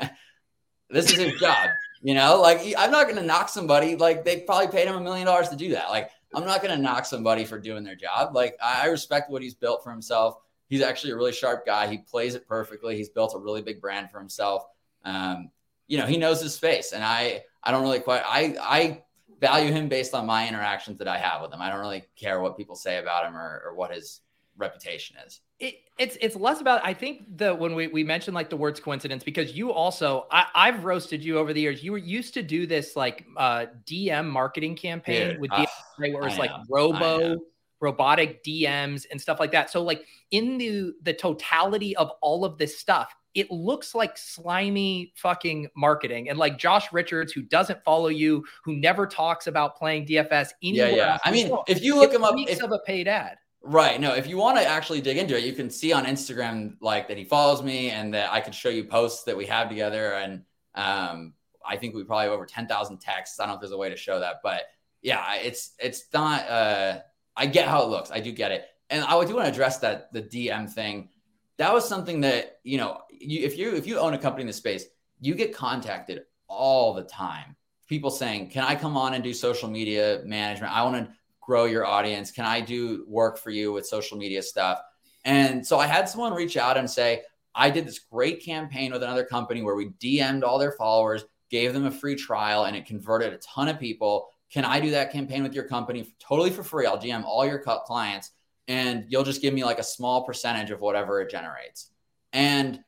this 0.89 1.11
is 1.11 1.17
his 1.17 1.39
job, 1.39 1.67
you 2.01 2.13
know. 2.13 2.39
Like 2.39 2.61
I'm 2.77 2.91
not 2.91 3.09
to 3.09 3.23
knock 3.23 3.49
somebody. 3.49 3.97
Like 3.97 4.23
they 4.23 4.39
probably 4.39 4.69
paid 4.69 4.87
him 4.87 4.95
a 4.95 5.01
million 5.01 5.27
dollars 5.27 5.49
to 5.49 5.57
do 5.57 5.71
that. 5.71 5.89
Like 5.89 6.09
I'm 6.33 6.45
not 6.45 6.61
to 6.63 6.77
knock 6.77 7.05
somebody 7.05 7.43
for 7.43 7.59
doing 7.59 7.83
their 7.83 7.95
job. 7.95 8.33
Like 8.33 8.55
I 8.63 8.87
respect 8.87 9.29
what 9.29 9.41
he's 9.41 9.53
built 9.53 9.83
for 9.83 9.91
himself. 9.91 10.37
He's 10.71 10.81
actually 10.81 11.11
a 11.11 11.17
really 11.17 11.33
sharp 11.33 11.65
guy. 11.65 11.87
He 11.87 11.97
plays 11.97 12.33
it 12.33 12.47
perfectly. 12.47 12.95
He's 12.95 13.09
built 13.09 13.35
a 13.35 13.37
really 13.37 13.61
big 13.61 13.81
brand 13.81 14.09
for 14.09 14.19
himself. 14.19 14.63
Um, 15.03 15.51
you 15.87 15.97
know, 15.97 16.05
he 16.05 16.15
knows 16.15 16.41
his 16.41 16.55
space, 16.55 16.93
and 16.93 17.03
I 17.03 17.43
I 17.61 17.71
don't 17.71 17.81
really 17.81 17.99
quite 17.99 18.23
I 18.25 18.55
I 18.61 19.03
value 19.41 19.73
him 19.73 19.89
based 19.89 20.13
on 20.13 20.25
my 20.25 20.47
interactions 20.47 20.97
that 20.99 21.09
I 21.09 21.17
have 21.17 21.41
with 21.41 21.51
him. 21.51 21.61
I 21.61 21.69
don't 21.69 21.81
really 21.81 22.05
care 22.15 22.39
what 22.39 22.55
people 22.55 22.77
say 22.77 22.99
about 22.99 23.25
him 23.25 23.35
or, 23.35 23.63
or 23.65 23.75
what 23.75 23.93
his 23.93 24.21
reputation 24.55 25.17
is. 25.27 25.41
It, 25.59 25.75
it's 25.97 26.17
it's 26.21 26.37
less 26.37 26.61
about 26.61 26.79
I 26.85 26.93
think 26.93 27.37
the 27.37 27.53
when 27.53 27.75
we, 27.75 27.87
we 27.87 28.05
mentioned 28.05 28.33
like 28.33 28.49
the 28.49 28.55
words 28.55 28.79
coincidence 28.79 29.25
because 29.25 29.51
you 29.51 29.73
also 29.73 30.25
I, 30.31 30.45
I've 30.55 30.85
roasted 30.85 31.21
you 31.21 31.37
over 31.37 31.51
the 31.51 31.59
years. 31.59 31.83
You 31.83 31.91
were 31.91 31.97
used 31.97 32.33
to 32.35 32.43
do 32.43 32.65
this 32.65 32.95
like 32.95 33.25
uh 33.35 33.65
DM 33.85 34.29
marketing 34.29 34.77
campaign 34.77 35.31
Dude, 35.31 35.41
with 35.41 35.51
DM, 35.51 35.63
uh, 35.63 35.67
where 35.97 36.27
it's 36.29 36.37
like 36.37 36.51
robo 36.69 37.39
robotic 37.81 38.43
DMs 38.43 39.05
and 39.11 39.19
stuff 39.19 39.39
like 39.39 39.51
that. 39.51 39.69
So 39.69 39.83
like 39.83 40.05
in 40.31 40.57
the 40.57 40.93
the 41.01 41.13
totality 41.13 41.95
of 41.97 42.11
all 42.21 42.45
of 42.45 42.57
this 42.57 42.77
stuff, 42.77 43.13
it 43.33 43.49
looks 43.51 43.95
like 43.95 44.17
slimy 44.17 45.13
fucking 45.15 45.69
marketing. 45.75 46.29
And 46.29 46.37
like 46.37 46.57
Josh 46.57 46.91
Richards, 46.91 47.31
who 47.31 47.41
doesn't 47.41 47.83
follow 47.83 48.09
you, 48.09 48.45
who 48.63 48.75
never 48.75 49.07
talks 49.07 49.47
about 49.47 49.77
playing 49.77 50.05
DFS 50.05 50.49
anywhere. 50.63 50.91
Yeah, 50.91 50.95
yeah. 50.95 51.17
I 51.23 51.31
mean, 51.31 51.51
if 51.67 51.81
you 51.81 51.95
look 51.95 52.13
him 52.13 52.23
up, 52.23 52.35
if, 52.37 52.61
of 52.61 52.71
a 52.71 52.79
paid 52.79 53.07
ad. 53.07 53.37
Right. 53.63 54.01
No, 54.01 54.13
if 54.15 54.27
you 54.27 54.37
want 54.37 54.57
to 54.57 54.65
actually 54.65 55.01
dig 55.01 55.17
into 55.17 55.37
it, 55.37 55.43
you 55.43 55.53
can 55.53 55.69
see 55.69 55.93
on 55.93 56.05
Instagram 56.05 56.75
like 56.81 57.07
that 57.07 57.17
he 57.17 57.23
follows 57.23 57.61
me 57.61 57.91
and 57.91 58.13
that 58.13 58.31
I 58.31 58.41
can 58.41 58.53
show 58.53 58.69
you 58.69 58.83
posts 58.83 59.23
that 59.23 59.37
we 59.37 59.45
have 59.45 59.69
together. 59.69 60.13
And 60.13 60.43
um, 60.75 61.33
I 61.65 61.77
think 61.77 61.93
we 61.93 62.03
probably 62.03 62.25
have 62.25 62.33
over 62.33 62.45
10,000 62.45 62.97
texts. 62.97 63.39
I 63.39 63.43
don't 63.43 63.51
know 63.51 63.55
if 63.55 63.61
there's 63.61 63.71
a 63.71 63.77
way 63.77 63.89
to 63.89 63.95
show 63.95 64.19
that, 64.19 64.37
but 64.43 64.63
yeah, 65.03 65.35
it's, 65.35 65.73
it's 65.79 66.05
not, 66.11 66.47
uh, 66.49 66.99
I 67.41 67.47
get 67.47 67.67
how 67.67 67.81
it 67.81 67.89
looks. 67.89 68.11
I 68.11 68.19
do 68.19 68.31
get 68.31 68.51
it. 68.51 68.65
And 68.91 69.03
I 69.03 69.09
do 69.25 69.33
want 69.33 69.47
to 69.47 69.51
address 69.51 69.79
that, 69.79 70.13
the 70.13 70.21
DM 70.21 70.69
thing. 70.69 71.09
That 71.57 71.73
was 71.73 71.89
something 71.89 72.21
that, 72.21 72.59
you 72.63 72.77
know, 72.77 73.01
you, 73.09 73.43
if 73.43 73.57
you, 73.57 73.73
if 73.73 73.87
you 73.87 73.97
own 73.97 74.13
a 74.13 74.17
company 74.19 74.41
in 74.41 74.47
the 74.47 74.53
space, 74.53 74.85
you 75.19 75.33
get 75.33 75.51
contacted 75.51 76.21
all 76.47 76.93
the 76.93 77.01
time. 77.01 77.55
People 77.87 78.11
saying, 78.11 78.51
can 78.51 78.63
I 78.63 78.75
come 78.75 78.95
on 78.95 79.15
and 79.15 79.23
do 79.23 79.33
social 79.33 79.67
media 79.67 80.21
management? 80.23 80.71
I 80.71 80.83
want 80.83 81.07
to 81.07 81.11
grow 81.39 81.65
your 81.65 81.83
audience? 81.83 82.29
Can 82.29 82.45
I 82.45 82.61
do 82.61 83.05
work 83.07 83.39
for 83.39 83.49
you 83.49 83.73
with 83.73 83.87
social 83.87 84.19
media 84.19 84.43
stuff? 84.43 84.79
And 85.25 85.65
so 85.65 85.79
I 85.79 85.87
had 85.87 86.07
someone 86.07 86.35
reach 86.35 86.57
out 86.57 86.77
and 86.77 86.87
say, 86.87 87.23
I 87.55 87.71
did 87.71 87.87
this 87.87 87.97
great 87.97 88.45
campaign 88.45 88.91
with 88.91 89.01
another 89.01 89.25
company 89.25 89.63
where 89.63 89.75
we 89.75 89.89
DM'd 89.99 90.43
all 90.43 90.59
their 90.59 90.73
followers, 90.73 91.25
gave 91.49 91.73
them 91.73 91.87
a 91.87 91.91
free 91.91 92.15
trial, 92.15 92.65
and 92.65 92.75
it 92.75 92.85
converted 92.85 93.33
a 93.33 93.37
ton 93.37 93.67
of 93.67 93.79
people. 93.79 94.29
Can 94.51 94.65
I 94.65 94.79
do 94.79 94.91
that 94.91 95.11
campaign 95.11 95.43
with 95.43 95.53
your 95.53 95.63
company 95.63 96.13
totally 96.19 96.49
for 96.49 96.63
free? 96.63 96.85
I'll 96.85 96.99
DM 96.99 97.23
all 97.23 97.45
your 97.45 97.59
clients 97.59 98.31
and 98.67 99.05
you'll 99.07 99.23
just 99.23 99.41
give 99.41 99.53
me 99.53 99.63
like 99.63 99.79
a 99.79 99.83
small 99.83 100.23
percentage 100.23 100.71
of 100.71 100.81
whatever 100.81 101.21
it 101.21 101.29
generates. 101.29 101.91
And 102.33 102.83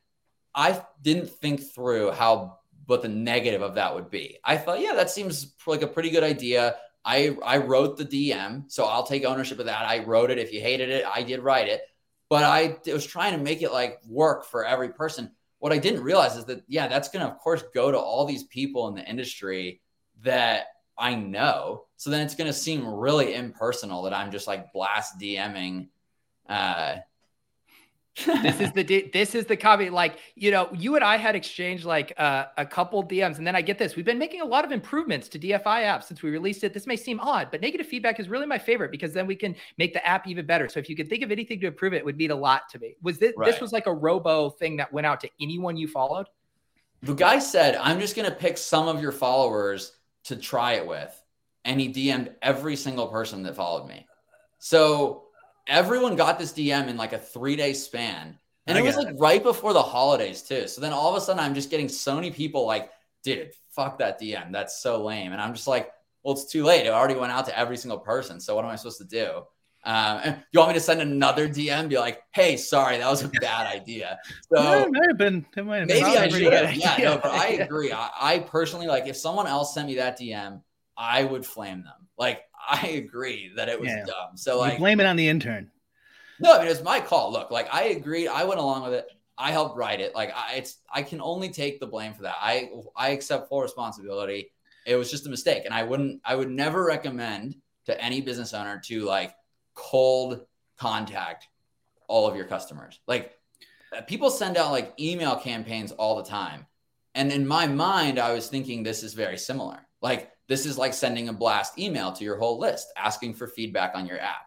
I 0.54 0.82
didn't 1.02 1.28
think 1.28 1.62
through 1.74 2.12
how 2.12 2.58
what 2.86 3.02
the 3.02 3.08
negative 3.08 3.62
of 3.62 3.74
that 3.74 3.94
would 3.94 4.10
be. 4.10 4.38
I 4.44 4.56
thought, 4.56 4.80
yeah, 4.80 4.94
that 4.94 5.10
seems 5.10 5.54
like 5.66 5.82
a 5.82 5.86
pretty 5.86 6.10
good 6.10 6.22
idea. 6.22 6.76
I 7.04 7.36
I 7.44 7.58
wrote 7.58 7.96
the 7.96 8.04
DM, 8.04 8.70
so 8.70 8.84
I'll 8.84 9.06
take 9.06 9.24
ownership 9.24 9.58
of 9.58 9.66
that. 9.66 9.86
I 9.86 10.04
wrote 10.04 10.30
it. 10.30 10.38
If 10.38 10.52
you 10.52 10.60
hated 10.60 10.90
it, 10.90 11.04
I 11.06 11.22
did 11.22 11.40
write 11.40 11.68
it. 11.68 11.82
But 12.28 12.44
I 12.44 12.78
was 12.86 13.06
trying 13.06 13.36
to 13.36 13.42
make 13.42 13.62
it 13.62 13.72
like 13.72 14.00
work 14.06 14.46
for 14.46 14.64
every 14.64 14.90
person. 14.90 15.30
What 15.58 15.72
I 15.72 15.78
didn't 15.78 16.02
realize 16.02 16.36
is 16.36 16.44
that 16.46 16.62
yeah, 16.68 16.88
that's 16.88 17.08
going 17.08 17.24
to 17.24 17.30
of 17.30 17.38
course 17.38 17.62
go 17.74 17.90
to 17.90 17.98
all 17.98 18.26
these 18.26 18.44
people 18.44 18.88
in 18.88 18.94
the 18.94 19.04
industry 19.04 19.80
that 20.22 20.66
I 20.96 21.14
know. 21.14 21.84
So 21.96 22.10
then 22.10 22.20
it's 22.20 22.34
going 22.34 22.46
to 22.46 22.52
seem 22.52 22.86
really 22.86 23.34
impersonal 23.34 24.02
that 24.02 24.14
I'm 24.14 24.30
just 24.30 24.46
like 24.46 24.72
blast 24.72 25.18
DMing 25.18 25.88
uh, 26.48 26.96
this 28.26 28.60
is 28.60 28.72
the 28.72 29.10
this 29.12 29.34
is 29.34 29.46
the 29.46 29.56
copy. 29.56 29.90
Like 29.90 30.18
you 30.36 30.52
know, 30.52 30.68
you 30.72 30.94
and 30.94 31.02
I 31.02 31.16
had 31.16 31.34
exchanged 31.34 31.84
like 31.84 32.12
uh, 32.16 32.44
a 32.56 32.64
couple 32.64 33.02
DMs, 33.02 33.38
and 33.38 33.46
then 33.46 33.56
I 33.56 33.62
get 33.62 33.76
this. 33.76 33.96
We've 33.96 34.04
been 34.04 34.18
making 34.18 34.40
a 34.40 34.44
lot 34.44 34.64
of 34.64 34.70
improvements 34.70 35.28
to 35.30 35.38
DFI 35.38 35.82
apps 35.82 36.04
since 36.04 36.22
we 36.22 36.30
released 36.30 36.62
it. 36.62 36.72
This 36.72 36.86
may 36.86 36.96
seem 36.96 37.18
odd, 37.18 37.48
but 37.50 37.60
negative 37.60 37.86
feedback 37.88 38.20
is 38.20 38.28
really 38.28 38.46
my 38.46 38.58
favorite 38.58 38.92
because 38.92 39.12
then 39.12 39.26
we 39.26 39.34
can 39.34 39.56
make 39.78 39.94
the 39.94 40.06
app 40.06 40.28
even 40.28 40.46
better. 40.46 40.68
So 40.68 40.78
if 40.78 40.88
you 40.88 40.94
could 40.94 41.08
think 41.08 41.24
of 41.24 41.32
anything 41.32 41.58
to 41.60 41.66
improve 41.66 41.92
it, 41.92 41.98
it 41.98 42.04
would 42.04 42.16
mean 42.16 42.30
a 42.30 42.36
lot 42.36 42.68
to 42.70 42.78
me. 42.78 42.94
Was 43.02 43.18
this 43.18 43.34
right. 43.36 43.50
this 43.50 43.60
was 43.60 43.72
like 43.72 43.86
a 43.86 43.92
robo 43.92 44.50
thing 44.50 44.76
that 44.76 44.92
went 44.92 45.06
out 45.06 45.20
to 45.22 45.30
anyone 45.40 45.76
you 45.76 45.88
followed? 45.88 46.28
The 47.02 47.14
guy 47.14 47.40
said, 47.40 47.74
"I'm 47.76 47.98
just 47.98 48.14
going 48.14 48.28
to 48.30 48.34
pick 48.34 48.58
some 48.58 48.86
of 48.86 49.02
your 49.02 49.12
followers 49.12 49.92
to 50.24 50.36
try 50.36 50.74
it 50.74 50.86
with," 50.86 51.22
and 51.64 51.80
he 51.80 51.92
DM'd 51.92 52.34
every 52.42 52.76
single 52.76 53.08
person 53.08 53.42
that 53.44 53.56
followed 53.56 53.88
me. 53.88 54.06
So 54.58 55.24
everyone 55.66 56.16
got 56.16 56.38
this 56.38 56.52
DM 56.52 56.88
in 56.88 56.96
like 56.96 57.12
a 57.12 57.18
three 57.18 57.56
day 57.56 57.72
span. 57.72 58.38
And 58.66 58.78
I 58.78 58.80
it 58.80 58.84
was 58.84 58.96
like 58.96 59.08
it. 59.08 59.16
right 59.18 59.42
before 59.42 59.72
the 59.72 59.82
holidays 59.82 60.42
too. 60.42 60.68
So 60.68 60.80
then 60.80 60.92
all 60.92 61.10
of 61.10 61.16
a 61.16 61.20
sudden 61.20 61.40
I'm 61.40 61.54
just 61.54 61.70
getting 61.70 61.88
so 61.88 62.14
many 62.14 62.30
people 62.30 62.66
like, 62.66 62.90
dude, 63.22 63.52
fuck 63.70 63.98
that 63.98 64.20
DM. 64.20 64.52
That's 64.52 64.80
so 64.80 65.04
lame. 65.04 65.32
And 65.32 65.40
I'm 65.40 65.54
just 65.54 65.66
like, 65.66 65.90
well, 66.22 66.34
it's 66.34 66.50
too 66.50 66.64
late. 66.64 66.86
It 66.86 66.92
already 66.92 67.14
went 67.14 67.32
out 67.32 67.44
to 67.46 67.58
every 67.58 67.76
single 67.76 67.98
person. 67.98 68.40
So 68.40 68.54
what 68.54 68.64
am 68.64 68.70
I 68.70 68.76
supposed 68.76 68.98
to 68.98 69.04
do? 69.04 69.42
Um, 69.84 70.36
you 70.50 70.60
want 70.60 70.70
me 70.70 70.74
to 70.74 70.80
send 70.80 71.02
another 71.02 71.48
DM? 71.48 71.88
Be 71.88 71.98
like, 71.98 72.22
hey, 72.32 72.56
sorry, 72.56 72.98
that 72.98 73.08
was 73.08 73.22
a 73.22 73.28
bad 73.28 73.66
idea. 73.66 74.18
So 74.52 74.62
yeah, 74.62 74.82
it 74.82 74.92
might 74.92 75.08
have 75.08 75.18
been. 75.18 75.44
It 75.56 75.64
might 75.64 75.78
have 75.78 75.88
maybe 75.88 76.04
I 76.04 76.28
should. 76.28 76.76
Yeah, 76.76 76.96
no, 76.98 77.18
but 77.18 77.32
I 77.32 77.46
agree. 77.60 77.92
I, 77.92 78.10
I 78.18 78.38
personally 78.38 78.86
like 78.86 79.06
if 79.06 79.16
someone 79.16 79.46
else 79.46 79.74
sent 79.74 79.86
me 79.86 79.96
that 79.96 80.18
DM, 80.18 80.62
I 80.96 81.24
would 81.24 81.44
flame 81.44 81.84
them. 81.84 82.08
Like 82.18 82.42
I 82.66 82.88
agree 82.88 83.52
that 83.56 83.68
it 83.68 83.78
was 83.78 83.90
yeah. 83.90 84.04
dumb. 84.04 84.36
So 84.36 84.58
like, 84.58 84.74
you 84.74 84.78
blame 84.78 85.00
it 85.00 85.06
on 85.06 85.16
the 85.16 85.28
intern. 85.28 85.70
No, 86.40 86.54
I 86.54 86.60
mean 86.60 86.68
it's 86.68 86.82
my 86.82 87.00
call. 87.00 87.30
Look, 87.32 87.50
like 87.50 87.72
I 87.72 87.84
agreed. 87.84 88.28
I 88.28 88.44
went 88.44 88.60
along 88.60 88.84
with 88.84 88.94
it. 88.94 89.06
I 89.36 89.50
helped 89.50 89.76
write 89.76 90.00
it. 90.00 90.14
Like 90.14 90.32
I, 90.34 90.54
it's 90.54 90.78
I 90.92 91.02
can 91.02 91.20
only 91.20 91.50
take 91.50 91.80
the 91.80 91.86
blame 91.86 92.14
for 92.14 92.22
that. 92.22 92.36
I 92.40 92.70
I 92.96 93.10
accept 93.10 93.48
full 93.48 93.60
responsibility. 93.60 94.52
It 94.86 94.96
was 94.96 95.10
just 95.10 95.26
a 95.26 95.30
mistake, 95.30 95.64
and 95.64 95.74
I 95.74 95.82
wouldn't. 95.82 96.20
I 96.24 96.36
would 96.36 96.50
never 96.50 96.84
recommend 96.84 97.56
to 97.86 98.00
any 98.02 98.20
business 98.20 98.54
owner 98.54 98.80
to 98.86 99.04
like 99.04 99.34
cold 99.74 100.40
contact 100.78 101.48
all 102.08 102.26
of 102.26 102.36
your 102.36 102.44
customers. 102.46 103.00
Like 103.06 103.32
uh, 103.96 104.02
people 104.02 104.30
send 104.30 104.56
out 104.56 104.70
like 104.70 104.94
email 104.98 105.36
campaigns 105.36 105.92
all 105.92 106.16
the 106.16 106.28
time, 106.28 106.66
and 107.14 107.32
in 107.32 107.46
my 107.46 107.66
mind, 107.66 108.18
I 108.18 108.32
was 108.32 108.48
thinking 108.48 108.82
this 108.82 109.02
is 109.02 109.14
very 109.14 109.38
similar. 109.38 109.78
Like 110.00 110.30
this 110.48 110.66
is 110.66 110.76
like 110.76 110.94
sending 110.94 111.28
a 111.28 111.32
blast 111.32 111.78
email 111.78 112.12
to 112.12 112.24
your 112.24 112.36
whole 112.36 112.58
list 112.58 112.88
asking 112.96 113.34
for 113.34 113.46
feedback 113.46 113.92
on 113.94 114.06
your 114.06 114.20
app. 114.20 114.46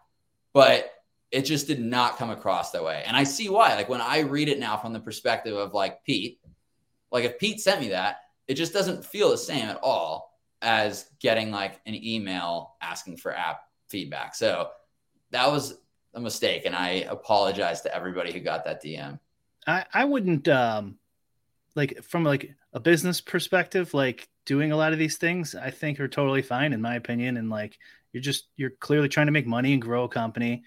But 0.52 0.92
it 1.30 1.42
just 1.42 1.66
did 1.66 1.80
not 1.80 2.16
come 2.16 2.30
across 2.30 2.70
that 2.70 2.84
way. 2.84 3.02
And 3.06 3.16
I 3.16 3.24
see 3.24 3.48
why. 3.48 3.74
Like 3.74 3.88
when 3.88 4.00
I 4.00 4.20
read 4.20 4.48
it 4.48 4.58
now 4.58 4.76
from 4.76 4.92
the 4.92 5.00
perspective 5.00 5.56
of 5.56 5.74
like 5.74 6.04
Pete, 6.04 6.40
like 7.10 7.24
if 7.24 7.38
Pete 7.38 7.60
sent 7.60 7.80
me 7.80 7.88
that, 7.88 8.18
it 8.46 8.54
just 8.54 8.72
doesn't 8.72 9.04
feel 9.04 9.30
the 9.30 9.38
same 9.38 9.66
at 9.66 9.78
all 9.82 10.38
as 10.62 11.06
getting 11.20 11.50
like 11.50 11.80
an 11.86 11.94
email 11.94 12.76
asking 12.80 13.18
for 13.18 13.32
app 13.34 13.60
feedback. 13.88 14.34
So 14.34 14.68
that 15.30 15.50
was 15.50 15.78
a 16.14 16.20
mistake. 16.20 16.62
And 16.66 16.74
I 16.74 17.06
apologize 17.08 17.80
to 17.82 17.94
everybody 17.94 18.32
who 18.32 18.40
got 18.40 18.64
that 18.64 18.82
DM. 18.82 19.18
I, 19.66 19.84
I 19.92 20.04
wouldn't 20.04 20.48
um 20.48 20.98
like 21.74 22.02
from 22.02 22.24
like 22.24 22.54
a 22.72 22.80
business 22.80 23.20
perspective, 23.20 23.94
like 23.94 24.28
doing 24.44 24.72
a 24.72 24.76
lot 24.76 24.92
of 24.92 24.98
these 24.98 25.16
things, 25.16 25.54
I 25.54 25.70
think 25.70 26.00
are 26.00 26.08
totally 26.08 26.42
fine 26.42 26.72
in 26.72 26.80
my 26.80 26.96
opinion. 26.96 27.36
And 27.36 27.50
like 27.50 27.78
you're 28.12 28.22
just 28.22 28.48
you're 28.56 28.70
clearly 28.70 29.08
trying 29.08 29.26
to 29.26 29.32
make 29.32 29.46
money 29.46 29.72
and 29.72 29.82
grow 29.82 30.04
a 30.04 30.08
company. 30.08 30.64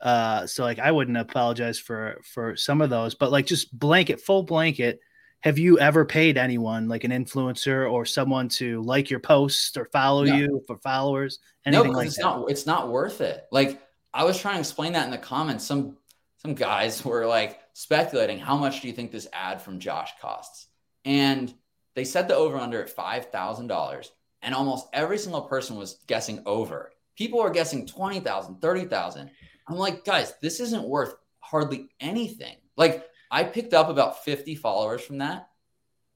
Uh, 0.00 0.46
so 0.46 0.64
like 0.64 0.78
I 0.78 0.90
wouldn't 0.90 1.16
apologize 1.16 1.78
for 1.78 2.20
for 2.24 2.56
some 2.56 2.80
of 2.80 2.90
those, 2.90 3.14
but 3.14 3.30
like 3.30 3.46
just 3.46 3.76
blanket, 3.78 4.20
full 4.20 4.42
blanket. 4.42 5.00
Have 5.40 5.58
you 5.58 5.78
ever 5.78 6.04
paid 6.04 6.36
anyone 6.36 6.88
like 6.88 7.04
an 7.04 7.12
influencer 7.12 7.90
or 7.90 8.04
someone 8.04 8.48
to 8.50 8.82
like 8.82 9.08
your 9.08 9.20
post 9.20 9.76
or 9.76 9.84
follow 9.86 10.24
no. 10.24 10.34
you 10.34 10.62
for 10.66 10.76
followers? 10.78 11.38
Anything 11.64 11.92
no, 11.92 11.98
like 11.98 12.08
it's 12.08 12.16
that? 12.16 12.22
not 12.22 12.50
it's 12.50 12.66
not 12.66 12.90
worth 12.90 13.20
it. 13.20 13.46
Like 13.52 13.80
I 14.18 14.24
was 14.24 14.36
trying 14.36 14.54
to 14.54 14.60
explain 14.60 14.94
that 14.94 15.04
in 15.04 15.12
the 15.12 15.18
comments. 15.18 15.64
Some 15.64 15.96
some 16.38 16.54
guys 16.54 17.04
were 17.04 17.24
like 17.24 17.60
speculating 17.72 18.40
how 18.40 18.56
much 18.56 18.82
do 18.82 18.88
you 18.88 18.92
think 18.92 19.12
this 19.12 19.28
ad 19.32 19.62
from 19.62 19.78
Josh 19.78 20.10
costs? 20.20 20.66
And 21.04 21.54
they 21.94 22.04
set 22.04 22.26
the 22.26 22.34
over 22.34 22.56
under 22.56 22.82
at 22.82 22.94
$5,000 22.94 24.08
and 24.42 24.54
almost 24.54 24.88
every 24.92 25.18
single 25.18 25.42
person 25.42 25.76
was 25.76 26.00
guessing 26.08 26.42
over. 26.46 26.90
People 27.16 27.40
were 27.40 27.50
guessing 27.50 27.86
20,000, 27.86 28.60
30,000. 28.60 29.30
I'm 29.68 29.76
like, 29.76 30.04
guys, 30.04 30.34
this 30.42 30.60
isn't 30.60 30.88
worth 30.88 31.14
hardly 31.38 31.88
anything. 32.00 32.56
Like 32.76 33.06
I 33.30 33.44
picked 33.44 33.72
up 33.72 33.88
about 33.88 34.24
50 34.24 34.56
followers 34.56 35.00
from 35.00 35.18
that 35.18 35.48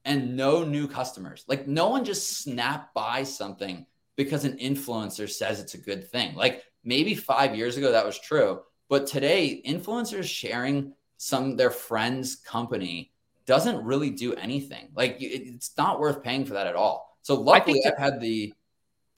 and 0.05 0.37
no 0.37 0.65
new 0.65 0.89
customers. 0.89 1.45
Like 1.47 1.69
no 1.69 1.89
one 1.89 2.05
just 2.05 2.43
snap 2.43 2.93
buys 2.95 3.37
something 3.37 3.87
because 4.17 4.45
an 4.45 4.59
influencer 4.59 5.31
says 5.31 5.61
it's 5.61 5.75
a 5.75 5.79
good 5.79 6.11
thing. 6.11 6.35
Like 6.35 6.65
maybe 6.85 7.15
five 7.15 7.57
years 7.57 7.77
ago 7.77 7.93
that 7.93 8.05
was 8.05 8.19
true, 8.19 8.61
but 8.89 9.07
today 9.07 9.63
influencers 9.67 10.25
sharing 10.25 10.93
some 11.17 11.57
their 11.57 11.71
friends' 11.71 12.37
company 12.37 13.13
doesn't 13.47 13.85
really 13.85 14.11
do 14.11 14.35
anything. 14.35 14.89
Like 14.95 15.17
it's 15.21 15.73
not 15.77 16.01
worth 16.01 16.23
paying 16.23 16.45
for 16.45 16.55
that 16.55 16.67
at 16.67 16.77
all. 16.77 17.17
So 17.23 17.41
luckily, 17.41 17.81
I've 17.87 17.99
had 17.99 18.21
the. 18.21 18.53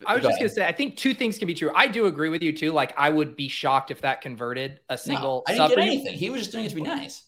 I 0.07 0.15
was 0.15 0.23
Go 0.23 0.29
just 0.29 0.39
ahead. 0.39 0.51
gonna 0.51 0.55
say, 0.55 0.67
I 0.67 0.73
think 0.73 0.97
two 0.97 1.15
things 1.15 1.39
can 1.39 1.47
be 1.47 1.55
true. 1.55 1.71
I 1.75 1.87
do 1.87 2.07
agree 2.07 2.29
with 2.29 2.43
you 2.43 2.53
too. 2.53 2.73
Like, 2.73 2.93
I 2.99 3.09
would 3.09 3.37
be 3.37 3.49
shocked 3.49 3.91
if 3.91 4.03
that 4.03 4.21
converted 4.21 4.81
a 4.91 4.99
single. 4.99 5.43
No, 5.49 5.55
I 5.55 5.69
didn't 5.69 5.69
get 5.71 5.79
anything. 5.79 6.15
He 6.15 6.29
was 6.29 6.41
just 6.43 6.53
doing 6.53 6.67
it 6.67 6.69
to 6.71 6.75
be 6.75 6.83
nice. 6.83 7.23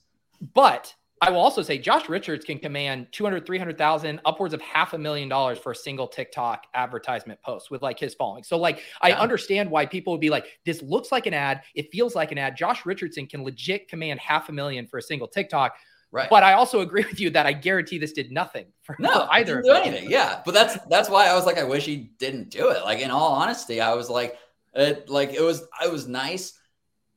But 0.53 0.95
I 1.22 1.30
will 1.30 1.40
also 1.40 1.62
say 1.62 1.78
Josh 1.78 2.10
Richards 2.10 2.44
can 2.44 2.58
command 2.58 3.06
200, 3.12 3.46
300,000, 3.46 4.20
upwards 4.26 4.52
of 4.52 4.60
half 4.60 4.92
a 4.92 4.98
million 4.98 5.30
dollars 5.30 5.58
for 5.58 5.72
a 5.72 5.74
single 5.74 6.06
TikTok 6.06 6.66
advertisement 6.74 7.40
post 7.42 7.70
with 7.70 7.80
like 7.80 7.98
his 7.98 8.14
following. 8.14 8.44
So, 8.44 8.58
like, 8.58 8.76
yeah. 8.76 8.82
I 9.00 9.12
understand 9.12 9.70
why 9.70 9.86
people 9.86 10.12
would 10.12 10.20
be 10.20 10.28
like, 10.28 10.46
this 10.66 10.82
looks 10.82 11.10
like 11.12 11.24
an 11.24 11.32
ad. 11.32 11.62
It 11.74 11.90
feels 11.90 12.14
like 12.14 12.32
an 12.32 12.38
ad. 12.38 12.54
Josh 12.54 12.84
Richardson 12.84 13.26
can 13.26 13.44
legit 13.44 13.88
command 13.88 14.20
half 14.20 14.50
a 14.50 14.52
million 14.52 14.86
for 14.86 14.98
a 14.98 15.02
single 15.02 15.26
TikTok. 15.26 15.74
Right. 16.12 16.28
But 16.28 16.42
I 16.42 16.52
also 16.52 16.80
agree 16.80 17.04
with 17.04 17.18
you 17.18 17.30
that 17.30 17.46
I 17.46 17.52
guarantee 17.52 17.98
this 17.98 18.12
did 18.12 18.30
nothing 18.30 18.66
for, 18.82 18.94
no, 18.98 19.10
for 19.10 19.28
either. 19.32 19.62
do 19.62 19.72
anything. 19.72 20.10
Yeah. 20.10 20.42
But 20.44 20.52
that's, 20.52 20.76
that's 20.88 21.08
why 21.08 21.28
I 21.28 21.34
was 21.34 21.46
like, 21.46 21.58
I 21.58 21.64
wish 21.64 21.86
he 21.86 22.10
didn't 22.18 22.50
do 22.50 22.68
it. 22.70 22.84
Like, 22.84 23.00
in 23.00 23.10
all 23.10 23.32
honesty, 23.32 23.80
I 23.80 23.94
was 23.94 24.10
like, 24.10 24.36
it, 24.74 25.08
like, 25.08 25.32
it 25.32 25.42
was, 25.42 25.66
I 25.80 25.88
was 25.88 26.06
nice 26.06 26.52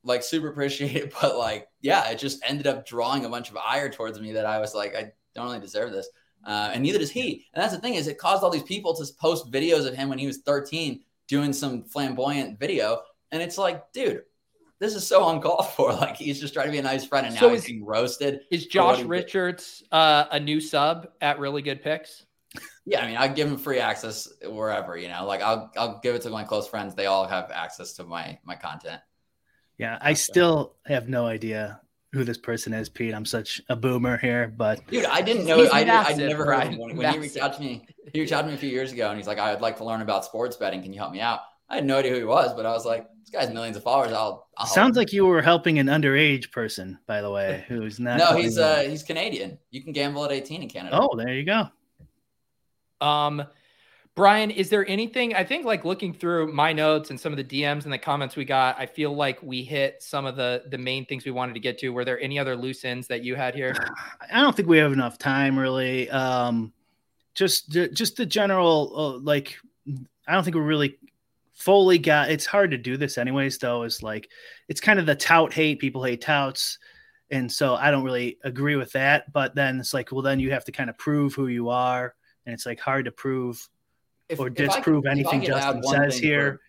like 0.04 0.24
super 0.24 0.50
appreciate 0.50 0.96
it. 0.96 1.14
But 1.22 1.38
like, 1.38 1.68
yeah, 1.82 2.10
it 2.10 2.20
just 2.20 2.44
ended 2.46 2.68
up 2.68 2.86
drawing 2.86 3.26
a 3.26 3.30
bunch 3.30 3.50
of 3.50 3.58
ire 3.58 3.90
towards 3.90 4.20
me 4.20 4.34
that 4.34 4.46
I 4.46 4.60
was 4.60 4.74
like, 4.74 4.96
I 4.96 5.12
don't 5.36 5.46
really 5.46 5.60
deserve 5.60 5.92
this. 5.92 6.10
Uh, 6.46 6.72
and 6.74 6.84
neither 6.84 7.00
does 7.00 7.12
he. 7.12 7.46
And 7.54 7.62
that's 7.62 7.74
the 7.74 7.82
thing 7.82 7.96
is 7.96 8.08
it 8.08 8.18
caused 8.18 8.44
all 8.44 8.50
these 8.50 8.64
people 8.64 8.96
to 8.96 9.06
post 9.20 9.52
videos 9.52 9.86
of 9.88 9.96
him 9.96 10.10
when 10.10 10.20
he 10.20 10.28
was 10.28 10.40
13 10.40 11.02
doing 11.28 11.54
some 11.54 11.84
flamboyant 11.84 12.60
video. 12.60 13.02
And 13.32 13.42
it's 13.42 13.58
like, 13.58 13.92
dude, 13.92 14.24
this 14.80 14.96
is 14.96 15.06
so 15.06 15.30
uncalled 15.30 15.70
for. 15.70 15.94
Like 15.94 16.16
he's 16.16 16.40
just 16.40 16.54
trying 16.54 16.68
to 16.68 16.72
be 16.72 16.80
a 16.80 16.84
nice 16.84 17.06
friend, 17.06 17.26
and 17.26 17.36
now 17.36 17.42
so 17.42 17.50
he's 17.50 17.66
being 17.66 17.86
roasted. 17.86 18.42
Is 18.52 18.66
Josh 18.66 19.02
Richards 19.02 19.84
uh, 19.92 20.26
a 20.32 20.40
new 20.40 20.60
sub 20.60 21.10
at 21.22 21.40
Really 21.40 21.62
Good 21.62 21.84
Picks? 21.84 22.26
Yeah, 22.86 23.04
I 23.04 23.08
mean, 23.08 23.18
I'd 23.18 23.36
give 23.36 23.48
him 23.48 23.58
free 23.58 23.80
access 23.80 24.28
wherever. 24.44 24.98
You 24.98 25.10
know, 25.10 25.26
like 25.26 25.42
I'll 25.42 25.72
I'll 25.78 26.00
give 26.00 26.16
it 26.16 26.24
to 26.24 26.30
my 26.30 26.44
close 26.44 26.68
friends. 26.68 26.96
They 26.96 27.06
all 27.06 27.28
have 27.28 27.52
access 27.52 27.94
to 27.94 28.04
my 28.04 28.40
my 28.44 28.56
content. 28.56 29.02
Yeah, 29.80 29.98
I 30.02 30.14
still 30.14 30.76
have 30.86 31.08
no 31.08 31.26
idea 31.26 31.80
who 32.12 32.26
this 32.26 32.38
person 32.38 32.74
is, 32.74 32.90
Pete. 32.90 33.14
I'm 33.14 33.26
such 33.26 33.62
a 33.70 33.78
boomer 33.78 34.18
here, 34.18 34.54
but 34.56 34.86
dude, 34.88 35.06
I 35.06 35.22
didn't 35.22 35.46
know. 35.46 35.64
I, 35.72 35.82
I 35.82 36.14
never 36.14 36.46
heard 36.46 36.64
of 36.64 36.70
him 36.70 36.78
when, 36.78 36.98
when 36.98 37.14
he 37.14 37.20
reached 37.20 37.38
out 37.38 37.54
to 37.54 37.62
me. 37.62 37.86
He 38.14 38.20
reached 38.20 38.34
out 38.34 38.42
to 38.42 38.48
me 38.48 38.56
a 38.56 38.58
few 38.58 38.70
years 38.70 38.92
ago, 38.92 39.10
and 39.10 39.18
he's 39.18 39.26
like, 39.26 39.40
"I 39.40 39.54
would 39.54 39.62
like 39.62 39.78
to 39.78 39.86
learn 39.86 40.02
about 40.02 40.26
sports 40.26 40.58
betting. 40.58 40.84
Can 40.84 40.92
you 40.92 41.00
help 41.00 41.14
me 41.14 41.22
out?" 41.22 41.40
I 41.70 41.76
had 41.76 41.86
no 41.86 41.98
idea 41.98 42.12
who 42.12 42.18
he 42.18 42.24
was, 42.26 42.54
but 42.56 42.66
I 42.66 42.72
was 42.72 42.86
like, 42.86 43.08
"This 43.22 43.30
guy's 43.30 43.54
millions 43.54 43.78
of 43.78 43.84
followers. 43.84 44.12
I'll." 44.12 44.50
I'll 44.58 44.68
Sounds 44.68 44.98
like 44.98 45.14
you 45.14 45.26
were 45.26 45.42
helping 45.42 45.80
an 45.80 45.88
underage 45.88 46.52
person, 46.52 47.00
by 47.08 47.22
the 47.22 47.32
way, 47.32 47.64
who's 47.70 48.02
not. 48.02 48.18
no, 48.18 48.36
he's 48.36 48.58
uh 48.58 48.80
he's 48.80 49.04
Canadian. 49.04 49.58
You 49.72 49.82
can 49.82 49.94
gamble 49.94 50.26
at 50.26 50.32
18 50.34 50.62
in 50.64 50.70
Canada. 50.70 51.00
Oh, 51.00 51.16
there 51.16 51.34
you 51.34 51.46
go. 51.46 51.70
Um, 53.00 53.44
Brian, 54.16 54.52
is 54.52 54.70
there 54.70 54.86
anything 54.88 55.34
I 55.34 55.44
think 55.44 55.66
like 55.66 55.86
looking 55.86 56.14
through 56.14 56.52
my 56.52 56.74
notes 56.74 57.10
and 57.10 57.20
some 57.20 57.32
of 57.32 57.38
the 57.38 57.44
DMs 57.44 57.86
and 57.86 57.94
the 57.94 57.98
comments 57.98 58.36
we 58.36 58.44
got, 58.44 58.78
I 58.78 58.86
feel 58.86 59.16
like 59.16 59.42
we 59.42 59.64
hit 59.64 60.04
some 60.04 60.26
of 60.26 60.36
the 60.36 60.64
the 60.70 60.78
main 60.78 61.06
things 61.06 61.26
we 61.26 61.32
wanted 61.32 61.54
to 61.54 61.60
get 61.60 61.78
to. 61.80 61.90
Were 61.90 62.04
there 62.04 62.20
any 62.20 62.38
other 62.38 62.56
loose 62.56 62.84
ends 62.84 63.08
that 63.08 63.24
you 63.24 63.36
had 63.36 63.56
here? 63.56 63.76
I 64.32 64.42
don't 64.42 64.56
think 64.56 64.68
we 64.68 64.78
have 64.78 64.92
enough 64.92 65.18
time 65.18 65.58
really. 65.58 66.10
Um 66.10 66.74
just 67.34 67.72
just 67.72 68.18
the 68.18 68.26
general 68.26 68.92
uh, 68.94 69.20
like 69.20 69.56
I 70.28 70.34
don't 70.34 70.44
think 70.44 70.56
we're 70.56 70.64
really 70.64 70.98
fully 71.54 71.98
got 71.98 72.30
it's 72.30 72.46
hard 72.46 72.72
to 72.72 72.78
do 72.78 72.98
this 72.98 73.18
anyways 73.18 73.58
though 73.58 73.84
is 73.84 74.04
like 74.04 74.30
it's 74.68 74.82
kind 74.82 75.00
of 75.00 75.06
the 75.06 75.16
tout 75.16 75.54
hate 75.54 75.80
people 75.80 76.04
hate 76.04 76.22
touts 76.22 76.78
and 77.32 77.50
so 77.50 77.76
I 77.76 77.92
don't 77.92 78.04
really 78.04 78.38
agree 78.44 78.76
with 78.76 78.92
that 78.94 79.32
but 79.32 79.56
then 79.56 79.80
it's 79.80 79.94
like 79.94 80.12
well 80.12 80.22
then 80.22 80.40
you 80.40 80.52
have 80.52 80.66
to 80.66 80.72
kind 80.72 80.90
of 80.90 80.98
prove 80.98 81.34
who 81.34 81.48
you 81.48 81.70
are 81.70 82.16
and 82.46 82.54
it's 82.54 82.66
like 82.66 82.80
hard 82.80 83.06
to 83.06 83.12
prove 83.12 83.66
if, 84.30 84.40
or 84.40 84.50
disprove 84.50 85.04
could, 85.04 85.12
anything 85.12 85.44
Justin 85.44 85.84
says 85.84 86.18
here. 86.18 86.54
For, 86.54 86.62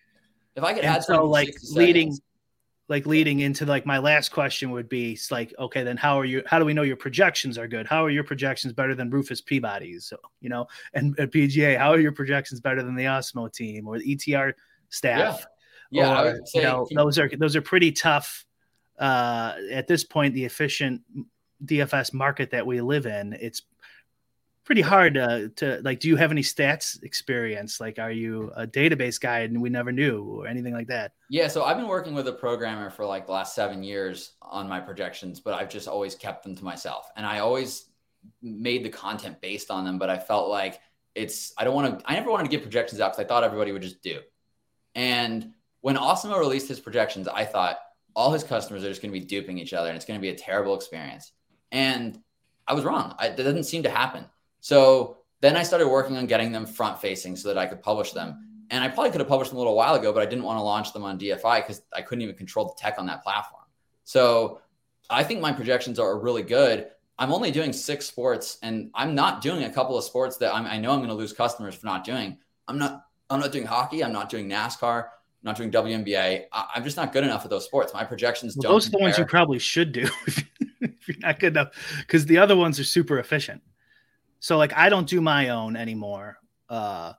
if 0.57 0.63
I 0.63 0.73
could 0.73 0.83
and 0.83 0.95
add 0.95 1.03
so 1.03 1.25
like 1.25 1.55
leading 1.71 2.17
like 2.89 3.05
leading 3.05 3.39
into 3.39 3.65
like 3.65 3.85
my 3.85 3.99
last 3.99 4.29
question 4.29 4.69
would 4.71 4.89
be 4.89 5.17
like 5.29 5.53
okay 5.57 5.81
then 5.81 5.95
how 5.95 6.19
are 6.19 6.25
you 6.25 6.43
how 6.45 6.59
do 6.59 6.65
we 6.65 6.73
know 6.73 6.81
your 6.81 6.97
projections 6.97 7.57
are 7.57 7.67
good? 7.67 7.87
How 7.87 8.03
are 8.03 8.09
your 8.09 8.25
projections 8.25 8.73
better 8.73 8.93
than 8.95 9.09
rufus 9.09 9.39
peabody's 9.39 10.05
so 10.05 10.17
you 10.41 10.49
know 10.49 10.67
and 10.93 11.17
at 11.17 11.31
pga 11.31 11.77
how 11.77 11.91
are 11.91 11.99
your 11.99 12.11
projections 12.11 12.59
better 12.59 12.83
than 12.83 12.95
the 12.95 13.05
Awesemo 13.05 13.51
team 13.51 13.87
or 13.87 13.97
the 13.97 14.15
etr 14.15 14.53
staff? 14.89 15.45
Yeah, 15.89 16.03
yeah 16.03 16.21
or, 16.21 16.39
you 16.53 16.61
know 16.63 16.87
those 16.93 17.17
are 17.17 17.29
those 17.39 17.55
are 17.55 17.61
pretty 17.61 17.93
tough 17.93 18.45
uh 18.99 19.53
at 19.71 19.87
this 19.87 20.03
point 20.03 20.33
the 20.33 20.43
efficient 20.43 21.01
dfs 21.63 22.13
market 22.13 22.51
that 22.51 22.67
we 22.67 22.81
live 22.81 23.05
in 23.05 23.33
it's 23.39 23.61
pretty 24.63 24.81
hard 24.81 25.15
to, 25.15 25.49
to 25.55 25.81
like 25.83 25.99
do 25.99 26.07
you 26.07 26.15
have 26.15 26.31
any 26.31 26.41
stats 26.41 27.01
experience? 27.03 27.79
Like 27.79 27.99
are 27.99 28.11
you 28.11 28.51
a 28.55 28.67
database 28.67 29.19
guy 29.19 29.39
and 29.39 29.61
we 29.61 29.69
never 29.69 29.91
knew 29.91 30.23
or 30.23 30.47
anything 30.47 30.73
like 30.73 30.87
that? 30.87 31.13
Yeah 31.29 31.47
so 31.47 31.63
i've 31.63 31.77
been 31.77 31.87
working 31.87 32.13
with 32.13 32.27
a 32.27 32.33
programmer 32.33 32.89
for 32.89 33.05
like 33.05 33.25
the 33.25 33.31
last 33.31 33.55
seven 33.55 33.83
years 33.83 34.33
on 34.41 34.67
my 34.67 34.79
projections 34.79 35.39
but 35.39 35.53
i've 35.53 35.69
just 35.69 35.87
always 35.87 36.15
kept 36.15 36.43
them 36.43 36.55
to 36.55 36.63
myself. 36.63 37.09
And 37.15 37.25
i 37.25 37.39
always 37.39 37.89
made 38.41 38.85
the 38.85 38.89
content 38.89 39.41
based 39.41 39.71
on 39.71 39.83
them 39.83 39.97
but 39.97 40.09
i 40.09 40.17
felt 40.17 40.49
like 40.49 40.79
it's 41.15 41.53
i 41.57 41.63
don't 41.63 41.73
want 41.73 41.99
to 41.99 42.09
i 42.09 42.13
never 42.13 42.29
wanted 42.29 42.43
to 42.43 42.49
give 42.49 42.61
projections 42.61 43.01
out 43.01 43.11
because 43.11 43.25
i 43.25 43.27
thought 43.27 43.43
everybody 43.43 43.71
would 43.71 43.81
just 43.81 44.01
do. 44.01 44.19
And 44.93 45.53
when 45.81 45.95
Awesemo 45.95 46.37
released 46.37 46.67
his 46.67 46.79
projections 46.79 47.27
i 47.27 47.45
thought 47.45 47.79
all 48.15 48.31
his 48.31 48.43
customers 48.43 48.83
are 48.83 48.89
just 48.89 49.01
going 49.01 49.13
to 49.13 49.19
be 49.19 49.25
duping 49.25 49.57
each 49.57 49.73
other 49.73 49.87
and 49.87 49.95
it's 49.95 50.05
going 50.05 50.19
to 50.19 50.21
be 50.21 50.29
a 50.29 50.35
terrible 50.35 50.75
experience. 50.75 51.31
And 51.71 52.19
i 52.67 52.73
was 52.73 52.83
wrong. 52.83 53.15
I, 53.17 53.29
that 53.29 53.43
doesn't 53.43 53.63
seem 53.63 53.83
to 53.83 53.89
happen 53.89 54.25
so 54.61 55.17
then 55.41 55.57
I 55.57 55.63
started 55.63 55.87
working 55.87 56.15
on 56.17 56.27
getting 56.27 56.51
them 56.51 56.65
front 56.65 56.99
facing 56.99 57.35
so 57.35 57.49
that 57.49 57.57
I 57.57 57.65
could 57.65 57.81
publish 57.81 58.11
them. 58.11 58.47
And 58.69 58.81
I 58.83 58.87
probably 58.87 59.11
could 59.11 59.19
have 59.19 59.27
published 59.27 59.51
them 59.51 59.57
a 59.57 59.59
little 59.59 59.75
while 59.75 59.95
ago, 59.95 60.13
but 60.13 60.21
I 60.21 60.25
didn't 60.25 60.45
want 60.45 60.57
to 60.57 60.63
launch 60.63 60.93
them 60.93 61.03
on 61.03 61.19
DFI 61.19 61.57
because 61.57 61.81
I 61.93 62.01
couldn't 62.01 62.21
even 62.21 62.35
control 62.35 62.67
the 62.67 62.73
tech 62.77 62.95
on 62.97 63.07
that 63.07 63.21
platform. 63.21 63.63
So 64.05 64.61
I 65.09 65.23
think 65.23 65.41
my 65.41 65.51
projections 65.51 65.99
are 65.99 66.17
really 66.17 66.43
good. 66.43 66.87
I'm 67.19 67.33
only 67.33 67.51
doing 67.51 67.73
six 67.73 68.05
sports, 68.05 68.57
and 68.63 68.89
I'm 68.95 69.13
not 69.13 69.41
doing 69.41 69.63
a 69.63 69.69
couple 69.69 69.97
of 69.97 70.03
sports 70.03 70.37
that 70.37 70.55
I'm, 70.55 70.65
i 70.65 70.77
know 70.77 70.91
I'm 70.91 70.99
going 70.99 71.09
to 71.09 71.15
lose 71.15 71.33
customers 71.33 71.75
for 71.75 71.85
not 71.85 72.03
doing. 72.03 72.37
I'm 72.67 72.77
not. 72.77 73.05
I'm 73.29 73.39
not 73.39 73.51
doing 73.51 73.65
hockey. 73.65 74.03
I'm 74.03 74.11
not 74.11 74.29
doing 74.29 74.49
NASCAR. 74.49 75.03
I'm 75.03 75.09
not 75.43 75.55
doing 75.55 75.71
WNBA. 75.71 76.45
I, 76.51 76.67
am 76.75 76.83
just 76.83 76.97
not 76.97 77.13
good 77.13 77.23
enough 77.23 77.45
at 77.45 77.49
those 77.49 77.63
sports. 77.63 77.93
My 77.93 78.03
projections 78.03 78.57
well, 78.57 78.63
don't. 78.63 78.71
Those 78.73 78.87
are 78.87 78.91
the 78.91 78.97
ones 78.97 79.17
you 79.17 79.25
probably 79.25 79.59
should 79.59 79.91
do 79.91 80.07
if 80.27 81.07
you're 81.07 81.17
not 81.19 81.39
good 81.39 81.53
enough, 81.53 81.69
because 81.99 82.25
the 82.25 82.37
other 82.37 82.55
ones 82.55 82.79
are 82.79 82.83
super 82.83 83.19
efficient. 83.19 83.61
So 84.41 84.57
like 84.57 84.73
I 84.75 84.89
don't 84.89 85.07
do 85.07 85.21
my 85.21 85.49
own 85.49 85.77
anymore. 85.77 86.37
Uh 86.69 87.13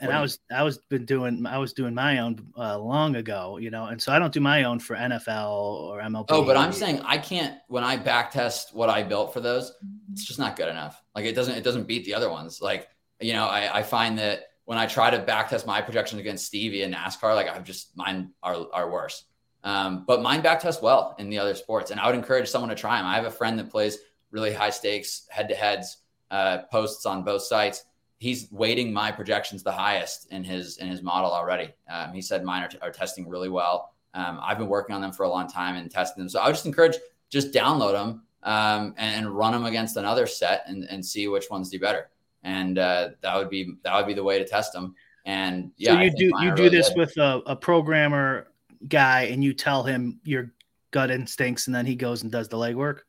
and 0.00 0.12
I 0.12 0.20
was 0.20 0.38
I 0.50 0.62
was 0.62 0.78
been 0.78 1.04
doing 1.04 1.44
I 1.46 1.58
was 1.58 1.72
doing 1.72 1.94
my 1.94 2.18
own 2.18 2.52
uh, 2.56 2.78
long 2.78 3.16
ago, 3.16 3.58
you 3.58 3.70
know, 3.70 3.86
and 3.86 4.00
so 4.00 4.12
I 4.12 4.18
don't 4.18 4.32
do 4.32 4.40
my 4.40 4.64
own 4.64 4.80
for 4.80 4.96
NFL 4.96 5.50
or 5.52 6.00
MLB. 6.00 6.26
Oh, 6.30 6.44
but 6.44 6.56
I'm 6.56 6.72
saying 6.72 7.02
I 7.04 7.18
can't 7.18 7.58
when 7.68 7.84
I 7.84 7.96
back 7.96 8.30
test 8.30 8.74
what 8.74 8.88
I 8.88 9.02
built 9.02 9.32
for 9.32 9.40
those, 9.40 9.72
it's 10.12 10.24
just 10.24 10.38
not 10.38 10.56
good 10.56 10.68
enough. 10.68 11.02
Like 11.14 11.26
it 11.26 11.34
doesn't 11.34 11.54
it 11.54 11.64
doesn't 11.64 11.86
beat 11.86 12.04
the 12.04 12.14
other 12.14 12.30
ones. 12.30 12.60
Like 12.62 12.88
you 13.20 13.34
know, 13.34 13.46
I, 13.46 13.78
I 13.78 13.82
find 13.82 14.18
that 14.18 14.44
when 14.64 14.78
I 14.78 14.86
try 14.86 15.10
to 15.10 15.18
back 15.18 15.50
test 15.50 15.66
my 15.66 15.82
projections 15.82 16.20
against 16.20 16.46
Stevie 16.46 16.82
and 16.82 16.94
NASCAR, 16.94 17.34
like 17.34 17.48
I've 17.48 17.64
just 17.64 17.94
mine 17.96 18.30
are 18.42 18.66
are 18.72 18.90
worse. 18.90 19.24
Um, 19.62 20.04
but 20.06 20.22
mine 20.22 20.40
back 20.40 20.60
test 20.60 20.82
well 20.82 21.14
in 21.18 21.28
the 21.28 21.38
other 21.38 21.54
sports, 21.54 21.90
and 21.90 22.00
I 22.00 22.06
would 22.06 22.14
encourage 22.14 22.48
someone 22.48 22.70
to 22.70 22.74
try 22.74 22.96
them. 22.96 23.06
I 23.06 23.16
have 23.16 23.26
a 23.26 23.30
friend 23.30 23.58
that 23.58 23.70
plays 23.70 23.98
really 24.30 24.52
high 24.52 24.70
stakes 24.70 25.26
head 25.28 25.48
to 25.50 25.54
heads 25.54 25.98
uh, 26.30 26.58
posts 26.70 27.06
on 27.06 27.22
both 27.22 27.42
sites. 27.42 27.84
He's 28.18 28.48
weighting 28.50 28.92
my 28.92 29.10
projections 29.10 29.62
the 29.62 29.72
highest 29.72 30.30
in 30.30 30.44
his 30.44 30.76
in 30.78 30.88
his 30.88 31.02
model 31.02 31.30
already. 31.30 31.72
Um, 31.90 32.12
he 32.12 32.20
said 32.20 32.44
mine 32.44 32.62
are, 32.62 32.68
t- 32.68 32.78
are 32.82 32.90
testing 32.90 33.28
really 33.28 33.48
well. 33.48 33.94
Um, 34.14 34.40
I've 34.42 34.58
been 34.58 34.68
working 34.68 34.94
on 34.94 35.00
them 35.00 35.12
for 35.12 35.22
a 35.22 35.28
long 35.28 35.48
time 35.48 35.76
and 35.76 35.90
testing 35.90 36.22
them. 36.22 36.28
So 36.28 36.40
I 36.40 36.46
would 36.46 36.54
just 36.54 36.66
encourage 36.66 36.96
just 37.30 37.52
download 37.52 37.92
them 37.92 38.22
um, 38.42 38.94
and, 38.98 39.26
and, 39.26 39.30
run 39.30 39.52
them 39.52 39.64
against 39.66 39.96
another 39.96 40.26
set 40.26 40.64
and, 40.66 40.84
and 40.84 41.04
see 41.04 41.28
which 41.28 41.48
ones 41.48 41.70
do 41.70 41.78
better. 41.78 42.10
And 42.42 42.78
uh, 42.78 43.10
that 43.20 43.36
would 43.36 43.50
be 43.50 43.74
that 43.84 43.96
would 43.96 44.06
be 44.06 44.14
the 44.14 44.24
way 44.24 44.38
to 44.38 44.46
test 44.46 44.72
them. 44.72 44.94
And 45.26 45.70
yeah, 45.76 45.94
so 45.94 46.00
you 46.00 46.10
do 46.10 46.24
you 46.24 46.54
do 46.54 46.62
really 46.62 46.68
this 46.68 46.88
good. 46.88 46.98
with 46.98 47.16
a, 47.18 47.42
a 47.46 47.56
programmer 47.56 48.48
guy, 48.88 49.24
and 49.24 49.44
you 49.44 49.52
tell 49.52 49.82
him 49.82 50.20
your 50.24 50.50
gut 50.90 51.10
instincts, 51.10 51.66
and 51.66 51.74
then 51.74 51.86
he 51.86 51.94
goes 51.94 52.22
and 52.22 52.32
does 52.32 52.48
the 52.48 52.56
legwork. 52.56 53.00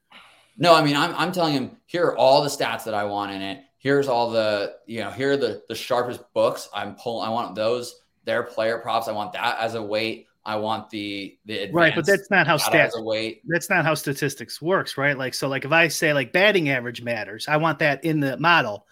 No, 0.62 0.76
I 0.76 0.84
mean, 0.84 0.96
I'm, 0.96 1.16
I'm 1.16 1.32
telling 1.32 1.54
him, 1.54 1.78
here 1.88 2.06
are 2.06 2.16
all 2.16 2.44
the 2.44 2.50
stats 2.50 2.84
that 2.84 2.94
I 2.94 3.04
want 3.04 3.32
in 3.32 3.42
it. 3.42 3.64
Here's 3.80 4.08
all 4.08 4.30
the, 4.30 4.76
you 4.86 5.00
know, 5.00 5.10
here 5.10 5.32
are 5.32 5.38
the, 5.38 5.64
the 5.68 5.74
sharpest 5.74 6.22
books. 6.36 6.70
I'm 6.72 6.94
pulling, 6.96 7.28
I 7.28 7.32
want 7.32 7.56
those, 7.56 7.96
their 8.26 8.44
player 8.44 8.78
props. 8.78 9.08
I 9.08 9.12
want 9.12 9.34
that 9.34 9.58
as 9.60 9.74
a 9.74 9.82
weight. 9.82 10.28
I 10.46 10.58
want 10.58 10.90
the 10.92 11.38
the 11.46 11.72
right, 11.72 11.94
but 11.96 12.06
that's 12.06 12.30
not 12.30 12.46
how 12.46 12.58
stats. 12.58 12.92
weight. 13.04 13.42
That's 13.48 13.70
not 13.70 13.86
how 13.86 13.96
statistics 13.96 14.62
works, 14.62 14.98
right? 14.98 15.18
Like, 15.18 15.34
so, 15.34 15.48
like, 15.48 15.66
if 15.66 15.72
I 15.72 15.88
say 15.88 16.14
like 16.14 16.32
batting 16.32 16.70
average 16.70 17.02
matters, 17.02 17.48
I 17.48 17.58
want 17.58 17.80
that 17.80 18.04
in 18.04 18.20
the 18.20 18.38
model. 18.38 18.86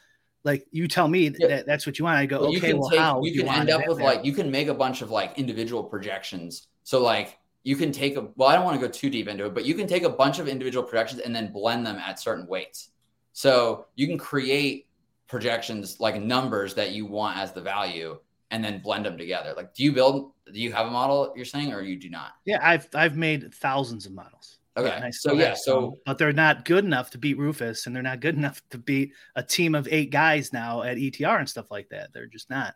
Like, 0.43 0.65
you 0.71 0.87
tell 0.87 1.07
me 1.07 1.31
Yeah. 1.37 1.47
that 1.47 1.65
that's 1.67 1.85
what 1.85 1.99
you 1.99 2.05
want. 2.05 2.17
I 2.17 2.25
go, 2.25 2.41
Well, 2.41 2.51
you 2.51 2.57
okay, 2.59 2.69
can 2.69 2.79
well, 2.79 2.89
take, 2.89 2.99
how 2.99 3.23
you 3.23 3.33
can 3.33 3.45
want 3.47 3.59
end 3.61 3.69
up 3.69 3.87
with 3.87 3.99
like 3.99 4.25
you 4.25 4.33
can 4.33 4.49
make 4.49 4.69
a 4.69 4.73
bunch 4.73 5.01
of 5.01 5.11
like 5.11 5.37
individual 5.37 5.83
projections. 5.83 6.67
So 6.83 7.01
like 7.01 7.37
you 7.63 7.75
can 7.75 7.91
take 7.91 8.15
a 8.15 8.27
well, 8.35 8.49
I 8.49 8.55
don't 8.55 8.65
want 8.65 8.79
to 8.79 8.85
go 8.85 8.91
too 8.91 9.09
deep 9.09 9.27
into 9.27 9.45
it, 9.45 9.53
but 9.53 9.65
you 9.65 9.73
can 9.73 9.87
take 9.87 10.03
a 10.03 10.09
bunch 10.09 10.39
of 10.39 10.47
individual 10.47 10.83
projections 10.83 11.21
and 11.21 11.35
then 11.35 11.51
blend 11.51 11.85
them 11.85 11.97
at 11.97 12.19
certain 12.19 12.47
weights. 12.47 12.91
So 13.33 13.85
you 13.95 14.07
can 14.07 14.17
create 14.17 14.87
projections 15.27 15.99
like 15.99 16.21
numbers 16.21 16.73
that 16.73 16.91
you 16.91 17.05
want 17.05 17.37
as 17.37 17.51
the 17.51 17.61
value 17.61 18.17
and 18.51 18.63
then 18.63 18.79
blend 18.79 19.05
them 19.05 19.17
together. 19.17 19.53
Like 19.55 19.73
do 19.73 19.83
you 19.83 19.91
build 19.91 20.31
do 20.51 20.59
you 20.59 20.71
have 20.71 20.87
a 20.87 20.91
model 20.91 21.33
you're 21.35 21.45
saying 21.45 21.73
or 21.73 21.81
you 21.81 21.99
do 21.99 22.09
not? 22.09 22.31
Yeah, 22.45 22.59
I've 22.61 22.87
I've 22.93 23.17
made 23.17 23.53
thousands 23.53 24.05
of 24.05 24.13
models. 24.13 24.59
Okay. 24.77 24.89
I 25.03 25.09
So, 25.09 25.33
yeah, 25.33 25.55
so- 25.55 25.97
but 26.05 26.17
they're 26.17 26.31
not 26.31 26.63
good 26.65 26.85
enough 26.85 27.09
to 27.11 27.17
beat 27.17 27.37
Rufus, 27.37 27.85
and 27.85 27.95
they're 27.95 28.03
not 28.03 28.21
good 28.21 28.35
enough 28.35 28.61
to 28.69 28.77
beat 28.77 29.13
a 29.35 29.43
team 29.43 29.75
of 29.75 29.87
eight 29.91 30.09
guys 30.09 30.53
now 30.53 30.83
at 30.83 30.97
ETR 30.97 31.39
and 31.39 31.49
stuff 31.49 31.69
like 31.69 31.89
that. 31.89 32.13
They're 32.13 32.27
just 32.27 32.49
not. 32.49 32.75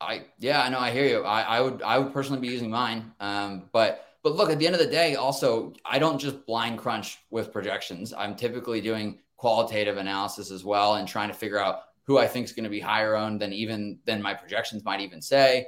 I 0.00 0.24
yeah, 0.38 0.62
I 0.62 0.68
know 0.68 0.78
I 0.78 0.90
hear 0.90 1.06
you. 1.06 1.22
I, 1.24 1.42
I 1.42 1.60
would 1.60 1.82
I 1.82 1.98
would 1.98 2.12
personally 2.12 2.40
be 2.40 2.48
using 2.48 2.70
mine. 2.70 3.12
Um, 3.20 3.64
but 3.72 4.06
but 4.22 4.34
look, 4.34 4.50
at 4.50 4.58
the 4.58 4.66
end 4.66 4.74
of 4.74 4.80
the 4.80 4.86
day, 4.86 5.14
also 5.14 5.72
I 5.84 5.98
don't 5.98 6.18
just 6.18 6.46
blind 6.46 6.78
crunch 6.78 7.18
with 7.30 7.52
projections. 7.52 8.12
I'm 8.12 8.34
typically 8.34 8.80
doing 8.80 9.18
qualitative 9.36 9.96
analysis 9.96 10.50
as 10.50 10.64
well 10.64 10.96
and 10.96 11.08
trying 11.08 11.28
to 11.28 11.34
figure 11.34 11.58
out 11.58 11.82
who 12.04 12.18
I 12.18 12.26
think 12.26 12.44
is 12.44 12.52
going 12.52 12.64
to 12.64 12.70
be 12.70 12.80
higher 12.80 13.14
owned 13.16 13.40
than 13.40 13.52
even 13.52 13.98
than 14.04 14.20
my 14.20 14.34
projections 14.34 14.84
might 14.84 15.00
even 15.00 15.20
say. 15.22 15.66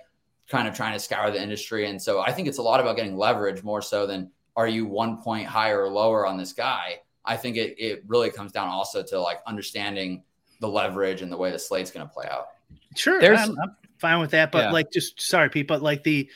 Kind 0.49 0.67
of 0.69 0.75
trying 0.75 0.93
to 0.93 0.99
scour 0.99 1.31
the 1.31 1.41
industry, 1.41 1.89
and 1.89 2.01
so 2.01 2.21
I 2.21 2.33
think 2.33 2.49
it's 2.49 2.59
a 2.59 2.63
lot 2.63 2.81
about 2.81 2.97
getting 2.97 3.17
leverage 3.17 3.63
more 3.63 3.81
so 3.81 4.07
than 4.07 4.31
are 4.57 4.67
you 4.67 4.85
one 4.87 5.23
point 5.23 5.47
higher 5.47 5.83
or 5.83 5.89
lower 5.89 6.27
on 6.27 6.37
this 6.37 6.53
guy. 6.53 6.97
I 7.25 7.37
think 7.37 7.57
it 7.57 7.75
it 7.79 8.03
really 8.07 8.31
comes 8.31 8.51
down 8.53 8.69
also 8.69 9.03
to 9.03 9.21
like 9.21 9.39
understanding 9.47 10.25
the 10.61 10.69
leverage 10.69 11.23
and 11.23 11.31
the 11.31 11.37
way 11.37 11.51
the 11.51 11.59
slate's 11.59 11.91
going 11.91 12.07
to 12.07 12.13
play 12.13 12.27
out. 12.31 12.49
Sure, 12.97 13.21
There's- 13.21 13.49
I'm, 13.49 13.57
I'm 13.61 13.77
fine 14.03 14.21
with 14.21 14.33
that. 14.33 14.53
But 14.53 14.65
Yeah. 14.65 14.73
like, 14.73 14.93
just 14.93 15.19
sorry, 15.21 15.49
Pete. 15.49 15.67
But 15.67 15.81
like 15.81 16.03
the, 16.03 16.29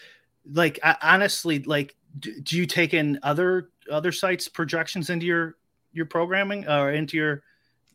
like 0.51 0.79
I, 0.83 0.97
honestly, 1.03 1.59
like, 1.59 1.95
do, 2.19 2.41
do 2.41 2.57
you 2.57 2.65
take 2.65 2.95
in 2.95 3.19
other 3.23 3.69
other 3.91 4.13
sites 4.13 4.49
projections 4.49 5.11
into 5.11 5.27
your 5.27 5.57
your 5.93 6.07
programming 6.07 6.67
or 6.67 6.93
into 6.93 7.17
your 7.19 7.43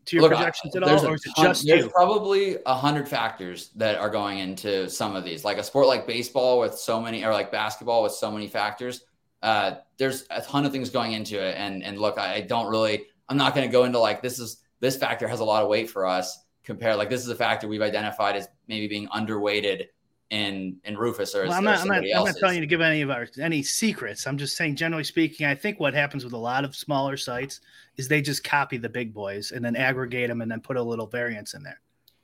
to 0.06 0.16
your 0.16 0.24
Look, 0.24 0.34
projections 0.34 0.76
at 0.76 0.84
all, 0.84 1.06
or 1.08 1.16
is 1.16 1.26
it 1.26 1.34
ton- 1.36 1.46
just 1.46 1.66
there's 1.66 1.86
you? 1.86 1.90
probably 1.90 2.58
a 2.66 2.76
hundred 2.76 3.08
factors 3.08 3.70
that 3.76 3.98
are 3.98 4.10
going 4.10 4.40
into 4.40 4.90
some 4.90 5.16
of 5.16 5.24
these. 5.24 5.44
Like 5.46 5.58
a 5.58 5.64
sport 5.64 5.88
like 5.88 6.06
baseball 6.06 6.60
with 6.60 6.76
so 6.76 7.02
many, 7.02 7.24
or 7.24 7.32
like 7.34 7.52
basketball 7.52 8.04
with 8.04 8.12
so 8.12 8.32
many 8.32 8.48
factors. 8.48 9.06
Uh, 9.42 9.76
there's 9.98 10.26
a 10.30 10.42
ton 10.42 10.66
of 10.66 10.72
things 10.72 10.90
going 10.90 11.14
into 11.14 11.40
it, 11.44 11.56
and 11.58 11.84
and 11.84 11.98
look, 11.98 12.18
I, 12.18 12.36
I 12.36 12.42
don't 12.42 12.70
really, 12.70 13.06
I'm 13.30 13.38
not 13.38 13.56
going 13.56 13.68
to 13.68 13.72
go 13.72 13.86
into 13.86 13.98
like 14.00 14.22
this 14.22 14.38
is 14.40 14.58
this 14.82 14.98
factor 14.98 15.28
has 15.28 15.40
a 15.40 15.44
lot 15.46 15.64
of 15.64 15.70
weight 15.70 15.90
for 15.90 16.06
us. 16.06 16.38
Compare 16.64 16.96
like 16.96 17.10
this 17.10 17.22
is 17.22 17.30
a 17.30 17.36
factor 17.36 17.68
we've 17.68 17.82
identified 17.82 18.36
as 18.36 18.48
maybe 18.68 18.88
being 18.88 19.08
underweighted 19.08 19.88
in 20.32 20.78
in 20.86 20.98
Rufus 20.98 21.36
or, 21.36 21.44
Well, 21.44 21.54
I'm 21.54 21.64
not. 21.64 21.82
I'm 21.82 21.88
not. 21.88 21.98
I'm 21.98 22.26
not 22.26 22.38
telling 22.38 22.56
you 22.56 22.62
to 22.62 22.68
give 22.68 22.82
any 22.82 23.02
of 23.02 23.12
our 23.12 23.28
any 23.40 23.62
secrets. 23.62 24.26
I'm 24.26 24.38
just 24.38 24.56
saying, 24.56 24.78
generally 24.78 25.04
speaking, 25.04 25.46
I 25.46 25.54
think 25.54 25.80
what 25.80 25.94
happens 25.94 26.24
with 26.24 26.34
a 26.34 26.38
lot 26.38 26.64
of 26.64 26.76
smaller 26.76 27.18
sites 27.18 27.60
is 27.98 28.08
they 28.08 28.22
just 28.22 28.44
copy 28.44 28.78
the 28.78 28.90
big 28.90 29.14
boys 29.14 29.52
and 29.52 29.64
then 29.64 29.76
aggregate 29.76 30.30
them 30.30 30.42
and 30.42 30.50
then 30.50 30.62
put 30.62 30.78
a 30.78 30.84
little 30.84 31.08
variance 31.08 31.54
in 31.54 31.64
there. 31.64 31.82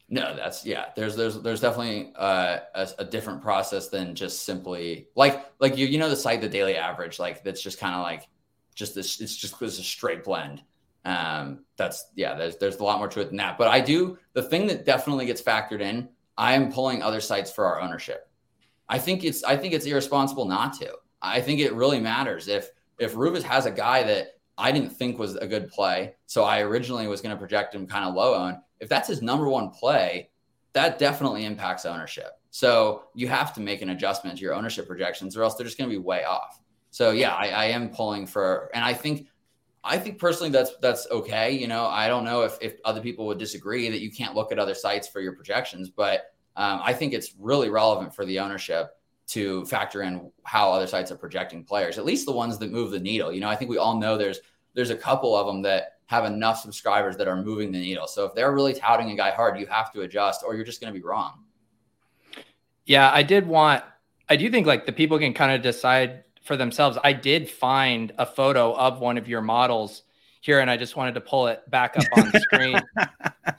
No, 0.09 0.33
that's 0.35 0.65
yeah. 0.65 0.85
There's 0.95 1.17
there's 1.17 1.41
there's 1.41 1.59
definitely 1.59 2.13
uh, 2.15 2.59
a, 2.73 2.89
a 2.99 3.05
different 3.05 3.41
process 3.41 3.89
than 3.89 4.15
just 4.15 4.43
simply 4.43 5.09
like 5.15 5.45
like 5.59 5.77
you 5.77 5.85
you 5.85 5.97
know 5.97 6.09
the 6.09 6.15
site 6.15 6.39
the 6.39 6.47
daily 6.47 6.77
average 6.77 7.19
like 7.19 7.43
that's 7.43 7.61
just 7.61 7.77
kind 7.77 7.93
of 7.93 8.03
like 8.03 8.27
just 8.73 8.95
this 8.95 9.19
it's 9.19 9.35
just 9.35 9.61
it's 9.61 9.79
a 9.79 9.83
straight 9.83 10.23
blend. 10.23 10.63
Um, 11.07 11.63
that's 11.77 12.11
yeah. 12.15 12.35
There's 12.35 12.57
there's 12.57 12.75
a 12.75 12.83
lot 12.83 12.99
more 12.99 13.07
to 13.07 13.21
it 13.21 13.29
than 13.29 13.37
that. 13.37 13.57
But 13.57 13.69
I 13.69 13.79
do 13.79 14.17
the 14.33 14.43
thing 14.43 14.67
that 14.67 14.85
definitely 14.85 15.25
gets 15.25 15.41
factored 15.41 15.79
in. 15.79 16.09
I 16.37 16.53
am 16.53 16.71
pulling 16.71 17.01
other 17.01 17.21
sites 17.21 17.49
for 17.49 17.65
our 17.65 17.79
ownership. 17.79 18.29
I 18.89 18.99
think 18.99 19.23
it's 19.23 19.41
I 19.43 19.55
think 19.55 19.73
it's 19.73 19.85
irresponsible 19.85 20.45
not 20.45 20.73
to. 20.79 20.93
I 21.21 21.39
think 21.39 21.61
it 21.61 21.73
really 21.73 22.01
matters 22.01 22.49
if 22.49 22.71
if 22.99 23.15
Rufus 23.15 23.43
has 23.43 23.65
a 23.65 23.71
guy 23.71 24.03
that 24.03 24.35
I 24.57 24.73
didn't 24.73 24.89
think 24.89 25.17
was 25.17 25.35
a 25.35 25.47
good 25.47 25.69
play, 25.69 26.15
so 26.25 26.43
I 26.43 26.59
originally 26.59 27.07
was 27.07 27.21
going 27.21 27.33
to 27.33 27.39
project 27.39 27.73
him 27.73 27.87
kind 27.87 28.03
of 28.03 28.13
low 28.13 28.35
owned. 28.35 28.57
If 28.81 28.89
that's 28.89 29.07
his 29.07 29.21
number 29.21 29.47
one 29.47 29.69
play, 29.69 30.29
that 30.73 30.99
definitely 30.99 31.45
impacts 31.45 31.85
ownership. 31.85 32.31
So 32.49 33.03
you 33.15 33.29
have 33.29 33.53
to 33.53 33.61
make 33.61 33.81
an 33.81 33.89
adjustment 33.89 34.37
to 34.37 34.41
your 34.41 34.55
ownership 34.55 34.87
projections, 34.87 35.37
or 35.37 35.43
else 35.43 35.55
they're 35.55 35.65
just 35.65 35.77
going 35.77 35.89
to 35.89 35.95
be 35.95 36.01
way 36.01 36.25
off. 36.25 36.59
So 36.89 37.11
yeah, 37.11 37.33
I, 37.33 37.49
I 37.49 37.65
am 37.65 37.89
pulling 37.89 38.25
for, 38.25 38.69
and 38.73 38.83
I 38.83 38.93
think, 38.93 39.27
I 39.87 39.97
think 39.97 40.19
personally 40.19 40.51
that's 40.51 40.75
that's 40.81 41.07
okay. 41.09 41.51
You 41.51 41.67
know, 41.67 41.85
I 41.85 42.07
don't 42.07 42.25
know 42.25 42.41
if 42.41 42.57
if 42.61 42.75
other 42.85 43.01
people 43.01 43.25
would 43.27 43.37
disagree 43.37 43.89
that 43.89 44.01
you 44.01 44.11
can't 44.11 44.35
look 44.35 44.51
at 44.51 44.59
other 44.59 44.75
sites 44.75 45.07
for 45.07 45.21
your 45.21 45.33
projections, 45.33 45.89
but 45.89 46.33
um, 46.55 46.81
I 46.83 46.93
think 46.93 47.13
it's 47.13 47.33
really 47.39 47.69
relevant 47.69 48.13
for 48.13 48.25
the 48.25 48.39
ownership 48.39 48.89
to 49.27 49.65
factor 49.65 50.03
in 50.03 50.31
how 50.43 50.71
other 50.71 50.87
sites 50.87 51.11
are 51.11 51.17
projecting 51.17 51.63
players, 51.63 51.97
at 51.97 52.05
least 52.05 52.25
the 52.25 52.31
ones 52.31 52.57
that 52.57 52.71
move 52.71 52.91
the 52.91 52.99
needle. 52.99 53.31
You 53.31 53.41
know, 53.41 53.49
I 53.49 53.55
think 53.55 53.69
we 53.69 53.77
all 53.77 53.97
know 53.97 54.17
there's 54.17 54.39
there's 54.73 54.89
a 54.89 54.95
couple 54.95 55.35
of 55.35 55.47
them 55.47 55.61
that 55.63 55.93
have 56.07 56.25
enough 56.25 56.59
subscribers 56.59 57.17
that 57.17 57.27
are 57.27 57.41
moving 57.41 57.71
the 57.71 57.79
needle. 57.79 58.07
So 58.07 58.25
if 58.25 58.33
they're 58.33 58.53
really 58.53 58.73
touting 58.73 59.11
a 59.11 59.15
guy 59.15 59.31
hard, 59.31 59.59
you 59.59 59.65
have 59.67 59.91
to 59.93 60.01
adjust, 60.01 60.43
or 60.45 60.55
you're 60.55 60.65
just 60.65 60.79
going 60.79 60.93
to 60.93 60.97
be 60.97 61.03
wrong. 61.03 61.43
Yeah, 62.85 63.11
I 63.13 63.23
did 63.23 63.45
want, 63.45 63.83
I 64.29 64.37
do 64.37 64.49
think 64.49 64.65
like 64.65 64.85
the 64.85 64.93
people 64.93 65.19
can 65.19 65.33
kind 65.33 65.51
of 65.51 65.61
decide 65.61 66.23
for 66.47 66.57
themselves. 66.57 66.97
I 67.03 67.13
did 67.13 67.49
find 67.49 68.11
a 68.17 68.25
photo 68.25 68.73
of 68.73 68.99
one 68.99 69.17
of 69.17 69.27
your 69.27 69.41
models 69.41 70.03
here, 70.41 70.59
and 70.61 70.71
I 70.71 70.77
just 70.77 70.95
wanted 70.95 71.13
to 71.15 71.21
pull 71.21 71.47
it 71.47 71.69
back 71.69 71.97
up 71.97 72.05
on 72.17 72.31
the 72.31 72.39
screen. 72.39 72.81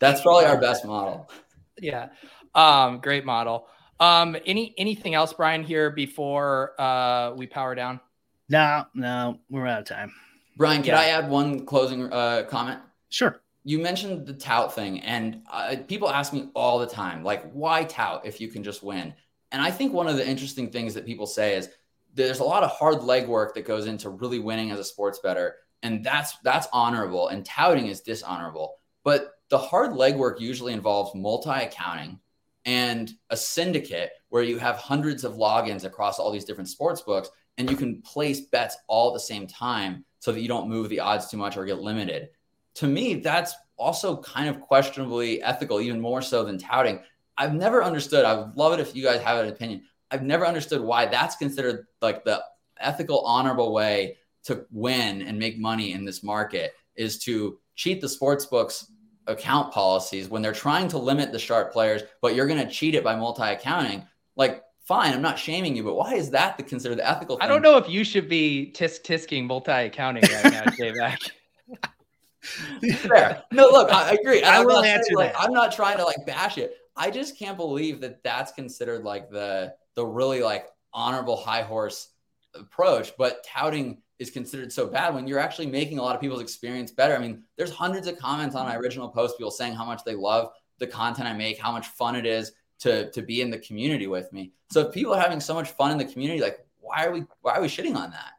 That's 0.00 0.20
probably 0.22 0.46
our 0.46 0.60
best 0.60 0.84
model. 0.84 1.30
Yeah. 1.78 2.08
Um, 2.54 2.98
great 2.98 3.24
model. 3.24 3.68
Um, 4.00 4.36
any 4.44 4.74
anything 4.76 5.14
else, 5.14 5.32
Brian, 5.32 5.62
here 5.62 5.90
before 5.90 6.78
uh 6.80 7.32
we 7.36 7.46
power 7.46 7.74
down? 7.74 8.00
No, 8.48 8.84
no, 8.94 9.38
we're 9.48 9.66
out 9.66 9.80
of 9.80 9.86
time. 9.86 10.12
Brian, 10.56 10.82
can 10.82 10.94
Yeah. 10.94 11.00
I 11.00 11.04
add 11.06 11.30
one 11.30 11.64
closing 11.64 12.12
uh, 12.12 12.44
comment? 12.48 12.80
Sure. 13.08 13.40
You 13.64 13.78
mentioned 13.78 14.26
the 14.26 14.34
tout 14.34 14.74
thing, 14.74 15.00
and 15.00 15.42
uh, 15.50 15.76
people 15.88 16.10
ask 16.10 16.32
me 16.32 16.48
all 16.54 16.78
the 16.78 16.86
time, 16.86 17.24
like, 17.24 17.50
why 17.52 17.84
tout 17.84 18.26
if 18.26 18.40
you 18.40 18.48
can 18.48 18.62
just 18.62 18.82
win? 18.82 19.14
And 19.54 19.62
I 19.62 19.70
think 19.70 19.92
one 19.92 20.08
of 20.08 20.16
the 20.16 20.28
interesting 20.28 20.72
things 20.72 20.94
that 20.94 21.06
people 21.06 21.28
say 21.28 21.54
is 21.54 21.68
there's 22.12 22.40
a 22.40 22.44
lot 22.44 22.64
of 22.64 22.70
hard 22.72 22.96
legwork 22.96 23.54
that 23.54 23.64
goes 23.64 23.86
into 23.86 24.10
really 24.10 24.40
winning 24.40 24.72
as 24.72 24.80
a 24.80 24.84
sports 24.84 25.20
better, 25.22 25.54
and 25.84 26.04
that's 26.04 26.36
that's 26.42 26.66
honorable, 26.72 27.28
and 27.28 27.46
touting 27.46 27.86
is 27.86 28.00
dishonorable. 28.00 28.78
But 29.04 29.30
the 29.50 29.58
hard 29.58 29.92
legwork 29.92 30.40
usually 30.40 30.72
involves 30.72 31.14
multi-accounting 31.14 32.18
and 32.64 33.12
a 33.30 33.36
syndicate 33.36 34.10
where 34.28 34.42
you 34.42 34.58
have 34.58 34.76
hundreds 34.76 35.22
of 35.22 35.34
logins 35.34 35.84
across 35.84 36.18
all 36.18 36.32
these 36.32 36.44
different 36.44 36.68
sports 36.68 37.02
books, 37.02 37.30
and 37.56 37.70
you 37.70 37.76
can 37.76 38.02
place 38.02 38.40
bets 38.40 38.76
all 38.88 39.10
at 39.10 39.14
the 39.14 39.20
same 39.20 39.46
time 39.46 40.04
so 40.18 40.32
that 40.32 40.40
you 40.40 40.48
don't 40.48 40.68
move 40.68 40.88
the 40.88 40.98
odds 40.98 41.28
too 41.28 41.36
much 41.36 41.56
or 41.56 41.64
get 41.64 41.78
limited 41.78 42.30
to 42.74 42.86
me, 42.86 43.14
that's 43.14 43.54
also 43.76 44.20
kind 44.20 44.48
of 44.48 44.60
questionably 44.60 45.42
ethical, 45.42 45.80
even 45.80 46.00
more 46.00 46.22
so 46.22 46.44
than 46.44 46.58
touting. 46.58 47.00
I've 47.36 47.54
never 47.54 47.82
understood. 47.82 48.24
I 48.24 48.34
would 48.34 48.56
love 48.56 48.72
it 48.72 48.80
if 48.80 48.94
you 48.94 49.02
guys 49.02 49.20
have 49.22 49.44
an 49.44 49.50
opinion. 49.50 49.82
I've 50.10 50.22
never 50.22 50.46
understood 50.46 50.80
why 50.80 51.06
that's 51.06 51.36
considered 51.36 51.86
like 52.00 52.24
the 52.24 52.42
ethical, 52.78 53.20
honorable 53.20 53.72
way 53.72 54.16
to 54.44 54.66
win 54.70 55.22
and 55.22 55.38
make 55.38 55.58
money 55.58 55.92
in 55.92 56.04
this 56.04 56.22
market 56.22 56.74
is 56.96 57.18
to 57.20 57.58
cheat 57.74 58.00
the 58.00 58.08
sports 58.08 58.46
books 58.46 58.90
account 59.26 59.72
policies 59.72 60.28
when 60.28 60.42
they're 60.42 60.52
trying 60.52 60.86
to 60.88 60.98
limit 60.98 61.32
the 61.32 61.38
sharp 61.38 61.72
players, 61.72 62.02
but 62.20 62.34
you're 62.34 62.46
going 62.46 62.64
to 62.64 62.70
cheat 62.70 62.94
it 62.94 63.02
by 63.02 63.16
multi 63.16 63.42
accounting. 63.42 64.06
Like, 64.36 64.62
fine, 64.84 65.12
I'm 65.12 65.22
not 65.22 65.38
shaming 65.38 65.74
you, 65.74 65.82
but 65.82 65.94
why 65.94 66.14
is 66.14 66.30
that 66.30 66.56
the 66.56 66.62
considered 66.62 66.98
the 66.98 67.08
ethical? 67.08 67.38
I 67.40 67.46
don't 67.46 67.62
know 67.62 67.78
if 67.78 67.88
you 67.88 68.04
should 68.04 68.28
be 68.28 68.72
tisk 68.76 69.02
tisking 69.02 69.46
multi 69.46 69.72
accounting 69.72 70.24
right 70.30 70.52
now, 70.52 70.70
J-Mac. 70.70 71.20
Fair. 72.98 73.42
No, 73.50 73.68
look, 73.68 73.90
I, 73.90 74.10
I 74.10 74.12
agree. 74.12 74.42
I 74.42 74.58
I'm 74.58 74.66
will 74.66 74.74
not 74.74 74.84
saying, 74.84 74.96
answer 74.96 75.14
like, 75.16 75.32
that. 75.32 75.40
I'm 75.40 75.52
not 75.52 75.72
trying 75.72 75.96
to 75.96 76.04
like 76.04 76.26
bash 76.26 76.58
it. 76.58 76.76
I 76.96 77.10
just 77.10 77.38
can't 77.38 77.56
believe 77.56 78.00
that 78.00 78.22
that's 78.22 78.52
considered 78.52 79.04
like 79.04 79.30
the 79.30 79.74
the 79.94 80.04
really 80.04 80.42
like 80.42 80.66
honorable 80.92 81.36
high 81.36 81.62
horse 81.62 82.10
approach, 82.54 83.12
but 83.18 83.44
touting 83.44 83.98
is 84.18 84.30
considered 84.30 84.72
so 84.72 84.86
bad 84.86 85.12
when 85.12 85.26
you're 85.26 85.40
actually 85.40 85.66
making 85.66 85.98
a 85.98 86.02
lot 86.02 86.14
of 86.14 86.20
people's 86.20 86.40
experience 86.40 86.92
better. 86.92 87.16
I 87.16 87.18
mean, 87.18 87.42
there's 87.56 87.70
hundreds 87.70 88.06
of 88.06 88.16
comments 88.18 88.54
on 88.54 88.66
my 88.66 88.76
original 88.76 89.08
post, 89.08 89.36
people 89.36 89.50
saying 89.50 89.74
how 89.74 89.84
much 89.84 90.04
they 90.04 90.14
love 90.14 90.52
the 90.78 90.86
content 90.86 91.28
I 91.28 91.32
make, 91.32 91.58
how 91.58 91.72
much 91.72 91.88
fun 91.88 92.14
it 92.14 92.26
is 92.26 92.52
to 92.80 93.10
to 93.10 93.22
be 93.22 93.40
in 93.40 93.50
the 93.50 93.58
community 93.58 94.06
with 94.06 94.32
me. 94.32 94.52
So 94.70 94.80
if 94.82 94.94
people 94.94 95.14
are 95.14 95.20
having 95.20 95.40
so 95.40 95.54
much 95.54 95.70
fun 95.70 95.90
in 95.90 95.98
the 95.98 96.04
community, 96.04 96.40
like 96.40 96.64
why 96.80 97.06
are 97.06 97.10
we 97.10 97.24
why 97.40 97.54
are 97.54 97.62
we 97.62 97.68
shitting 97.68 97.96
on 97.96 98.10
that? 98.10 98.32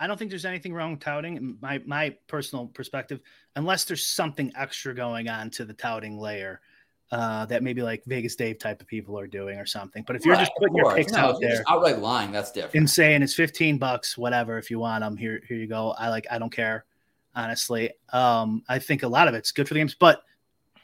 I 0.00 0.06
don't 0.06 0.16
think 0.16 0.30
there's 0.30 0.44
anything 0.44 0.72
wrong 0.72 0.92
with 0.92 1.00
touting. 1.00 1.36
in 1.36 1.58
My 1.60 1.80
my 1.84 2.16
personal 2.26 2.66
perspective, 2.66 3.20
unless 3.56 3.84
there's 3.84 4.06
something 4.06 4.52
extra 4.56 4.94
going 4.94 5.28
on 5.28 5.50
to 5.50 5.64
the 5.64 5.74
touting 5.74 6.18
layer, 6.18 6.60
uh, 7.10 7.46
that 7.46 7.62
maybe 7.62 7.82
like 7.82 8.04
Vegas 8.04 8.36
Dave 8.36 8.58
type 8.58 8.80
of 8.80 8.86
people 8.86 9.18
are 9.18 9.26
doing 9.26 9.58
or 9.58 9.66
something. 9.66 10.04
But 10.06 10.16
if 10.16 10.24
you're 10.24 10.34
Right, 10.34 10.40
just 10.40 10.52
putting 10.58 10.76
your 10.76 10.94
picks 10.94 11.12
No, 11.12 11.18
out 11.18 11.40
there 11.40 11.64
outright 11.68 11.98
lying, 12.00 12.32
that's 12.32 12.52
different. 12.52 12.74
and 12.74 12.90
saying 12.90 13.22
it's 13.22 13.34
15 13.34 13.78
bucks, 13.78 14.18
whatever, 14.18 14.58
if 14.58 14.70
you 14.70 14.78
want 14.78 15.02
them, 15.02 15.16
here, 15.16 15.40
here 15.48 15.56
you 15.56 15.66
go. 15.66 15.92
I 15.98 16.10
like, 16.10 16.26
I 16.30 16.38
don't 16.38 16.52
care, 16.52 16.84
honestly. 17.34 17.90
Um, 18.12 18.62
I 18.68 18.78
think 18.78 19.02
a 19.02 19.08
lot 19.08 19.26
of 19.28 19.34
it's 19.34 19.52
good 19.52 19.66
for 19.66 19.74
the 19.74 19.80
games, 19.80 19.94
but 19.94 20.22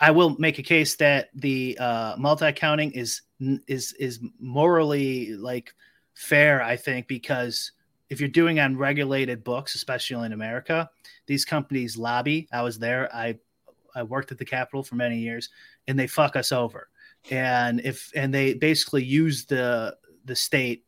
I 0.01 0.11
will 0.11 0.37
make 0.39 0.59
a 0.59 0.63
case 0.63 0.97
that 0.97 1.29
the 1.35 1.77
uh, 1.79 2.17
multi 2.19 2.53
counting 2.53 2.91
is 2.93 3.23
is 3.69 3.93
is 3.95 4.21
morally 4.41 5.35
like 5.35 5.75
fair. 6.15 6.63
I 6.63 6.77
think 6.77 7.07
because 7.07 7.73
if 8.11 8.19
you're 8.21 8.29
doing 8.29 8.59
on 8.61 8.77
regulated 8.77 9.45
books, 9.45 9.75
especially 9.75 10.27
in 10.27 10.33
America, 10.33 10.91
these 11.27 11.45
companies 11.45 11.97
lobby. 11.97 12.49
I 12.53 12.63
was 12.63 12.79
there. 12.79 13.15
I 13.15 13.39
I 13.95 14.03
worked 14.03 14.33
at 14.33 14.39
the 14.39 14.45
Capitol 14.45 14.83
for 14.83 14.97
many 14.97 15.19
years, 15.19 15.49
and 15.89 15.99
they 15.99 16.07
fuck 16.07 16.37
us 16.37 16.53
over. 16.53 16.89
And 17.31 17.81
if 17.81 18.11
and 18.15 18.33
they 18.33 18.55
basically 18.55 19.05
use 19.05 19.47
the 19.47 19.97
the 20.25 20.37
state 20.37 20.85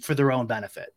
for 0.00 0.14
their 0.14 0.32
own 0.32 0.46
benefit. 0.46 0.94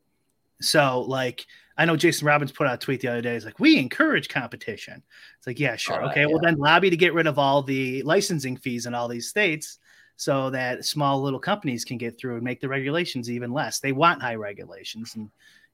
So 0.61 1.01
like 1.01 1.45
I 1.77 1.85
know 1.85 1.95
Jason 1.95 2.25
Robins 2.25 2.51
put 2.51 2.65
out 2.65 2.73
a 2.73 2.77
tweet 2.77 3.01
the 3.01 3.09
other 3.09 3.21
day. 3.21 3.33
He's 3.33 3.45
like, 3.45 3.59
we 3.59 3.77
encourage 3.77 4.29
competition. 4.29 5.03
It's 5.37 5.45
like, 5.45 5.59
yeah, 5.59 5.75
sure. 5.75 6.03
Oh, 6.03 6.09
okay. 6.09 6.25
Well, 6.25 6.39
then 6.41 6.57
lobby 6.57 6.89
to 6.89 6.97
get 6.97 7.13
rid 7.13 7.27
of 7.27 7.37
all 7.37 7.61
the 7.61 8.01
licensing 8.01 8.57
fees 8.57 8.87
in 8.87 8.95
all 8.95 9.07
these 9.07 9.29
states 9.29 9.77
so 10.15 10.49
that 10.49 10.83
small 10.85 11.21
little 11.21 11.39
companies 11.39 11.85
can 11.85 11.99
get 11.99 12.19
through 12.19 12.35
and 12.35 12.43
make 12.43 12.59
the 12.59 12.67
regulations 12.67 13.29
even 13.29 13.51
less. 13.51 13.79
They 13.79 13.91
want 13.91 14.21
high 14.21 14.35
regulations 14.35 15.15
and 15.15 15.29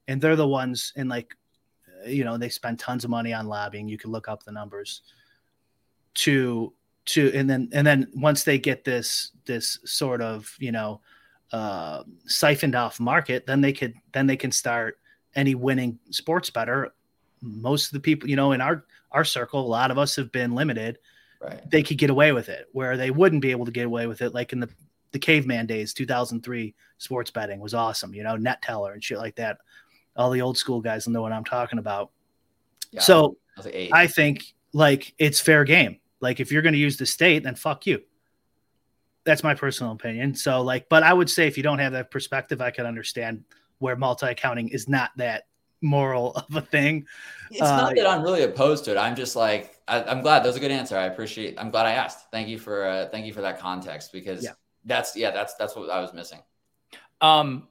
and 0.06 0.20
they're 0.20 0.36
the 0.36 0.46
ones 0.46 0.92
and 0.96 1.08
like 1.08 1.34
you 2.06 2.24
know, 2.24 2.36
they 2.36 2.50
spend 2.50 2.78
tons 2.78 3.04
of 3.04 3.10
money 3.10 3.32
on 3.32 3.46
lobbying. 3.46 3.88
You 3.88 3.96
can 3.96 4.10
look 4.10 4.28
up 4.28 4.42
the 4.42 4.52
numbers 4.52 5.00
to 6.14 6.72
to 7.06 7.30
and 7.34 7.48
then 7.48 7.68
and 7.72 7.86
then 7.86 8.08
once 8.14 8.44
they 8.44 8.58
get 8.58 8.84
this 8.84 9.32
this 9.44 9.78
sort 9.84 10.22
of, 10.22 10.54
you 10.58 10.72
know, 10.72 11.00
uh 11.52 12.02
siphoned 12.26 12.74
off 12.74 12.98
market, 13.00 13.46
then 13.46 13.60
they 13.60 13.72
could 13.72 13.94
then 14.12 14.26
they 14.26 14.36
can 14.36 14.50
start 14.50 14.98
any 15.34 15.54
winning 15.54 15.98
sports 16.10 16.50
better. 16.50 16.94
Most 17.40 17.86
of 17.86 17.92
the 17.92 18.00
people 18.00 18.28
you 18.28 18.36
know 18.36 18.52
in 18.52 18.60
our 18.60 18.84
our 19.12 19.24
circle 19.24 19.60
a 19.60 19.66
lot 19.66 19.90
of 19.90 19.98
us 19.98 20.16
have 20.16 20.32
been 20.32 20.54
limited. 20.54 20.98
Right. 21.40 21.70
they 21.70 21.82
could 21.82 21.98
get 21.98 22.08
away 22.08 22.32
with 22.32 22.48
it 22.48 22.68
where 22.72 22.96
they 22.96 23.10
wouldn't 23.10 23.42
be 23.42 23.50
able 23.50 23.66
to 23.66 23.70
get 23.70 23.84
away 23.84 24.06
with 24.06 24.22
it 24.22 24.32
like 24.32 24.54
in 24.54 24.60
the 24.60 24.68
the 25.12 25.18
caveman 25.18 25.66
days 25.66 25.92
2003 25.92 26.74
sports 26.96 27.30
betting 27.30 27.60
was 27.60 27.74
awesome 27.74 28.14
you 28.14 28.22
know 28.22 28.36
NETeller 28.36 28.94
and 28.94 29.04
shit 29.04 29.18
like 29.18 29.34
that. 29.36 29.58
All 30.16 30.30
the 30.30 30.40
old 30.40 30.56
school 30.56 30.80
guys 30.80 31.04
will 31.04 31.12
know 31.12 31.20
what 31.20 31.32
i'm 31.32 31.44
talking 31.44 31.78
about. 31.78 32.12
Yeah, 32.92 33.00
so 33.00 33.36
I 33.56 33.58
was 33.58 33.66
like 33.66 33.74
eight. 33.74 33.90
i 33.92 34.06
think 34.06 34.54
like 34.72 35.12
it's 35.18 35.38
fair 35.38 35.64
game 35.64 35.98
like 36.20 36.40
if 36.40 36.50
you're 36.52 36.62
going 36.62 36.72
to 36.74 36.78
use 36.78 36.96
the 36.96 37.06
state 37.06 37.42
then 37.42 37.54
fuck 37.54 37.86
you 37.86 38.00
that's 39.24 39.42
my 39.42 39.54
personal 39.54 39.92
opinion 39.92 40.34
so 40.34 40.62
like 40.62 40.88
but 40.88 41.02
i 41.02 41.12
would 41.12 41.30
say 41.30 41.46
if 41.46 41.56
you 41.56 41.62
don't 41.62 41.78
have 41.78 41.92
that 41.92 42.10
perspective 42.10 42.60
i 42.60 42.70
can 42.70 42.86
understand 42.86 43.44
where 43.78 43.96
multi-accounting 43.96 44.68
is 44.68 44.88
not 44.88 45.10
that 45.16 45.44
moral 45.82 46.32
of 46.32 46.54
a 46.56 46.60
thing 46.62 47.06
It's 47.50 47.60
Uh, 47.60 47.76
not 47.76 47.94
that 47.94 48.06
I'm 48.06 48.22
really 48.22 48.42
opposed 48.42 48.84
to 48.86 48.92
it. 48.92 48.96
I'm 48.96 49.14
just 49.14 49.36
like 49.36 49.76
I, 49.86 50.02
I'm 50.04 50.22
glad 50.22 50.40
that 50.42 50.46
was 50.48 50.56
a 50.56 50.60
good 50.60 50.70
answer. 50.70 50.96
I 50.96 51.04
appreciate. 51.04 51.56
I'm 51.60 51.70
glad 51.70 51.84
I 51.84 51.92
asked. 51.92 52.30
Thank 52.32 52.48
you 52.48 52.58
for 52.58 52.86
uh, 52.86 53.08
thank 53.10 53.26
you 53.26 53.34
for 53.34 53.42
that 53.42 53.60
context 53.60 54.10
because 54.12 54.42
Yeah. 54.42 54.52
that's 54.86 55.14
yeah 55.14 55.30
that's 55.30 55.54
that's 55.54 55.76
what 55.76 55.90
I 55.90 56.00
was 56.00 56.14
missing. 56.14 56.40
Um, 57.20 57.68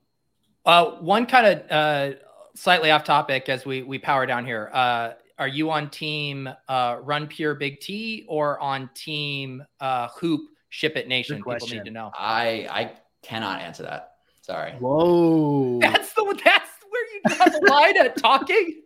uh, 0.65 0.85
one 1.01 1.25
kind 1.25 1.47
of 1.47 1.71
uh, 1.71 2.15
slightly 2.55 2.91
off 2.91 3.03
topic 3.03 3.49
as 3.49 3.65
we 3.65 3.81
we 3.81 3.97
power 3.97 4.25
down 4.27 4.45
here. 4.45 4.69
Uh, 4.71 5.13
are 5.43 5.47
you 5.49 5.69
on 5.71 5.89
team 5.89 6.47
uh, 6.69 6.95
Run 7.01 7.27
Pure 7.27 7.55
Big 7.55 7.81
T 7.81 8.25
or 8.29 8.57
on 8.61 8.89
team 8.95 9.61
uh, 9.81 10.07
Hoop 10.19 10.39
Ship 10.69 10.95
It 10.95 11.09
Nation? 11.09 11.35
People 11.37 11.51
question. 11.51 11.79
need 11.79 11.83
to 11.83 11.91
know. 11.91 12.11
I 12.17 12.65
I 12.71 12.93
cannot 13.23 13.59
answer 13.61 13.83
that. 13.83 14.11
Sorry. 14.41 14.71
whoa 14.79 15.79
That's 15.81 16.13
the 16.13 16.23
that's 16.45 16.69
where 16.89 17.13
you 17.13 17.21
draw 17.27 17.45
the 17.59 17.67
line 17.69 17.97
at 17.97 18.15
talking. 18.15 18.79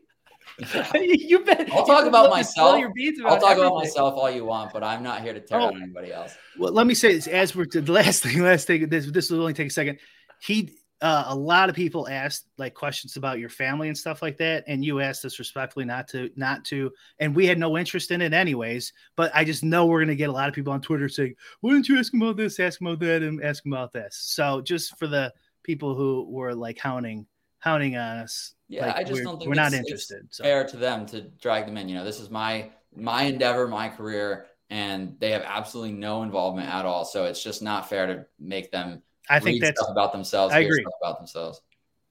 You've 0.95 1.45
been. 1.45 1.71
I'll 1.71 1.85
talk 1.85 1.99
you've 1.99 2.07
about 2.07 2.33
been 2.33 2.43
spill 2.43 2.63
myself. 2.65 2.79
Your 2.79 2.91
beads 2.91 3.19
I'll 3.23 3.39
talk 3.39 3.57
about 3.59 3.75
myself 3.75 4.15
all 4.15 4.31
you 4.31 4.43
want, 4.43 4.73
but 4.73 4.83
I'm 4.83 5.03
not 5.03 5.21
here 5.21 5.33
to 5.33 5.39
tear 5.39 5.59
Oh. 5.59 5.67
on 5.67 5.79
anybody 5.79 6.11
else. 6.11 6.35
well, 6.57 6.71
let 6.73 6.87
me 6.87 6.95
say 6.95 7.13
this 7.13 7.27
as 7.27 7.55
we're 7.55 7.65
to 7.65 7.81
the 7.81 7.91
last 7.91 8.23
thing, 8.23 8.41
last 8.41 8.65
thing. 8.65 8.89
This 8.89 9.05
this 9.11 9.29
will 9.29 9.41
only 9.41 9.53
take 9.53 9.67
a 9.67 9.69
second. 9.69 9.99
He, 10.41 10.71
uh, 11.01 11.25
a 11.27 11.35
lot 11.35 11.69
of 11.69 11.75
people 11.75 12.07
asked 12.07 12.47
like 12.57 12.73
questions 12.73 13.17
about 13.17 13.37
your 13.39 13.49
family 13.49 13.87
and 13.87 13.97
stuff 13.97 14.21
like 14.21 14.37
that, 14.37 14.63
and 14.67 14.83
you 14.83 14.99
asked 14.99 15.23
us 15.25 15.37
respectfully 15.37 15.85
not 15.85 16.07
to, 16.07 16.29
not 16.35 16.65
to, 16.65 16.91
and 17.19 17.35
we 17.35 17.45
had 17.45 17.59
no 17.59 17.77
interest 17.77 18.11
in 18.11 18.21
it 18.21 18.33
anyways. 18.33 18.93
But 19.15 19.31
I 19.35 19.43
just 19.43 19.63
know 19.63 19.85
we're 19.85 19.99
gonna 19.99 20.15
get 20.15 20.29
a 20.29 20.33
lot 20.33 20.49
of 20.49 20.55
people 20.55 20.73
on 20.73 20.81
Twitter 20.81 21.07
saying, 21.07 21.35
"Why 21.61 21.73
didn't 21.73 21.87
you 21.87 21.99
ask 21.99 22.13
him 22.13 22.21
about 22.21 22.37
this? 22.37 22.59
Ask 22.59 22.81
him 22.81 22.87
about 22.87 22.99
that, 23.01 23.21
and 23.21 23.43
ask 23.43 23.65
him 23.65 23.73
about 23.73 23.93
this." 23.93 24.15
So 24.15 24.61
just 24.61 24.97
for 24.97 25.07
the 25.07 25.31
people 25.61 25.93
who 25.93 26.25
were 26.29 26.55
like 26.55 26.79
hounding, 26.79 27.27
hounding 27.59 27.95
on 27.95 28.17
us, 28.17 28.55
Yeah, 28.69 28.87
like, 28.87 28.95
I 28.95 29.03
just 29.03 29.23
don't 29.23 29.37
think 29.37 29.49
we're 29.49 29.55
not 29.55 29.73
interested. 29.73 30.27
So. 30.31 30.43
Fair 30.43 30.65
to 30.65 30.77
them 30.77 31.05
to 31.07 31.21
drag 31.21 31.67
them 31.67 31.77
in. 31.77 31.87
You 31.89 31.95
know, 31.95 32.05
this 32.05 32.19
is 32.19 32.29
my 32.29 32.71
my 32.95 33.23
endeavor, 33.23 33.67
my 33.67 33.87
career, 33.89 34.47
and 34.69 35.15
they 35.19 35.31
have 35.31 35.43
absolutely 35.43 35.93
no 35.93 36.23
involvement 36.23 36.69
at 36.69 36.85
all. 36.85 37.05
So 37.05 37.25
it's 37.25 37.43
just 37.43 37.61
not 37.61 37.87
fair 37.87 38.07
to 38.07 38.25
make 38.39 38.71
them 38.71 39.03
I 39.29 39.39
think 39.39 39.55
read 39.55 39.63
that's 39.63 39.79
stuff 39.79 39.91
about 39.91 40.11
themselves. 40.11 40.53
I 40.53 40.59
agree. 40.59 40.81
Stuff 40.81 40.93
about 41.01 41.17
themselves. 41.19 41.61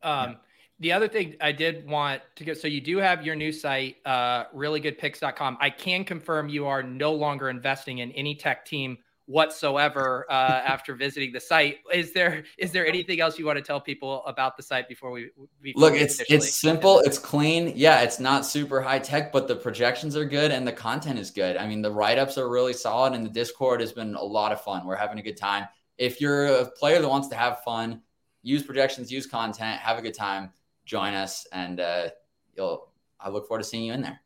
Um, 0.03 0.37
The 0.79 0.93
other 0.93 1.09
thing 1.09 1.37
I 1.41 1.53
did 1.53 1.89
want 1.89 2.21
to 2.37 2.45
get 2.45 2.61
so 2.61 2.69
you 2.69 2.83
do 2.83 2.99
have 2.99 3.25
your 3.25 3.35
new 3.35 3.51
site, 3.51 3.97
uh, 4.05 4.45
reallygoodpicks.com. 4.55 5.57
I 5.59 5.71
can 5.71 6.05
confirm 6.05 6.51
you 6.51 6.67
are 6.67 6.83
no 6.83 7.13
longer 7.13 7.49
investing 7.49 7.99
in 7.99 8.13
any 8.13 8.35
tech 8.35 8.67
team 8.67 8.99
whatsoever 9.27 10.25
uh, 10.31 10.63
after 10.65 10.95
visiting 10.95 11.33
the 11.33 11.41
site. 11.41 11.79
Is 11.93 12.13
there 12.13 12.45
is 12.59 12.73
there 12.73 12.87
anything 12.87 13.21
else 13.21 13.39
you 13.39 13.47
want 13.47 13.57
to 13.57 13.65
tell 13.65 13.81
people 13.81 14.25
about 14.27 14.57
the 14.57 14.63
site 14.63 14.89
before 14.89 15.11
we 15.11 15.31
before 15.63 15.81
Look, 15.81 15.93
we 15.95 16.01
it's 16.01 16.21
it's 16.29 16.61
simple, 16.61 17.01
it's 17.01 17.19
clean. 17.19 17.73
Yeah, 17.75 18.03
it's 18.03 18.21
not 18.21 18.47
super 18.47 18.81
high 18.81 18.99
tech, 18.99 19.33
but 19.33 19.49
the 19.49 19.57
projections 19.57 20.17
are 20.17 20.25
good 20.25 20.51
and 20.51 20.67
the 20.67 20.73
content 20.73 21.19
is 21.19 21.31
good. 21.31 21.57
I 21.57 21.67
mean, 21.67 21.83
the 21.83 21.91
write 21.91 22.19
ups 22.19 22.39
are 22.39 22.49
really 22.49 22.73
solid, 22.73 23.15
and 23.15 23.25
the 23.25 23.31
Discord 23.31 23.81
has 23.81 23.93
been 23.93 24.15
a 24.15 24.23
lot 24.25 24.53
of 24.53 24.61
fun. 24.61 24.87
We're 24.87 24.97
having 24.97 25.19
a 25.19 25.23
good 25.23 25.37
time. 25.37 25.67
If 25.99 26.21
you're 26.21 26.47
a 26.47 26.67
player 26.67 27.01
that 27.01 27.09
wants 27.09 27.29
to 27.29 27.37
have 27.37 27.63
fun, 27.63 28.03
use 28.43 28.63
projections, 28.63 29.11
use 29.11 29.27
content, 29.27 29.81
have 29.81 29.99
a 29.99 30.03
good 30.03 30.15
time, 30.15 30.53
join 30.85 31.15
us, 31.15 31.47
and 31.53 31.81
uh, 31.81 32.09
you'll. 32.57 32.91
I 33.19 33.31
look 33.31 33.49
forward 33.49 33.63
to 33.63 33.69
seeing 33.69 33.85
you 33.85 33.93
in 33.95 34.03
there. 34.03 34.21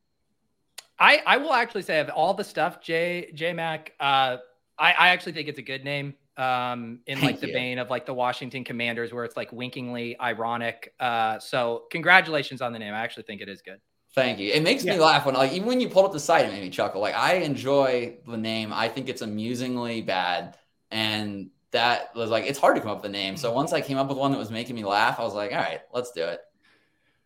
I, 0.98 1.22
I 1.24 1.36
will 1.36 1.52
actually 1.52 1.82
say 1.82 2.00
of 2.00 2.08
all 2.10 2.34
the 2.34 2.44
stuff, 2.44 2.82
J 2.82 3.30
J 3.34 3.52
Mac, 3.52 3.92
uh, 4.00 4.38
I, 4.78 4.92
I 4.92 5.08
actually 5.08 5.32
think 5.32 5.48
it's 5.48 5.58
a 5.58 5.62
good 5.62 5.84
name. 5.84 6.14
Um, 6.36 7.00
in 7.06 7.18
Thank 7.18 7.32
like 7.32 7.40
the 7.40 7.48
you. 7.48 7.52
vein 7.52 7.78
of 7.78 7.90
like 7.90 8.06
the 8.06 8.14
Washington 8.14 8.64
Commanders, 8.64 9.12
where 9.12 9.24
it's 9.24 9.36
like 9.36 9.52
winkingly 9.52 10.18
ironic. 10.18 10.94
Uh, 10.98 11.38
so 11.38 11.84
congratulations 11.90 12.62
on 12.62 12.72
the 12.72 12.78
name. 12.78 12.94
I 12.94 13.00
actually 13.00 13.24
think 13.24 13.42
it 13.42 13.48
is 13.48 13.60
good. 13.60 13.78
Thank 14.14 14.38
you. 14.38 14.50
It 14.50 14.62
makes 14.62 14.84
me 14.84 14.98
laugh 14.98 15.26
when, 15.26 15.36
like, 15.36 15.52
even 15.52 15.68
when 15.68 15.80
you 15.80 15.88
pulled 15.88 16.06
up 16.06 16.12
the 16.12 16.18
site, 16.18 16.46
it 16.46 16.50
made 16.50 16.62
me 16.62 16.70
chuckle. 16.70 17.00
Like, 17.00 17.14
I 17.14 17.34
enjoy 17.34 18.16
the 18.26 18.36
name. 18.36 18.72
I 18.72 18.88
think 18.88 19.08
it's 19.08 19.22
amusingly 19.22 20.02
bad, 20.02 20.56
and 20.90 21.50
that 21.72 22.14
was 22.14 22.30
like, 22.30 22.44
it's 22.44 22.58
hard 22.58 22.76
to 22.76 22.82
come 22.82 22.90
up 22.90 23.02
with 23.02 23.06
a 23.06 23.12
name. 23.12 23.36
So 23.36 23.52
once 23.52 23.72
I 23.72 23.80
came 23.80 23.96
up 23.96 24.08
with 24.08 24.18
one 24.18 24.32
that 24.32 24.38
was 24.38 24.50
making 24.50 24.76
me 24.76 24.84
laugh, 24.84 25.20
I 25.20 25.22
was 25.22 25.34
like, 25.34 25.52
all 25.52 25.58
right, 25.58 25.80
let's 25.92 26.10
do 26.12 26.24
it. 26.24 26.40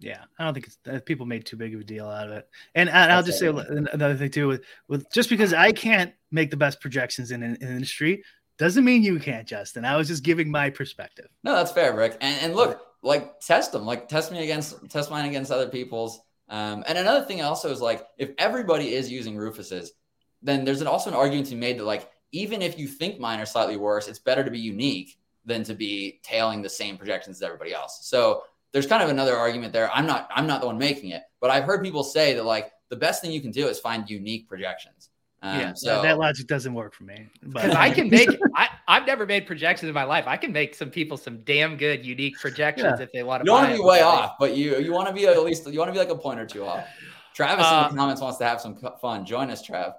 Yeah, 0.00 0.24
I 0.38 0.44
don't 0.44 0.52
think 0.52 0.66
it's, 0.66 0.78
uh, 0.86 1.00
people 1.06 1.24
made 1.24 1.46
too 1.46 1.56
big 1.56 1.74
of 1.74 1.80
a 1.80 1.84
deal 1.84 2.06
out 2.06 2.26
of 2.26 2.34
it. 2.34 2.48
And, 2.74 2.90
and 2.90 3.10
I'll 3.12 3.22
just 3.22 3.38
say 3.38 3.48
all 3.48 3.54
right. 3.54 3.68
an- 3.68 3.88
another 3.92 4.16
thing 4.16 4.30
too 4.30 4.48
with, 4.48 4.64
with 4.86 5.10
just 5.12 5.30
because 5.30 5.54
I 5.54 5.72
can't 5.72 6.12
make 6.30 6.50
the 6.50 6.58
best 6.58 6.80
projections 6.80 7.30
in 7.30 7.42
an 7.42 7.56
in 7.60 7.68
industry 7.68 8.22
doesn't 8.58 8.84
mean 8.84 9.02
you 9.02 9.18
can't, 9.18 9.48
Justin. 9.48 9.84
I 9.84 9.96
was 9.96 10.08
just 10.08 10.22
giving 10.22 10.50
my 10.50 10.68
perspective. 10.68 11.28
No, 11.42 11.54
that's 11.54 11.72
fair, 11.72 11.92
Bric. 11.92 12.18
And, 12.20 12.40
and 12.42 12.54
look, 12.54 12.80
like, 13.02 13.40
test 13.40 13.72
them. 13.72 13.86
Like, 13.86 14.08
test 14.08 14.30
me 14.30 14.42
against, 14.42 14.76
test 14.90 15.10
mine 15.10 15.28
against 15.28 15.50
other 15.50 15.68
people's. 15.68 16.20
Um, 16.48 16.84
and 16.86 16.98
another 16.98 17.24
thing 17.24 17.40
also 17.42 17.70
is 17.70 17.80
like, 17.80 18.06
if 18.18 18.30
everybody 18.38 18.94
is 18.94 19.10
using 19.10 19.36
Rufus's, 19.36 19.92
then 20.42 20.64
there's 20.64 20.82
an, 20.82 20.86
also 20.86 21.10
an 21.10 21.16
argument 21.16 21.46
to 21.48 21.54
be 21.54 21.60
made 21.60 21.78
that 21.78 21.84
like, 21.84 22.10
even 22.34 22.60
if 22.62 22.78
you 22.78 22.88
think 22.88 23.20
mine 23.20 23.38
are 23.38 23.46
slightly 23.46 23.76
worse, 23.76 24.08
it's 24.08 24.18
better 24.18 24.42
to 24.42 24.50
be 24.50 24.58
unique 24.58 25.18
than 25.46 25.62
to 25.62 25.74
be 25.74 26.20
tailing 26.22 26.62
the 26.62 26.68
same 26.68 26.96
projections 26.98 27.36
as 27.38 27.42
everybody 27.42 27.72
else. 27.72 28.00
So 28.02 28.42
there's 28.72 28.86
kind 28.86 29.02
of 29.02 29.08
another 29.08 29.36
argument 29.36 29.72
there. 29.72 29.90
I'm 29.92 30.06
not 30.06 30.28
I'm 30.34 30.46
not 30.46 30.60
the 30.60 30.66
one 30.66 30.76
making 30.76 31.10
it, 31.10 31.22
but 31.40 31.50
I've 31.50 31.64
heard 31.64 31.82
people 31.82 32.02
say 32.02 32.34
that 32.34 32.44
like 32.44 32.72
the 32.88 32.96
best 32.96 33.22
thing 33.22 33.30
you 33.30 33.40
can 33.40 33.52
do 33.52 33.68
is 33.68 33.78
find 33.78 34.08
unique 34.10 34.48
projections. 34.48 35.10
Um, 35.42 35.60
yeah, 35.60 35.72
so 35.74 36.00
that 36.02 36.18
logic 36.18 36.46
doesn't 36.46 36.72
work 36.72 36.94
for 36.94 37.04
me. 37.04 37.28
But 37.42 37.64
Because 37.64 37.76
I 37.76 37.90
can 37.90 38.08
make, 38.08 38.30
I, 38.56 38.68
I've 38.88 39.06
never 39.06 39.26
made 39.26 39.46
projections 39.46 39.88
in 39.88 39.94
my 39.94 40.04
life. 40.04 40.24
I 40.26 40.38
can 40.38 40.52
make 40.52 40.74
some 40.74 40.88
people 40.90 41.18
some 41.18 41.42
damn 41.42 41.76
good, 41.76 42.04
unique 42.04 42.38
projections 42.40 42.98
if 42.98 43.12
they 43.12 43.22
want 43.22 43.42
to. 43.42 43.44
you 43.44 43.52
don't 43.52 43.58
want 43.60 43.66
to 43.68 43.72
be 43.74 43.78
them. 43.78 43.86
way 43.86 44.00
off, 44.00 44.36
but 44.40 44.56
you 44.56 44.78
you 44.78 44.92
want 44.92 45.06
to 45.06 45.14
be 45.14 45.26
at 45.26 45.40
least 45.44 45.70
you 45.70 45.78
want 45.78 45.88
to 45.88 45.92
be 45.92 45.98
like 45.98 46.08
a 46.08 46.16
point 46.16 46.40
or 46.40 46.46
two 46.46 46.64
off. 46.64 46.84
Travis 47.34 47.66
in 47.66 47.74
Uh, 47.74 47.88
the 47.88 47.96
comments 47.96 48.22
wants 48.22 48.38
to 48.38 48.44
have 48.44 48.60
some 48.60 48.78
fun. 49.00 49.26
Join 49.26 49.50
us, 49.50 49.66
Trav. 49.66 49.94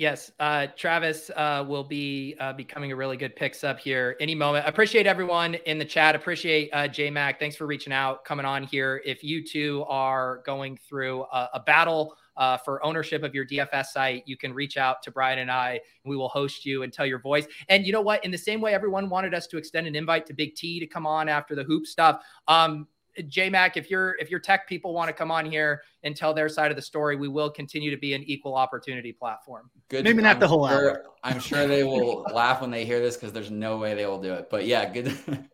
Yes, 0.00 0.32
uh, 0.40 0.66
Travis 0.78 1.30
uh, 1.36 1.62
will 1.68 1.84
be 1.84 2.34
uh, 2.40 2.54
becoming 2.54 2.90
a 2.90 2.96
really 2.96 3.18
good 3.18 3.36
picks 3.36 3.62
up 3.62 3.78
here 3.78 4.16
any 4.18 4.34
moment. 4.34 4.66
Appreciate 4.66 5.06
everyone 5.06 5.56
in 5.66 5.76
the 5.76 5.84
chat. 5.84 6.14
Appreciate 6.14 6.70
uh, 6.72 6.88
J 6.88 7.10
Mac. 7.10 7.38
Thanks 7.38 7.54
for 7.54 7.66
reaching 7.66 7.92
out, 7.92 8.24
coming 8.24 8.46
on 8.46 8.62
here. 8.62 9.02
If 9.04 9.22
you 9.22 9.44
two 9.46 9.84
are 9.90 10.40
going 10.46 10.78
through 10.78 11.24
a, 11.24 11.50
a 11.52 11.60
battle 11.60 12.16
uh, 12.38 12.56
for 12.56 12.82
ownership 12.82 13.22
of 13.22 13.34
your 13.34 13.44
DFS 13.44 13.88
site, 13.88 14.22
you 14.24 14.38
can 14.38 14.54
reach 14.54 14.78
out 14.78 15.02
to 15.02 15.10
Brian 15.10 15.40
and 15.40 15.50
I, 15.50 15.72
and 15.72 16.10
we 16.10 16.16
will 16.16 16.30
host 16.30 16.64
you 16.64 16.82
and 16.82 16.90
tell 16.90 17.04
your 17.04 17.18
voice. 17.18 17.46
And 17.68 17.84
you 17.84 17.92
know 17.92 18.00
what? 18.00 18.24
In 18.24 18.30
the 18.30 18.38
same 18.38 18.62
way, 18.62 18.72
everyone 18.72 19.10
wanted 19.10 19.34
us 19.34 19.46
to 19.48 19.58
extend 19.58 19.86
an 19.86 19.94
invite 19.94 20.24
to 20.28 20.32
Big 20.32 20.54
T 20.54 20.80
to 20.80 20.86
come 20.86 21.06
on 21.06 21.28
after 21.28 21.54
the 21.54 21.64
hoop 21.64 21.84
stuff. 21.84 22.22
Um, 22.48 22.88
JMac, 23.18 23.76
if 23.76 23.90
your 23.90 24.16
if 24.20 24.30
your 24.30 24.40
tech 24.40 24.68
people 24.68 24.94
want 24.94 25.08
to 25.08 25.12
come 25.12 25.30
on 25.30 25.44
here 25.44 25.82
and 26.02 26.16
tell 26.16 26.32
their 26.32 26.48
side 26.48 26.70
of 26.70 26.76
the 26.76 26.82
story, 26.82 27.16
we 27.16 27.28
will 27.28 27.50
continue 27.50 27.90
to 27.90 27.96
be 27.96 28.14
an 28.14 28.22
equal 28.24 28.54
opportunity 28.54 29.12
platform. 29.12 29.70
Good. 29.88 30.04
Maybe 30.04 30.22
not 30.22 30.36
I'm 30.36 30.40
the 30.40 30.48
whole 30.48 30.68
sure, 30.68 30.90
hour. 30.90 31.04
I'm 31.24 31.40
sure 31.40 31.66
they 31.66 31.84
will 31.84 32.22
laugh 32.34 32.60
when 32.60 32.70
they 32.70 32.84
hear 32.84 33.00
this 33.00 33.16
because 33.16 33.32
there's 33.32 33.50
no 33.50 33.76
way 33.78 33.94
they 33.94 34.06
will 34.06 34.20
do 34.20 34.32
it. 34.34 34.48
But 34.50 34.66
yeah, 34.66 34.90
good. 34.90 35.16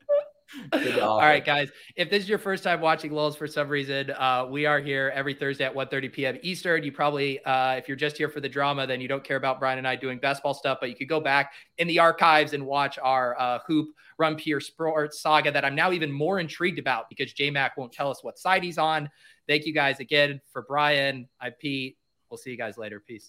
All 1.00 1.18
right, 1.18 1.44
guys. 1.44 1.70
If 1.96 2.10
this 2.10 2.22
is 2.22 2.28
your 2.28 2.38
first 2.38 2.62
time 2.62 2.80
watching 2.80 3.10
LOLz 3.10 3.36
for 3.36 3.46
some 3.46 3.68
reason, 3.68 4.10
uh, 4.10 4.46
we 4.48 4.66
are 4.66 4.80
here 4.80 5.12
every 5.14 5.34
Thursday 5.34 5.64
at 5.64 5.74
1.30 5.74 6.12
p.m. 6.12 6.38
Eastern. 6.42 6.82
You 6.82 6.92
probably, 6.92 7.44
uh, 7.44 7.72
if 7.72 7.88
you're 7.88 7.96
just 7.96 8.16
here 8.16 8.28
for 8.28 8.40
the 8.40 8.48
drama, 8.48 8.86
then 8.86 9.00
you 9.00 9.08
don't 9.08 9.24
care 9.24 9.36
about 9.36 9.58
Brian 9.58 9.78
and 9.78 9.86
I 9.86 9.96
doing 9.96 10.18
basketball 10.18 10.54
stuff, 10.54 10.78
but 10.80 10.88
you 10.88 10.96
could 10.96 11.08
go 11.08 11.20
back 11.20 11.52
in 11.78 11.88
the 11.88 11.98
archives 11.98 12.52
and 12.52 12.64
watch 12.64 12.98
our 13.02 13.38
uh, 13.38 13.58
hoop 13.66 13.88
run 14.18 14.36
pure 14.36 14.60
sports 14.60 15.20
saga 15.20 15.50
that 15.50 15.64
I'm 15.64 15.74
now 15.74 15.92
even 15.92 16.10
more 16.10 16.40
intrigued 16.40 16.78
about 16.78 17.08
because 17.08 17.34
JMac 17.34 17.70
won't 17.76 17.92
tell 17.92 18.10
us 18.10 18.22
what 18.22 18.38
side 18.38 18.62
he's 18.62 18.78
on. 18.78 19.10
Thank 19.48 19.66
you 19.66 19.74
guys 19.74 20.00
again 20.00 20.40
for 20.52 20.62
Brian. 20.62 21.28
I 21.40 21.50
Pete. 21.50 21.98
We'll 22.30 22.38
see 22.38 22.50
you 22.50 22.56
guys 22.56 22.76
later. 22.76 23.02
Peace. 23.06 23.28